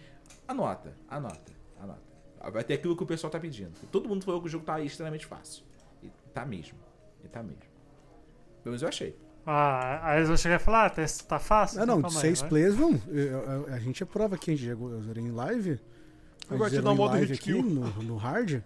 Anota, 0.48 0.94
anota, 1.10 1.52
anota. 1.80 2.02
Vai 2.52 2.64
ter 2.64 2.76
aquilo 2.76 2.96
que 2.96 3.04
o 3.04 3.06
pessoal 3.06 3.30
tá 3.32 3.40
pedindo. 3.40 3.72
Todo 3.92 4.08
mundo 4.08 4.24
falou 4.24 4.40
que 4.42 4.48
o 4.48 4.50
jogo 4.50 4.66
tá 4.66 4.80
extremamente 4.82 5.26
fácil. 5.26 5.64
E 6.04 6.10
tá 6.34 6.46
mesmo. 6.46 6.78
E 7.24 7.28
tá 7.28 7.42
mesmo. 7.42 7.62
Pelo 8.64 8.72
menos 8.74 8.82
eu 8.82 8.88
achei. 8.90 9.16
Ah, 9.46 10.00
aí 10.12 10.18
eles 10.18 10.28
vão 10.28 10.38
chegar 10.38 10.56
e 10.56 10.60
falar, 10.60 10.86
ah, 10.86 10.90
tá, 10.92 11.04
tá 11.28 11.40
fácil? 11.40 11.82
Ah, 11.82 11.86
não, 11.86 11.98
aí, 12.06 12.12
seis 12.12 12.42
vai. 12.42 12.50
players, 12.50 12.76
eu- 12.80 13.66
A 13.74 13.80
gente 13.80 14.04
é 14.04 14.06
prova 14.06 14.36
aqui, 14.36 14.52
a 14.52 14.56
gente 14.56 14.68
jogou, 14.68 14.92
eu 14.92 15.02
zerei 15.02 15.24
em 15.24 15.32
live. 15.32 15.80
Agora 16.50 16.70
te 16.70 16.82
dá 16.82 16.92
um 16.92 16.96
modo 16.96 17.16
hit 17.18 17.40
kill. 17.42 17.64
no, 17.64 17.82
no 18.04 18.18
hard. 18.18 18.62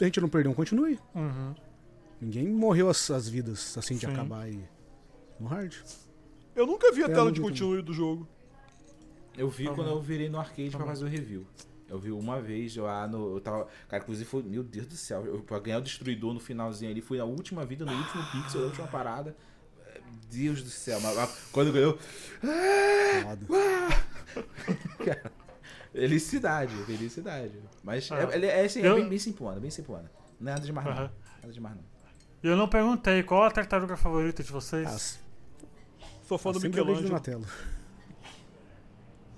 A 0.00 0.04
gente 0.04 0.20
não 0.20 0.28
perdeu 0.28 0.52
um 0.52 0.54
continue. 0.54 0.98
Uhum. 1.14 1.54
Ninguém 2.20 2.48
morreu 2.48 2.88
as, 2.88 3.10
as 3.10 3.28
vidas 3.28 3.76
assim 3.78 3.94
de 3.94 4.00
Sim. 4.06 4.12
acabar 4.12 4.42
aí. 4.44 4.62
No 5.38 5.46
hard. 5.46 5.74
Eu 6.54 6.66
nunca 6.66 6.90
vi 6.92 7.02
a 7.02 7.06
É, 7.06 7.08
tela 7.08 7.30
de 7.30 7.40
continue 7.40 7.80
do 7.82 7.92
jogo. 7.92 8.26
Eu 9.36 9.48
vi 9.48 9.66
Tá 9.66 9.74
quando 9.74 9.88
eu 9.90 10.00
virei 10.00 10.28
no 10.28 10.38
arcade 10.38 10.70
Tá 10.70 10.78
pra 10.78 10.86
fazer 10.86 11.04
o 11.04 11.08
review. 11.08 11.46
Eu 11.88 11.98
vi 11.98 12.10
uma 12.10 12.40
vez 12.40 12.74
lá 12.76 13.06
no. 13.06 13.36
Eu 13.36 13.40
tava. 13.40 13.68
Cara, 13.88 14.02
inclusive 14.02 14.28
foi. 14.28 14.42
Meu 14.42 14.62
Deus 14.64 14.86
do 14.86 14.94
céu. 14.96 15.24
Eu, 15.24 15.40
pra 15.42 15.58
ganhar 15.60 15.78
o 15.78 15.82
destruidor 15.82 16.34
no 16.34 16.40
finalzinho 16.40 16.90
ali, 16.90 17.00
foi 17.00 17.18
na 17.18 17.24
última 17.24 17.64
vida, 17.64 17.84
no 17.84 17.92
último 17.92 18.22
pixel, 18.32 18.60
na 18.62 18.66
última 18.66 18.86
parada. 18.88 19.34
Deus 20.30 20.62
do 20.62 20.68
céu. 20.70 21.00
Mas, 21.00 21.16
mas 21.16 21.48
quando 21.52 21.72
ganhou. 21.72 21.96
Foda. 23.22 23.46
Felicidade, 25.92 26.74
felicidade. 26.84 27.52
Mas 27.82 28.10
Ah. 28.12 28.18
é, 28.30 28.34
ele 28.36 28.46
é, 28.46 28.64
assim, 28.64 28.82
é 28.82 28.94
bem, 28.94 29.08
bem 29.08 29.18
simplona, 29.18 29.58
bem 29.58 29.70
simplona. 29.70 30.10
Nada 30.38 30.60
de 30.60 30.72
mais 30.72 30.86
não. 30.86 30.94
Nada 30.94 31.52
de 31.52 31.60
mais 31.60 31.76
não. 31.76 31.84
E 32.42 32.46
eu 32.48 32.56
não 32.56 32.68
perguntei, 32.68 33.22
qual 33.22 33.44
a 33.44 33.50
tartaruga 33.50 33.96
favorita 33.96 34.42
de 34.42 34.52
vocês? 34.52 35.18
Ah, 36.00 36.08
Sou 36.28 36.38
fã 36.38 36.52
do 36.52 36.60
Michelangelo. 36.60 37.02
Donatello. 37.08 37.44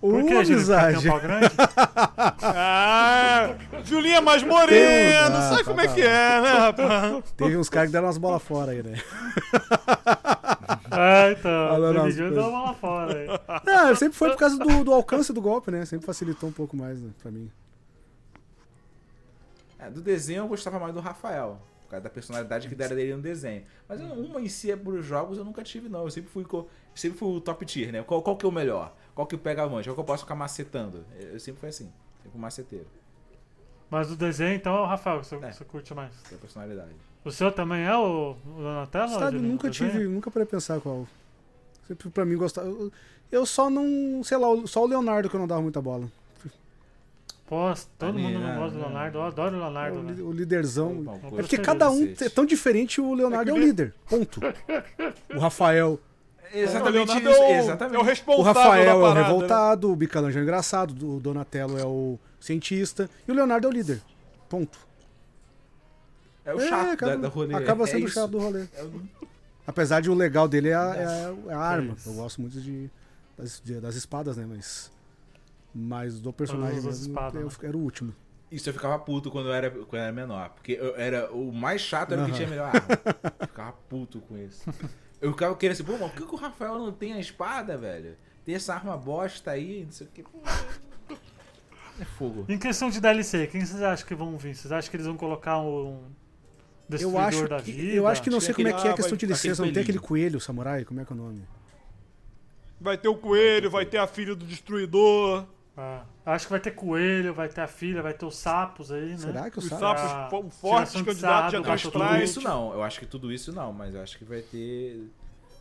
Por 0.01 0.24
que, 0.24 0.44
gente? 0.44 0.64
Porque 0.64 0.86
tem 0.86 0.98
um 0.98 1.03
pau 1.12 1.20
grande? 1.20 1.46
Ah, 2.42 3.55
Julinha 3.84 4.20
mais 4.20 4.42
morena, 4.42 5.38
Ah, 5.38 5.42
sabe 5.51 5.59
tá, 5.59 5.64
como 5.64 5.80
é 5.80 5.86
tá. 5.86 5.94
que 5.94 6.03
é, 6.03 6.40
né, 6.40 6.53
rapaz? 6.53 7.32
Teve 7.36 7.57
uns 7.57 7.68
caras 7.68 7.88
que 7.88 7.92
deram 7.92 8.07
umas 8.07 8.18
bolas 8.18 8.42
fora 8.42 8.72
aí, 8.72 8.82
né? 8.82 8.98
é, 10.90 11.32
então. 11.32 11.68
Falando 11.70 12.01
as 12.01 12.14
deu 12.14 12.48
uma 12.48 12.62
lá 12.62 12.74
fora 12.74 13.18
aí. 13.18 13.26
Ah, 13.66 13.94
sempre 13.94 14.16
foi 14.18 14.30
por 14.30 14.38
causa 14.38 14.59
do, 14.59 14.84
do 14.84 14.92
alcance 14.92 15.32
do 15.32 15.40
golpe, 15.40 15.70
né? 15.70 15.84
Sempre 15.84 16.07
facilitou 16.07 16.48
um 16.48 16.53
pouco 16.53 16.76
mais 16.76 17.01
né, 17.01 17.11
pra 17.22 17.30
mim. 17.30 17.51
É, 19.78 19.90
do 19.90 20.01
desenho 20.01 20.44
eu 20.44 20.48
gostava 20.48 20.78
mais 20.78 20.92
do 20.92 21.01
Rafael. 21.01 21.61
Por 21.91 21.95
causa 21.97 22.05
da 22.05 22.11
personalidade 22.11 22.68
que 22.68 22.74
deram 22.76 22.95
dele 22.95 23.16
no 23.16 23.20
desenho. 23.20 23.64
Mas 23.88 24.01
uma 24.01 24.41
em 24.41 24.49
si 24.49 24.70
é 24.70 24.76
por 24.76 25.03
jogos 25.03 25.38
eu 25.38 25.45
nunca 25.45 25.61
tive, 25.64 25.88
não. 25.88 26.05
Eu 26.05 26.11
sempre 26.11 26.30
fui, 26.30 26.47
sempre 26.95 27.18
fui 27.18 27.28
o 27.36 27.41
top 27.41 27.66
tier, 27.66 27.91
né? 27.91 28.01
Qual, 28.05 28.22
qual 28.22 28.36
que 28.36 28.47
é 28.47 28.49
o 28.49 28.53
melhor? 28.53 28.95
Qual 29.12 29.26
que 29.26 29.36
pega 29.36 29.64
a 29.64 29.68
mancha? 29.68 29.91
Qual 29.91 29.97
que 29.97 30.01
eu 30.01 30.05
posso 30.05 30.22
ficar 30.22 30.36
macetando? 30.36 31.05
Eu 31.18 31.41
sempre 31.41 31.59
fui 31.59 31.68
assim. 31.68 31.91
Sempre 32.22 32.38
um 32.38 32.41
maceteiro. 32.41 32.86
Mas 33.91 34.09
o 34.09 34.14
desenho, 34.14 34.55
então, 34.55 34.72
é 34.76 34.80
o 34.82 34.86
Rafael 34.86 35.18
que 35.18 35.26
você, 35.26 35.34
É. 35.34 35.51
você 35.51 35.64
curte 35.64 35.93
mais. 35.93 36.12
Da 36.30 36.38
personalidade. 36.38 36.93
O 37.24 37.32
seu 37.32 37.51
também 37.51 37.82
é 37.84 37.97
o, 37.97 38.36
o 38.47 38.62
Donatello? 38.62 39.09
Sabe, 39.18 39.38
nunca 39.41 39.68
desenho? 39.68 39.91
tive, 39.91 40.05
nunca 40.05 40.30
parei 40.30 40.47
pensar 40.47 40.80
qual. 40.80 41.09
Sempre 41.88 42.09
pra 42.09 42.24
mim 42.24 42.36
gostava. 42.36 42.68
Eu, 42.68 42.93
eu 43.32 43.45
só 43.45 43.68
não, 43.68 44.22
sei 44.22 44.38
lá, 44.38 44.47
só 44.68 44.84
o 44.84 44.86
Leonardo 44.86 45.28
que 45.28 45.34
eu 45.34 45.41
não 45.41 45.49
dava 45.49 45.61
muita 45.61 45.82
bola. 45.82 46.09
Pô, 47.51 47.74
todo 47.98 48.14
Ali, 48.16 48.22
mundo 48.22 48.38
não 48.38 48.46
né? 48.48 48.57
gosta 48.57 48.70
do 48.78 48.78
Leonardo. 48.80 49.18
Eu 49.18 49.22
adoro 49.22 49.57
o 49.57 49.59
Leonardo, 49.61 49.98
o, 49.98 50.03
né? 50.05 50.14
o 50.22 50.30
líderzão. 50.32 50.94
Bom, 51.03 51.20
É 51.24 51.26
É 51.26 51.30
porque 51.42 51.59
cada 51.59 51.90
um 51.90 52.14
é 52.20 52.28
tão 52.28 52.46
diferente, 52.46 53.01
o 53.01 53.12
Leonardo 53.12 53.51
é, 53.51 53.53
É 53.53 53.57
o 53.57 53.61
líder. 53.61 53.92
Ponto. 54.09 54.40
O 55.34 55.38
Rafael. 55.40 55.98
Exatamente 56.55 57.11
o 57.12 57.28
é 57.28 57.38
o- 57.38 57.51
Exatamente. 57.59 57.96
É 57.96 57.98
o 57.98 58.03
O 58.03 58.05
responsável 58.05 58.53
Rafael 58.62 58.84
da 58.84 58.90
é 58.90 58.94
o 58.94 59.01
parada, 59.01 59.20
né? 59.20 59.26
revoltado, 59.26 59.92
o 59.92 59.96
Michelangelo 59.96 60.38
é 60.38 60.40
o 60.40 60.44
engraçado, 60.44 61.16
o 61.16 61.20
Donatello 61.20 61.76
é 61.76 61.84
o 61.84 62.18
cientista 62.40 63.11
e 63.26 63.32
o 63.32 63.34
Leonardo 63.34 63.66
é 63.66 63.70
o 63.70 63.72
líder. 63.72 64.01
Ponto. 64.48 64.78
É 66.44 66.55
o 66.55 66.61
chato 66.61 66.90
acaba, 66.92 67.12
da, 67.16 67.22
da 67.22 67.28
rolê. 67.28 67.55
acaba 67.55 67.84
É 67.84 67.86
sendo 67.88 68.07
o 68.07 68.09
chato 68.09 68.30
do 68.30 68.38
rolê. 68.38 68.64
É 68.74 68.82
o- 68.84 69.03
Apesar 69.66 70.01
de 70.01 70.09
o 70.11 70.14
legal 70.14 70.46
dele 70.48 70.68
é 70.68 70.74
a, 70.74 70.94
é 70.96 71.05
a- 71.05 71.34
é 71.48 71.55
a 71.55 71.59
arma. 71.59 71.96
Eu 72.07 72.12
gosto 72.14 72.40
muito 72.40 72.61
de, 72.61 72.88
das, 73.36 73.61
de- 73.64 73.80
das 73.80 73.94
espadas, 73.96 74.36
né? 74.36 74.46
Mas. 74.48 74.90
Mas 75.75 76.21
do 76.21 76.33
personagem 76.33 76.81
mesmo, 76.83 76.91
espadas, 76.91 77.41
eu- 77.41 77.49
né? 77.49 77.55
era 77.68 77.77
o 77.77 77.81
último. 77.81 78.14
Isso 78.51 78.68
eu 78.68 78.73
ficava 78.73 78.99
puto 78.99 79.31
quando 79.31 79.47
eu 79.49 79.53
era, 79.55 79.71
quando 79.71 79.95
eu 79.95 80.01
era 80.01 80.12
menor. 80.12 80.51
Porque 80.51 80.73
eu 80.73 80.97
era 80.97 81.31
o 81.33 81.53
mais 81.53 81.81
chato 81.81 82.12
era 82.12 82.23
o 82.25 82.27
que 82.27 82.33
tinha 82.33 82.49
a 82.49 82.51
melhor 82.51 82.66
arma. 82.75 82.89
Eu 83.41 83.47
ficava 83.47 83.73
puto 83.89 84.21
com 84.23 84.37
isso. 84.37 84.68
Eu 85.21 85.31
ficava 85.31 85.55
querendo 85.55 85.75
assim, 85.75 85.85
pô, 85.85 85.93
mas 85.93 86.11
por 86.11 86.23
que, 86.23 86.27
que 86.29 86.35
o 86.35 86.39
Rafael 86.39 86.79
não 86.79 86.91
tem 86.93 87.12
a 87.12 87.21
espada, 87.21 87.77
velho? 87.79 88.16
Tem 88.45 88.55
essa 88.57 88.75
arma 88.75 88.97
bosta 88.97 89.53
aí, 89.53 89.85
não 89.85 89.93
sei 89.93 90.07
o 90.07 90.11
que. 90.11 90.25
É 92.01 92.05
fogo. 92.05 92.47
Em 92.49 92.59
questão 92.59 92.89
de 92.91 93.01
DLC, 93.01 93.47
quem 93.47 93.64
vocês 93.64 93.83
acham 93.83 94.07
que 94.07 94.14
vão 94.14 94.37
vir? 94.37 94.55
Vocês 94.57 94.73
acham 94.73 94.91
que 94.91 94.97
eles 94.97 95.07
vão 95.07 95.16
colocar 95.16 95.59
um 95.61 96.01
Eu 96.89 96.97
destruidor 96.97 97.21
acho, 97.21 97.49
da 97.49 97.61
que, 97.62 97.71
vida? 97.73 97.95
eu 97.95 98.07
acho 98.07 98.23
que 98.23 98.31
não 98.31 98.39
Tem 98.39 98.47
sei 98.47 98.55
como 98.55 98.68
é 98.68 98.73
que 98.73 98.89
é 98.89 98.91
a 98.91 98.95
questão 98.95 99.16
de 99.16 99.27
licença. 99.27 99.64
Não 99.64 99.73
tem 99.73 99.83
aquele 99.83 99.99
coelho, 99.99 100.41
samurai? 100.41 100.85
Como 100.85 100.99
é 101.01 101.05
que 101.05 101.12
é 101.12 101.14
o 101.14 101.18
nome? 101.18 101.43
Vai 102.81 102.97
ter 102.97 103.09
o 103.09 103.14
coelho, 103.14 103.71
vai 103.71 103.85
ter 103.85 103.99
a 103.99 104.07
filha 104.07 104.35
do 104.35 104.45
destruidor. 104.47 105.45
Ah, 105.83 106.05
acho 106.35 106.47
que 106.47 106.51
vai 106.53 106.61
ter 106.61 106.72
coelho, 106.72 107.33
vai 107.33 107.49
ter 107.49 107.61
a 107.62 107.66
filha, 107.66 108.03
vai 108.03 108.12
ter 108.12 108.26
os 108.26 108.37
sapos 108.37 108.91
aí, 108.93 109.11
né? 109.12 109.16
Será 109.16 109.51
que 109.51 109.59
o 109.59 109.61
Os 109.61 109.66
sapo? 109.68 109.81
sapos 109.81 110.03
Ah, 110.03 110.28
fo- 110.31 110.51
fortes 110.51 110.93
candidatos 110.93 111.14
de 111.14 111.20
sardo, 111.20 111.57
Eu 111.68 111.72
acho 111.72 111.87
que 111.87 111.93
tudo 111.93 112.03
atrás. 112.05 112.31
isso 112.31 112.41
não. 112.43 112.72
Eu 112.74 112.83
acho 112.83 113.01
que 113.01 113.07
tudo 113.07 113.33
isso 113.33 113.53
não, 113.53 113.72
mas 113.72 113.95
eu 113.95 114.03
acho 114.03 114.18
que 114.18 114.24
vai 114.24 114.43
ter 114.43 115.09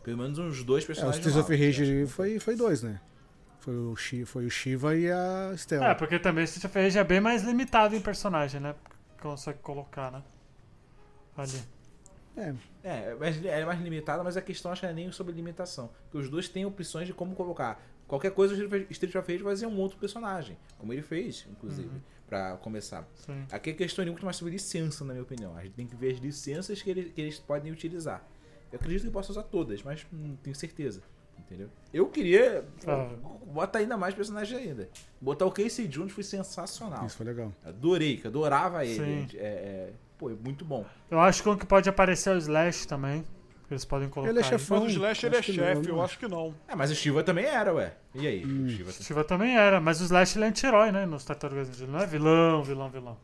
pelo 0.04 0.18
menos 0.18 0.38
uns 0.38 0.62
dois 0.64 0.82
É, 0.82 0.84
o 0.84 0.86
personagens. 0.88 1.26
Streets 1.26 1.38
of 1.50 1.54
Rage 1.66 2.06
foi, 2.06 2.38
foi 2.38 2.56
dois, 2.56 2.82
né? 2.82 3.00
Foi 3.60 3.76
o, 3.76 3.94
Shi- 3.96 4.24
foi 4.24 4.46
o 4.46 4.50
Shiva 4.50 4.96
e 4.96 5.10
a 5.10 5.52
Stella. 5.56 5.86
É, 5.88 5.94
porque 5.94 6.18
também 6.18 6.44
Street 6.44 6.64
of 6.64 6.78
Rage 6.82 6.98
é 6.98 7.04
bem 7.04 7.20
mais 7.20 7.42
limitado 7.42 7.94
em 7.94 8.00
personagem, 8.00 8.60
né? 8.60 8.74
Consegue 9.20 9.58
colocar, 9.60 10.10
né? 10.10 10.22
Ali. 11.36 11.62
É, 12.36 12.54
É, 12.82 13.10
é 13.10 13.14
mais, 13.14 13.44
é 13.44 13.64
mais 13.64 13.80
limitada, 13.80 14.24
mas 14.24 14.36
a 14.36 14.42
questão 14.42 14.72
acho 14.72 14.80
que 14.80 14.86
não 14.86 14.92
é 14.92 14.96
nem 14.96 15.12
sobre 15.12 15.32
limitação. 15.34 15.90
Porque 16.04 16.18
os 16.18 16.30
dois 16.30 16.48
têm 16.48 16.64
opções 16.64 17.06
de 17.06 17.12
como 17.12 17.34
colocar. 17.34 17.80
Qualquer 18.10 18.32
coisa 18.32 18.54
o 18.56 18.86
Street 18.90 19.14
of 19.14 19.30
Rage 19.32 19.44
vai 19.44 19.54
ser 19.56 19.66
um 19.66 19.78
outro 19.78 19.96
personagem. 19.96 20.58
Como 20.76 20.92
ele 20.92 21.00
fez, 21.00 21.46
inclusive, 21.48 21.88
Uhum. 21.88 22.00
pra 22.26 22.56
começar. 22.56 23.06
Sim. 23.14 23.44
Aqui 23.52 23.70
a 23.70 23.74
questão 23.74 24.02
é 24.04 24.06
muito 24.08 24.24
mais 24.24 24.36
sobre 24.36 24.52
licença, 24.52 25.04
na 25.04 25.12
minha 25.12 25.22
opinião. 25.22 25.56
A 25.56 25.62
gente 25.62 25.74
tem 25.74 25.86
que 25.86 25.94
ver 25.94 26.14
as 26.14 26.18
licenças 26.18 26.82
que, 26.82 26.90
ele- 26.90 27.04
que 27.10 27.20
eles 27.20 27.38
podem 27.38 27.70
utilizar. 27.70 28.26
Eu 28.72 28.80
acredito 28.80 29.04
que 29.04 29.10
possa 29.12 29.30
usar 29.30 29.44
todas, 29.44 29.80
mas 29.84 30.04
não 30.10 30.34
tenho 30.34 30.56
certeza. 30.56 31.00
Entendeu? 31.38 31.68
Eu 31.94 32.08
queria 32.08 32.64
Ah. 32.86 33.14
botar 33.46 33.78
ainda 33.78 33.96
mais 33.96 34.12
personagens 34.12 34.60
ainda. 34.60 34.88
Botar 35.20 35.46
o 35.46 35.52
Casey 35.52 35.86
Jones 35.86 36.12
foi 36.12 36.24
sensacional. 36.24 37.06
isso 37.06 37.16
foi 37.16 37.26
legal. 37.26 37.52
Adorei, 37.64 38.16
que 38.16 38.26
adorava 38.26 38.84
ele. 38.84 39.28
É, 39.36 39.38
é- 39.38 39.92
pô, 40.18 40.30
é 40.30 40.34
muito 40.34 40.64
bom. 40.64 40.84
Eu 41.08 41.20
acho 41.20 41.42
que 41.44 41.56
que 41.56 41.66
pode 41.66 41.88
aparecer 41.88 42.30
é 42.30 42.34
o 42.34 42.38
Slash 42.38 42.86
também. 42.88 43.24
Que 43.70 43.74
Eles 43.74 43.84
podem 43.84 44.08
colocar. 44.08 44.30
Ele 44.30 44.40
é 44.40 44.42
chefão. 44.42 44.80
Mas 44.80 44.88
o 44.88 44.96
Slash 44.96 45.26
ele 45.26 45.36
é 45.36 45.40
que 45.40 45.52
chefe, 45.52 45.88
eu 45.88 45.94
não. 45.94 46.02
acho 46.02 46.18
que 46.18 46.26
não. 46.26 46.52
É, 46.66 46.74
mas 46.74 46.90
o 46.90 46.94
Shiva 46.96 47.22
também 47.22 47.44
era, 47.44 47.72
ué. 47.72 47.94
E 48.12 48.26
aí? 48.26 48.44
Hum. 48.44 48.66
O 48.66 48.68
Shiva 48.68 48.90
O 48.90 48.92
Shiva 48.92 49.22
também 49.22 49.56
era, 49.56 49.80
mas 49.80 50.00
o 50.00 50.04
Slash 50.04 50.36
ele 50.36 50.46
é 50.46 50.48
anti-herói, 50.48 50.90
né? 50.90 51.06
Nos 51.06 51.24
Tartarugas 51.24 51.68
Ninja. 51.68 51.84
Ele 51.84 51.92
não 51.92 52.00
é 52.00 52.06
vilão, 52.06 52.64
vilão, 52.64 52.90
vilão. 52.90 53.16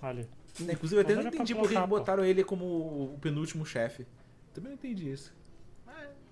Ali. 0.00 0.28
Inclusive, 0.60 1.00
eu 1.00 1.04
até 1.04 1.16
não 1.16 1.22
entendi 1.22 1.54
porque 1.56 1.74
colocar, 1.74 1.88
pô. 1.88 1.98
botaram 1.98 2.24
ele 2.24 2.44
como 2.44 2.64
o 2.64 3.18
penúltimo 3.20 3.66
chefe. 3.66 4.06
Também 4.54 4.70
não 4.70 4.76
entendi 4.76 5.10
isso. 5.10 5.34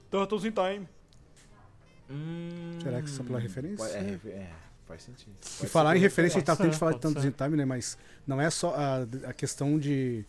Turtles 0.08 0.44
in 0.44 0.52
Time. 0.52 0.88
Hum, 2.08 2.78
Será 2.80 3.02
que 3.02 3.10
só 3.10 3.24
pela 3.24 3.40
referência? 3.40 3.84
É, 3.86 4.28
é, 4.28 4.50
faz 4.86 5.02
sentido. 5.02 5.34
E 5.62 5.66
falar 5.66 5.96
em 5.96 6.00
referência, 6.00 6.36
a 6.36 6.40
gente 6.40 6.46
tá 6.46 6.54
tendo 6.54 6.70
de 6.70 6.78
falar 6.78 6.92
de 6.92 7.20
ser. 7.20 7.26
in 7.26 7.32
Time, 7.32 7.56
né? 7.56 7.64
Mas 7.64 7.98
não 8.24 8.40
é 8.40 8.50
só 8.50 8.72
a, 8.76 8.98
a 9.28 9.32
questão 9.32 9.78
de. 9.80 10.24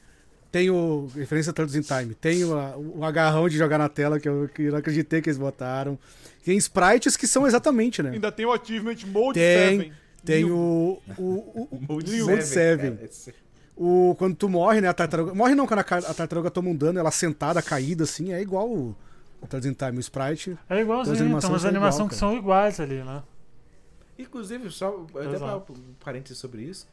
Tem 0.51 0.69
o 0.69 1.07
referência 1.15 1.51
a 1.51 1.53
Tantos 1.53 1.75
in 1.75 1.81
Time, 1.81 2.13
tem 2.13 2.43
o, 2.43 2.97
o 2.97 3.05
agarrão 3.05 3.47
de 3.47 3.57
jogar 3.57 3.77
na 3.77 3.87
tela, 3.87 4.19
que 4.19 4.27
eu, 4.27 4.49
que 4.53 4.63
eu 4.63 4.71
não 4.71 4.79
acreditei 4.79 5.21
que 5.21 5.29
eles 5.29 5.37
botaram. 5.37 5.97
Tem 6.43 6.57
sprites 6.57 7.15
que 7.15 7.25
são 7.25 7.47
exatamente, 7.47 8.03
né? 8.03 8.09
Ainda 8.11 8.31
tem 8.31 8.45
o 8.45 8.51
Achievement 8.51 8.97
Mode 9.07 9.39
Tem, 9.39 9.79
7. 9.79 9.93
Tem 10.25 10.43
New. 10.43 10.55
o. 10.57 11.01
o, 11.17 11.23
o, 11.23 11.67
O 11.77 11.81
Mode 11.93 12.21
Mode 12.23 12.43
7, 12.43 12.43
7. 12.43 12.81
cara, 12.81 12.99
esse- 13.05 13.33
o- 13.77 14.13
quando 14.19 14.35
tu 14.35 14.49
morre, 14.49 14.81
né? 14.81 14.89
A 14.89 14.93
tartaruga. 14.93 15.33
Morre 15.33 15.55
não, 15.55 15.65
quando 15.65 15.79
a, 15.79 15.83
a 15.83 16.13
tartaruga 16.13 16.51
toma 16.51 16.69
um 16.69 16.75
dano, 16.75 16.99
ela 16.99 17.11
sentada, 17.11 17.61
caída, 17.61 18.03
assim, 18.03 18.33
é 18.33 18.41
igual 18.41 18.69
o, 18.69 18.93
o 19.41 19.47
Tantos 19.47 19.65
in 19.69 19.73
Time, 19.73 19.97
o 19.97 19.99
sprite. 20.01 20.57
É 20.69 20.81
igualzinho, 20.81 21.13
As 21.13 21.17
tem 21.19 21.25
animações 21.27 21.51
umas 21.53 21.61
são 21.61 21.69
animações 21.69 21.95
igual, 21.99 22.09
que 22.09 22.15
são 22.15 22.35
iguais 22.37 22.79
ali, 22.81 23.01
né? 23.03 23.23
Inclusive, 24.19 24.69
só 24.69 25.05
até 25.15 25.23
pra 25.29 25.33
Exato. 25.33 25.73
um 25.73 25.93
parênteses 26.03 26.37
sobre 26.37 26.63
isso, 26.63 26.87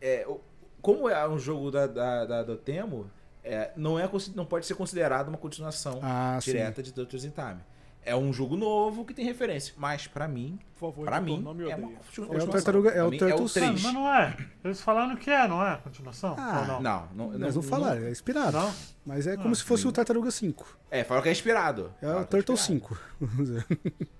é, 0.00 0.26
o- 0.28 0.40
como 0.82 1.08
é 1.08 1.28
um 1.28 1.38
jogo 1.38 1.70
da, 1.70 1.86
da, 1.86 2.24
da- 2.24 2.42
do 2.42 2.56
Temo, 2.56 3.10
é, 3.44 3.70
não, 3.76 3.98
é, 3.98 4.08
não 4.34 4.44
pode 4.44 4.66
ser 4.66 4.74
considerado 4.74 5.28
uma 5.28 5.38
continuação 5.38 6.00
Ah, 6.02 6.38
sim. 6.42 6.52
direta 6.52 6.82
de 6.82 6.92
Turtles 6.92 7.24
in 7.24 7.30
Time. 7.30 7.58
É 8.04 8.14
um 8.14 8.32
jogo 8.32 8.56
novo 8.56 9.04
que 9.04 9.12
tem 9.12 9.24
referência, 9.24 9.74
mas 9.76 10.06
pra 10.06 10.28
mim, 10.28 10.60
Por 10.78 10.90
favor, 10.92 11.04
pra 11.06 11.16
editor, 11.16 11.38
mim, 11.38 11.42
não 11.42 11.52
me 11.52 11.68
é 11.68 11.74
uma 11.74 11.88
continuação. 11.90 12.48
Tartaruga- 12.48 12.90
é 12.90 13.02
o 13.02 13.10
Turtles- 13.10 13.56
Ah, 13.56 13.60
3. 13.60 13.82
mas 13.82 13.92
não 13.92 14.08
é. 14.14 14.36
Eles 14.64 14.80
falaram 14.80 15.16
que 15.16 15.28
é, 15.28 15.48
não 15.48 15.60
é? 15.60 15.72
a 15.72 15.76
Continuação? 15.78 16.36
Ah, 16.38 16.60
Ou 16.60 16.66
não? 16.66 16.80
Não, 16.80 17.08
não, 17.30 17.38
Nós 17.38 17.54
vamos 17.56 17.68
falar, 17.68 18.00
é 18.00 18.08
inspirado. 18.08 18.56
Não? 18.56 18.72
Mas 19.04 19.26
é 19.26 19.36
como 19.36 19.50
Ah, 19.50 19.54
se 19.56 19.64
fosse 19.64 19.88
o 19.88 19.90
Tartaruga 19.92 20.30
5. 20.30 20.78
É, 20.88 21.02
falaram 21.02 21.24
que 21.24 21.28
é 21.30 21.32
inspirado. 21.32 21.92
É 22.00 22.06
o 22.06 22.20
é 22.20 22.24
Turtle 22.24 22.54
inspirado. 22.54 22.58
5. 22.60 22.98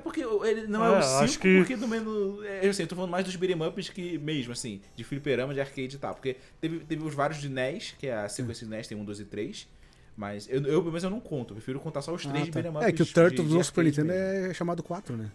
É 0.00 0.02
porque 0.02 0.20
ele 0.22 0.66
não 0.66 0.84
é, 0.84 0.88
É, 0.88 0.90
o 0.92 0.96
eu 0.96 1.02
5, 1.02 1.24
acho 1.24 1.38
que- 1.38 1.56
porque 1.58 1.76
no 1.76 1.86
menos. 1.86 2.42
É, 2.44 2.66
eu 2.66 2.72
sei, 2.72 2.84
eu 2.84 2.88
tô 2.88 2.96
falando 2.96 3.10
mais 3.10 3.24
dos 3.24 3.36
beat'em 3.36 3.60
ups 3.66 3.88
que 3.90 4.16
mesmo, 4.18 4.52
assim, 4.52 4.80
de 4.96 5.04
fliperama, 5.04 5.52
de 5.52 5.60
arcade 5.60 5.94
e 5.96 5.98
tal. 5.98 6.14
Porque 6.14 6.36
teve, 6.60 6.80
teve 6.80 7.04
os 7.04 7.14
vários 7.14 7.40
de 7.40 7.48
NES, 7.48 7.94
que 7.98 8.06
é 8.06 8.14
a 8.14 8.28
sequência 8.28 8.66
de 8.66 8.70
NES, 8.72 8.86
tem 8.88 8.96
um, 8.96 9.04
dois 9.04 9.20
e 9.20 9.24
três. 9.24 9.68
Mas 10.16 10.48
eu, 10.50 10.56
eu, 10.62 10.80
pelo 10.80 10.84
menos 10.86 11.04
eu 11.04 11.10
não 11.10 11.20
conto, 11.20 11.50
eu 11.52 11.56
prefiro 11.56 11.78
contar 11.80 12.02
só 12.02 12.12
os 12.14 12.22
três 12.24 12.42
Ah, 12.42 12.44
de 12.46 12.50
tá. 12.50 12.60
beat'em 12.62 12.76
ups. 12.78 12.88
É 12.88 12.92
que 12.92 13.02
o 13.02 13.04
de- 13.04 13.12
Turtles 13.14 13.48
de 13.48 13.54
no 13.54 13.64
Super 13.64 13.84
Nintendo 13.84 14.08
mesmo. 14.08 14.46
é 14.50 14.54
chamado 14.54 14.82
4, 14.82 15.16
né? 15.16 15.30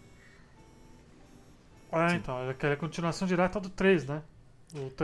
É, 1.92 2.14
então. 2.14 2.36
É 2.60 2.72
a 2.72 2.76
continuação 2.76 3.26
direta 3.26 3.58
do 3.60 3.70
3, 3.70 4.04
né? 4.04 4.22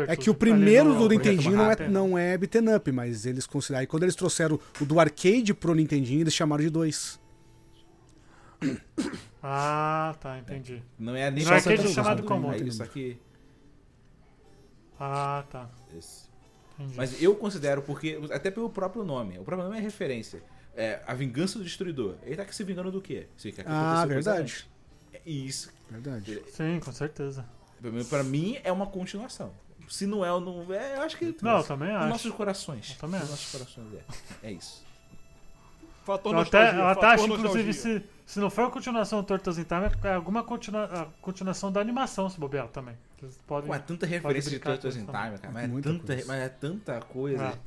É 0.08 0.16
que 0.16 0.28
o 0.28 0.32
ali 0.32 0.38
primeiro 0.38 0.94
do 0.96 1.08
Nintendinho 1.08 1.56
não 1.56 1.70
é, 1.70 1.88
não 1.88 2.18
é 2.18 2.36
beaten 2.36 2.74
up, 2.74 2.90
mas 2.92 3.24
eles 3.24 3.46
consideram. 3.46 3.80
Aí 3.80 3.86
quando 3.86 4.02
eles 4.02 4.16
trouxeram 4.16 4.58
o 4.80 4.84
do 4.84 4.98
arcade 4.98 5.54
pro 5.54 5.72
Nintendinho, 5.74 6.20
eles 6.22 6.34
chamaram 6.34 6.62
de 6.64 6.68
2. 6.68 7.20
Ah, 9.43 10.14
tá, 10.20 10.38
entendi. 10.38 10.82
Não 10.99 11.16
é 11.16 11.30
nem 11.30 11.45
Turtles, 11.45 11.80
é 11.80 11.88
chamado 11.88 12.20
não, 12.20 12.28
como? 12.28 12.53
É 12.53 12.59
isso 12.59 12.82
aqui. 12.82 13.18
Ah, 15.01 15.45
tá. 15.51 15.68
esse. 15.99 16.30
Entendi. 16.78 16.97
Mas 16.97 17.20
eu 17.20 17.34
considero, 17.34 17.82
porque. 17.82 18.20
Até 18.30 18.51
pelo 18.51 18.70
próprio 18.70 19.03
nome. 19.03 19.38
O 19.38 19.45
próprio 19.45 19.68
nome 19.68 19.78
é 19.78 19.82
referência. 19.82 20.43
É 20.74 21.03
a 21.07 21.12
vingança 21.12 21.59
do 21.59 21.64
destruidor. 21.64 22.16
Ele 22.22 22.36
tá 22.36 22.43
aqui 22.43 22.55
se 22.55 22.64
vingando 22.64 22.90
do 22.90 23.03
quê? 23.03 23.26
Quer 23.36 23.53
que 23.53 23.62
Ah, 23.66 24.07
verdade. 24.07 24.66
É 25.12 25.20
Isso. 25.26 25.72
Verdade. 25.90 26.43
Sim, 26.49 26.80
com 26.80 26.93
certeza. 26.93 27.45
Pra 28.09 28.22
mim 28.22 28.59
é 28.62 28.70
uma 28.72 28.86
continuação. 28.86 29.53
Se 29.88 30.07
não 30.07 30.24
é 30.24 30.32
ou 30.32 30.40
não 30.40 30.72
é, 30.72 30.97
eu 30.97 31.03
acho 31.03 31.18
que. 31.18 31.36
Não, 31.43 31.59
eu 31.59 31.64
também 31.64 31.90
acho. 31.90 32.09
nossos 32.09 32.32
corações. 32.32 32.90
Eu 32.93 32.97
também 32.99 33.20
acho. 33.20 33.30
nossos 33.30 33.53
corações 33.53 33.88
é. 33.95 34.49
É 34.49 34.53
isso. 34.53 34.84
Fator 36.05 36.34
Eu 36.34 36.40
até, 36.40 36.59
nostalgia. 36.72 36.80
eu 36.80 36.88
até 36.88 37.07
acho, 37.07 37.26
inclusive, 37.26 37.72
se, 37.74 38.03
se 38.26 38.40
não 38.40 38.50
for 38.50 38.62
a 38.66 38.70
continuação 38.70 39.20
do 39.20 39.26
Turtles 39.26 39.59
in 39.59 39.64
Time, 39.64 39.88
é 40.05 40.14
alguma 40.14 40.42
continua, 40.42 40.84
a 40.84 41.07
continuação 41.20 41.70
da 41.70 41.80
animação, 41.80 42.28
se 42.28 42.38
bobear 42.40 42.66
também. 42.68 42.96
Eles 43.22 43.38
podem... 43.46 43.68
Pô, 43.68 43.74
é 43.74 43.78
tanta 43.78 44.05
referência 44.07 44.50
de 44.50 44.59
com 44.59 44.70
in 44.70 44.76
Time, 44.90 45.07
cara. 45.07 45.50
Mas 45.53 45.64
é, 45.64 45.66
Muita 45.68 45.90
tanta, 45.90 46.07
coisa. 46.07 46.24
mas 46.26 46.40
é 46.40 46.48
tanta 46.48 47.00
coisa. 47.03 47.59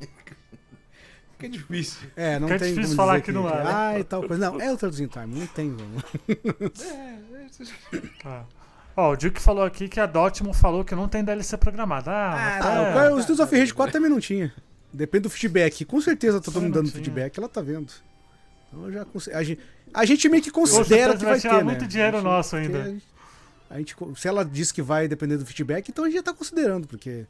que 1.39 1.45
é 1.45 1.49
difícil. 1.49 2.09
É, 2.15 2.37
não 2.39 2.47
Que 2.47 2.53
é 2.55 2.57
tem 2.57 2.69
difícil 2.73 2.95
como 2.97 3.07
falar 3.07 3.23
não 3.31 3.49
é, 3.49 3.63
né? 3.63 3.71
Ah, 3.73 3.99
e 3.99 4.03
tal 4.03 4.23
coisa. 4.27 4.51
Não, 4.51 4.59
é 4.59 4.71
o 4.71 4.77
Turtles 4.77 4.99
in 4.99 5.07
Time, 5.07 5.39
não 5.39 5.47
tem, 5.47 5.71
vamos. 5.73 6.03
Ah. 8.25 8.43
Ó, 8.97 9.11
o 9.11 9.17
Duke 9.17 9.41
falou 9.41 9.63
aqui 9.63 9.87
que 9.87 9.99
a 9.99 10.05
Dotmon 10.05 10.53
falou 10.53 10.83
que 10.83 10.95
não 10.95 11.07
tem 11.07 11.23
DLC 11.23 11.57
programada. 11.57 12.11
Ah, 12.11 12.59
Ah, 12.61 13.05
é, 13.05 13.11
o 13.13 13.19
Streets 13.19 13.39
of 13.39 13.57
Rage 13.57 13.73
4 13.73 13.93
também 13.93 14.09
não 14.09 14.19
tinha. 14.19 14.53
Depende 14.91 15.23
do 15.23 15.29
feedback. 15.29 15.83
Com 15.85 15.99
certeza 16.01 16.39
tá 16.39 16.45
todo 16.45 16.55
mundo 16.61 16.75
não 16.75 16.81
dando 16.83 16.91
tinha. 16.91 17.03
feedback, 17.03 17.37
ela 17.37 17.49
tá 17.49 17.61
vendo. 17.61 17.91
Então 18.67 18.85
eu 18.85 18.91
já 18.91 19.05
a, 19.37 19.43
gente, 19.43 19.61
a 19.93 20.05
gente 20.05 20.29
meio 20.29 20.43
que 20.43 20.51
considera 20.51 21.13
que 21.17 21.23
vai 21.23 21.33
vai 21.33 21.39
tirar 21.39 21.57
ter, 21.57 21.63
muito 21.63 21.81
né? 21.81 21.87
dinheiro 21.87 22.17
A 22.17 22.19
gente- 22.19 22.29
nosso 22.29 22.55
ainda. 22.55 22.81
A 22.83 22.87
gente, 22.89 23.05
a 23.69 23.77
gente 23.77 23.95
se 24.19 24.27
ela 24.27 24.43
diz 24.45 24.71
que 24.71 24.81
vai 24.81 25.07
depender 25.07 25.37
do 25.37 25.45
feedback, 25.45 25.89
então 25.89 26.03
a 26.05 26.07
gente 26.07 26.17
já 26.17 26.23
tá 26.23 26.33
considerando, 26.33 26.87
porque 26.87 27.25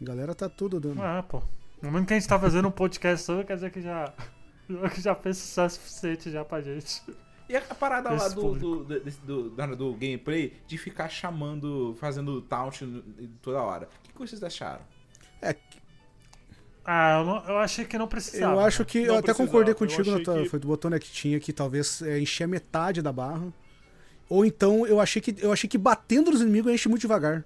a 0.00 0.04
galera 0.04 0.34
tá 0.34 0.48
tudo 0.48 0.78
dando. 0.80 1.02
É, 1.02 1.22
pô. 1.22 1.42
No 1.82 1.90
momento 1.90 2.06
que 2.08 2.14
a 2.14 2.18
gente 2.18 2.28
tá 2.28 2.38
fazendo 2.38 2.68
um 2.68 2.70
podcast 2.70 3.24
sobre, 3.26 3.44
quer 3.44 3.54
dizer 3.56 3.70
que 3.70 3.80
já, 3.82 4.12
que 4.94 5.00
já 5.00 5.14
fez 5.14 5.36
sucesso 5.38 5.76
suficiente 5.80 6.30
já 6.30 6.44
pra 6.44 6.60
gente. 6.60 7.02
E 7.46 7.54
a 7.56 7.60
parada 7.60 8.08
lá 8.10 8.28
do, 8.28 8.54
do, 8.54 8.84
desse- 9.00 9.20
do, 9.20 9.50
do, 9.50 9.76
do 9.76 9.92
gameplay 9.94 10.54
de 10.66 10.78
ficar 10.78 11.10
chamando, 11.10 11.94
fazendo 12.00 12.40
taunt 12.40 12.80
toda 13.42 13.60
hora. 13.60 13.88
O 14.08 14.12
que 14.14 14.18
vocês 14.28 14.42
acharam? 14.42 14.80
É, 15.42 15.54
Ah, 16.84 17.18
eu, 17.20 17.24
não- 17.24 17.44
eu 17.48 17.58
achei 17.58 17.84
que 17.84 17.96
não 17.96 18.06
precisava. 18.06 18.54
eu 18.54 18.60
acho 18.60 18.84
que. 18.84 18.98
Não 19.00 19.06
eu 19.06 19.12
até 19.14 19.22
precisava, 19.26 19.46
concordei 19.48 19.74
contigo, 19.74 20.02
achei 20.02 20.12
na 20.14 20.20
tua, 20.22 20.42
que- 20.42 20.48
foi 20.48 20.58
do 20.58 20.68
Botona 20.68 20.98
que 20.98 21.10
tinha 21.10 21.40
que 21.40 21.52
talvez 21.52 22.02
é, 22.02 22.18
encher 22.20 22.44
a 22.44 22.48
metade 22.48 23.00
da 23.00 23.10
barra. 23.12 23.52
Ou 24.28 24.44
então 24.44 24.86
eu 24.86 25.00
achei 25.00 25.20
que 25.22 25.34
eu 25.38 25.52
achei 25.52 25.68
que 25.68 25.78
batendo 25.78 26.30
nos 26.30 26.40
inimigos 26.40 26.72
enche 26.72 26.88
muito 26.88 27.00
devagar. 27.02 27.44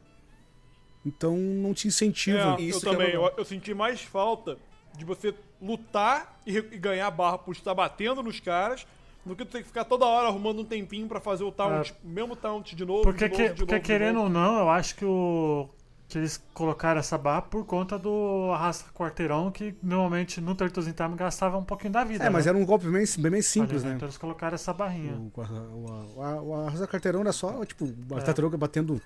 Então 1.07 1.37
não 1.37 1.73
te 1.73 1.89
incentiva. 1.89 2.57
É, 2.59 2.63
Isso 2.63 2.79
eu 2.79 2.81
que 2.81 2.89
é 2.89 2.93
também. 2.93 3.07
legal. 3.09 3.27
eu, 3.31 3.35
eu 3.39 3.45
senti 3.45 3.73
mais 3.73 4.01
falta 4.03 4.59
de 4.97 5.05
você 5.05 5.33
lutar 5.63 6.41
e, 6.47 6.57
e 6.57 6.61
ganhar 6.79 7.11
barra 7.11 7.39
por 7.39 7.53
estar 7.53 7.75
batendo 7.75 8.23
nos 8.23 8.41
caras 8.41 8.87
do 9.25 9.37
que 9.37 9.45
tu 9.45 9.51
ter 9.53 9.59
que 9.63 9.69
ficar 9.69 9.85
toda 9.85 10.05
hora 10.07 10.29
arrumando 10.29 10.61
um 10.61 10.65
tempinho 10.65 11.07
pra 11.07 11.21
fazer 11.21 11.45
o 11.45 11.53
taunt, 11.53 11.93
o 12.05 12.09
mesmo 12.09 12.35
taunt 12.35 12.75
de 12.75 12.85
novo. 12.85 13.03
Porque, 13.03 13.29
de 13.29 13.35
que- 13.37 13.43
novo, 13.43 13.55
de 13.55 13.59
porque 13.61 13.75
novo, 13.75 13.83
de 13.83 13.87
querendo 13.87 14.15
novo. 14.15 14.27
ou 14.27 14.31
não, 14.33 14.59
eu 14.59 14.69
acho 14.69 14.95
que 14.97 15.05
o. 15.05 15.69
Que 16.09 16.17
eles 16.17 16.43
colocaram 16.55 16.99
essa 17.01 17.19
barra 17.19 17.43
por 17.43 17.67
conta 17.67 17.99
do 17.99 18.51
arrasta 18.55 18.91
quarteirão, 18.93 19.51
que 19.51 19.75
normalmente 19.83 20.41
no 20.41 20.55
Turtles 20.55 20.87
in 20.89 20.93
Time 20.93 21.15
gastava 21.15 21.59
um 21.59 21.65
pouquinho 21.65 21.93
da 21.93 22.03
vida. 22.03 22.25
É, 22.25 22.31
mas 22.31 22.47
né? 22.47 22.49
era 22.51 22.59
um 22.59 22.65
golpe 22.65 22.89
bem, 22.89 23.05
bem 23.19 23.31
mais 23.31 23.47
simples, 23.47 23.83
Ali, 23.83 23.91
né? 23.91 23.97
Então 23.97 24.07
eles 24.09 24.17
colocaram 24.17 24.55
essa 24.55 24.73
barrinha. 24.73 25.13
O, 25.13 25.31
o, 25.39 26.17
o, 26.17 26.23
a- 26.23 26.43
o 26.43 26.55
arroz 26.55 26.81
da 26.81 26.87
carteirão 26.87 27.21
era 27.21 27.33
só, 27.33 27.63
tipo, 27.67 27.85
a 28.15 28.19
É. 28.19 28.23
tartaruga 28.23 28.57
batendo 28.57 28.99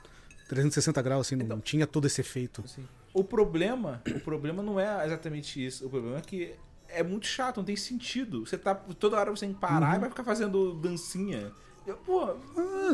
360 0.48 1.02
graus, 1.02 1.26
assim, 1.26 1.34
não 1.36 1.60
tinha 1.60 1.86
todo 1.88 2.06
esse 2.06 2.20
efeito. 2.20 2.62
Assim, 2.64 2.84
o 3.12 3.24
problema, 3.24 4.00
o 4.06 4.20
problema 4.20 4.62
não 4.62 4.78
é 4.78 5.04
exatamente 5.04 5.64
isso. 5.64 5.84
O 5.86 5.90
problema 5.90 6.18
é 6.18 6.20
que 6.20 6.54
é 6.88 7.02
muito 7.02 7.26
chato, 7.26 7.56
não 7.56 7.64
tem 7.64 7.74
sentido. 7.74 8.46
Você 8.46 8.56
tá 8.56 8.74
toda 8.74 9.16
hora 9.18 9.30
você 9.30 9.46
tem 9.46 9.54
que 9.54 9.60
parar 9.60 9.96
e 9.96 9.98
vai 9.98 10.08
ficar 10.08 10.22
fazendo 10.24 10.74
dancinha. 10.74 11.50
Eu, 11.86 11.96
pô, 11.96 12.20
Ah, 12.22 12.34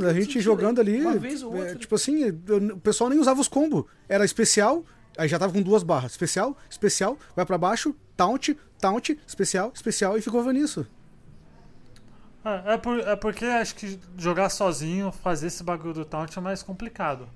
a 0.08 0.12
gente 0.14 0.24
sentido, 0.26 0.40
jogando 0.42 0.80
ali, 0.80 1.00
uma 1.00 1.16
vez 1.16 1.42
ou 1.42 1.54
é, 1.56 1.60
outra. 1.60 1.76
tipo 1.76 1.94
assim, 1.94 2.22
eu- 2.24 2.74
o 2.74 2.80
pessoal 2.80 3.10
nem 3.10 3.18
usava 3.18 3.40
os 3.40 3.48
combos. 3.48 3.84
Era 4.08 4.24
especial, 4.24 4.84
aí 5.16 5.28
já 5.28 5.38
tava 5.38 5.52
com 5.52 5.60
duas 5.62 5.82
barras. 5.82 6.12
Especial, 6.12 6.56
especial, 6.70 7.18
vai 7.36 7.44
pra 7.44 7.58
baixo, 7.58 7.94
taunt, 8.16 8.56
taunt, 8.80 9.10
especial, 9.26 9.70
especial, 9.74 10.16
e 10.16 10.22
ficou 10.22 10.42
nisso. 10.52 10.86
É, 12.44 12.74
é, 12.74 12.76
por- 12.78 13.00
é 13.00 13.16
porque 13.16 13.44
acho 13.44 13.74
que 13.74 13.98
jogar 14.16 14.48
sozinho, 14.48 15.12
fazer 15.12 15.48
esse 15.48 15.62
bagulho 15.62 15.92
do 15.92 16.04
taunt 16.04 16.34
é 16.36 16.40
mais 16.40 16.62
complicado. 16.62 17.28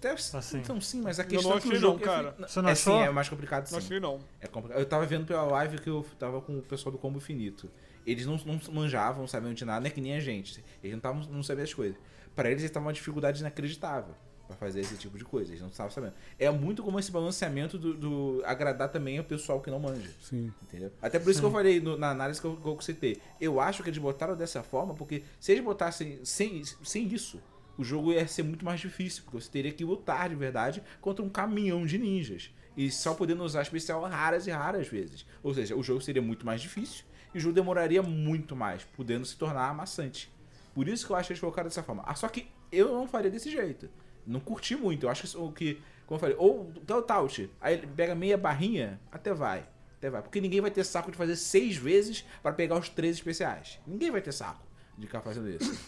Deve- 0.00 0.14
Assim. 0.34 0.58
Então 0.58 0.80
sim, 0.80 1.00
mas 1.02 1.18
a 1.18 1.24
Eu 1.24 1.28
questão 1.28 1.50
não 1.50 1.58
é 1.58 1.60
que 1.60 1.68
o 1.68 1.74
jogo 1.76 1.98
não, 1.98 2.04
cara. 2.04 2.36
É, 2.38 2.46
Você 2.46 2.62
não 2.62 2.68
é, 2.68 2.72
achou? 2.72 2.96
sim, 3.00 3.04
é 3.04 3.10
mais 3.10 3.28
complicado 3.28 3.66
sim. 3.66 3.72
Não 3.72 3.78
achei 3.80 3.98
não. 3.98 4.20
É 4.40 4.46
complicado. 4.46 4.78
Eu 4.78 4.86
tava 4.86 5.04
vendo 5.06 5.26
pela 5.26 5.42
live 5.42 5.78
que 5.80 5.90
eu 5.90 6.06
tava 6.16 6.40
com 6.40 6.58
o 6.58 6.62
pessoal 6.62 6.92
do 6.92 6.98
Combo 6.98 7.18
Finito. 7.18 7.68
Eles 8.10 8.26
não, 8.26 8.36
não 8.46 8.60
manjavam, 8.72 9.20
não 9.20 9.28
sabiam 9.28 9.52
de 9.52 9.64
nada, 9.64 9.80
não 9.80 9.86
é 9.86 9.90
que 9.90 10.00
nem 10.00 10.14
a 10.14 10.20
gente. 10.20 10.64
Eles 10.82 10.94
não, 10.94 11.00
tavam, 11.00 11.22
não 11.30 11.42
sabiam 11.42 11.64
as 11.64 11.74
coisas. 11.74 11.96
Pra 12.34 12.48
eles, 12.48 12.60
eles 12.62 12.70
estavam 12.70 12.86
uma 12.86 12.92
dificuldade 12.92 13.40
inacreditável 13.40 14.14
pra 14.46 14.56
fazer 14.56 14.80
esse 14.80 14.96
tipo 14.96 15.18
de 15.18 15.24
coisa. 15.24 15.50
Eles 15.50 15.60
não 15.60 15.68
estavam 15.68 15.90
sabendo. 15.90 16.14
É 16.38 16.50
muito 16.50 16.82
como 16.82 16.98
esse 16.98 17.10
balanceamento 17.12 17.76
do, 17.76 17.92
do 17.94 18.42
agradar 18.46 18.88
também 18.90 19.18
ao 19.18 19.24
pessoal 19.24 19.60
que 19.60 19.70
não 19.70 19.78
manja. 19.78 20.08
Sim. 20.22 20.52
Entendeu? 20.62 20.90
Até 21.02 21.18
por 21.18 21.30
isso 21.30 21.40
que 21.40 21.46
eu 21.46 21.50
falei 21.50 21.80
no- 21.80 21.98
na 21.98 22.10
análise 22.10 22.40
que 22.40 22.46
eu, 22.46 22.56
que 22.56 22.66
eu 22.66 22.80
citei. 22.80 23.20
Eu 23.40 23.60
acho 23.60 23.82
que 23.82 23.90
eles 23.90 23.98
botaram 23.98 24.34
dessa 24.36 24.62
forma 24.62 24.94
porque 24.94 25.22
se 25.38 25.52
eles 25.52 25.62
botassem 25.62 26.20
sem, 26.24 26.62
sem 26.64 27.06
isso, 27.12 27.42
o 27.76 27.84
jogo 27.84 28.12
ia 28.12 28.26
ser 28.26 28.42
muito 28.42 28.64
mais 28.64 28.80
difícil. 28.80 29.22
Porque 29.24 29.38
você 29.40 29.50
teria 29.50 29.70
que 29.72 29.84
lutar 29.84 30.28
de 30.30 30.34
verdade 30.34 30.82
contra 31.00 31.22
um 31.22 31.28
caminhão 31.28 31.84
de 31.84 31.98
ninjas. 31.98 32.50
E 32.76 32.90
só 32.90 33.12
podendo 33.12 33.42
usar 33.42 33.62
especial 33.62 34.00
raras 34.04 34.46
e 34.46 34.50
raras 34.50 34.86
vezes. 34.88 35.26
Ou 35.42 35.52
seja, 35.52 35.74
o 35.76 35.82
jogo 35.82 36.00
seria 36.00 36.22
muito 36.22 36.46
mais 36.46 36.62
difícil 36.62 37.04
e 37.34 37.38
o 37.38 37.40
jogo 37.40 37.54
demoraria 37.54 38.02
muito 38.02 38.56
mais, 38.56 38.84
podendo 38.84 39.24
se 39.24 39.36
tornar 39.36 39.68
amassante. 39.68 40.30
Por 40.74 40.88
isso 40.88 41.06
que 41.06 41.12
eu 41.12 41.16
acho 41.16 41.28
que 41.28 41.32
eles 41.32 41.40
colocaram 41.40 41.68
dessa 41.68 41.82
forma. 41.82 42.02
Ah, 42.06 42.14
só 42.14 42.28
que 42.28 42.48
eu 42.70 42.92
não 42.92 43.06
faria 43.08 43.30
desse 43.30 43.50
jeito. 43.50 43.88
Não 44.26 44.40
curti 44.40 44.76
muito. 44.76 45.06
Eu 45.06 45.10
acho 45.10 45.22
que, 45.22 45.52
que 45.52 45.82
como 46.06 46.16
eu 46.16 46.20
falei, 46.20 46.36
ou 46.38 46.72
o 46.88 47.02
taut, 47.02 47.50
aí 47.60 47.74
ele 47.74 47.86
pega 47.86 48.14
meia 48.14 48.36
barrinha, 48.36 49.00
até 49.10 49.32
vai. 49.32 49.66
Até 49.96 50.08
vai. 50.08 50.22
Porque 50.22 50.40
ninguém 50.40 50.60
vai 50.60 50.70
ter 50.70 50.84
saco 50.84 51.10
de 51.10 51.16
fazer 51.16 51.36
seis 51.36 51.76
vezes 51.76 52.24
para 52.42 52.52
pegar 52.52 52.78
os 52.78 52.88
três 52.88 53.16
especiais. 53.16 53.80
Ninguém 53.86 54.10
vai 54.10 54.22
ter 54.22 54.32
saco 54.32 54.64
de 54.96 55.06
ficar 55.06 55.20
fazendo 55.20 55.48
isso. 55.50 55.78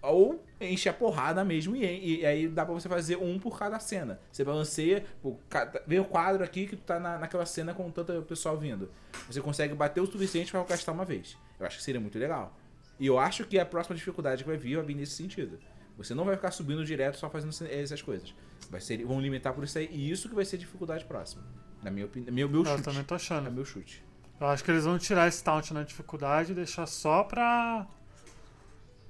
Ou 0.00 0.44
enche 0.60 0.88
a 0.88 0.92
porrada 0.92 1.44
mesmo 1.44 1.74
e, 1.74 2.20
e 2.20 2.26
aí 2.26 2.46
dá 2.48 2.64
pra 2.64 2.72
você 2.74 2.88
fazer 2.88 3.16
um 3.16 3.38
por 3.38 3.58
cada 3.58 3.78
cena. 3.80 4.20
Você 4.30 4.44
balanceia, 4.44 5.04
pô, 5.22 5.36
cada- 5.48 5.82
vem 5.86 5.98
o 5.98 6.04
quadro 6.04 6.42
aqui 6.44 6.66
que 6.66 6.76
tu 6.76 6.82
tá 6.82 7.00
na, 7.00 7.18
naquela 7.18 7.44
cena 7.46 7.74
com 7.74 7.90
tanto 7.90 8.22
pessoal 8.22 8.56
vindo. 8.56 8.90
Você 9.28 9.40
consegue 9.40 9.74
bater 9.74 10.00
o 10.00 10.06
suficiente 10.06 10.50
pra 10.52 10.62
gastar 10.64 10.92
uma 10.92 11.04
vez. 11.04 11.36
Eu 11.58 11.66
acho 11.66 11.78
que 11.78 11.82
seria 11.82 12.00
muito 12.00 12.18
legal. 12.18 12.56
E 13.00 13.06
eu 13.06 13.18
acho 13.18 13.44
que 13.44 13.58
a 13.58 13.66
próxima 13.66 13.96
dificuldade 13.96 14.42
que 14.44 14.48
vai 14.48 14.56
vir 14.58 14.76
vai 14.76 14.84
vir 14.84 14.94
nesse 14.94 15.12
sentido. 15.12 15.58
Você 15.96 16.14
não 16.14 16.24
vai 16.24 16.36
ficar 16.36 16.52
subindo 16.52 16.84
direto 16.84 17.16
só 17.18 17.28
fazendo 17.28 17.52
essas 17.68 18.00
coisas. 18.00 18.32
Vai 18.70 18.80
ser, 18.80 19.04
vão 19.04 19.20
limitar 19.20 19.52
por 19.52 19.64
isso 19.64 19.78
aí. 19.78 19.88
E 19.90 20.10
isso 20.10 20.28
que 20.28 20.34
vai 20.34 20.44
ser 20.44 20.56
a 20.56 20.58
dificuldade 20.60 21.04
próxima. 21.04 21.42
Na 21.82 21.90
minha 21.90 22.06
opinião. 22.06 22.32
Meu, 22.32 22.48
meu 22.48 22.60
Eu 22.62 22.66
chute. 22.66 22.82
também 22.84 23.02
tô 23.04 23.14
É 23.14 23.16
achando. 23.16 23.50
meu 23.50 23.64
chute. 23.64 24.04
Eu 24.40 24.46
acho 24.46 24.62
que 24.62 24.70
eles 24.70 24.84
vão 24.84 24.96
tirar 24.98 25.26
esse 25.26 25.42
taunt 25.42 25.72
na 25.72 25.82
dificuldade 25.82 26.52
e 26.52 26.54
deixar 26.54 26.86
só 26.86 27.24
pra. 27.24 27.84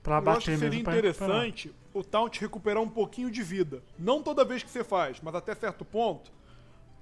Pra 0.09 0.17
Eu 0.33 0.37
acho 0.37 0.47
bater 0.47 0.53
que 0.53 0.59
seria 0.59 0.81
interessante 0.81 1.75
o 1.95 2.03
Taunt 2.03 2.39
recuperar 2.41 2.83
um 2.83 2.89
pouquinho 2.89 3.31
de 3.31 3.43
vida. 3.43 3.83
Não 3.99 4.23
toda 4.23 4.45
vez 4.45 4.63
que 4.63 4.71
você 4.71 4.85
faz, 4.85 5.19
mas 5.23 5.35
até 5.35 5.55
certo 5.55 5.85
ponto. 5.85 6.31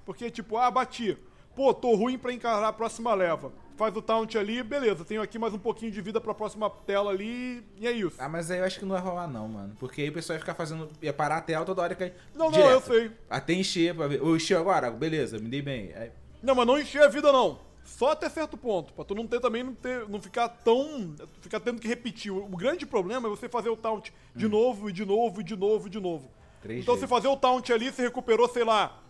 Porque, 0.05 0.31
tipo, 0.31 0.57
ah, 0.57 0.71
bati. 0.71 1.17
Pô, 1.55 1.73
tô 1.73 1.95
ruim 1.95 2.19
pra 2.19 2.33
encarar 2.33 2.69
a 2.69 2.73
próxima 2.73 3.15
leva. 3.15 3.51
Faz 3.77 3.95
o 3.95 4.01
Taunt 4.01 4.35
ali, 4.37 4.63
beleza, 4.63 5.05
tenho 5.05 5.21
aqui 5.21 5.39
mais 5.39 5.53
um 5.53 5.59
pouquinho 5.59 5.91
de 5.93 6.01
vida 6.01 6.19
pra 6.19 6.33
próxima 6.33 6.71
tela 6.71 7.11
ali, 7.11 7.63
e 7.79 7.87
é 7.87 7.91
isso. 7.93 8.17
Ah, 8.19 8.29
mas 8.29 8.51
aí 8.51 8.59
eu 8.59 8.65
acho 8.65 8.79
que 8.79 8.85
não 8.87 8.93
vai 8.95 9.03
rolar, 9.03 9.27
não, 9.27 9.47
mano. 9.49 9.77
Porque 9.79 10.01
aí 10.03 10.09
o 10.09 10.13
pessoal 10.13 10.37
ia 10.37 10.41
ficar 10.41 10.55
fazendo. 10.55 10.89
ia 11.03 11.13
parar 11.13 11.39
a 11.39 11.41
tela 11.43 11.65
toda 11.65 11.83
hora 11.83 11.93
e 11.93 11.97
cair. 11.97 12.15
Não, 12.35 12.47
não, 12.47 12.53
direto. 12.53 12.71
eu 12.73 12.81
sei. 12.81 13.11
Até 13.29 13.53
encher 13.53 13.95
pra 13.95 14.07
ver. 14.07 14.23
Ou 14.23 14.37
encheu 14.37 14.59
agora? 14.59 14.91
Beleza, 14.91 15.39
me 15.39 15.49
dei 15.49 15.61
bem. 15.61 15.93
Aí- 15.95 16.11
Não, 16.43 16.55
mas 16.55 16.67
não 16.67 16.79
encher 16.79 17.03
a 17.03 17.09
vida, 17.09 17.31
não. 17.31 17.59
Só 17.87 18.11
até 18.11 18.29
certo 18.29 18.57
ponto, 18.57 18.93
pra 18.93 19.05
tu 19.05 19.15
não 19.15 19.27
ter 19.29 19.41
também, 19.41 19.63
não, 19.63 19.73
ter, 19.73 20.09
não 20.09 20.21
ficar 20.21 20.49
tão. 20.49 21.15
ficar 21.41 21.61
tendo 21.61 21.81
que 21.81 21.87
repetir. 21.87 22.33
O, 22.33 22.45
o 22.45 22.57
grande 22.57 22.85
problema 22.85 23.29
é 23.29 23.31
você 23.31 23.49
fazer 23.49 23.71
o 23.71 23.77
Taunt 23.77 24.11
de 24.35 24.49
novo, 24.49 24.91
e 24.91 24.93
de 24.93 25.07
novo, 25.07 25.41
e 25.41 25.45
de 25.45 25.57
novo, 25.57 25.87
e 25.87 25.91
de 25.91 26.01
novo. 26.01 26.29
Três 26.61 26.83
então 26.83 26.95
vezes. 26.95 27.09
você 27.09 27.15
fazer 27.15 27.29
o 27.29 27.37
Taunt 27.37 27.71
ali, 27.73 27.93
você 27.93 28.03
recuperou, 28.03 28.49
sei 28.49 28.65
lá, 28.65 29.01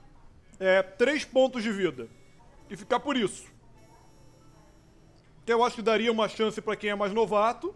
é, 0.61 0.83
três 0.83 1.24
pontos 1.24 1.62
de 1.62 1.72
vida. 1.72 2.07
E 2.68 2.77
ficar 2.77 3.01
por 3.01 3.16
isso. 3.16 3.47
Que 5.47 5.53
eu 5.53 5.64
acho 5.64 5.77
que 5.77 5.83
daria 5.83 6.12
uma 6.12 6.29
chance 6.29 6.61
pra 6.61 6.77
quem 6.77 6.91
é 6.91 6.95
mais 6.95 7.12
novato. 7.12 7.74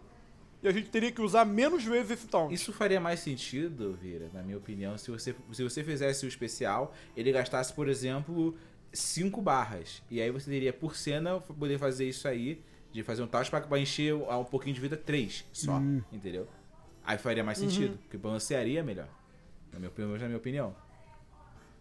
E 0.62 0.68
a 0.68 0.72
gente 0.72 0.90
teria 0.90 1.10
que 1.10 1.22
usar 1.22 1.46
menos 1.46 1.82
vezes 1.82 2.10
esse 2.10 2.26
Taunt. 2.26 2.52
Isso 2.52 2.74
faria 2.74 3.00
mais 3.00 3.20
sentido, 3.20 3.94
Vira, 3.94 4.28
na 4.34 4.42
minha 4.42 4.58
opinião, 4.58 4.98
se 4.98 5.10
você, 5.10 5.34
se 5.50 5.62
você 5.62 5.82
fizesse 5.82 6.26
o 6.26 6.28
especial, 6.28 6.94
ele 7.16 7.32
gastasse, 7.32 7.72
por 7.72 7.88
exemplo, 7.88 8.54
5 8.92 9.40
barras. 9.40 10.02
E 10.10 10.20
aí 10.20 10.30
você 10.30 10.50
teria 10.50 10.72
por 10.72 10.96
cena 10.96 11.40
poder 11.40 11.78
fazer 11.78 12.08
isso 12.08 12.26
aí, 12.26 12.62
de 12.92 13.02
fazer 13.02 13.22
um 13.22 13.26
task 13.26 13.50
pra 13.52 13.78
encher 13.78 14.14
um 14.14 14.44
pouquinho 14.44 14.74
de 14.74 14.80
vida 14.80 14.96
3 14.96 15.44
só. 15.52 15.78
Entendeu? 16.12 16.48
Aí 17.04 17.16
faria 17.18 17.42
mais 17.44 17.58
sentido, 17.58 17.98
porque 18.02 18.16
balancearia 18.18 18.82
melhor. 18.82 19.08
Na 19.72 19.78
minha, 19.78 19.88
opinião- 19.88 20.16
na 20.18 20.26
minha 20.26 20.36
opinião. 20.38 20.74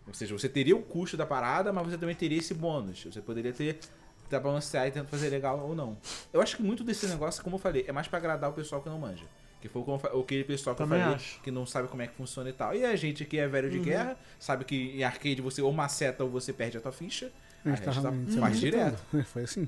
Ou 0.07 0.13
seja, 0.13 0.37
você 0.37 0.47
teria 0.49 0.75
o 0.75 0.81
custo 0.81 1.15
da 1.17 1.25
parada, 1.25 1.71
mas 1.73 1.87
você 1.87 1.97
também 1.97 2.15
teria 2.15 2.37
esse 2.37 2.53
bônus. 2.53 3.03
Você 3.05 3.21
poderia 3.21 3.53
ter 3.53 3.79
pra 4.27 4.39
balancear 4.39 4.87
e 4.87 4.91
tentar 4.91 5.07
fazer 5.07 5.29
legal 5.29 5.59
ou 5.59 5.75
não. 5.75 5.97
Eu 6.31 6.41
acho 6.41 6.55
que 6.55 6.61
muito 6.63 6.83
desse 6.83 7.07
negócio, 7.07 7.43
como 7.43 7.55
eu 7.55 7.59
falei, 7.59 7.85
é 7.87 7.91
mais 7.91 8.07
pra 8.07 8.17
agradar 8.19 8.49
o 8.49 8.53
pessoal 8.53 8.81
que 8.81 8.89
não 8.89 8.99
manja. 8.99 9.25
Que 9.61 9.67
foi 9.67 9.83
fa- 9.99 10.07
aquele 10.17 10.43
pessoal 10.45 10.75
que 10.75 10.81
Também 10.81 10.99
eu 10.99 11.03
falei 11.03 11.15
acho. 11.17 11.41
que 11.41 11.51
não 11.51 11.65
sabe 11.65 11.87
como 11.89 12.01
é 12.01 12.07
que 12.07 12.15
funciona 12.15 12.49
e 12.49 12.53
tal. 12.53 12.73
E 12.73 12.85
a 12.85 12.95
gente 12.95 13.25
que 13.25 13.37
é 13.37 13.47
velho 13.47 13.69
de 13.69 13.79
guerra, 13.79 14.15
sabe 14.39 14.63
que 14.63 14.97
em 14.97 15.03
arcade 15.03 15.41
você 15.41 15.61
ou 15.61 15.71
maceta 15.73 16.23
ou 16.23 16.29
você 16.29 16.53
perde 16.53 16.77
a 16.77 16.81
tua 16.81 16.91
ficha. 16.93 17.31
A 17.65 17.69
gente, 17.71 17.81
tá, 17.81 17.91
faz 17.91 18.01
tava 18.03 18.15
direto. 18.51 18.99
macetando. 19.11 19.25
Foi 19.27 19.43
assim. 19.43 19.67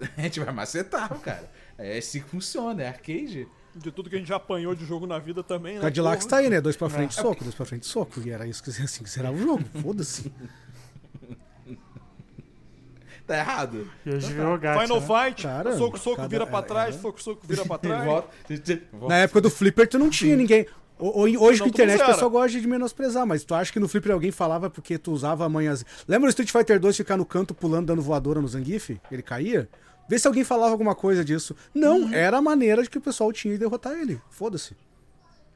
A 0.18 0.22
gente 0.22 0.40
vai 0.40 0.52
macetar, 0.52 1.08
cara. 1.20 1.48
É 1.78 1.96
assim 1.98 2.20
que 2.20 2.28
funciona, 2.28 2.82
é 2.82 2.88
arcade. 2.88 3.46
De 3.74 3.92
tudo 3.92 4.10
que 4.10 4.16
a 4.16 4.18
gente 4.18 4.28
já 4.28 4.36
apanhou 4.36 4.74
de 4.74 4.84
jogo 4.84 5.06
na 5.06 5.18
vida 5.18 5.42
também, 5.42 5.76
né? 5.76 5.80
Cadillacs 5.82 6.24
Porra. 6.24 6.30
tá 6.30 6.36
aí, 6.38 6.50
né? 6.50 6.60
Dois 6.60 6.76
pra 6.76 6.88
frente, 6.90 7.18
É. 7.18 7.22
soco, 7.22 7.44
dois 7.44 7.54
pra 7.54 7.64
frente, 7.64 7.86
soco. 7.86 8.20
E 8.26 8.30
era 8.30 8.46
isso 8.46 8.62
que 8.62 8.70
assim 8.82 9.04
que 9.04 9.08
será 9.10 9.30
o 9.30 9.36
jogo. 9.38 9.62
Foda-se. 9.82 10.32
Tá 13.26 13.38
errado. 13.38 13.90
E 14.04 14.10
hoje 14.10 14.32
virou 14.32 14.54
o 14.54 14.58
gato. 14.58 14.82
Final 14.82 15.00
né? 15.00 15.06
Fight, 15.30 15.42
Cara, 15.42 15.76
soco, 15.76 15.98
soco, 15.98 16.16
cada- 16.16 16.28
vira 16.28 16.46
pra 16.46 16.58
era- 16.58 16.66
trás, 16.66 16.94
era- 16.94 17.02
soco, 17.02 17.20
soco, 17.22 17.40
vira 17.46 17.64
pra 17.64 17.76
trás. 17.78 18.04
Volta. 18.04 18.28
volta. 18.92 19.08
Na 19.14 19.18
época 19.18 19.40
do 19.40 19.50
Flipper, 19.50 19.88
tu 19.88 19.98
não 19.98 20.08
tinha 20.10 20.36
ninguém. 20.36 20.64
O- 20.98 21.08
o- 21.08 21.22
Hoje 21.22 21.34
Não, 21.36 21.58
com 21.58 21.64
a 21.64 21.68
internet 21.68 22.02
o 22.02 22.06
pessoal 22.06 22.30
gosta 22.30 22.58
de 22.60 22.66
menosprezar, 22.66 23.26
mas 23.26 23.44
tu 23.44 23.54
acha 23.54 23.70
que 23.72 23.78
no 23.80 23.88
Flipper 23.88 24.12
alguém 24.12 24.30
falava 24.30 24.70
porque 24.70 24.96
tu 24.96 25.10
usava 25.12 25.46
manhãs. 25.48 25.84
Lembra 26.08 26.26
o 26.26 26.30
Street 26.30 26.50
Fighter 26.50 26.78
2 26.80 26.96
ficar 26.96 27.16
no 27.16 27.26
canto 27.26 27.52
pulando, 27.52 27.86
dando 27.86 28.00
voadora 28.00 28.40
no 28.40 28.48
Zangief? 28.48 28.96
Ele 29.10 29.22
caía? 29.22 29.68
Vê 30.08 30.18
se 30.18 30.26
alguém 30.28 30.44
falava 30.44 30.70
alguma 30.70 30.94
coisa 30.94 31.24
disso. 31.24 31.54
Não, 31.74 32.02
Uhum. 32.02 32.14
era 32.14 32.38
a 32.38 32.40
maneira 32.42 32.82
de 32.82 32.88
que 32.88 32.96
o 32.96 33.00
pessoal 33.00 33.32
tinha 33.32 33.52
de 33.54 33.58
derrotar 33.58 33.92
ele. 33.94 34.20
Foda-se. 34.30 34.74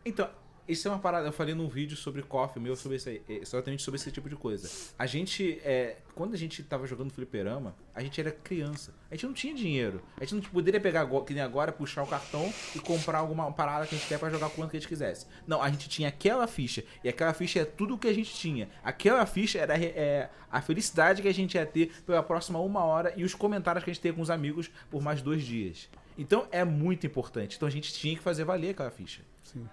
Então, 0.05 0.29
isso 0.71 0.89
é 0.89 0.91
uma 0.91 0.99
parada. 1.01 1.27
Eu 1.27 1.33
falei 1.33 1.55
num 1.55 1.69
vídeo 1.69 1.97
sobre 1.97 2.23
coffee 2.23 2.63
meu 2.63 2.77
sobre 2.77 2.97
isso 2.97 3.09
é, 3.09 3.21
Exatamente 3.29 3.83
sobre 3.83 3.99
esse 3.99 4.11
tipo 4.11 4.29
de 4.29 4.37
coisa. 4.37 4.71
A 4.99 5.07
gente, 5.07 5.61
é, 5.65 5.97
quando 6.15 6.35
a 6.35 6.37
gente 6.37 6.63
tava 6.63 6.87
jogando 6.87 7.13
fliperama, 7.13 7.75
a 7.95 8.03
gente 8.03 8.21
era 8.21 8.31
criança. 8.31 8.95
A 9.11 9.15
gente 9.15 9.27
não 9.27 9.33
tinha 9.33 9.55
dinheiro. 9.55 10.03
A 10.17 10.25
gente 10.25 10.35
não 10.35 10.43
poderia 10.43 10.81
pegar, 10.81 11.07
que 11.27 11.35
nem 11.35 11.43
agora, 11.43 11.73
puxar 11.73 12.03
o 12.03 12.07
cartão 12.07 12.53
e 12.75 12.79
comprar 12.79 13.19
alguma 13.19 13.51
parada 13.53 13.87
que 13.87 13.95
a 13.95 13.99
gente 13.99 14.09
quer 14.09 14.19
pra 14.19 14.31
jogar 14.31 14.51
quanto 14.51 14.71
que 14.71 14.77
a 14.77 14.81
gente 14.81 14.89
quisesse. 14.89 15.27
Não, 15.47 15.63
a 15.63 15.71
gente 15.71 15.89
tinha 15.89 16.09
aquela 16.09 16.47
ficha. 16.47 16.85
E 17.03 17.09
aquela 17.09 17.33
ficha 17.35 17.61
é 17.61 17.65
tudo 17.65 17.95
o 17.95 17.99
que 17.99 18.09
a 18.09 18.15
gente 18.15 18.33
tinha. 18.35 18.69
Aquela 18.83 19.27
ficha 19.27 19.59
era 19.59 19.77
é, 19.77 20.31
a 20.51 20.61
felicidade 20.61 21.23
que 21.23 21.29
a 21.29 21.35
gente 21.35 21.55
ia 21.55 21.67
ter 21.67 21.93
pela 22.07 22.23
próxima 22.23 22.59
uma 22.61 22.85
hora 22.85 23.13
e 23.17 23.25
os 23.25 23.35
comentários 23.35 23.85
que 23.85 23.91
a 23.91 23.93
gente 23.93 24.03
tem 24.03 24.13
com 24.13 24.23
os 24.23 24.31
amigos 24.31 24.71
por 24.91 25.03
mais 25.03 25.21
dois 25.23 25.43
dias. 25.43 25.89
Então 26.21 26.47
é 26.53 26.63
muito 26.65 27.07
importante. 27.07 27.57
Então 27.57 27.67
a 27.67 27.71
gente 27.71 27.93
tinha 27.95 28.15
que 28.15 28.23
fazer 28.23 28.45
valer 28.45 28.71
aquela 28.71 28.91
ficha. 28.91 29.23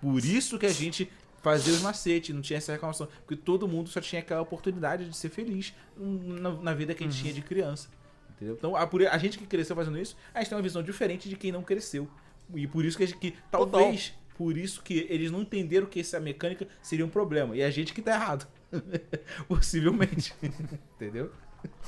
Por 0.01 0.23
isso 0.23 0.57
que 0.57 0.65
a 0.65 0.71
gente 0.71 1.11
fazia 1.41 1.73
os 1.73 1.81
macetes, 1.81 2.33
não 2.33 2.41
tinha 2.41 2.55
essa 2.55 2.71
reclamação. 2.71 3.07
Porque 3.25 3.35
todo 3.35 3.67
mundo 3.67 3.89
só 3.89 3.99
tinha 3.99 4.21
aquela 4.21 4.41
oportunidade 4.41 5.09
de 5.09 5.15
ser 5.15 5.29
feliz 5.29 5.73
na, 5.97 6.53
na 6.53 6.73
vida 6.73 6.95
que 6.95 7.03
a 7.03 7.07
gente 7.07 7.21
tinha 7.21 7.33
de 7.33 7.41
criança. 7.41 7.89
Entendeu? 8.31 8.55
Então, 8.57 8.77
a, 8.77 8.89
a 9.11 9.17
gente 9.17 9.37
que 9.37 9.45
cresceu 9.45 9.75
fazendo 9.75 9.99
isso, 9.99 10.15
a 10.33 10.39
gente 10.39 10.49
tem 10.49 10.57
uma 10.57 10.61
visão 10.61 10.81
diferente 10.81 11.27
de 11.27 11.35
quem 11.35 11.51
não 11.51 11.63
cresceu. 11.63 12.07
E 12.55 12.65
por 12.65 12.85
isso 12.85 12.95
que, 12.95 13.03
a 13.03 13.07
gente, 13.07 13.19
que 13.19 13.35
talvez, 13.51 14.13
por 14.37 14.57
isso 14.57 14.81
que 14.81 15.05
eles 15.09 15.29
não 15.29 15.41
entenderam 15.41 15.85
que 15.85 15.99
essa 15.99 16.17
mecânica 16.17 16.65
seria 16.81 17.05
um 17.05 17.09
problema. 17.09 17.57
E 17.57 17.61
a 17.61 17.69
gente 17.69 17.93
que 17.93 18.01
tá 18.01 18.13
errado. 18.13 18.47
Possivelmente. 19.49 20.33
Entendeu? 20.95 21.29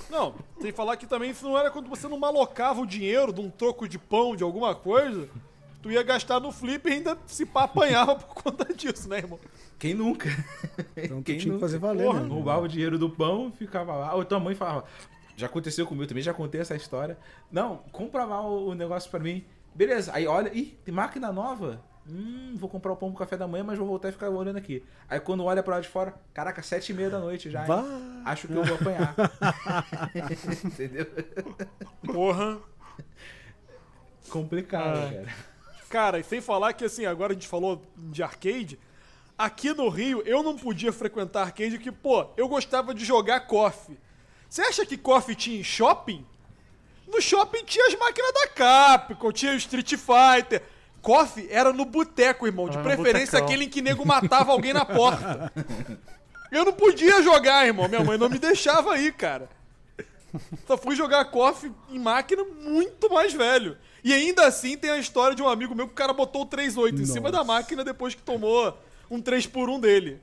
Não, 0.09 0.35
sem 0.59 0.71
falar 0.71 0.97
que 0.97 1.05
também 1.05 1.31
isso 1.31 1.45
não 1.45 1.57
era 1.57 1.69
quando 1.69 1.87
você 1.89 2.07
não 2.07 2.17
malocava 2.17 2.81
o 2.81 2.85
dinheiro 2.85 3.31
de 3.31 3.41
um 3.41 3.49
troco 3.49 3.87
de 3.87 3.99
pão, 3.99 4.35
de 4.35 4.43
alguma 4.43 4.73
coisa. 4.73 5.29
Tu 5.81 5.91
ia 5.91 6.03
gastar 6.03 6.39
no 6.39 6.51
flip 6.51 6.89
e 6.89 6.93
ainda 6.93 7.17
se 7.25 7.45
pá 7.45 7.63
apanhava 7.63 8.15
por 8.15 8.43
conta 8.43 8.73
disso, 8.73 9.07
né, 9.07 9.19
irmão? 9.19 9.39
Quem 9.77 9.93
nunca? 9.93 10.29
Então 10.97 11.21
Quem 11.23 11.37
tinha 11.37 11.39
que 11.39 11.47
nunca? 11.49 11.59
fazer 11.61 11.77
valer, 11.77 12.05
Porra, 12.05 12.19
né? 12.21 12.27
Roubava 12.27 12.61
o 12.63 12.67
dinheiro 12.67 12.97
do 12.97 13.09
pão, 13.09 13.51
ficava 13.57 13.95
lá. 13.95 14.13
Ou 14.13 14.25
tua 14.25 14.39
mãe 14.39 14.55
falava. 14.55 14.83
Já 15.37 15.45
aconteceu 15.45 15.85
comigo 15.87 16.05
também, 16.05 16.21
já 16.21 16.33
contei 16.33 16.59
essa 16.59 16.75
história. 16.75 17.17
Não, 17.49 17.77
compra 17.93 18.25
lá 18.25 18.41
o, 18.41 18.69
o 18.69 18.75
negócio 18.75 19.09
pra 19.09 19.19
mim. 19.21 19.45
Beleza, 19.73 20.11
aí 20.13 20.27
olha, 20.27 20.51
ih, 20.53 20.77
tem 20.83 20.93
máquina 20.93 21.31
nova? 21.31 21.81
Hum, 22.11 22.55
vou 22.57 22.67
comprar 22.69 22.91
o 22.91 22.95
pão 22.95 23.09
pro 23.11 23.19
café 23.19 23.37
da 23.37 23.47
manhã, 23.47 23.63
mas 23.63 23.77
vou 23.77 23.87
voltar 23.87 24.09
e 24.09 24.11
ficar 24.11 24.29
olhando 24.29 24.57
aqui. 24.57 24.83
Aí 25.07 25.19
quando 25.19 25.43
olha 25.43 25.61
pra 25.61 25.75
lá 25.75 25.81
de 25.81 25.87
fora, 25.87 26.13
caraca, 26.33 26.61
sete 26.63 26.91
e 26.91 26.95
meia 26.95 27.09
da 27.09 27.19
noite 27.19 27.49
já. 27.51 27.61
hein? 27.61 27.67
Vá. 27.67 27.83
Acho 28.25 28.47
que 28.47 28.53
eu 28.55 28.63
vou 28.63 28.75
apanhar. 28.75 29.15
Entendeu? 30.65 31.05
Porra. 32.05 32.57
Complicado, 34.29 34.97
Ah. 34.97 35.09
cara. 35.11 35.49
Cara, 35.89 36.19
e 36.19 36.23
sem 36.23 36.39
falar 36.41 36.73
que 36.73 36.85
assim, 36.85 37.05
agora 37.05 37.31
a 37.31 37.35
gente 37.35 37.47
falou 37.47 37.81
de 37.97 38.21
arcade. 38.21 38.77
Aqui 39.37 39.73
no 39.73 39.87
Rio, 39.89 40.21
eu 40.25 40.43
não 40.43 40.55
podia 40.57 40.91
frequentar 40.93 41.41
arcade 41.43 41.71
porque, 41.77 41.91
pô, 41.91 42.27
eu 42.37 42.47
gostava 42.47 42.93
de 42.93 43.03
jogar 43.05 43.41
KOF. 43.47 43.97
Você 44.47 44.61
acha 44.61 44.85
que 44.85 44.97
KOF 44.97 45.33
tinha 45.35 45.59
em 45.59 45.63
shopping? 45.63 46.25
No 47.07 47.19
shopping 47.21 47.63
tinha 47.65 47.87
as 47.87 47.95
máquinas 47.95 48.33
da 48.33 48.47
Capcom, 48.49 49.31
tinha 49.31 49.53
o 49.53 49.55
Street 49.55 49.93
Fighter. 49.95 50.61
KOF 51.01 51.47
era 51.49 51.71
no 51.71 51.85
boteco, 51.85 52.45
irmão. 52.45 52.69
De 52.69 52.77
preferência 52.77 53.39
aquele 53.39 53.65
em 53.65 53.69
que 53.69 53.81
nego 53.81 54.05
matava 54.05 54.51
alguém 54.51 54.73
na 54.73 54.85
porta. 54.85 55.51
Eu 56.51 56.65
não 56.65 56.73
podia 56.73 57.21
jogar, 57.21 57.65
irmão. 57.65 57.87
Minha 57.87 58.03
mãe 58.03 58.17
não 58.17 58.29
me 58.29 58.39
deixava 58.39 58.93
aí, 58.93 59.11
cara. 59.11 59.49
Só 60.67 60.77
fui 60.77 60.95
jogar 60.95 61.25
KOF 61.25 61.71
em 61.89 61.99
máquina 61.99 62.43
muito 62.43 63.11
mais 63.11 63.33
velho. 63.33 63.77
E 64.03 64.13
ainda 64.13 64.45
assim 64.45 64.77
tem 64.77 64.89
a 64.89 64.97
história 64.97 65.35
de 65.35 65.41
um 65.41 65.47
amigo 65.47 65.75
meu 65.75 65.87
que 65.87 65.93
o 65.93 65.95
cara 65.95 66.13
botou 66.13 66.43
o 66.43 66.47
3.8 66.47 66.99
em 66.99 67.05
cima 67.05 67.31
da 67.31 67.43
máquina 67.43 67.83
depois 67.83 68.15
que 68.15 68.21
tomou 68.21 68.77
um 69.09 69.21
3x1 69.21 69.79
dele. 69.79 70.21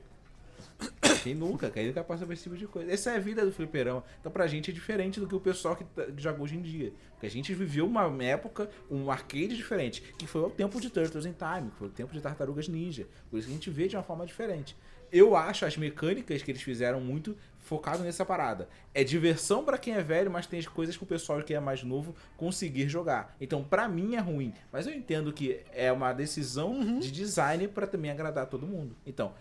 Quem 1.23 1.33
nunca? 1.33 1.69
Quem 1.69 1.87
nunca 1.87 2.03
passa 2.03 2.25
por 2.25 2.33
esse 2.33 2.43
tipo 2.43 2.55
de 2.55 2.67
coisa? 2.67 2.91
Essa 2.91 3.11
é 3.11 3.15
a 3.17 3.19
vida 3.19 3.43
do 3.45 3.51
fliperão. 3.51 4.03
Então 4.19 4.31
pra 4.31 4.47
gente 4.47 4.69
é 4.71 4.73
diferente 4.73 5.19
do 5.19 5.27
que 5.27 5.35
o 5.35 5.39
pessoal 5.39 5.75
que, 5.75 5.83
tá- 5.83 6.05
que 6.05 6.21
joga 6.21 6.41
hoje 6.41 6.55
em 6.55 6.61
dia. 6.61 6.93
Porque 7.11 7.25
a 7.25 7.29
gente 7.31 7.53
viveu 7.53 7.85
uma 7.85 8.05
época, 8.23 8.69
um 8.89 9.09
arcade 9.09 9.55
diferente, 9.55 10.01
que 10.17 10.27
foi 10.27 10.41
o 10.41 10.49
tempo 10.49 10.79
de 10.79 10.89
Turtles 10.89 11.25
in 11.25 11.33
Time, 11.33 11.71
que 11.71 11.77
foi 11.77 11.87
o 11.87 11.91
tempo 11.91 12.13
de 12.13 12.21
Tartarugas 12.21 12.67
Ninja. 12.67 13.07
Por 13.29 13.37
isso 13.39 13.47
que 13.47 13.53
a 13.53 13.57
gente 13.57 13.69
vê 13.69 13.87
de 13.87 13.95
uma 13.95 14.03
forma 14.03 14.25
diferente. 14.25 14.75
Eu 15.11 15.35
acho 15.37 15.65
as 15.65 15.77
mecânicas 15.77 16.43
que 16.43 16.51
eles 16.51 16.61
fizeram 16.61 16.99
muito 16.99 17.35
focado 17.59 18.03
nessa 18.03 18.25
parada. 18.25 18.67
É 18.93 19.03
diversão 19.05 19.63
pra 19.63 19.77
quem 19.77 19.93
é 19.95 20.01
velho, 20.03 20.29
mas 20.29 20.45
tem 20.47 20.59
as 20.59 20.67
coisas 20.67 20.95
pro 20.97 21.05
pessoal 21.05 21.41
que 21.41 21.53
é 21.53 21.59
mais 21.61 21.81
novo 21.81 22.13
conseguir 22.35 22.87
jogar. 22.89 23.35
Então, 23.39 23.63
pra 23.63 23.87
mim 23.87 24.15
é 24.15 24.19
ruim, 24.19 24.53
mas 24.71 24.85
eu 24.85 24.93
entendo 24.93 25.31
que 25.33 25.61
é 25.73 25.91
uma 25.93 26.11
decisão 26.13 26.99
de 26.99 27.09
design 27.09 27.67
pra 27.69 27.87
também 27.87 28.11
agradar 28.11 28.47
todo 28.47 28.67
mundo. 28.67 28.95
Então, 29.05 29.33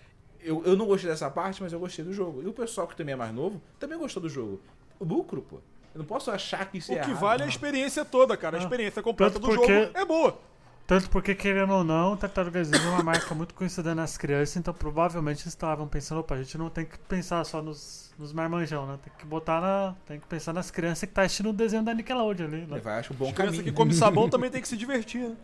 eu, 0.46 0.62
eu 0.64 0.76
não 0.76 0.86
gostei 0.86 1.10
dessa 1.10 1.30
parte, 1.30 1.62
mas 1.62 1.72
eu 1.72 1.78
gostei 1.80 2.04
do 2.04 2.12
jogo. 2.12 2.42
E 2.42 2.46
o 2.46 2.52
pessoal 2.52 2.86
que 2.86 2.96
também 2.96 3.12
é 3.12 3.16
mais 3.16 3.34
novo 3.34 3.60
também 3.78 3.98
gostou 3.98 4.22
do 4.22 4.28
jogo. 4.28 4.60
O 4.98 5.04
lucro, 5.04 5.42
pô. 5.42 5.56
Eu 5.94 5.98
não 6.00 6.04
posso 6.04 6.30
achar 6.30 6.70
que 6.70 6.78
isso 6.78 6.92
O 6.92 6.94
é 6.96 7.00
que 7.00 7.10
errado. 7.10 7.20
vale 7.20 7.42
é 7.42 7.46
a 7.46 7.48
experiência 7.48 8.04
toda, 8.04 8.36
cara. 8.36 8.56
A 8.58 8.60
experiência 8.60 9.02
completa 9.02 9.34
Tanto 9.34 9.46
do 9.48 9.54
porque- 9.56 9.84
jogo 9.84 9.98
é 9.98 10.04
boa. 10.04 10.38
Tanto 10.86 11.10
porque, 11.10 11.34
querendo 11.34 11.72
ou 11.72 11.82
não, 11.82 12.16
Tartarugas 12.16 12.70
Ninja 12.70 12.84
é 12.86 12.90
uma 12.90 13.02
marca 13.02 13.34
muito 13.34 13.54
conhecida 13.54 13.92
nas 13.92 14.16
crianças, 14.16 14.56
então 14.56 14.72
provavelmente 14.72 15.38
eles 15.42 15.46
estavam 15.48 15.88
pensando, 15.88 16.20
opa, 16.20 16.36
a 16.36 16.38
gente 16.38 16.56
não 16.56 16.70
tem 16.70 16.84
que 16.84 16.96
pensar 16.96 17.42
só 17.44 17.60
nos, 17.60 18.14
nos 18.16 18.32
marmanjão, 18.32 18.86
né? 18.86 18.96
Tem 19.02 19.12
que 19.18 19.26
botar 19.26 19.60
na. 19.60 19.96
Tem 20.06 20.20
que 20.20 20.26
pensar 20.28 20.52
nas 20.52 20.70
crianças 20.70 21.00
que 21.08 21.12
tá 21.14 21.22
assistindo 21.22 21.50
o 21.50 21.52
desenho 21.52 21.82
da 21.82 21.92
Nickelodeon 21.92 22.46
ali, 22.46 22.66
né? 22.66 22.78
Vai, 22.78 23.00
acho 23.00 23.12
um 23.12 23.16
bom 23.16 23.32
Criança 23.32 23.44
caminho. 23.56 23.64
que 23.64 23.72
come 23.72 23.92
sabão 23.92 24.28
também 24.30 24.48
tem 24.48 24.62
que 24.62 24.68
se 24.68 24.76
divertir, 24.76 25.22
né? 25.22 25.36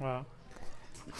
Ah. 0.00 0.22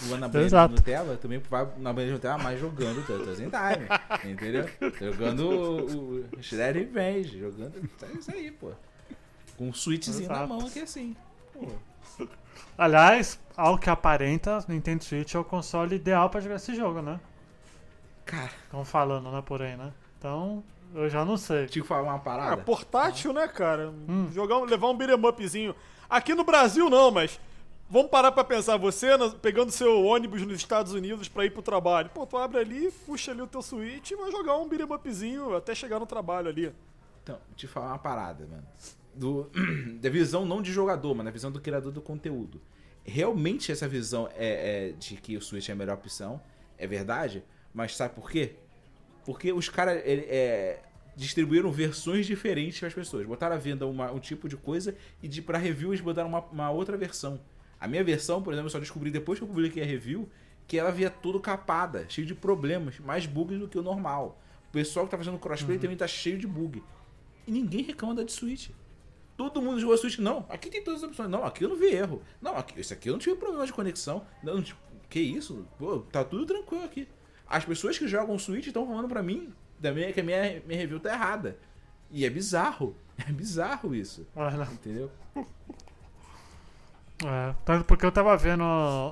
O 0.09 0.15
Ana 0.15 0.29
Banha 0.29 0.45
Exato. 0.47 0.75
de 0.75 0.81
Nutella 0.81 1.17
também 1.17 1.39
vai 1.39 1.67
na 1.79 1.93
banha 1.93 2.07
de 2.09 2.13
Nutella, 2.15 2.39
mas 2.39 2.61
jogando 2.61 3.05
Turtles 3.07 3.41
in 3.41 3.51
Time. 3.51 4.33
entendeu? 4.33 4.69
Jogando 5.01 5.49
o, 5.51 6.39
o 6.39 6.43
Shredder 6.43 6.83
Revenge. 6.85 7.39
Jogando. 7.39 7.91
É 8.03 8.19
isso 8.19 8.31
aí, 8.31 8.51
pô. 8.51 8.71
Com 9.57 9.69
um 9.69 9.73
switchzinho 9.73 10.29
na 10.29 10.35
Exato. 10.35 10.49
mão 10.49 10.67
aqui 10.67 10.81
assim. 10.81 11.17
Pô. 11.53 11.67
Aliás, 12.77 13.39
ao 13.57 13.77
que 13.79 13.91
aparenta, 13.91 14.65
Nintendo 14.69 15.03
Switch 15.05 15.35
é 15.35 15.39
o 15.39 15.45
console 15.45 15.97
ideal 15.97 16.31
pra 16.31 16.41
jogar 16.41 16.57
esse 16.57 16.75
jogo, 16.75 17.03
né? 17.03 17.19
Cara, 18.25 18.51
Estão 18.65 18.85
falando, 18.85 19.31
né, 19.33 19.43
por 19.45 19.63
aí, 19.63 19.77
né? 19.77 19.93
Então, 20.19 20.63
eu 20.95 21.09
já 21.09 21.25
não 21.25 21.37
sei. 21.37 21.67
tinha 21.67 21.83
que 21.83 21.89
falar 21.89 22.03
uma 22.03 22.19
parada. 22.19 22.59
portátil, 22.63 23.33
né, 23.33 23.49
cara? 23.49 23.91
Hum. 24.09 24.29
Jogar, 24.33 24.59
um- 24.59 24.65
levar 24.65 24.89
um 24.89 24.97
beat'em 24.97 25.17
upzinho. 25.17 25.75
Aqui 26.09 26.35
no 26.35 26.45
Brasil 26.45 26.89
não, 26.89 27.11
mas 27.11 27.41
vamos 27.91 28.11
parar 28.11 28.33
pra 28.33 28.45
pensar. 28.45 28.77
Você 28.77 29.17
na- 29.17 29.31
pegando 29.31 29.71
seu 29.71 30.05
ônibus 30.05 30.43
nos 30.43 30.57
Estados 30.57 30.93
Unidos 30.93 31.29
pra 31.29 31.45
ir 31.45 31.51
pro 31.51 31.63
trabalho. 31.63 32.11
Pô, 32.15 32.27
tu 32.27 32.37
abre 32.37 32.59
ali, 32.59 32.91
puxa 33.07 33.31
ali 33.33 33.43
o 33.43 33.47
teu 33.47 33.63
Switch 33.63 34.11
e 34.11 34.17
vai 34.17 34.31
jogar 34.31 34.57
um 34.57 34.69
beat'em 34.69 34.87
upzinho 34.93 35.55
até 35.57 35.75
chegar 35.75 35.99
no 35.99 36.07
trabalho 36.07 36.49
ali. 36.49 36.73
Então, 37.23 37.39
te 37.57 37.67
falar 37.67 37.89
uma 37.89 37.99
parada, 37.99 38.47
mano. 38.47 38.67
Do, 39.15 39.51
da 40.01 40.09
visão 40.09 40.45
não 40.47 40.63
de 40.63 40.73
jogador, 40.73 41.15
mas 41.15 41.25
da 41.25 41.31
visão 41.31 41.51
do 41.51 41.61
criador 41.61 41.93
do 41.93 42.01
conteúdo. 42.01 42.61
Realmente 43.05 43.73
essa 43.73 43.89
visão 43.89 44.29
é, 44.35 44.89
é 44.89 44.93
de 44.93 45.17
que 45.17 45.37
o 45.37 45.41
Switch 45.43 45.69
é 45.69 45.73
a 45.73 45.75
melhor 45.77 45.95
opção, 45.95 46.41
é 46.77 46.87
verdade, 46.87 47.43
mas 47.73 47.97
sabe 47.97 48.15
por 48.15 48.31
quê? 48.31 48.55
Porque 49.25 49.53
os 49.53 49.69
caras 49.69 50.01
é, 50.05 50.81
distribuíram 51.17 51.71
versões 51.73 52.27
diferentes 52.27 52.79
para 52.79 52.89
as 52.89 52.95
pessoas. 52.95 53.27
Botaram 53.27 53.57
à 53.57 53.59
venda 53.59 53.87
uma- 53.87 54.13
um 54.13 54.19
tipo 54.21 54.49
de 54.49 54.57
coisa 54.57 54.95
e 55.23 55.27
de 55.29 55.43
para 55.43 55.59
review 55.59 55.91
eles 55.91 56.01
botaram 56.01 56.29
uma, 56.29 56.41
uma 56.53 56.71
outra 56.71 56.97
versão. 56.97 57.41
A 57.81 57.87
minha 57.87 58.03
versão, 58.03 58.43
por 58.43 58.53
exemplo, 58.53 58.67
eu 58.67 58.71
só 58.71 58.79
descobri 58.79 59.11
depois 59.11 59.39
que 59.39 59.45
eu 59.45 59.49
publiquei 59.49 59.83
a 59.83 59.87
review 59.87 60.29
que 60.67 60.79
ela 60.79 60.91
via 60.91 61.09
tudo 61.09 61.41
capada, 61.41 62.05
cheio 62.09 62.27
de 62.27 62.35
problemas, 62.35 62.99
mais 63.01 63.25
bugs 63.25 63.59
do 63.59 63.67
que 63.67 63.79
o 63.79 63.83
normal. 63.83 64.39
O 64.69 64.73
pessoal 64.73 65.07
que 65.07 65.11
tá 65.11 65.17
fazendo 65.17 65.39
crossplay 65.39 65.79
também 65.79 65.97
tá 65.97 66.07
cheio 66.07 66.39
de 66.39 66.47
bug. 66.47 66.83
E 67.47 67.51
ninguém 67.51 67.83
reclama 67.83 68.15
da 68.15 68.23
de 68.23 68.33
Switch. 68.33 68.69
Todo 69.35 69.63
mundo 69.63 69.81
jogou 69.81 69.95
a 69.95 69.99
Switch. 69.99 70.19
Não, 70.19 70.45
aqui 70.51 70.69
tem 70.69 70.85
todas 70.85 71.03
as 71.03 71.09
opções. 71.09 71.31
Não, 71.31 71.43
aqui 71.43 71.65
eu 71.65 71.71
não 71.71 71.77
vi 71.77 71.87
erro. 71.87 72.23
Não, 72.43 72.55
aqui, 72.55 72.79
esse 72.79 72.93
aqui 72.93 73.09
eu 73.09 73.13
não 73.13 73.19
tive 73.19 73.37
problema 73.37 73.65
de 73.65 73.73
conexão. 73.73 74.27
Não, 74.43 74.61
tipo, 74.61 74.79
que 75.09 75.21
isso? 75.21 75.67
Pô, 75.79 76.01
tá 76.01 76.23
tudo 76.23 76.45
tranquilo 76.45 76.85
aqui. 76.85 77.09
As 77.47 77.65
pessoas 77.65 77.97
que 77.99 78.07
jogam 78.07 78.39
Switch 78.39 78.67
estão 78.67 78.87
falando 78.87 79.09
pra 79.09 79.23
mim 79.23 79.55
minha, 79.81 80.13
que 80.13 80.21
a 80.21 80.23
minha, 80.23 80.63
minha 80.67 80.79
review 80.79 81.01
tá 81.01 81.13
errada. 81.13 81.57
E 82.11 82.25
é 82.25 82.31
bizarro. 82.31 82.95
É 83.27 83.33
bizarro 83.33 83.97
isso. 83.97 84.25
Olha, 84.37 84.63
Entendeu? 84.63 85.11
É, 87.25 87.55
tanto 87.65 87.85
porque 87.85 88.07
eu 88.07 88.13
tava 88.13 88.37
vendo 88.37 88.63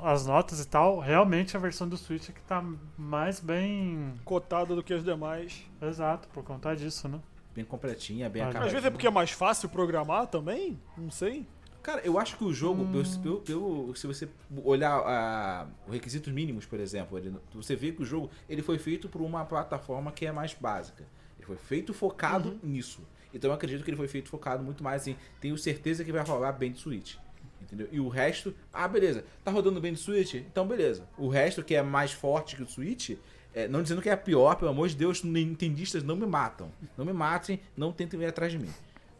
as 0.05 0.27
notas 0.27 0.61
e 0.61 0.69
tal, 0.69 1.01
realmente 1.01 1.57
a 1.57 1.61
versão 1.61 1.89
do 1.89 1.97
Switch 1.97 2.29
é 2.29 2.33
que 2.33 2.41
tá 2.43 2.65
mais 2.97 3.41
bem. 3.41 4.15
Cotada 4.25 4.75
do 4.77 4.83
que 4.83 4.95
as 4.95 5.03
demais. 5.03 5.65
Exato, 5.83 6.29
por 6.29 6.45
conta 6.45 6.75
disso, 6.77 7.09
né? 7.09 7.21
Bem 7.55 7.65
completinha, 7.65 8.29
bem 8.29 8.43
Às 8.43 8.55
Às 8.55 8.71
vezes 8.71 8.85
é 8.87 8.91
porque 8.91 9.07
é 9.07 9.11
mais 9.11 9.31
fácil 9.31 9.69
programar 9.69 10.27
também? 10.29 10.79
Não 10.97 11.11
sei. 11.11 11.47
Cara, 11.83 12.01
eu 12.05 12.19
acho 12.19 12.37
que 12.37 12.45
o 12.45 12.53
jogo, 12.53 12.85
pelo- 12.87 13.05
pelo- 13.23 13.41
pelo- 13.43 13.97
se 13.97 14.07
você 14.07 14.29
olhar 14.65 14.99
ah, 15.07 15.67
os 15.87 15.93
requisitos 15.95 16.33
mínimos, 16.33 16.67
por 16.67 16.79
exemplo, 16.81 17.17
ele- 17.17 17.35
você 17.55 17.75
vê 17.75 17.93
que 17.93 18.03
o 18.03 18.05
jogo 18.05 18.29
ele 18.49 18.61
foi 18.61 18.77
feito 18.79 19.09
por 19.09 19.21
uma 19.23 19.45
plataforma 19.45 20.11
que 20.13 20.27
é 20.27 20.33
mais 20.33 20.53
básica. 20.53 21.05
Ele 21.39 21.47
foi 21.47 21.57
feito 21.57 21.95
focado 21.95 22.59
nisso. 22.63 23.01
Então 23.33 23.51
eu 23.51 23.55
acredito 23.55 23.85
que 23.85 23.91
ele 23.91 23.97
foi 23.97 24.09
feito 24.09 24.29
focado 24.29 24.63
muito 24.65 24.83
mais 24.83 25.03
assim. 25.03 25.17
Tenho 25.41 25.57
certeza 25.57 26.05
que 26.05 26.11
vai 26.13 26.25
rolar 26.25 26.53
bem 26.53 26.73
de 26.73 26.79
Switch. 26.81 27.17
Entendeu? 27.67 27.89
E 27.91 27.99
o 27.99 28.09
resto, 28.09 28.55
ah, 28.73 28.87
beleza, 28.87 29.25
tá 29.45 29.51
rodando 29.51 29.81
bem 29.81 29.93
de 29.93 29.99
Switch? 29.99 30.35
Então 30.35 30.67
beleza. 30.67 31.09
O 31.19 31.29
resto 31.29 31.65
que 31.65 31.75
é 31.75 31.83
mais 31.83 32.13
forte 32.13 32.55
que 32.55 32.63
o 32.63 32.67
Switch, 32.67 33.11
é, 33.53 33.67
não 33.67 33.83
dizendo 33.83 34.01
que 34.01 34.09
é 34.09 34.15
pior, 34.15 34.55
pelo 34.55 34.71
amor 34.71 34.89
de 34.89 34.95
Deus, 34.95 35.23
nintendistas 35.25 36.05
não 36.05 36.15
me 36.15 36.27
matam. 36.27 36.71
Não 36.97 37.05
me 37.05 37.13
matem, 37.13 37.61
não 37.77 37.93
tentem 37.93 38.19
vir 38.19 38.27
atrás 38.27 38.53
de 38.53 38.59
mim. 38.59 38.71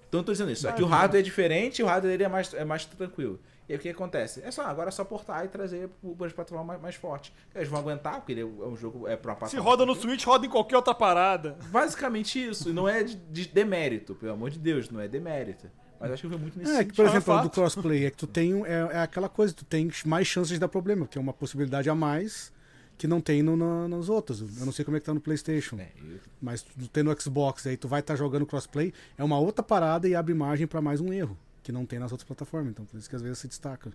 Então 0.09 0.21
eu 0.21 0.25
tô 0.25 0.33
dizendo 0.33 0.53
isso. 0.53 0.69
Aqui 0.69 0.83
o 0.83 0.87
hardware 0.87 1.21
é 1.21 1.23
diferente, 1.23 1.83
o 1.83 1.87
hardware 1.87 2.13
dele 2.13 2.25
é 2.25 2.29
mais, 2.29 2.55
é 2.55 2.65
mais 2.65 2.85
tranquilo. 2.85 3.41
E 3.69 3.73
aí 3.73 3.79
o 3.79 3.83
que 3.83 3.89
acontece? 3.89 4.41
É 4.45 4.51
só, 4.53 4.63
agora 4.63 4.89
é 4.89 4.93
só 4.93 5.05
portar 5.05 5.45
e 5.45 5.49
trazer 5.49 5.91
para 6.17 6.27
as 6.29 6.33
plataformas 6.33 6.67
mais, 6.67 6.81
mais 6.81 6.95
fortes. 6.95 7.33
Eles 7.53 7.69
vão 7.69 7.81
aguentar, 7.81 8.17
porque 8.17 8.33
ele 8.33 8.43
é 8.43 8.45
um 8.45 8.77
jogo 8.77 9.09
é 9.09 9.17
para 9.17 9.35
uma 9.35 9.49
Se 9.49 9.57
roda 9.57 9.85
no 9.85 9.95
Switch, 9.97 10.25
roda 10.25 10.47
em 10.47 10.49
qualquer 10.49 10.77
outra 10.77 10.95
parada. 10.95 11.57
Basicamente 11.71 12.43
isso. 12.43 12.69
E 12.69 12.73
não 12.73 12.89
é 12.89 13.03
de, 13.03 13.17
de 13.17 13.49
demérito, 13.49 14.15
pelo 14.15 14.33
amor 14.33 14.51
de 14.51 14.61
Deus, 14.61 14.89
não 14.89 15.01
é 15.01 15.09
demérito. 15.09 15.69
Mas 16.01 16.13
acho 16.13 16.23
que 16.23 16.29
foi 16.29 16.39
muito 16.39 16.59
nesse 16.59 16.71
É, 16.71 16.75
que, 16.77 16.81
sentido. 16.85 16.97
por 16.97 17.07
é 17.07 17.09
exemplo, 17.09 17.33
a 17.35 17.43
do 17.43 17.51
crossplay 17.51 18.05
é 18.07 18.11
que 18.11 18.17
tu 18.17 18.27
tem. 18.27 18.65
É, 18.67 18.89
é 18.93 18.99
aquela 19.01 19.29
coisa, 19.29 19.55
tu 19.55 19.65
tem 19.65 19.91
mais 20.05 20.27
chances 20.27 20.53
de 20.53 20.59
dar 20.59 20.69
problema, 20.69 21.07
que 21.07 21.17
é 21.17 21.21
uma 21.21 21.33
possibilidade 21.33 21.89
a 21.89 21.95
mais 21.95 22.53
que 22.99 23.07
não 23.07 23.21
tem 23.21 23.43
no, 23.43 23.57
na- 23.57 23.87
nos 23.89 24.09
outros. 24.09 24.41
Eu 24.59 24.65
não 24.65 24.73
sei 24.73 24.85
como 24.85 24.97
é 24.97 25.01
que 25.01 25.07
tá 25.07 25.13
no 25.15 25.21
PlayStation. 25.21 25.79
É, 25.79 25.91
eu- 26.03 26.19
Mas 26.41 26.63
tu 26.63 26.89
tem 26.89 27.03
no 27.03 27.19
Xbox, 27.21 27.67
aí 27.67 27.77
tu 27.77 27.89
vai 27.89 28.01
estar 28.01 28.17
jogando 28.17 28.47
crossplay, 28.47 28.93
é 29.19 29.25
uma 29.25 29.39
outra 29.39 29.63
parada 29.63 30.09
e 30.09 30.15
abre 30.15 30.33
margem 30.35 30.67
pra 30.67 30.81
mais 30.81 31.01
um 31.01 31.13
erro, 31.13 31.37
que 31.63 31.71
não 31.73 31.85
tem 31.87 31.99
nas 31.99 32.11
outras 32.13 32.27
plataformas. 32.27 32.71
Então 32.71 32.85
por 32.87 32.97
isso 32.99 33.09
que 33.09 33.17
às 33.17 33.23
vezes 33.23 33.39
se 33.39 33.49
destaca. 33.49 33.93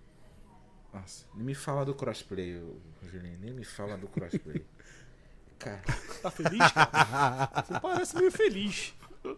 Nossa, 0.93 1.25
nem 1.35 1.45
me 1.45 1.55
fala 1.55 1.85
do 1.85 1.93
crossplay, 1.95 2.61
Julinho. 3.11 3.37
Nem 3.41 3.53
me 3.53 3.63
fala 3.63 3.97
do 3.97 4.07
crossplay. 4.07 4.63
Cara, 5.57 5.81
Tá 6.23 6.31
feliz, 6.31 6.71
cara? 6.71 7.49
Você 7.65 7.79
parece 7.79 8.15
meio 8.17 8.31
feliz. 8.31 8.93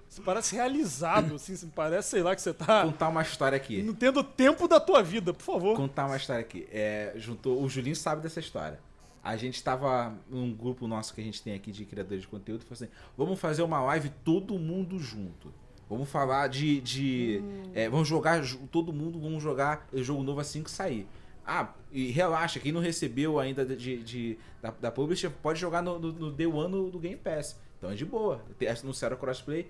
Você 0.08 0.22
parece 0.22 0.56
realizado, 0.56 1.36
assim. 1.36 1.56
Você 1.56 1.68
parece, 1.68 2.10
sei 2.10 2.24
lá, 2.24 2.34
que 2.36 2.42
você 2.42 2.54
tá 2.54 2.84
contar 2.84 3.10
uma 3.10 3.22
história 3.22 3.56
aqui. 3.56 3.82
não 3.84 3.94
tendo 3.94 4.24
tempo 4.24 4.68
da 4.68 4.80
tua 4.80 5.04
vida, 5.04 5.34
por 5.34 5.44
favor. 5.44 5.76
contar 5.76 6.06
uma 6.06 6.16
história 6.18 6.42
aqui. 6.42 6.68
É, 6.72 7.14
juntou, 7.18 7.62
o 7.62 7.68
Julinho 7.70 7.96
sabe 7.96 8.22
dessa 8.22 8.40
história. 8.40 8.80
A 9.22 9.36
gente 9.38 9.62
tava 9.64 10.14
num 10.30 10.54
grupo 10.54 10.88
nosso 10.88 11.14
que 11.14 11.22
a 11.22 11.24
gente 11.24 11.42
tem 11.42 11.54
aqui 11.54 11.72
de 11.72 11.86
criadores 11.86 12.22
de 12.24 12.28
conteúdo 12.28 12.62
e 12.62 12.64
falou 12.66 12.74
assim: 12.84 12.90
vamos 13.18 13.40
fazer 13.40 13.62
uma 13.64 13.82
live 13.82 14.10
todo 14.24 14.58
mundo 14.58 15.00
junto. 15.00 15.54
Vamos 15.90 16.10
falar 16.10 16.48
de. 16.48 16.80
de 16.82 17.44
é, 17.74 17.90
vamos 17.90 18.08
jogar 18.08 18.42
todo 18.72 18.92
mundo, 18.94 19.20
vamos 19.20 19.44
jogar 19.44 19.88
o 19.92 20.02
jogo 20.02 20.24
novo 20.24 20.40
assim 20.40 20.64
que 20.64 20.72
sair. 20.72 21.08
Ah, 21.46 21.74
e 21.92 22.10
relaxa, 22.10 22.58
quem 22.60 22.72
não 22.72 22.80
recebeu 22.80 23.38
ainda 23.38 23.66
de, 23.66 24.02
de- 24.02 24.38
da, 24.62 24.72
da 24.72 24.90
Publisher 24.92 25.30
pode 25.30 25.60
jogar 25.60 25.82
no, 25.82 26.00
no, 26.00 26.12
no 26.14 26.32
Day 26.32 26.48
One 26.48 26.90
do 26.90 26.98
Game 27.00 27.18
Pass. 27.18 27.60
Então 27.84 27.92
é 27.92 27.96
de 27.96 28.06
boa. 28.06 28.42
Anunciaram 28.82 29.18
o 29.18 29.20
crossplay. 29.20 29.70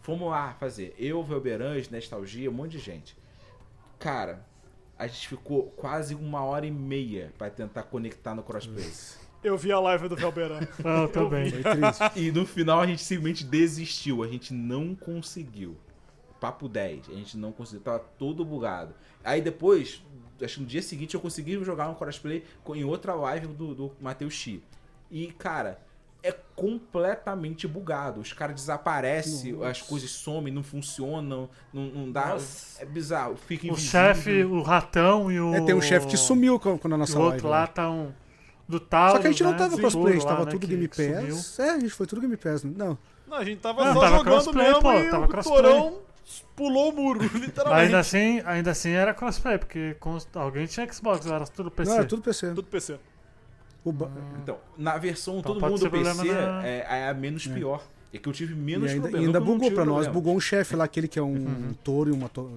Fomos 0.00 0.30
lá 0.30 0.54
fazer. 0.54 0.94
Eu, 0.98 1.22
Velberange, 1.22 1.92
Nostalgia, 1.92 2.48
um 2.48 2.54
monte 2.54 2.72
de 2.72 2.78
gente. 2.78 3.14
Cara, 3.98 4.42
a 4.98 5.06
gente 5.06 5.28
ficou 5.28 5.64
quase 5.76 6.14
uma 6.14 6.42
hora 6.42 6.64
e 6.64 6.70
meia 6.70 7.34
pra 7.36 7.50
tentar 7.50 7.82
conectar 7.82 8.34
no 8.34 8.42
crossplay. 8.42 8.90
Eu 9.44 9.58
vi 9.58 9.70
a 9.70 9.78
live 9.78 10.08
do 10.08 10.16
Velberan. 10.16 10.60
Ah, 10.82 11.02
eu 11.02 11.08
também. 11.10 11.50
Foi 11.50 11.62
triste. 11.62 12.18
E 12.18 12.32
no 12.32 12.46
final 12.46 12.80
a 12.80 12.86
gente 12.86 13.02
simplesmente 13.02 13.44
desistiu, 13.44 14.22
a 14.22 14.28
gente 14.28 14.54
não 14.54 14.94
conseguiu. 14.94 15.76
Papo 16.40 16.70
10, 16.70 17.10
a 17.10 17.12
gente 17.12 17.36
não 17.36 17.52
conseguiu, 17.52 17.82
tava 17.82 17.98
todo 17.98 18.46
bugado. 18.46 18.94
Aí 19.22 19.42
depois, 19.42 20.02
acho 20.40 20.54
que 20.54 20.60
no 20.62 20.66
dia 20.66 20.80
seguinte 20.80 21.14
eu 21.14 21.20
consegui 21.20 21.62
jogar 21.62 21.86
um 21.90 21.94
crossplay 21.94 22.44
em 22.74 22.84
outra 22.84 23.14
live 23.14 23.48
do, 23.48 23.74
do 23.74 23.92
Matheus 24.00 24.32
Chi. 24.32 24.62
E, 25.10 25.26
cara, 25.32 25.85
é 26.26 26.34
completamente 26.56 27.68
bugado. 27.68 28.20
Os 28.20 28.32
caras 28.32 28.56
desaparecem, 28.56 29.56
as 29.64 29.80
coisas 29.80 30.10
somem, 30.10 30.52
não 30.52 30.62
funcionam, 30.62 31.48
não, 31.72 31.84
não 31.86 32.10
dá. 32.10 32.28
Nossa. 32.30 32.82
É 32.82 32.84
bizarro, 32.84 33.36
fica 33.36 33.72
O 33.72 33.76
chefe, 33.76 34.44
o 34.44 34.62
ratão 34.62 35.30
e 35.30 35.40
o. 35.40 35.54
É, 35.54 35.60
tem 35.60 35.74
um 35.74 35.80
chefe 35.80 36.06
que 36.08 36.16
sumiu 36.16 36.58
com, 36.58 36.76
com 36.76 36.88
a 36.88 36.94
E 36.94 36.96
nossa 36.98 37.16
o 37.16 37.22
live. 37.22 37.32
outro 37.34 37.48
né? 37.48 37.54
lá 37.54 37.66
tá 37.66 37.88
um. 37.90 38.12
Do 38.68 38.80
tal. 38.80 39.12
Só 39.12 39.18
que 39.20 39.28
a 39.28 39.30
gente 39.30 39.44
não 39.44 39.56
tava 39.56 39.76
crossplay, 39.76 40.18
tava 40.18 40.44
né, 40.44 40.50
tudo 40.50 40.66
Game 40.66 40.88
Pass. 40.88 41.58
É, 41.60 41.70
a 41.70 41.78
gente 41.78 41.90
foi 41.90 42.06
tudo 42.06 42.20
Game 42.20 42.36
Pass. 42.36 42.64
né? 42.64 42.72
Não. 42.76 42.98
Não, 43.28 43.36
a 43.36 43.44
gente 43.44 43.60
tava 43.60 43.84
Não, 43.84 43.94
só 43.94 44.00
tava 44.00 44.18
jogando 44.18 44.32
crossplay, 44.32 44.66
mesmo 44.66 44.82
pô, 44.82 44.92
e 44.92 45.10
tava 45.10 45.24
o 45.24 45.28
crossplay. 45.28 45.62
Torão 45.62 46.06
pulou 46.56 46.90
o 46.90 46.92
muro, 46.92 47.20
Mas 47.32 47.32
literalmente. 47.40 47.84
ainda 47.84 47.98
assim, 48.00 48.42
ainda 48.44 48.70
assim 48.72 48.90
era 48.90 49.14
crossplay, 49.14 49.58
porque 49.58 49.96
alguém 50.34 50.66
tinha 50.66 50.92
Xbox, 50.92 51.24
era 51.26 51.46
tudo 51.46 51.70
PC. 51.70 51.90
Não, 51.90 51.98
era 51.98 52.06
tudo 52.06 52.22
PC. 52.22 52.48
Tudo 52.48 52.64
PC. 52.64 52.98
O 53.86 53.92
ba- 53.92 54.10
Então, 54.42 54.58
na 54.76 54.98
versão 54.98 55.38
Então 55.38 55.54
todo 55.54 55.70
mundo 55.70 55.88
PC 55.90 56.24
na- 56.32 56.66
é, 56.66 56.86
é 56.88 57.08
a 57.08 57.14
menos 57.14 57.46
pior. 57.46 57.82
É 58.12 58.18
que 58.18 58.28
eu 58.28 58.32
tive 58.32 58.52
menos 58.54 58.90
E 58.90 58.94
ainda, 58.94 59.02
problema. 59.02 59.26
ainda 59.26 59.38
não 59.40 59.46
não 59.46 59.54
bugou 59.54 59.70
pra 59.70 59.84
nós. 59.84 60.06
Bugou 60.08 60.34
um 60.34 60.40
chefe 60.40 60.74
lá, 60.74 60.84
aquele 60.84 61.06
que 61.06 61.18
é 61.18 61.22
um, 61.22 61.34
um 61.70 61.74
touro 61.84 62.10
e 62.10 62.12
uma 62.12 62.28
to... 62.28 62.50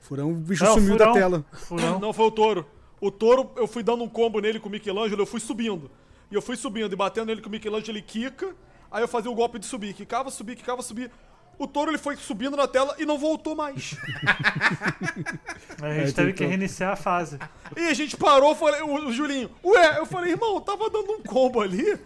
furão. 0.00 0.32
O 0.32 0.34
bicho 0.34 0.64
É, 0.64 0.70
o 0.70 0.74
sumiu 0.74 0.92
furão. 0.94 1.06
da 1.06 1.12
tela. 1.12 1.44
Furão. 1.52 1.98
Não 2.00 2.12
foi 2.12 2.26
o 2.26 2.30
touro. 2.30 2.66
O 3.00 3.10
touro, 3.10 3.50
eu 3.56 3.66
fui 3.68 3.82
dando 3.84 4.02
um 4.02 4.08
combo 4.08 4.40
nele 4.40 4.58
com 4.58 4.68
o 4.68 4.72
Michelangelo, 4.72 5.22
eu 5.22 5.26
fui 5.26 5.38
subindo. 5.40 5.90
E 6.30 6.34
eu 6.34 6.42
fui 6.42 6.56
subindo 6.56 6.92
e 6.92 6.96
batendo 6.96 7.26
nele 7.26 7.40
com 7.40 7.48
o 7.48 7.52
Michelangelo, 7.52 7.92
ele 7.92 8.02
quica. 8.02 8.52
Aí 8.90 9.02
eu 9.02 9.08
fazia 9.08 9.30
o 9.30 9.34
golpe 9.34 9.58
de 9.58 9.66
subir, 9.66 9.92
quicava, 9.94 10.30
subir, 10.30 10.56
quicava, 10.56 10.82
subir. 10.82 11.10
O 11.58 11.66
touro 11.66 11.90
ele 11.90 11.98
foi 11.98 12.16
subindo 12.16 12.56
na 12.56 12.66
tela 12.66 12.94
e 12.98 13.06
não 13.06 13.16
voltou 13.18 13.54
mais. 13.54 13.94
A 15.82 15.92
gente 15.94 16.10
É, 16.10 16.12
teve 16.12 16.32
que 16.32 16.44
reiniciar 16.46 16.92
a 16.92 16.96
fase. 16.96 17.38
e 17.76 17.80
a 17.88 17.94
gente 17.94 18.16
parou, 18.16 18.54
falei, 18.54 18.80
o, 18.82 19.06
o 19.08 19.12
Julinho, 19.12 19.50
ué, 19.64 19.98
eu 19.98 20.06
falei, 20.06 20.32
irmão, 20.32 20.54
eu 20.54 20.60
tava 20.60 20.88
dando 20.90 21.12
um 21.12 21.22
combo 21.22 21.60
ali. 21.60 21.98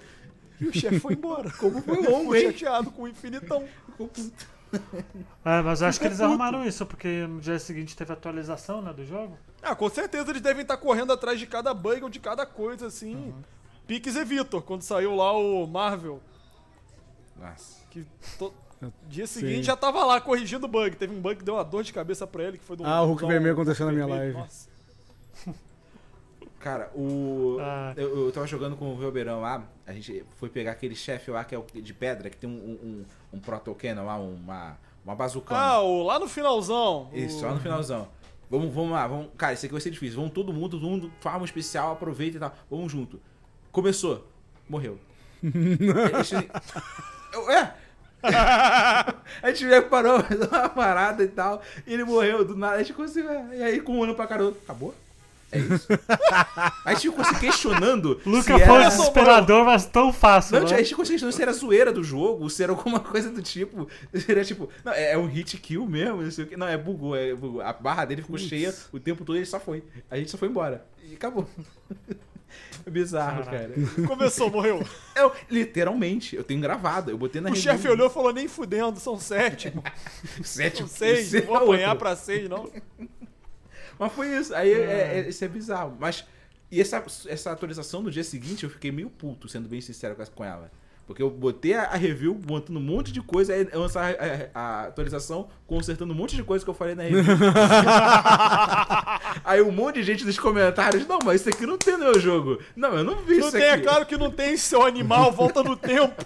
E 0.61 0.67
o 0.67 0.73
chefe 0.75 0.99
foi 0.99 1.15
embora. 1.15 1.51
Como 1.53 1.81
foi 1.83 2.03
longo, 2.03 2.35
hein? 2.35 2.51
chateado 2.53 2.91
com 2.91 3.03
o 3.03 3.09
infinitão. 3.09 3.65
É, 5.45 5.63
mas 5.63 5.81
eu 5.81 5.89
acho 5.89 5.99
que 6.01 6.07
eles 6.07 6.21
arrumaram 6.21 6.65
isso, 6.65 6.85
porque 6.85 7.27
no 7.27 7.41
dia 7.41 7.59
seguinte 7.59 7.97
teve 7.97 8.13
atualização 8.13 8.83
né, 8.83 8.93
do 8.93 9.05
jogo. 9.05 9.39
Ah, 9.63 9.75
com 9.75 9.89
certeza 9.89 10.31
eles 10.31 10.43
devem 10.43 10.63
estar 10.63 10.77
correndo 10.77 11.13
atrás 11.13 11.39
de 11.39 11.47
cada 11.47 11.73
bug 11.73 12.03
ou 12.03 12.09
de 12.11 12.21
cada 12.21 12.45
coisa, 12.45 12.87
assim. 12.89 13.33
Piques 13.87 14.17
e 14.17 14.25
Vitor, 14.25 14.63
quando 14.63 14.83
saiu 14.83 15.15
lá 15.15 15.33
o 15.33 15.67
Marvel. 15.67 16.21
Nossa. 17.37 17.79
Que 17.91 18.05
to- 18.39 18.53
dia 19.09 19.27
seguinte 19.27 19.57
Sim. 19.57 19.63
já 19.65 19.77
tava 19.77 20.05
lá 20.05 20.21
corrigindo 20.21 20.67
o 20.67 20.69
bug. 20.69 20.97
Teve 20.97 21.15
um 21.15 21.21
bug 21.21 21.37
que 21.37 21.45
deu 21.45 21.55
uma 21.55 21.65
dor 21.65 21.83
de 21.83 21.93
cabeça 21.93 22.27
pra 22.27 22.45
ele, 22.45 22.59
que 22.59 22.65
foi 22.65 22.77
do 22.77 22.85
Ah, 22.87 23.03
o 23.03 23.07
Hulk 23.07 23.23
do- 23.23 23.29
vermelho 23.29 23.53
aconteceu 23.55 23.87
na 23.87 23.93
minha 23.93 24.07
vermelho. 24.07 24.35
live. 24.35 24.39
Nossa. 24.39 24.69
Cara, 26.61 26.91
o. 26.95 27.57
Ah. 27.61 27.93
Eu, 27.97 28.27
eu 28.27 28.33
tava 28.33 28.47
jogando 28.47 28.77
com 28.77 28.93
o 28.93 28.97
Velberão 28.97 29.41
lá. 29.41 29.63
A 29.87 29.93
gente 29.93 30.25
foi 30.37 30.49
pegar 30.49 30.73
aquele 30.73 30.95
chefe 30.95 31.31
lá 31.31 31.45
que 31.45 31.55
é 31.55 31.59
o 31.59 31.65
de 31.73 31.95
pedra, 31.95 32.29
que 32.29 32.37
tem 32.37 32.49
um, 32.51 32.53
um, 32.53 32.89
um, 32.89 33.05
um 33.35 33.41
protocannon 33.41 34.05
lá, 34.05 34.17
uma, 34.19 34.77
uma 35.05 35.15
bazucana. 35.15 35.61
Ah, 35.61 35.81
o, 35.81 36.03
lá 36.03 36.19
no 36.19 36.29
finalzão. 36.29 37.09
Isso, 37.13 37.37
o- 37.37 37.41
só 37.41 37.55
no 37.55 37.61
finalzão. 37.61 38.09
Vamos, 38.51 38.75
vamos 38.75 38.93
lá, 38.93 39.07
vamos. 39.07 39.29
Cara, 39.37 39.53
isso 39.53 39.67
aqui 39.67 39.73
vai 39.73 39.81
ser 39.81 39.91
difícil. 39.91 40.17
Vamos 40.17 40.33
todo 40.33 40.53
mundo, 40.53 40.79
todo 40.79 40.89
mundo, 40.89 41.13
farma 41.21 41.45
especial, 41.45 41.93
aproveita 41.93 42.37
e 42.39 42.41
tal. 42.41 42.55
Vamos 42.71 42.91
junto. 42.91 43.21
Começou. 43.71 44.27
Morreu. 44.69 44.99
Eu- 47.33 47.51
é! 47.51 47.75
A 49.43 49.51
gente 49.51 49.67
veio, 49.67 49.85
parou, 49.89 50.23
fez 50.25 50.41
uma 50.41 50.69
parada 50.69 51.23
e 51.23 51.29
tal. 51.29 51.63
E 51.87 51.95
ele 51.95 52.05
morreu 52.05 52.45
do 52.45 52.57
nada. 52.57 52.77
A 52.77 52.79
gente 52.79 52.93
conseguiu. 52.93 53.31
E 53.53 53.63
aí, 53.63 53.81
com 53.81 53.99
um 53.99 54.03
ano 54.03 54.15
pra 54.15 54.27
caramba, 54.27 54.57
acabou? 54.63 54.95
É 55.51 55.59
isso? 55.59 55.87
a 56.85 56.93
gente 56.93 57.09
ficou 57.09 57.25
se 57.25 57.41
questionando. 57.41 58.21
Luca 58.27 58.59
se 58.59 58.65
foi 58.67 58.77
era... 58.77 58.89
desesperador, 58.89 59.65
mas 59.65 59.87
tão 59.87 60.13
fácil. 60.13 60.61
Não, 60.61 60.69
né? 60.69 60.75
a 60.75 60.79
gente 60.79 60.91
ficou 60.91 61.05
se 61.05 61.13
questionando 61.13 61.35
se 61.35 61.43
era 61.43 61.53
zoeira 61.53 61.91
do 61.91 62.05
jogo, 62.05 62.51
se 62.51 62.63
era 62.63 62.73
alguma 62.73 63.01
coisa 63.01 63.31
do 63.31 63.41
tipo. 63.41 63.89
Seria 64.15 64.45
tipo, 64.45 64.69
não, 64.85 64.93
é, 64.93 65.13
é 65.13 65.19
um 65.19 65.27
hit 65.27 65.57
kill 65.57 65.87
mesmo, 65.87 66.23
não 66.23 66.31
sei 66.31 66.45
o 66.45 66.47
que. 66.47 66.57
Não, 66.57 66.69
é 66.69 66.77
bugou, 66.77 67.17
é 67.17 67.35
bugou. 67.35 67.63
A 67.63 67.73
barra 67.73 68.05
dele 68.05 68.23
ficou 68.23 68.39
cheia 68.39 68.75
o 68.93 69.01
tempo 69.01 69.25
todo 69.25 69.37
e 69.37 69.39
ele 69.39 69.47
só 69.47 69.59
foi. 69.59 69.83
A 70.11 70.17
gente 70.17 70.31
só 70.31 70.37
foi 70.37 70.49
embora. 70.49 70.85
E 71.03 71.15
acabou. 71.15 71.49
É 72.87 72.91
bizarro, 72.91 73.45
Caraca. 73.45 73.69
cara. 73.75 74.07
Começou, 74.07 74.51
morreu. 74.51 74.87
Eu, 75.15 75.33
literalmente, 75.51 76.35
eu 76.37 76.45
tenho 76.45 76.61
gravado. 76.61 77.11
Eu 77.11 77.19
botei 77.19 77.41
na 77.41 77.51
O 77.51 77.57
chefe 77.57 77.89
olhou 77.89 78.07
e 78.09 78.11
falou, 78.11 78.33
nem 78.33 78.49
fudendo, 78.49 78.99
são 79.01 79.19
sete. 79.19 79.73
Sete, 80.43 80.79
São 80.79 80.87
seis, 80.89 81.35
esse 81.35 81.41
não 81.47 81.47
vou 81.47 81.57
é 81.57 81.59
apanhar 81.65 81.89
outro. 81.91 81.99
pra 82.01 82.17
seis, 82.17 82.49
não. 82.49 82.71
Mas 83.99 84.13
foi 84.13 84.29
isso. 84.37 84.55
Aí 84.55 84.73
é, 84.73 85.19
é- 85.25 85.29
isso 85.29 85.45
é 85.45 85.49
bizarro. 85.49 85.97
Mas. 85.99 86.25
E 86.71 86.81
essa, 86.81 87.03
essa 87.27 87.51
atualização 87.51 88.03
no 88.03 88.11
dia 88.11 88.23
seguinte 88.23 88.63
eu 88.65 88.69
fiquei 88.71 88.93
meio 88.93 89.09
puto, 89.09 89.49
sendo 89.49 89.69
bem 89.69 89.81
sincero 89.81 90.15
com 90.35 90.45
ela. 90.45 90.71
Porque 91.09 91.23
eu 91.23 91.31
botei 91.31 91.73
a, 91.73 91.95
review, 91.95 92.35
botando 92.35 92.77
um 92.77 92.81
monte 92.81 93.11
de 93.11 93.23
coisa, 93.23 93.55
aí 93.55 93.67
eu 93.73 93.81
lançar 93.81 94.13
a, 94.13 94.13
a- 94.13 94.49
a 94.55 94.83
atualização, 94.89 95.49
consertando 95.67 96.13
um 96.13 96.17
monte 96.17 96.37
de 96.37 96.43
coisa 96.45 96.63
que 96.63 96.71
eu 96.71 96.75
falei 96.75 96.95
na 96.95 97.05
review. 97.05 97.25
aí 99.43 99.63
um 99.63 99.73
monte 99.73 99.95
de 99.97 100.03
gente 100.03 100.25
nos 100.27 100.39
comentários, 100.39 101.07
não, 101.07 101.19
mas 101.25 101.41
isso 101.41 101.49
aqui 101.49 101.65
não 101.67 101.79
tem 101.79 101.95
no 101.97 102.05
meu 102.05 102.21
jogo. 102.21 102.59
Não, 102.77 102.93
eu 102.95 103.03
não 103.05 103.17
vi 103.17 103.39
Não 103.39 103.49
isso 103.49 103.53
tem, 103.53 103.63
é 103.63 103.73
aqui. 103.73 103.85
claro 103.85 104.05
que 104.05 104.19
não 104.19 104.31
tem 104.31 104.55
seu 104.59 104.85
animal, 104.85 105.33
volta 105.33 105.63
no 105.63 105.75
tempo. 105.77 106.25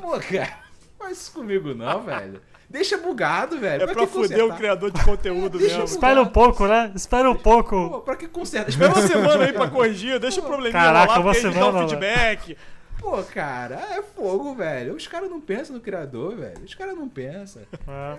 Pô, 0.00 0.18
cara, 0.20 0.58
faz 0.98 1.18
isso 1.18 1.32
comigo 1.32 1.74
não, 1.74 2.02
velho. 2.02 2.40
Deixa 2.70 2.96
bugado, 2.96 3.58
velho. 3.58 3.82
É 3.82 3.86
pra 3.86 3.94
que 3.94 4.06
fuder 4.06 4.42
o 4.46 4.56
criador 4.56 4.90
de 4.90 5.04
conteúdo 5.04 5.58
Deixa 5.58 5.80
mesmo. 5.80 5.94
Espera 5.94 6.22
um 6.22 6.26
pouco, 6.26 6.66
né? 6.66 6.90
Espera 6.94 7.30
um 7.30 7.34
pouco. 7.36 7.90
Pô, 7.90 8.00
pra 8.00 8.16
que 8.16 8.26
conserta? 8.26 8.70
Espera 8.70 8.94
uma 8.94 9.06
semana 9.06 9.44
aí 9.44 9.52
pra 9.52 9.68
corrigir, 9.68 10.18
deixa 10.18 10.40
o 10.40 10.44
probleminha 10.44 10.72
Caraca, 10.72 11.12
rolar, 11.12 11.26
uma 11.26 11.34
semana, 11.34 11.86
feedback. 11.86 12.56
Pô, 13.02 13.22
cara, 13.24 13.74
é 13.96 14.02
fogo, 14.02 14.54
velho. 14.54 14.94
Os 14.94 15.06
caras 15.06 15.28
não 15.28 15.40
pensam 15.40 15.74
no 15.74 15.82
criador, 15.82 16.36
velho. 16.36 16.64
Os 16.64 16.74
caras 16.74 16.94
não 16.96 17.08
pensam. 17.08 17.62
É. 17.88 18.18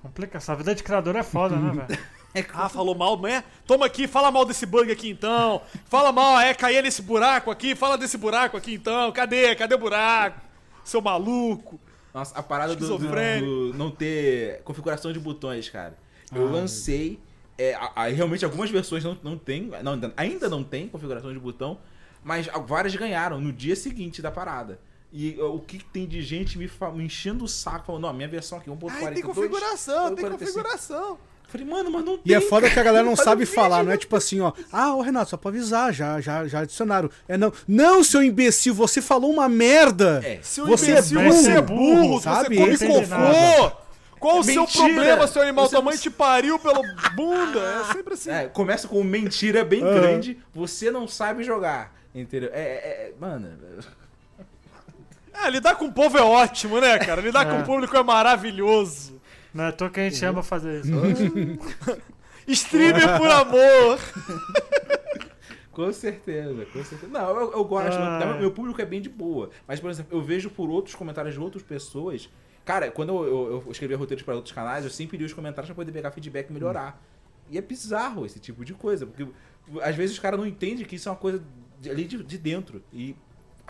Complica. 0.00 0.38
Essa 0.38 0.54
vida 0.54 0.74
de 0.74 0.82
criador 0.82 1.16
é 1.16 1.22
foda, 1.22 1.56
né, 1.56 1.84
velho? 1.86 2.00
Ah, 2.54 2.68
falou 2.68 2.94
mal, 2.94 3.16
não 3.16 3.26
é? 3.26 3.42
Toma 3.66 3.86
aqui, 3.86 4.06
fala 4.06 4.30
mal 4.30 4.44
desse 4.44 4.64
bug 4.64 4.92
aqui 4.92 5.10
então. 5.10 5.60
Fala 5.86 6.12
mal, 6.12 6.38
é, 6.38 6.54
cair 6.54 6.80
nesse 6.84 7.02
buraco 7.02 7.50
aqui, 7.50 7.74
fala 7.74 7.98
desse 7.98 8.16
buraco 8.16 8.56
aqui 8.56 8.74
então. 8.74 9.10
Cadê? 9.10 9.56
Cadê 9.56 9.74
o 9.74 9.78
buraco? 9.78 10.38
Seu 10.84 11.00
maluco. 11.00 11.80
Nossa, 12.14 12.38
a 12.38 12.42
parada 12.42 12.76
do, 12.76 12.86
do- 13.40 13.70
do 13.72 13.74
não 13.76 13.90
ter 13.90 14.62
configuração 14.62 15.12
de 15.12 15.18
botões, 15.18 15.68
cara. 15.68 15.98
Eu 16.32 16.48
lancei. 16.52 17.18
é, 17.56 17.74
a- 17.74 17.92
a- 17.96 18.06
realmente 18.08 18.44
algumas 18.44 18.70
versões 18.70 19.02
não, 19.02 19.18
não 19.20 19.36
tem. 19.36 19.62
Não, 19.82 19.98
ainda 20.16 20.48
não 20.48 20.62
tem 20.62 20.86
configuração 20.86 21.32
de 21.32 21.40
botão. 21.40 21.78
Mas 22.28 22.46
várias 22.66 22.94
ganharam 22.94 23.40
no 23.40 23.50
dia 23.50 23.74
seguinte 23.74 24.20
da 24.20 24.30
parada. 24.30 24.78
E 25.10 25.40
o 25.40 25.60
que 25.60 25.82
tem 25.82 26.06
de 26.06 26.20
gente 26.20 26.58
me, 26.58 26.70
me 26.94 27.04
enchendo 27.04 27.42
o 27.42 27.48
saco, 27.48 27.86
falando, 27.86 28.02
não, 28.02 28.12
minha 28.12 28.28
versão 28.28 28.58
aqui 28.58 28.68
1.42. 28.68 28.90
Ai, 28.90 29.14
tem 29.14 29.22
configuração, 29.22 30.14
tem 30.14 30.26
1.45. 30.26 30.38
configuração. 30.38 31.18
Falei, 31.48 31.66
mano, 31.66 31.90
mas 31.90 32.04
não 32.04 32.18
tem. 32.18 32.30
E 32.30 32.34
é 32.34 32.40
foda 32.42 32.68
que 32.68 32.78
a 32.78 32.82
galera 32.82 33.06
não 33.06 33.16
sabe 33.16 33.46
falar, 33.46 33.76
vídeo, 33.76 33.86
não 33.86 33.92
é 33.94 33.96
tipo 33.96 34.14
assim, 34.14 34.40
ó. 34.40 34.52
Ah, 34.70 34.94
ô 34.94 35.00
Renato, 35.00 35.30
só 35.30 35.38
pra 35.38 35.48
avisar, 35.48 35.90
já, 35.94 36.20
já, 36.20 36.46
já 36.46 36.58
adicionaram. 36.60 37.10
É 37.26 37.38
não. 37.38 37.50
Não, 37.66 38.04
seu 38.04 38.22
imbecil, 38.22 38.74
você 38.74 39.00
falou 39.00 39.32
uma 39.32 39.48
merda. 39.48 40.20
É. 40.22 40.40
Seu 40.42 40.66
Você 40.66 40.88
é 40.92 40.98
imbecil, 40.98 41.22
burro, 41.22 41.32
você 41.32 41.50
é 41.52 41.62
burro, 41.62 42.20
sabe? 42.20 42.56
você 42.58 42.86
come 42.86 43.06
cocô. 43.06 43.76
Qual 44.20 44.40
o 44.40 44.44
seu 44.44 44.62
Mentira. 44.62 44.84
problema, 44.84 45.26
seu 45.26 45.40
animal? 45.40 45.64
Você 45.64 45.70
Sua 45.70 45.78
não 45.78 45.84
mãe 45.86 45.96
te 45.96 46.10
pariu 46.10 46.58
pela 46.58 46.82
bunda. 47.14 47.60
É 47.60 47.92
sempre 47.94 48.12
assim. 48.12 48.30
É, 48.30 48.46
começa 48.48 48.86
com 48.86 49.02
mentira 49.02 49.64
bem 49.64 49.82
Aham. 49.82 49.94
grande, 49.94 50.38
você 50.52 50.90
não 50.90 51.08
sabe 51.08 51.42
jogar. 51.42 51.96
Entendeu? 52.20 52.50
É, 52.52 52.60
é- 52.60 52.62
é- 53.08 53.14
mano. 53.20 53.56
É, 55.32 55.50
lidar 55.50 55.76
com 55.76 55.84
o 55.86 55.92
povo 55.92 56.18
é 56.18 56.22
ótimo, 56.22 56.80
né, 56.80 56.98
cara? 56.98 57.20
Lidar 57.20 57.44
com 57.46 57.52
É. 57.56 57.62
o 57.62 57.64
público 57.64 57.96
é 57.96 58.02
maravilhoso. 58.02 59.20
Não 59.54 59.64
é 59.64 59.68
à 59.68 59.72
toa 59.72 59.88
que 59.88 60.00
a 60.00 60.08
gente 60.08 60.24
ama 60.24 60.42
fazer 60.42 60.80
isso. 60.80 60.90
Streamer 62.48 63.18
por 63.18 63.30
amor. 63.30 63.98
Com 65.72 65.92
certeza, 65.92 66.66
com 66.72 66.82
certeza. 66.82 67.06
Não, 67.12 67.30
eu, 67.38 67.52
eu 67.52 67.64
gosto. 67.64 67.96
Ah, 67.96 68.36
meu 68.40 68.50
público 68.50 68.82
é 68.82 68.84
bem 68.84 69.00
de 69.00 69.08
boa. 69.08 69.48
Mas, 69.64 69.78
por 69.78 69.88
exemplo, 69.88 70.16
eu 70.18 70.20
vejo 70.20 70.50
por 70.50 70.68
outros 70.68 70.96
comentários 70.96 71.34
de 71.34 71.40
outras 71.40 71.62
pessoas. 71.62 72.28
Cara, 72.64 72.90
quando 72.90 73.10
eu, 73.10 73.24
eu, 73.24 73.62
eu 73.64 73.70
escrevia 73.70 73.96
roteiros 73.96 74.24
para 74.24 74.34
outros 74.34 74.52
canais, 74.52 74.82
eu 74.84 74.90
sempre 74.90 75.16
li 75.16 75.24
os 75.24 75.32
comentários 75.32 75.68
pra 75.68 75.76
poder 75.76 75.92
pegar 75.92 76.10
feedback 76.10 76.50
e 76.50 76.52
melhorar. 76.52 77.00
E 77.48 77.56
é 77.56 77.62
bizarro 77.62 78.26
esse 78.26 78.40
tipo 78.40 78.64
de 78.64 78.74
coisa. 78.74 79.06
Porque 79.06 79.24
às 79.80 79.94
vezes 79.94 80.16
os 80.16 80.18
caras 80.18 80.40
não 80.40 80.46
entendem 80.48 80.84
que 80.84 80.96
isso 80.96 81.08
é 81.08 81.12
uma 81.12 81.18
coisa 81.18 81.40
de- 81.80 81.90
ali 81.90 82.04
de, 82.04 82.22
de 82.22 82.38
dentro. 82.38 82.82
E 82.92 83.14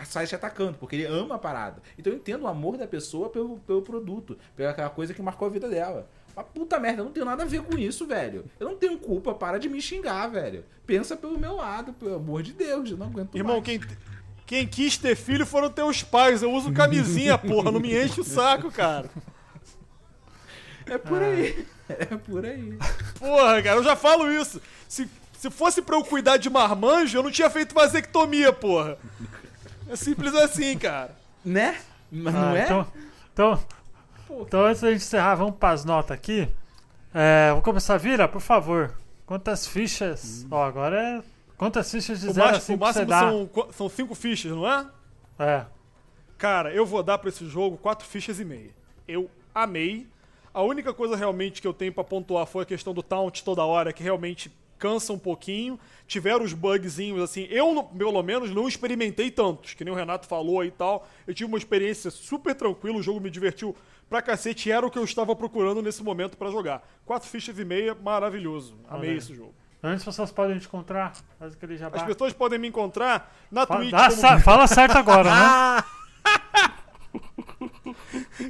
sai 0.05 0.25
te 0.25 0.33
atacando, 0.35 0.77
porque 0.77 0.95
ele 0.95 1.05
ama 1.05 1.35
a 1.35 1.39
parada. 1.39 1.81
Então 1.97 2.11
eu 2.13 2.17
entendo 2.17 2.43
o 2.43 2.47
amor 2.47 2.77
da 2.77 2.87
pessoa 2.87 3.29
pelo, 3.29 3.57
pelo 3.59 3.81
produto, 3.81 4.37
pela 4.55 4.71
aquela 4.71 4.89
coisa 4.89 5.13
que 5.13 5.21
marcou 5.21 5.47
a 5.47 5.51
vida 5.51 5.67
dela. 5.67 6.09
Mas 6.35 6.45
puta 6.53 6.79
merda, 6.79 7.01
eu 7.01 7.05
não 7.05 7.11
tenho 7.11 7.25
nada 7.25 7.43
a 7.43 7.45
ver 7.45 7.61
com 7.63 7.77
isso, 7.77 8.05
velho. 8.07 8.45
Eu 8.59 8.69
não 8.69 8.77
tenho 8.77 8.97
culpa, 8.97 9.33
para 9.33 9.57
de 9.57 9.67
me 9.67 9.81
xingar, 9.81 10.27
velho. 10.27 10.63
Pensa 10.85 11.17
pelo 11.17 11.37
meu 11.37 11.55
lado, 11.55 11.91
pelo 11.93 12.15
amor 12.15 12.41
de 12.43 12.53
Deus, 12.53 12.91
eu 12.91 12.97
não 12.97 13.07
aguento 13.07 13.35
Irmão, 13.35 13.55
mais. 13.55 13.65
quem, 13.65 13.81
quem 14.45 14.65
quis 14.67 14.97
ter 14.97 15.15
filho 15.17 15.45
foram 15.45 15.69
teus 15.69 16.01
pais. 16.01 16.41
Eu 16.41 16.51
uso 16.53 16.71
camisinha, 16.71 17.35
porra. 17.39 17.71
Não 17.71 17.79
me 17.81 17.93
enche 17.93 18.21
o 18.21 18.23
saco, 18.23 18.71
cara. 18.71 19.09
É 20.85 20.97
por 20.97 21.21
aí. 21.21 21.65
É 21.89 22.05
por 22.17 22.45
aí. 22.45 22.77
Porra, 23.17 23.63
cara, 23.63 23.77
eu 23.79 23.83
já 23.83 23.95
falo 23.95 24.31
isso. 24.31 24.61
Se, 24.87 25.09
se 25.39 25.49
fosse 25.49 25.81
pra 25.81 25.95
eu 25.95 26.03
cuidar 26.03 26.37
de 26.37 26.49
marmanjo, 26.49 27.17
eu 27.17 27.23
não 27.23 27.31
tinha 27.31 27.49
feito 27.49 27.73
vasectomia, 27.73 28.51
porra. 28.51 28.97
É 29.89 29.95
simples 29.95 30.33
assim, 30.35 30.77
cara. 30.77 31.15
Né? 31.45 31.79
Mas 32.11 32.35
Ah, 32.35 32.39
não 32.41 32.55
é? 32.55 32.63
Então, 32.65 32.87
então, 33.33 33.59
então, 34.41 34.65
antes 34.65 34.81
da 34.81 34.91
gente 34.91 35.01
encerrar, 35.01 35.35
vamos 35.35 35.55
para 35.55 35.73
as 35.73 35.85
notas 35.85 36.11
aqui. 36.11 36.47
É, 37.13 37.51
vou 37.53 37.61
começar, 37.61 37.97
Vira, 37.97 38.27
por 38.27 38.41
favor. 38.41 38.93
Quantas 39.25 39.65
fichas. 39.65 40.45
Ó, 40.51 40.63
agora 40.63 40.99
é. 41.01 41.23
Quantas 41.57 41.89
fichas 41.91 42.19
de 42.21 42.29
O, 42.29 42.33
0 42.33 42.47
a 42.47 42.51
máximo, 42.51 42.65
5 42.65 42.77
o 42.83 42.85
máximo 42.87 43.05
dá? 43.05 43.19
são, 43.19 43.47
qu- 43.47 43.73
são 43.73 43.89
cinco 43.89 44.15
fichas, 44.15 44.51
não 44.51 44.67
é? 44.69 44.85
É. 45.39 45.65
Cara, 46.37 46.73
eu 46.73 46.85
vou 46.85 47.01
dar 47.03 47.17
pra 47.17 47.29
esse 47.29 47.47
jogo 47.47 47.77
quatro 47.77 48.07
fichas 48.07 48.39
e 48.39 48.45
meia. 48.45 48.71
Eu 49.07 49.29
amei. 49.53 50.07
A 50.53 50.61
única 50.61 50.93
coisa 50.93 51.15
realmente 51.15 51.61
que 51.61 51.67
eu 51.67 51.73
tenho 51.73 51.93
pra 51.93 52.03
pontuar 52.03 52.45
foi 52.45 52.63
a 52.63 52.65
questão 52.65 52.93
do 52.93 53.03
taunt 53.03 53.43
toda 53.43 53.63
hora, 53.63 53.91
que 53.93 54.01
realmente 54.03 54.51
cansa 54.79 55.13
um 55.13 55.19
pouquinho. 55.19 55.79
Tiveram 56.07 56.43
os 56.43 56.53
bugzinhos, 56.53 57.21
assim. 57.21 57.45
Eu, 57.51 57.83
pelo 57.83 58.23
menos, 58.23 58.49
não 58.49 58.67
experimentei 58.67 59.29
tantos, 59.29 59.75
que 59.75 59.83
nem 59.85 59.93
o 59.93 59.97
Renato 59.97 60.25
falou 60.27 60.61
aí 60.61 60.69
e 60.69 60.71
tal. 60.71 61.07
Eu 61.27 61.35
tive 61.35 61.47
uma 61.47 61.57
experiência 61.57 62.09
super 62.09 62.55
tranquila, 62.55 62.97
o 62.97 63.03
jogo 63.03 63.19
me 63.19 63.29
divertiu 63.29 63.75
pra 64.09 64.23
cacete, 64.23 64.71
era 64.71 64.87
o 64.87 64.89
que 64.89 64.97
eu 64.97 65.03
estava 65.03 65.35
procurando 65.35 65.83
nesse 65.83 66.01
momento 66.01 66.35
pra 66.35 66.49
jogar. 66.49 66.81
Quatro 67.05 67.29
fichas 67.29 67.59
e 67.59 67.63
meia, 67.65 67.93
maravilhoso. 67.93 68.75
Amei 68.89 69.11
Olha 69.11 69.17
esse 69.19 69.35
jogo. 69.35 69.53
Onde 69.83 69.95
as 69.95 70.03
pessoas 70.03 70.31
podem 70.31 70.57
te 70.57 70.65
encontrar? 70.65 71.13
Faz 71.37 71.53
aquele 71.53 71.75
As 71.75 71.79
jabá. 71.79 72.03
pessoas 72.05 72.33
podem 72.33 72.57
me 72.57 72.67
encontrar 72.67 73.31
na 73.51 73.67
Fala, 73.67 73.81
Twitch. 73.81 73.91
dá 73.91 74.09
como- 74.09 74.39
fala 74.41 74.65
certo 74.67 74.97
agora, 74.97 75.29
né? 75.29 75.83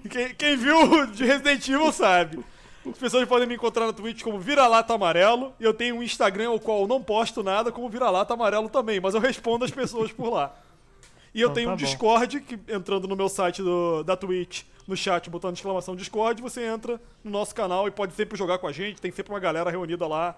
Quem, 0.09 0.33
quem 0.35 0.57
viu 0.57 1.05
de 1.07 1.25
Resident 1.25 1.67
Evil 1.67 1.91
sabe. 1.91 2.39
As 2.87 2.97
pessoas 2.97 3.27
podem 3.27 3.47
me 3.47 3.55
encontrar 3.55 3.85
na 3.85 3.93
Twitch 3.93 4.23
como 4.23 4.39
Vira-Lata 4.39 4.93
Amarelo. 4.93 5.53
E 5.59 5.63
eu 5.63 5.73
tenho 5.73 5.95
um 5.95 6.03
Instagram 6.03 6.49
ao 6.49 6.59
qual 6.59 6.81
eu 6.81 6.87
não 6.87 7.01
posto 7.01 7.43
nada 7.43 7.71
como 7.71 7.89
Vira-Lata 7.89 8.33
Amarelo 8.33 8.69
também, 8.69 8.99
mas 8.99 9.13
eu 9.13 9.19
respondo 9.19 9.65
as 9.65 9.71
pessoas 9.71 10.11
por 10.11 10.29
lá. 10.29 10.55
E 11.33 11.41
eu 11.41 11.47
então, 11.47 11.55
tenho 11.55 11.67
tá 11.67 11.73
um 11.73 11.77
Discord, 11.77 12.39
que 12.41 12.59
entrando 12.67 13.07
no 13.07 13.15
meu 13.15 13.29
site 13.29 13.61
do, 13.61 14.03
da 14.03 14.15
Twitch, 14.15 14.63
no 14.87 14.95
chat, 14.97 15.29
botando 15.29 15.55
exclamação 15.55 15.95
Discord, 15.95 16.41
você 16.41 16.65
entra 16.65 16.99
no 17.23 17.29
nosso 17.29 17.53
canal 17.53 17.87
e 17.87 17.91
pode 17.91 18.13
sempre 18.13 18.37
jogar 18.37 18.57
com 18.57 18.67
a 18.67 18.71
gente. 18.71 18.99
Tem 18.99 19.11
sempre 19.11 19.31
uma 19.31 19.39
galera 19.39 19.69
reunida 19.69 20.07
lá, 20.07 20.35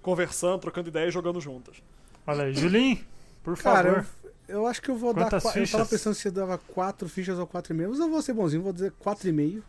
conversando, 0.00 0.60
trocando 0.60 0.88
ideias, 0.88 1.14
jogando 1.14 1.40
juntas. 1.40 1.76
Olha 2.26 2.44
aí, 2.44 2.54
Julinho, 2.54 2.98
por 3.42 3.56
Cara, 3.56 3.94
favor. 4.02 4.06
Eu, 4.48 4.60
eu 4.60 4.66
acho 4.66 4.82
que 4.82 4.90
eu 4.90 4.96
vou 4.96 5.14
Quantas 5.14 5.42
dar. 5.42 5.52
Fichas? 5.52 5.72
Eu 5.72 5.78
tava 5.78 5.90
pensando 5.90 6.14
se 6.14 6.28
eu 6.28 6.32
dava 6.32 6.58
quatro 6.58 7.08
fichas 7.08 7.38
ou 7.38 7.46
4,5, 7.46 7.88
mas 7.90 8.00
eu 8.00 8.10
vou 8.10 8.22
ser 8.22 8.32
bonzinho, 8.32 8.62
vou 8.62 8.72
dizer 8.72 8.92
4,5. 9.04 9.62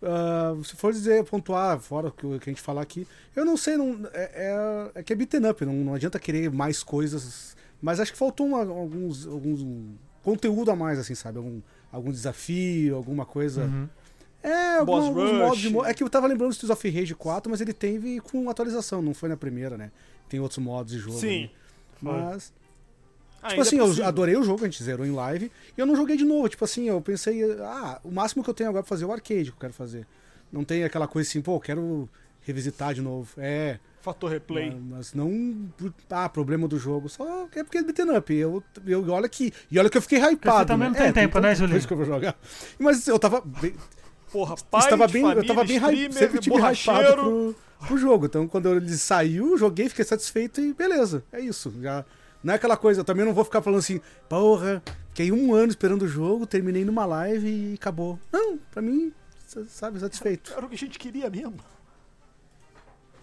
Uh, 0.00 0.62
se 0.64 0.76
for 0.76 0.92
dizer, 0.92 1.24
pontuar, 1.24 1.78
fora 1.80 2.08
o 2.08 2.12
que 2.12 2.26
a 2.26 2.52
gente 2.52 2.62
falar 2.62 2.82
aqui, 2.82 3.06
eu 3.34 3.44
não 3.44 3.56
sei, 3.56 3.76
não, 3.76 4.08
é, 4.12 4.90
é, 4.94 5.00
é 5.00 5.02
que 5.02 5.12
é 5.12 5.16
beaten 5.16 5.48
up, 5.50 5.64
não, 5.64 5.72
não 5.72 5.94
adianta 5.94 6.20
querer 6.20 6.52
mais 6.52 6.84
coisas, 6.84 7.56
mas 7.82 7.98
acho 7.98 8.12
que 8.12 8.18
faltou 8.18 8.46
uma, 8.46 8.60
alguns, 8.60 9.26
alguns 9.26 9.60
um 9.60 9.94
conteúdo 10.22 10.70
a 10.70 10.76
mais, 10.76 10.98
assim, 10.98 11.14
sabe? 11.14 11.38
Algum, 11.38 11.60
algum 11.90 12.12
desafio, 12.12 12.94
alguma 12.94 13.24
coisa. 13.24 13.64
Uhum. 13.64 13.88
É, 14.42 14.76
algum, 14.76 14.92
alguns 14.92 15.32
modos 15.32 15.58
de, 15.58 15.76
É 15.78 15.94
que 15.94 16.02
eu 16.02 16.08
tava 16.08 16.26
lembrando 16.26 16.50
do 16.50 16.52
Streets 16.52 16.70
of 16.70 16.90
Rage 16.90 17.14
4, 17.14 17.50
mas 17.50 17.60
ele 17.60 17.72
teve 17.72 18.20
com 18.20 18.48
atualização, 18.48 19.02
não 19.02 19.14
foi 19.14 19.28
na 19.28 19.36
primeira, 19.36 19.76
né? 19.76 19.90
Tem 20.28 20.38
outros 20.38 20.58
modos 20.58 20.92
de 20.92 20.98
jogo. 20.98 21.18
Sim. 21.18 21.42
Né? 21.42 21.50
Mas. 22.00 22.52
Ainda 23.42 23.48
Tipo 23.48 23.62
assim, 23.62 24.00
é 24.00 24.02
eu 24.02 24.06
adorei 24.06 24.36
o 24.36 24.42
jogo, 24.42 24.64
a 24.64 24.68
gente 24.68 24.82
zerou 24.82 25.06
em 25.06 25.12
live, 25.12 25.50
e 25.76 25.80
eu 25.80 25.86
não 25.86 25.94
joguei 25.96 26.16
de 26.16 26.24
novo. 26.24 26.48
Tipo 26.48 26.64
assim, 26.64 26.88
eu 26.88 27.00
pensei, 27.00 27.42
ah, 27.60 28.00
o 28.02 28.10
máximo 28.10 28.42
que 28.42 28.50
eu 28.50 28.54
tenho 28.54 28.68
agora 28.70 28.82
pra 28.82 28.88
fazer 28.88 29.04
é 29.04 29.06
o 29.06 29.12
arcade 29.12 29.44
que 29.44 29.50
eu 29.56 29.60
quero 29.60 29.72
fazer. 29.72 30.06
Não 30.52 30.64
tem 30.64 30.82
aquela 30.84 31.06
coisa 31.06 31.28
assim, 31.28 31.40
pô, 31.40 31.56
eu 31.56 31.60
quero 31.60 32.08
revisitar 32.42 32.94
de 32.94 33.02
novo. 33.02 33.28
É, 33.36 33.78
Fator 34.00 34.30
replay. 34.30 34.74
mas 34.88 35.12
não. 35.12 35.68
Ah, 36.08 36.28
problema 36.28 36.66
do 36.66 36.78
jogo. 36.78 37.08
Só 37.08 37.48
é 37.54 37.62
porque 37.64 37.78
é 37.78 37.82
beaten 37.82 38.16
up. 38.16 38.32
Eu, 38.34 38.62
eu, 38.86 39.06
olha 39.10 39.28
que, 39.28 39.52
e 39.70 39.78
olha 39.78 39.90
que 39.90 39.98
eu 39.98 40.02
fiquei 40.02 40.18
hypado. 40.18 40.66
também 40.66 40.88
né? 40.88 40.94
não 40.94 40.96
tem 40.96 41.06
É, 41.08 41.12
tempo, 41.12 41.34
tanta 41.34 41.48
né, 41.48 41.54
Julinho? 41.54 41.86
que 41.86 41.92
eu 41.92 41.96
vou 41.96 42.06
jogar. 42.06 42.36
Mas 42.78 43.06
eu 43.06 43.18
tava. 43.18 43.40
Bem, 43.42 43.74
Porra, 44.32 44.56
pai, 44.70 44.80
estava 44.84 45.06
de 45.06 45.12
bem, 45.14 45.22
família, 45.22 45.40
eu 45.42 45.46
tava 45.46 45.64
bem 45.64 45.78
hype, 45.78 45.94
streamer, 45.94 46.18
sempre 46.18 46.38
tive 46.38 46.56
hypado 46.56 47.14
pro, 47.14 47.56
pro 47.86 47.96
jogo. 47.98 48.26
Então 48.26 48.46
quando 48.46 48.68
ele 48.74 48.96
saiu, 48.96 49.56
joguei, 49.56 49.88
fiquei 49.88 50.04
satisfeito 50.04 50.60
e 50.60 50.72
beleza. 50.74 51.24
É 51.32 51.40
isso. 51.40 51.72
Já 51.80 52.04
não 52.42 52.52
é 52.52 52.56
aquela 52.56 52.76
coisa, 52.76 53.00
eu 53.00 53.04
também 53.04 53.24
não 53.24 53.34
vou 53.34 53.44
ficar 53.44 53.60
falando 53.62 53.78
assim, 53.80 54.00
porra, 54.28 54.82
fiquei 55.08 55.30
um 55.32 55.54
ano 55.54 55.68
esperando 55.70 56.02
o 56.02 56.08
jogo, 56.08 56.46
terminei 56.46 56.84
numa 56.84 57.04
live 57.06 57.46
e 57.48 57.74
acabou. 57.74 58.18
Não, 58.32 58.58
pra 58.70 58.80
mim, 58.82 59.12
sa- 59.46 59.64
sabe, 59.66 59.98
satisfeito. 60.00 60.52
Era 60.56 60.64
o 60.64 60.68
que 60.68 60.74
a 60.74 60.78
gente 60.78 60.98
queria 60.98 61.28
mesmo. 61.30 61.56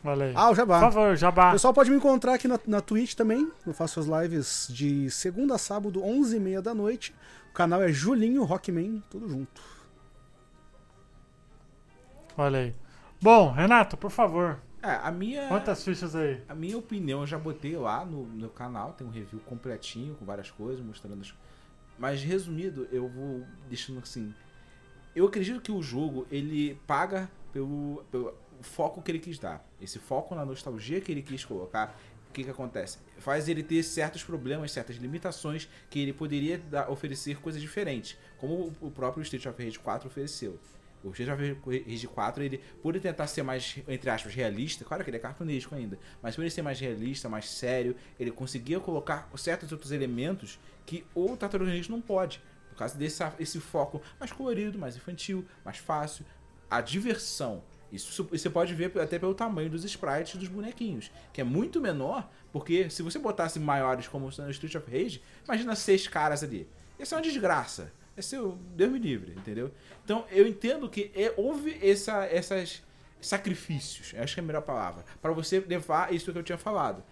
Aí. 0.03 0.33
Ah, 0.35 0.45
o 0.45 0.49
por 0.49 0.55
Jabá. 0.57 0.79
favor, 0.81 1.13
O 1.13 1.15
jabá. 1.15 1.51
pessoal 1.51 1.73
pode 1.73 1.89
me 1.89 1.95
encontrar 1.97 2.35
aqui 2.35 2.47
na, 2.47 2.59
na 2.67 2.79
Twitch 2.79 3.15
também. 3.15 3.51
Eu 3.65 3.73
faço 3.73 3.99
as 3.99 4.05
lives 4.05 4.67
de 4.69 5.09
segunda 5.09 5.55
a 5.55 5.57
sábado, 5.57 5.99
11h30 6.01 6.61
da 6.61 6.75
noite. 6.75 7.15
O 7.49 7.53
canal 7.55 7.81
é 7.81 7.91
Julinho 7.91 8.43
Rockman, 8.43 9.01
tudo 9.09 9.27
junto. 9.27 9.61
Olha 12.37 12.59
aí. 12.59 12.75
Bom, 13.21 13.51
Renato, 13.51 13.97
por 13.97 14.11
favor. 14.11 14.59
É, 14.85 14.99
a 15.03 15.11
minha. 15.11 15.47
Quantas 15.47 15.83
fichas 15.83 16.15
aí? 16.15 16.41
A 16.47 16.53
minha 16.53 16.77
opinião 16.77 17.21
eu 17.21 17.27
já 17.27 17.37
botei 17.39 17.75
lá 17.75 18.05
no 18.05 18.23
meu 18.25 18.49
canal, 18.49 18.93
tem 18.93 19.05
um 19.05 19.09
review 19.09 19.39
completinho 19.39 20.13
com 20.15 20.25
várias 20.25 20.51
coisas, 20.51 20.85
mostrando 20.85 21.19
as... 21.21 21.33
Mas 21.97 22.21
resumido, 22.21 22.87
eu 22.91 23.07
vou 23.07 23.43
deixando 23.69 23.99
assim. 23.99 24.33
Eu 25.15 25.25
acredito 25.25 25.61
que 25.61 25.71
o 25.71 25.81
jogo 25.81 26.27
ele 26.29 26.75
paga 26.85 27.29
pelo, 27.53 28.03
pelo 28.11 28.33
foco 28.61 29.01
que 29.01 29.09
ele 29.11 29.19
quis 29.19 29.39
dar. 29.39 29.65
Esse 29.81 29.97
foco 29.97 30.35
na 30.35 30.45
nostalgia 30.45 30.99
que 31.01 31.11
ele 31.11 31.21
quis 31.21 31.43
colocar. 31.43 31.97
O 32.29 32.33
que, 32.35 32.43
que 32.43 32.49
acontece? 32.49 32.97
Faz 33.19 33.47
ele 33.47 33.63
ter 33.63 33.81
certos 33.81 34.21
problemas, 34.23 34.69
certas 34.71 34.97
limitações 34.97 35.69
que 35.89 35.99
ele 35.99 36.11
poderia 36.11 36.57
dar- 36.57 36.91
oferecer 36.91 37.39
coisas 37.39 37.61
diferentes, 37.61 38.17
como 38.37 38.53
o- 38.81 38.87
o 38.87 38.91
próprio 38.91 39.23
Street 39.23 39.45
of 39.45 39.63
Rage 39.63 39.79
4 39.79 40.07
ofereceu. 40.09 40.59
O 41.05 41.11
Street 41.11 41.29
of 41.29 41.85
Rage 41.85 42.07
4, 42.07 42.43
ele, 42.43 42.61
por 42.81 42.95
ele 42.95 42.99
tentar 42.99 43.27
ser 43.27 43.43
mais, 43.43 43.77
entre 43.87 44.09
aspas, 44.09 44.33
realista, 44.33 44.83
claro 44.83 45.03
que 45.03 45.09
ele 45.09 45.17
é 45.17 45.19
cartunesco 45.19 45.75
ainda, 45.75 45.99
mas 46.21 46.35
por 46.35 46.41
ele 46.41 46.49
ser 46.49 46.63
mais 46.63 46.79
realista, 46.79 47.29
mais 47.29 47.47
sério, 47.49 47.95
ele 48.19 48.31
conseguia 48.31 48.79
colocar 48.79 49.29
certos 49.37 49.71
outros 49.71 49.91
elementos 49.91 50.59
que 50.85 51.05
o 51.13 51.37
Tartaruga 51.37 51.71
Ninja 51.71 51.91
não 51.91 52.01
pode. 52.01 52.41
Por 52.69 52.79
causa 52.79 52.97
desse 52.97 53.23
esse 53.39 53.59
foco 53.59 54.01
mais 54.19 54.31
colorido, 54.31 54.79
mais 54.79 54.95
infantil, 54.95 55.45
mais 55.63 55.77
fácil. 55.77 56.25
A 56.69 56.81
diversão. 56.81 57.63
Isso 57.91 58.27
você 58.29 58.49
pode 58.49 58.73
ver 58.73 58.91
até 58.99 59.19
pelo 59.19 59.33
tamanho 59.33 59.69
dos 59.69 59.85
sprites 59.85 60.35
dos 60.35 60.49
bonequinhos, 60.49 61.11
que 61.31 61.39
é 61.39 61.43
muito 61.43 61.79
menor, 61.79 62.29
porque 62.51 62.89
se 62.89 63.03
você 63.03 63.19
botasse 63.19 63.59
maiores 63.59 64.07
como 64.07 64.25
no 64.25 64.49
Street 64.49 64.75
of 64.75 64.91
Rage, 64.91 65.21
imagina 65.45 65.75
seis 65.75 66.07
caras 66.07 66.43
ali. 66.43 66.67
Isso 66.99 67.13
é 67.13 67.17
uma 67.17 67.23
desgraça. 67.23 67.93
É 68.17 68.39
o 68.39 68.53
Deus 68.75 68.91
me 68.91 68.99
livre, 68.99 69.33
entendeu? 69.35 69.71
Então 70.03 70.25
eu 70.31 70.47
entendo 70.47 70.89
que 70.89 71.11
é- 71.13 71.33
houve 71.35 71.77
essa, 71.81 72.25
essas 72.25 72.81
sacrifícios, 73.19 74.13
acho 74.17 74.33
que 74.35 74.39
é 74.39 74.43
a 74.43 74.45
melhor 74.45 74.61
palavra, 74.61 75.03
para 75.21 75.31
você 75.33 75.59
levar 75.59 76.13
isso 76.13 76.31
que 76.31 76.37
eu 76.37 76.43
tinha 76.43 76.57
falado. 76.57 77.03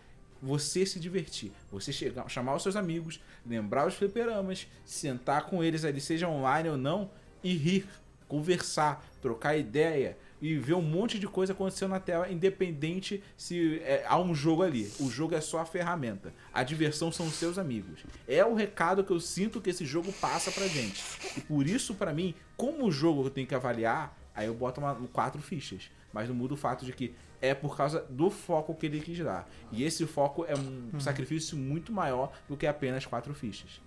Você 0.41 0.85
se 0.85 0.99
divertir, 0.99 1.51
você 1.71 1.91
chegar, 1.91 2.27
chamar 2.29 2.55
os 2.55 2.63
seus 2.63 2.75
amigos, 2.75 3.19
lembrar 3.45 3.87
os 3.87 3.93
fliperamas, 3.95 4.67
sentar 4.85 5.45
com 5.45 5.63
eles 5.63 5.85
ali, 5.85 6.01
seja 6.01 6.27
online 6.27 6.69
ou 6.69 6.77
não, 6.77 7.09
e 7.43 7.55
rir, 7.55 7.87
conversar, 8.27 9.05
trocar 9.21 9.57
ideia 9.57 10.17
e 10.43 10.57
ver 10.57 10.73
um 10.73 10.81
monte 10.81 11.17
de 11.17 11.25
coisa 11.25 11.53
acontecendo 11.53 11.91
na 11.91 12.01
tela, 12.01 12.29
independente 12.29 13.23
se 13.37 13.79
é, 13.79 14.03
há 14.05 14.19
um 14.19 14.35
jogo 14.35 14.61
ali. 14.61 14.91
O 14.99 15.09
jogo 15.09 15.33
é 15.33 15.39
só 15.39 15.59
a 15.59 15.65
ferramenta. 15.65 16.33
A 16.53 16.63
diversão 16.63 17.13
são 17.13 17.27
os 17.27 17.35
seus 17.35 17.57
amigos. 17.57 18.03
É 18.27 18.43
o 18.43 18.53
recado 18.53 19.05
que 19.05 19.11
eu 19.11 19.21
sinto 19.21 19.61
que 19.61 19.69
esse 19.69 19.85
jogo 19.85 20.11
passa 20.11 20.51
pra 20.51 20.67
gente. 20.67 21.01
E 21.37 21.39
por 21.39 21.65
isso, 21.65 21.95
pra 21.95 22.11
mim, 22.11 22.35
como 22.57 22.85
o 22.85 22.91
jogo 22.91 23.23
eu 23.23 23.29
tenho 23.29 23.47
que 23.47 23.55
avaliar, 23.55 24.17
aí 24.35 24.47
eu 24.47 24.53
boto 24.53 24.81
uma, 24.81 24.93
quatro 25.13 25.41
fichas. 25.41 25.89
Mas 26.11 26.27
não 26.27 26.35
muda 26.35 26.55
o 26.55 26.57
fato 26.57 26.85
de 26.85 26.91
que 26.91 27.15
é 27.41 27.53
por 27.53 27.77
causa 27.77 28.05
do 28.09 28.29
foco 28.29 28.75
que 28.75 28.85
ele 28.87 28.99
quis 28.99 29.19
dar. 29.19 29.49
E 29.71 29.85
esse 29.85 30.05
foco 30.05 30.43
é 30.43 30.55
um 30.55 30.99
sacrifício 30.99 31.57
muito 31.57 31.93
maior 31.93 32.33
do 32.49 32.57
que 32.57 32.67
apenas 32.67 33.05
quatro 33.05 33.33
fichas. 33.33 33.81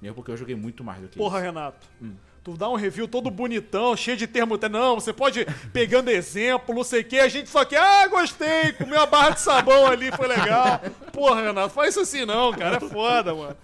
Mesmo 0.00 0.14
porque 0.14 0.30
eu 0.30 0.36
joguei 0.36 0.54
muito 0.54 0.84
mais 0.84 1.02
do 1.02 1.08
que 1.08 1.18
Porra, 1.18 1.38
isso. 1.38 1.46
Renato. 1.46 1.88
Hum. 2.00 2.14
Tu 2.46 2.56
dá 2.56 2.68
um 2.68 2.76
review 2.76 3.08
todo 3.08 3.28
bonitão, 3.28 3.96
cheio 3.96 4.16
de 4.16 4.24
termo. 4.24 4.56
Não, 4.70 4.94
você 4.94 5.12
pode 5.12 5.40
ir 5.40 5.52
pegando 5.72 6.10
exemplo, 6.10 6.72
não 6.72 6.84
sei 6.84 7.00
o 7.00 7.04
que. 7.04 7.18
A 7.18 7.26
gente 7.26 7.50
só 7.50 7.64
quer, 7.64 7.80
ah, 7.80 8.06
gostei, 8.06 8.72
comeu 8.74 9.00
uma 9.00 9.06
barra 9.06 9.30
de 9.30 9.40
sabão 9.40 9.84
ali, 9.84 10.12
foi 10.12 10.28
legal. 10.28 10.80
Porra, 11.12 11.42
Renato, 11.42 11.74
faz 11.74 11.90
isso 11.90 12.02
assim 12.02 12.24
não, 12.24 12.52
cara. 12.52 12.76
É 12.76 12.80
foda, 12.88 13.34
mano. 13.34 13.56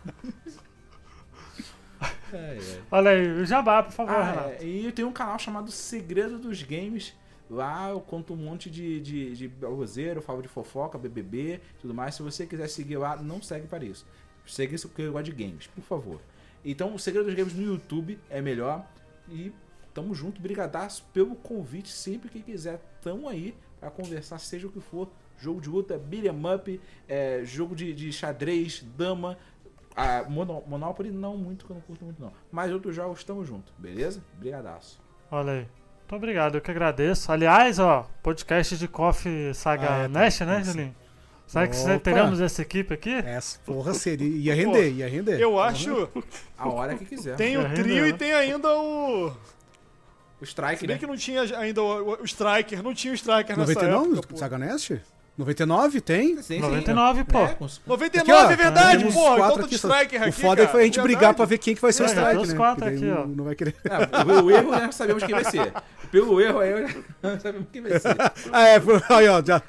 Olha 2.91 3.13
aí, 3.13 3.29
o 3.41 3.47
jabá, 3.47 3.85
por 3.85 3.93
favor, 3.93 4.17
Ah, 4.17 4.25
Renato. 4.25 4.49
é, 4.49 4.65
e 4.65 4.85
eu 4.87 4.91
tenho 4.91 5.07
um 5.07 5.13
canal 5.13 5.39
chamado 5.39 5.71
Segredo 5.71 6.37
dos 6.37 6.61
Games 6.65 7.15
Lá 7.49 7.91
eu 7.91 8.01
conto 8.01 8.33
um 8.33 8.37
monte 8.37 8.69
de, 8.69 8.99
de, 9.01 9.37
de 9.37 9.65
roseiro, 9.65 10.21
falo 10.23 10.43
de 10.43 10.49
fofoca, 10.49 10.99
BBB, 10.99 11.61
tudo 11.81 11.95
mais. 11.95 12.17
Se 12.17 12.23
você 12.23 12.47
quiser 12.47 12.67
seguir 12.67 12.97
lá, 12.97 13.15
não 13.17 13.41
segue 13.41 13.69
para 13.69 13.85
isso. 13.85 14.05
Segue 14.45 14.75
isso 14.75 14.89
porque 14.89 15.03
eu 15.03 15.13
gosto 15.13 15.27
de 15.27 15.33
games, 15.33 15.69
por 15.69 15.83
favor. 15.85 16.21
Então, 16.65 16.95
o 16.95 16.99
Segredo 16.99 17.27
dos 17.27 17.35
Games 17.35 17.55
no 17.55 17.63
YouTube 17.63 18.19
é 18.31 18.41
melhor. 18.41 18.85
E 19.29 19.53
tamo 19.95 20.15
junto, 20.15 20.41
brigadaço 20.41 21.05
pelo 21.13 21.35
convite. 21.37 21.91
Sempre 21.91 22.29
que 22.29 22.41
quiser, 22.41 22.81
tamo 23.01 23.29
aí 23.29 23.55
pra 23.81 23.91
conversar, 23.91 24.39
seja 24.39 24.67
o 24.67 24.71
que 24.71 24.81
for. 24.81 25.09
Jogo 25.39 25.61
de 25.61 25.69
luta, 25.69 25.99
beat'em 25.99 26.31
up, 26.55 26.81
é, 27.09 27.43
jogo 27.45 27.75
de, 27.75 27.93
de 27.93 28.13
xadrez, 28.13 28.85
dama. 28.97 29.37
A 29.95 30.23
Mono- 30.23 30.63
Monopoly 30.67 31.11
não 31.11 31.37
muito, 31.37 31.67
que 31.67 31.71
eu 31.73 31.75
não 31.75 31.81
curto 31.83 32.05
muito 32.05 32.23
não. 32.23 32.33
Mas 32.51 32.73
outros 32.73 32.95
jogos, 32.95 33.23
tamo 33.25 33.45
junto, 33.45 33.73
beleza? 33.77 34.23
Brigadaço. 34.39 35.01
Olha 35.31 35.53
aí. 35.53 35.59
Muito 36.01 36.15
obrigado, 36.17 36.55
eu 36.57 36.61
que 36.61 36.71
agradeço. 36.71 37.31
Aliás, 37.33 37.79
ó, 37.79 38.09
podcast 38.23 38.77
de 38.77 38.87
Coffee 38.89 39.53
Saga 39.55 39.91
Ah, 39.91 39.99
é, 39.99 40.03
tá. 40.05 40.09
Né, 40.09 40.31
Sim. 40.31 40.65
Julinho? 40.65 40.97
Será 41.53 41.69
que 41.69 41.77
Opa. 41.77 41.99
teremos 41.99 42.41
essa 42.41 42.63
equipe 42.63 42.95
aqui? 42.95 43.11
Essa 43.11 43.59
porra 43.67 43.93
seria. 43.93 44.27
Ia 44.27 44.55
render, 44.55 44.91
ia 44.91 45.07
render. 45.07 45.39
Eu 45.39 45.61
acho. 45.61 46.09
A 46.57 46.67
hora 46.69 46.95
que 46.95 47.05
quiser. 47.05 47.37
Tem 47.37 47.59
o 47.59 47.67
É, 47.67 47.69
trio 47.75 48.07
e 48.07 48.13
né? 48.13 48.17
tem 48.19 48.33
ainda 48.33 48.69
o. 48.75 49.27
O 50.41 50.45
Strike, 50.45 50.81
Se 50.81 50.87
né? 50.87 50.95
bem 50.95 50.99
que 50.99 51.07
não 51.07 51.17
tinha 51.17 51.43
ainda 51.59 51.83
o, 51.83 52.13
o 52.21 52.25
Striker. 52.25 52.83
Não 52.83 52.95
tinha 52.95 53.13
o 53.13 53.15
Striker 53.15 53.55
nessa 53.57 53.75
99? 53.75 54.13
época, 54.13 54.29
pô. 54.29 54.37
Saga 54.39 54.57
Nest? 54.59 54.99
99? 55.37 56.01
Tem? 56.01 56.37
Sim, 56.37 56.43
sim. 56.43 56.59
99, 56.61 57.25
pô. 57.25 57.39
É, 57.41 57.49
com- 57.55 57.67
99 57.87 58.19
Aqui, 58.19 58.33
ó, 58.33 58.51
é 58.51 58.57
verdade, 58.57 59.13
porra. 59.13 59.37
Então 59.47 59.57
tá 59.59 59.67
de. 59.67 59.75
Striker 59.75 60.21
aqui. 60.23 60.31
O 60.31 60.33
foda 60.33 60.57
cara. 60.63 60.69
foi 60.69 60.81
a 60.81 60.85
gente 60.85 61.01
brigar 61.03 61.21
Verdade. 61.21 61.37
pra 61.37 61.45
ver 61.47 61.59
quem 61.59 61.75
que 61.75 61.83
vai 61.83 61.93
ser 61.93 62.03
o 62.03 62.07
É, 62.07 62.09
já 62.09 62.15
tem 62.15 62.23
strike, 62.25 62.43
os 62.45 62.49
né? 62.51 62.57
quatro 62.57 62.85
aqui, 62.87 63.05
não, 63.05 63.23
ó. 63.23 63.27
não 63.27 63.45
vai 63.45 63.55
querer. 63.55 63.77
É, 63.85 64.33
o, 64.41 64.45
o 64.47 64.51
erro 64.51 64.71
já 64.73 64.91
sabemos 64.93 65.23
quem 65.23 65.35
vai 65.35 65.45
ser. 65.45 65.71
Pelo 66.11 66.41
erro 66.41 66.59
aí 66.61 66.73
sabemos 67.41 67.69
quem 67.73 67.83
vai 67.83 67.99
ser. 68.01 68.17
Ah, 68.53 68.69
é, 68.69 68.77
aí, 69.11 69.29
ó, 69.29 69.43
já. 69.45 69.63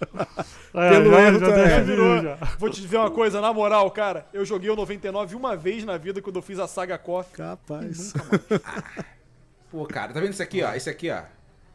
É, 0.72 0.90
Pelo 0.90 1.10
já, 1.10 1.20
erro 1.22 1.38
já 1.40 1.46
tá- 1.48 1.58
é. 1.58 1.64
definiu, 1.64 1.84
Virou. 1.86 2.22
já. 2.22 2.34
Vou 2.56 2.70
te 2.70 2.80
dizer 2.80 2.96
uma 2.96 3.10
coisa, 3.10 3.40
na 3.40 3.52
moral, 3.52 3.90
cara. 3.90 4.24
Eu 4.32 4.44
joguei 4.44 4.70
o 4.70 4.76
99 4.76 5.34
uma 5.34 5.56
vez 5.56 5.84
na 5.84 5.96
vida 5.96 6.22
quando 6.22 6.36
eu 6.36 6.42
fiz 6.42 6.60
a 6.60 6.68
saga 6.68 6.96
KOF. 6.96 7.32
Capaz. 7.32 8.12
Pô, 9.70 9.84
cara, 9.86 10.12
tá 10.12 10.20
vendo 10.20 10.32
isso 10.32 10.42
aqui, 10.42 10.62
ó? 10.62 10.72
Esse 10.72 10.88
aqui, 10.88 11.10
ó. 11.10 11.22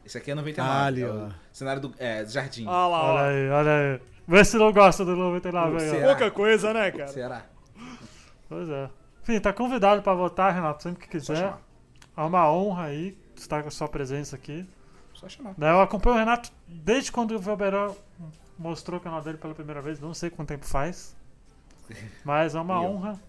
Esse 0.04 0.16
aqui 0.16 0.30
é 0.30 0.34
99. 0.34 0.70
Ah, 0.70 0.84
ali, 0.86 1.02
é 1.02 1.08
ó. 1.08 1.28
cenário 1.52 1.82
do, 1.82 1.94
é, 1.98 2.24
do 2.24 2.30
jardim. 2.30 2.64
Ah 2.66 2.86
lá, 2.88 3.02
Olha 3.04 3.20
ó. 3.22 3.24
aí, 3.26 3.48
olha 3.50 3.70
aí. 3.94 4.00
Vê 4.26 4.44
se 4.44 4.56
não 4.56 4.72
gosta 4.72 5.04
do 5.04 5.14
99 5.14 5.78
aí, 5.82 6.02
ó. 6.02 6.06
Pouca 6.06 6.30
coisa, 6.30 6.72
né, 6.72 6.90
cara? 6.90 7.08
Será? 7.08 7.42
Pois 8.48 8.68
é. 8.68 8.88
Enfim, 9.22 9.40
tá 9.40 9.52
convidado 9.52 10.00
pra 10.02 10.14
votar, 10.14 10.54
Renato, 10.54 10.82
sempre 10.82 11.02
que 11.04 11.10
quiser. 11.10 11.52
É 12.16 12.20
uma 12.22 12.50
honra 12.50 12.84
aí 12.84 13.16
estar 13.36 13.60
com 13.62 13.68
a 13.68 13.70
sua 13.70 13.88
presença 13.88 14.36
aqui. 14.36 14.66
Só 15.28 15.42
chamar. 15.42 15.54
Eu 15.58 15.80
acompanho 15.80 16.16
o 16.16 16.18
Renato 16.18 16.50
desde 16.68 17.10
quando 17.10 17.32
o 17.32 17.38
Velberan 17.38 17.92
mostrou 18.58 18.98
o 18.98 19.02
canal 19.02 19.20
dele 19.22 19.38
pela 19.38 19.54
primeira 19.54 19.82
vez, 19.82 20.00
não 20.00 20.14
sei 20.14 20.30
quanto 20.30 20.48
tempo 20.48 20.64
faz. 20.64 21.16
Mas 22.24 22.54
é 22.54 22.60
uma 22.60 22.80
honra. 22.80 23.20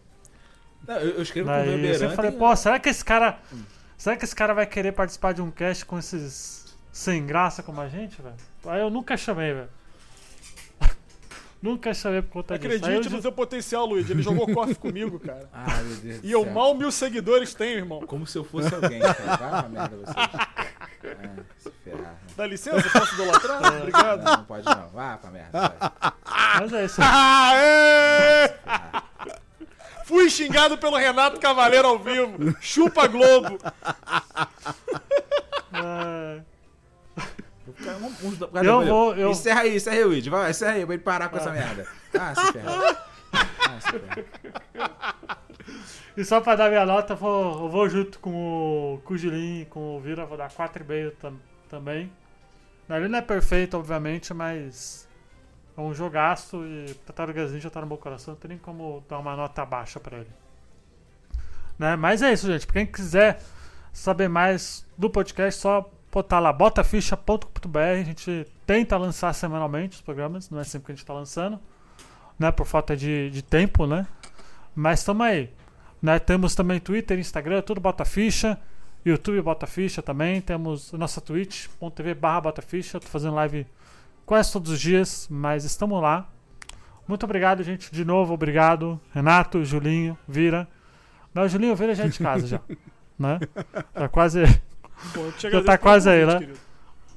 Não, 0.87 0.95
eu, 0.95 1.15
eu 1.15 1.21
escrevo 1.21 1.49
com 1.49 1.53
o 1.53 1.57
Né, 1.57 1.77
e 1.77 1.87
eu 1.87 1.95
sempre 1.95 2.15
falei, 2.15 2.31
pô, 2.31 2.55
será 2.55 2.79
que 2.79 2.89
esse 2.89 3.03
cara. 3.03 3.39
Será 3.97 4.15
que 4.15 4.23
esse 4.23 4.35
cara 4.35 4.53
vai 4.53 4.65
querer 4.65 4.91
participar 4.91 5.33
de 5.33 5.41
um 5.41 5.49
cast 5.49 5.83
com 5.85 5.97
esses 5.97 6.77
sem 6.91 7.25
graça 7.25 7.63
como 7.63 7.81
a 7.81 7.87
gente, 7.87 8.21
velho? 8.21 8.35
Aí 8.65 8.79
eu 8.79 8.89
nunca 8.89 9.17
chamei, 9.17 9.53
velho. 9.53 9.69
nunca 11.61 11.93
chamei 11.95 12.21
por 12.21 12.29
conta 12.29 12.57
disso. 12.57 12.67
Aí 12.67 12.93
eu 12.93 12.99
Acredite 12.99 13.09
no 13.15 13.21
seu 13.21 13.31
potencial, 13.31 13.85
Luigi. 13.87 14.11
Ele 14.11 14.21
jogou 14.21 14.47
KOF 14.53 14.75
comigo, 14.77 15.19
cara. 15.19 15.49
Ah, 15.51 15.81
meu 15.81 15.97
Deus 15.97 16.23
E 16.23 16.31
eu 16.31 16.43
céu. 16.43 16.53
mal 16.53 16.75
mil 16.75 16.91
seguidores 16.91 17.55
tenho, 17.55 17.79
irmão. 17.79 18.01
Como 18.01 18.27
se 18.27 18.37
eu 18.37 18.43
fosse 18.43 18.73
alguém, 18.73 18.99
cara. 18.99 19.35
Vai 19.37 19.49
uma 19.49 19.69
merda 19.69 19.97
vocês. 19.97 20.66
Ah, 21.11 21.43
se 21.57 21.71
ferrar. 21.83 22.01
né? 22.01 22.15
Dá 22.35 22.47
licença, 22.47 22.89
posso 22.99 23.13
idolatrar? 23.15 23.77
Obrigado. 23.81 24.23
Não, 24.23 24.37
não 24.37 24.43
pode 24.45 24.65
não. 24.65 24.89
Vá 24.89 25.17
pra 25.17 25.31
merda. 25.31 25.51
vai. 25.51 26.13
Mas 26.59 26.73
é 26.73 26.85
isso. 26.85 27.01
Aê! 27.03 28.53
Fui 30.05 30.29
xingado 30.29 30.77
pelo 30.77 30.95
Renato 30.97 31.39
Cavaleiro 31.39 31.87
ao 31.87 31.99
vivo. 31.99 32.55
Chupa 32.61 33.07
Globo. 33.07 33.57
É, 35.73 36.41
vamos- 37.99 38.41
Eu 38.63 38.85
vou- 38.85 39.15
eu- 39.15 39.31
Encerra 39.31 39.61
aí, 39.61 39.75
encerra 39.75 39.95
aí, 39.97 40.03
Luigi. 40.03 40.29
Vai, 40.29 40.49
encerra 40.51 40.71
aí, 40.73 40.85
pra 40.85 40.95
ele 40.95 41.03
parar 41.03 41.29
com 41.29 41.37
essa 41.37 41.51
merda. 41.51 41.85
Ah, 42.17 42.33
se 42.35 42.51
ferrar. 42.53 43.07
Ah, 43.33 43.79
se 43.81 43.91
ferrar. 43.91 45.37
E 46.17 46.25
só 46.25 46.41
pra 46.41 46.55
dar 46.55 46.69
minha 46.69 46.83
nota, 46.83 47.13
eu 47.13 47.17
vou, 47.17 47.65
eu 47.65 47.69
vou 47.69 47.87
junto 47.87 48.17
com 48.17 48.99
o, 49.07 49.17
Julinho 49.17 49.61
e 49.61 49.65
com 49.65 49.97
o 49.97 49.99
Vira, 50.01 50.25
vou 50.25 50.35
dar 50.35 50.49
4,5 50.49 51.13
tam, 51.21 51.39
também. 51.69 52.11
Ele 52.89 53.07
não 53.07 53.19
é 53.19 53.21
perfeito, 53.21 53.77
obviamente, 53.77 54.33
mas 54.33 55.07
é 55.77 55.79
um 55.81 55.93
jogaço 55.93 56.65
e 56.65 56.91
Tartarugas 57.05 57.51
Ninja 57.51 57.69
tá 57.69 57.81
no 57.81 57.85
meu 57.85 57.97
coração, 57.97 58.33
não 58.33 58.41
tem 58.41 58.49
nem 58.49 58.57
como 58.57 59.05
dar 59.07 59.19
uma 59.19 59.35
nota 59.35 59.63
baixa 59.63 59.99
pra 59.99 60.17
ele. 60.17 60.29
Né? 61.77 61.95
Mas 61.95 62.23
é 62.23 62.33
isso, 62.33 62.47
gente. 62.47 62.65
Pra 62.65 62.73
quem 62.73 62.87
quiser 62.87 63.39
saber 63.93 64.27
mais 64.27 64.87
do 64.97 65.11
podcast, 65.11 65.61
só 65.61 65.87
botar 66.11 66.39
lá 66.39 66.51
botaficha.com.br. 66.51 67.77
A 67.79 68.03
gente 68.03 68.47
tenta 68.65 68.97
lançar 68.97 69.33
semanalmente 69.33 69.97
os 69.97 70.01
programas, 70.01 70.49
não 70.49 70.59
é 70.59 70.63
sempre 70.63 70.87
que 70.87 70.91
a 70.93 70.95
gente 70.95 71.05
tá 71.05 71.13
lançando, 71.13 71.59
né? 72.39 72.51
Por 72.51 72.65
falta 72.65 72.97
de, 72.97 73.29
de 73.29 73.43
tempo, 73.43 73.85
né? 73.85 74.07
Mas 74.75 75.03
tamo 75.03 75.21
aí. 75.21 75.53
Né? 76.01 76.19
Temos 76.19 76.55
também 76.55 76.79
Twitter, 76.79 77.17
Instagram, 77.19 77.61
tudo 77.61 77.81
Botaficha. 77.81 78.57
YouTube 79.05 79.41
Botaficha 79.41 80.01
também. 80.01 80.41
Temos 80.41 80.93
a 80.93 80.97
nossa 80.97 81.21
twitch.tv 81.21 82.13
barra 82.13 82.41
Botaficha. 82.41 82.99
Tô 82.99 83.07
fazendo 83.07 83.35
live 83.35 83.65
quase 84.25 84.51
todos 84.51 84.71
os 84.71 84.79
dias, 84.79 85.27
mas 85.29 85.63
estamos 85.63 86.01
lá. 86.01 86.29
Muito 87.07 87.23
obrigado, 87.23 87.63
gente. 87.63 87.91
De 87.91 88.03
novo, 88.03 88.33
obrigado. 88.33 88.99
Renato, 89.13 89.63
Julinho, 89.63 90.17
Vira. 90.27 90.67
Não, 91.33 91.43
o 91.43 91.47
Julinho 91.47 91.75
Vira 91.75 91.95
já 91.95 92.05
é 92.05 92.07
de 92.07 92.19
casa 92.19 92.47
já. 92.47 92.61
Né? 93.19 93.39
Tá 93.95 94.07
quase. 94.07 94.43
Pô, 95.11 95.49
Já 95.49 95.63
tá 95.63 95.75
quase 95.75 96.07
aí, 96.07 96.23
né? 96.23 96.37
querido. 96.37 96.59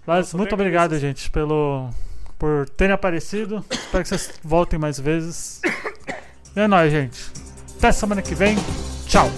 Mas 0.07 0.28
Nossa, 0.28 0.36
muito 0.39 0.55
obrigado, 0.55 0.94
agradeço. 0.94 1.01
gente, 1.02 1.31
pelo 1.31 1.90
por 2.39 2.70
terem 2.70 2.94
aparecido. 2.94 3.62
Espero 3.70 4.02
que 4.02 4.09
vocês 4.09 4.40
voltem 4.43 4.78
mais 4.78 4.98
vezes. 4.98 5.61
E 6.57 6.61
é 6.61 6.66
nóis, 6.66 6.90
gente. 6.90 7.49
Até 7.81 7.93
semana 7.93 8.20
que 8.20 8.35
vem. 8.35 8.59
Tchau. 9.07 9.31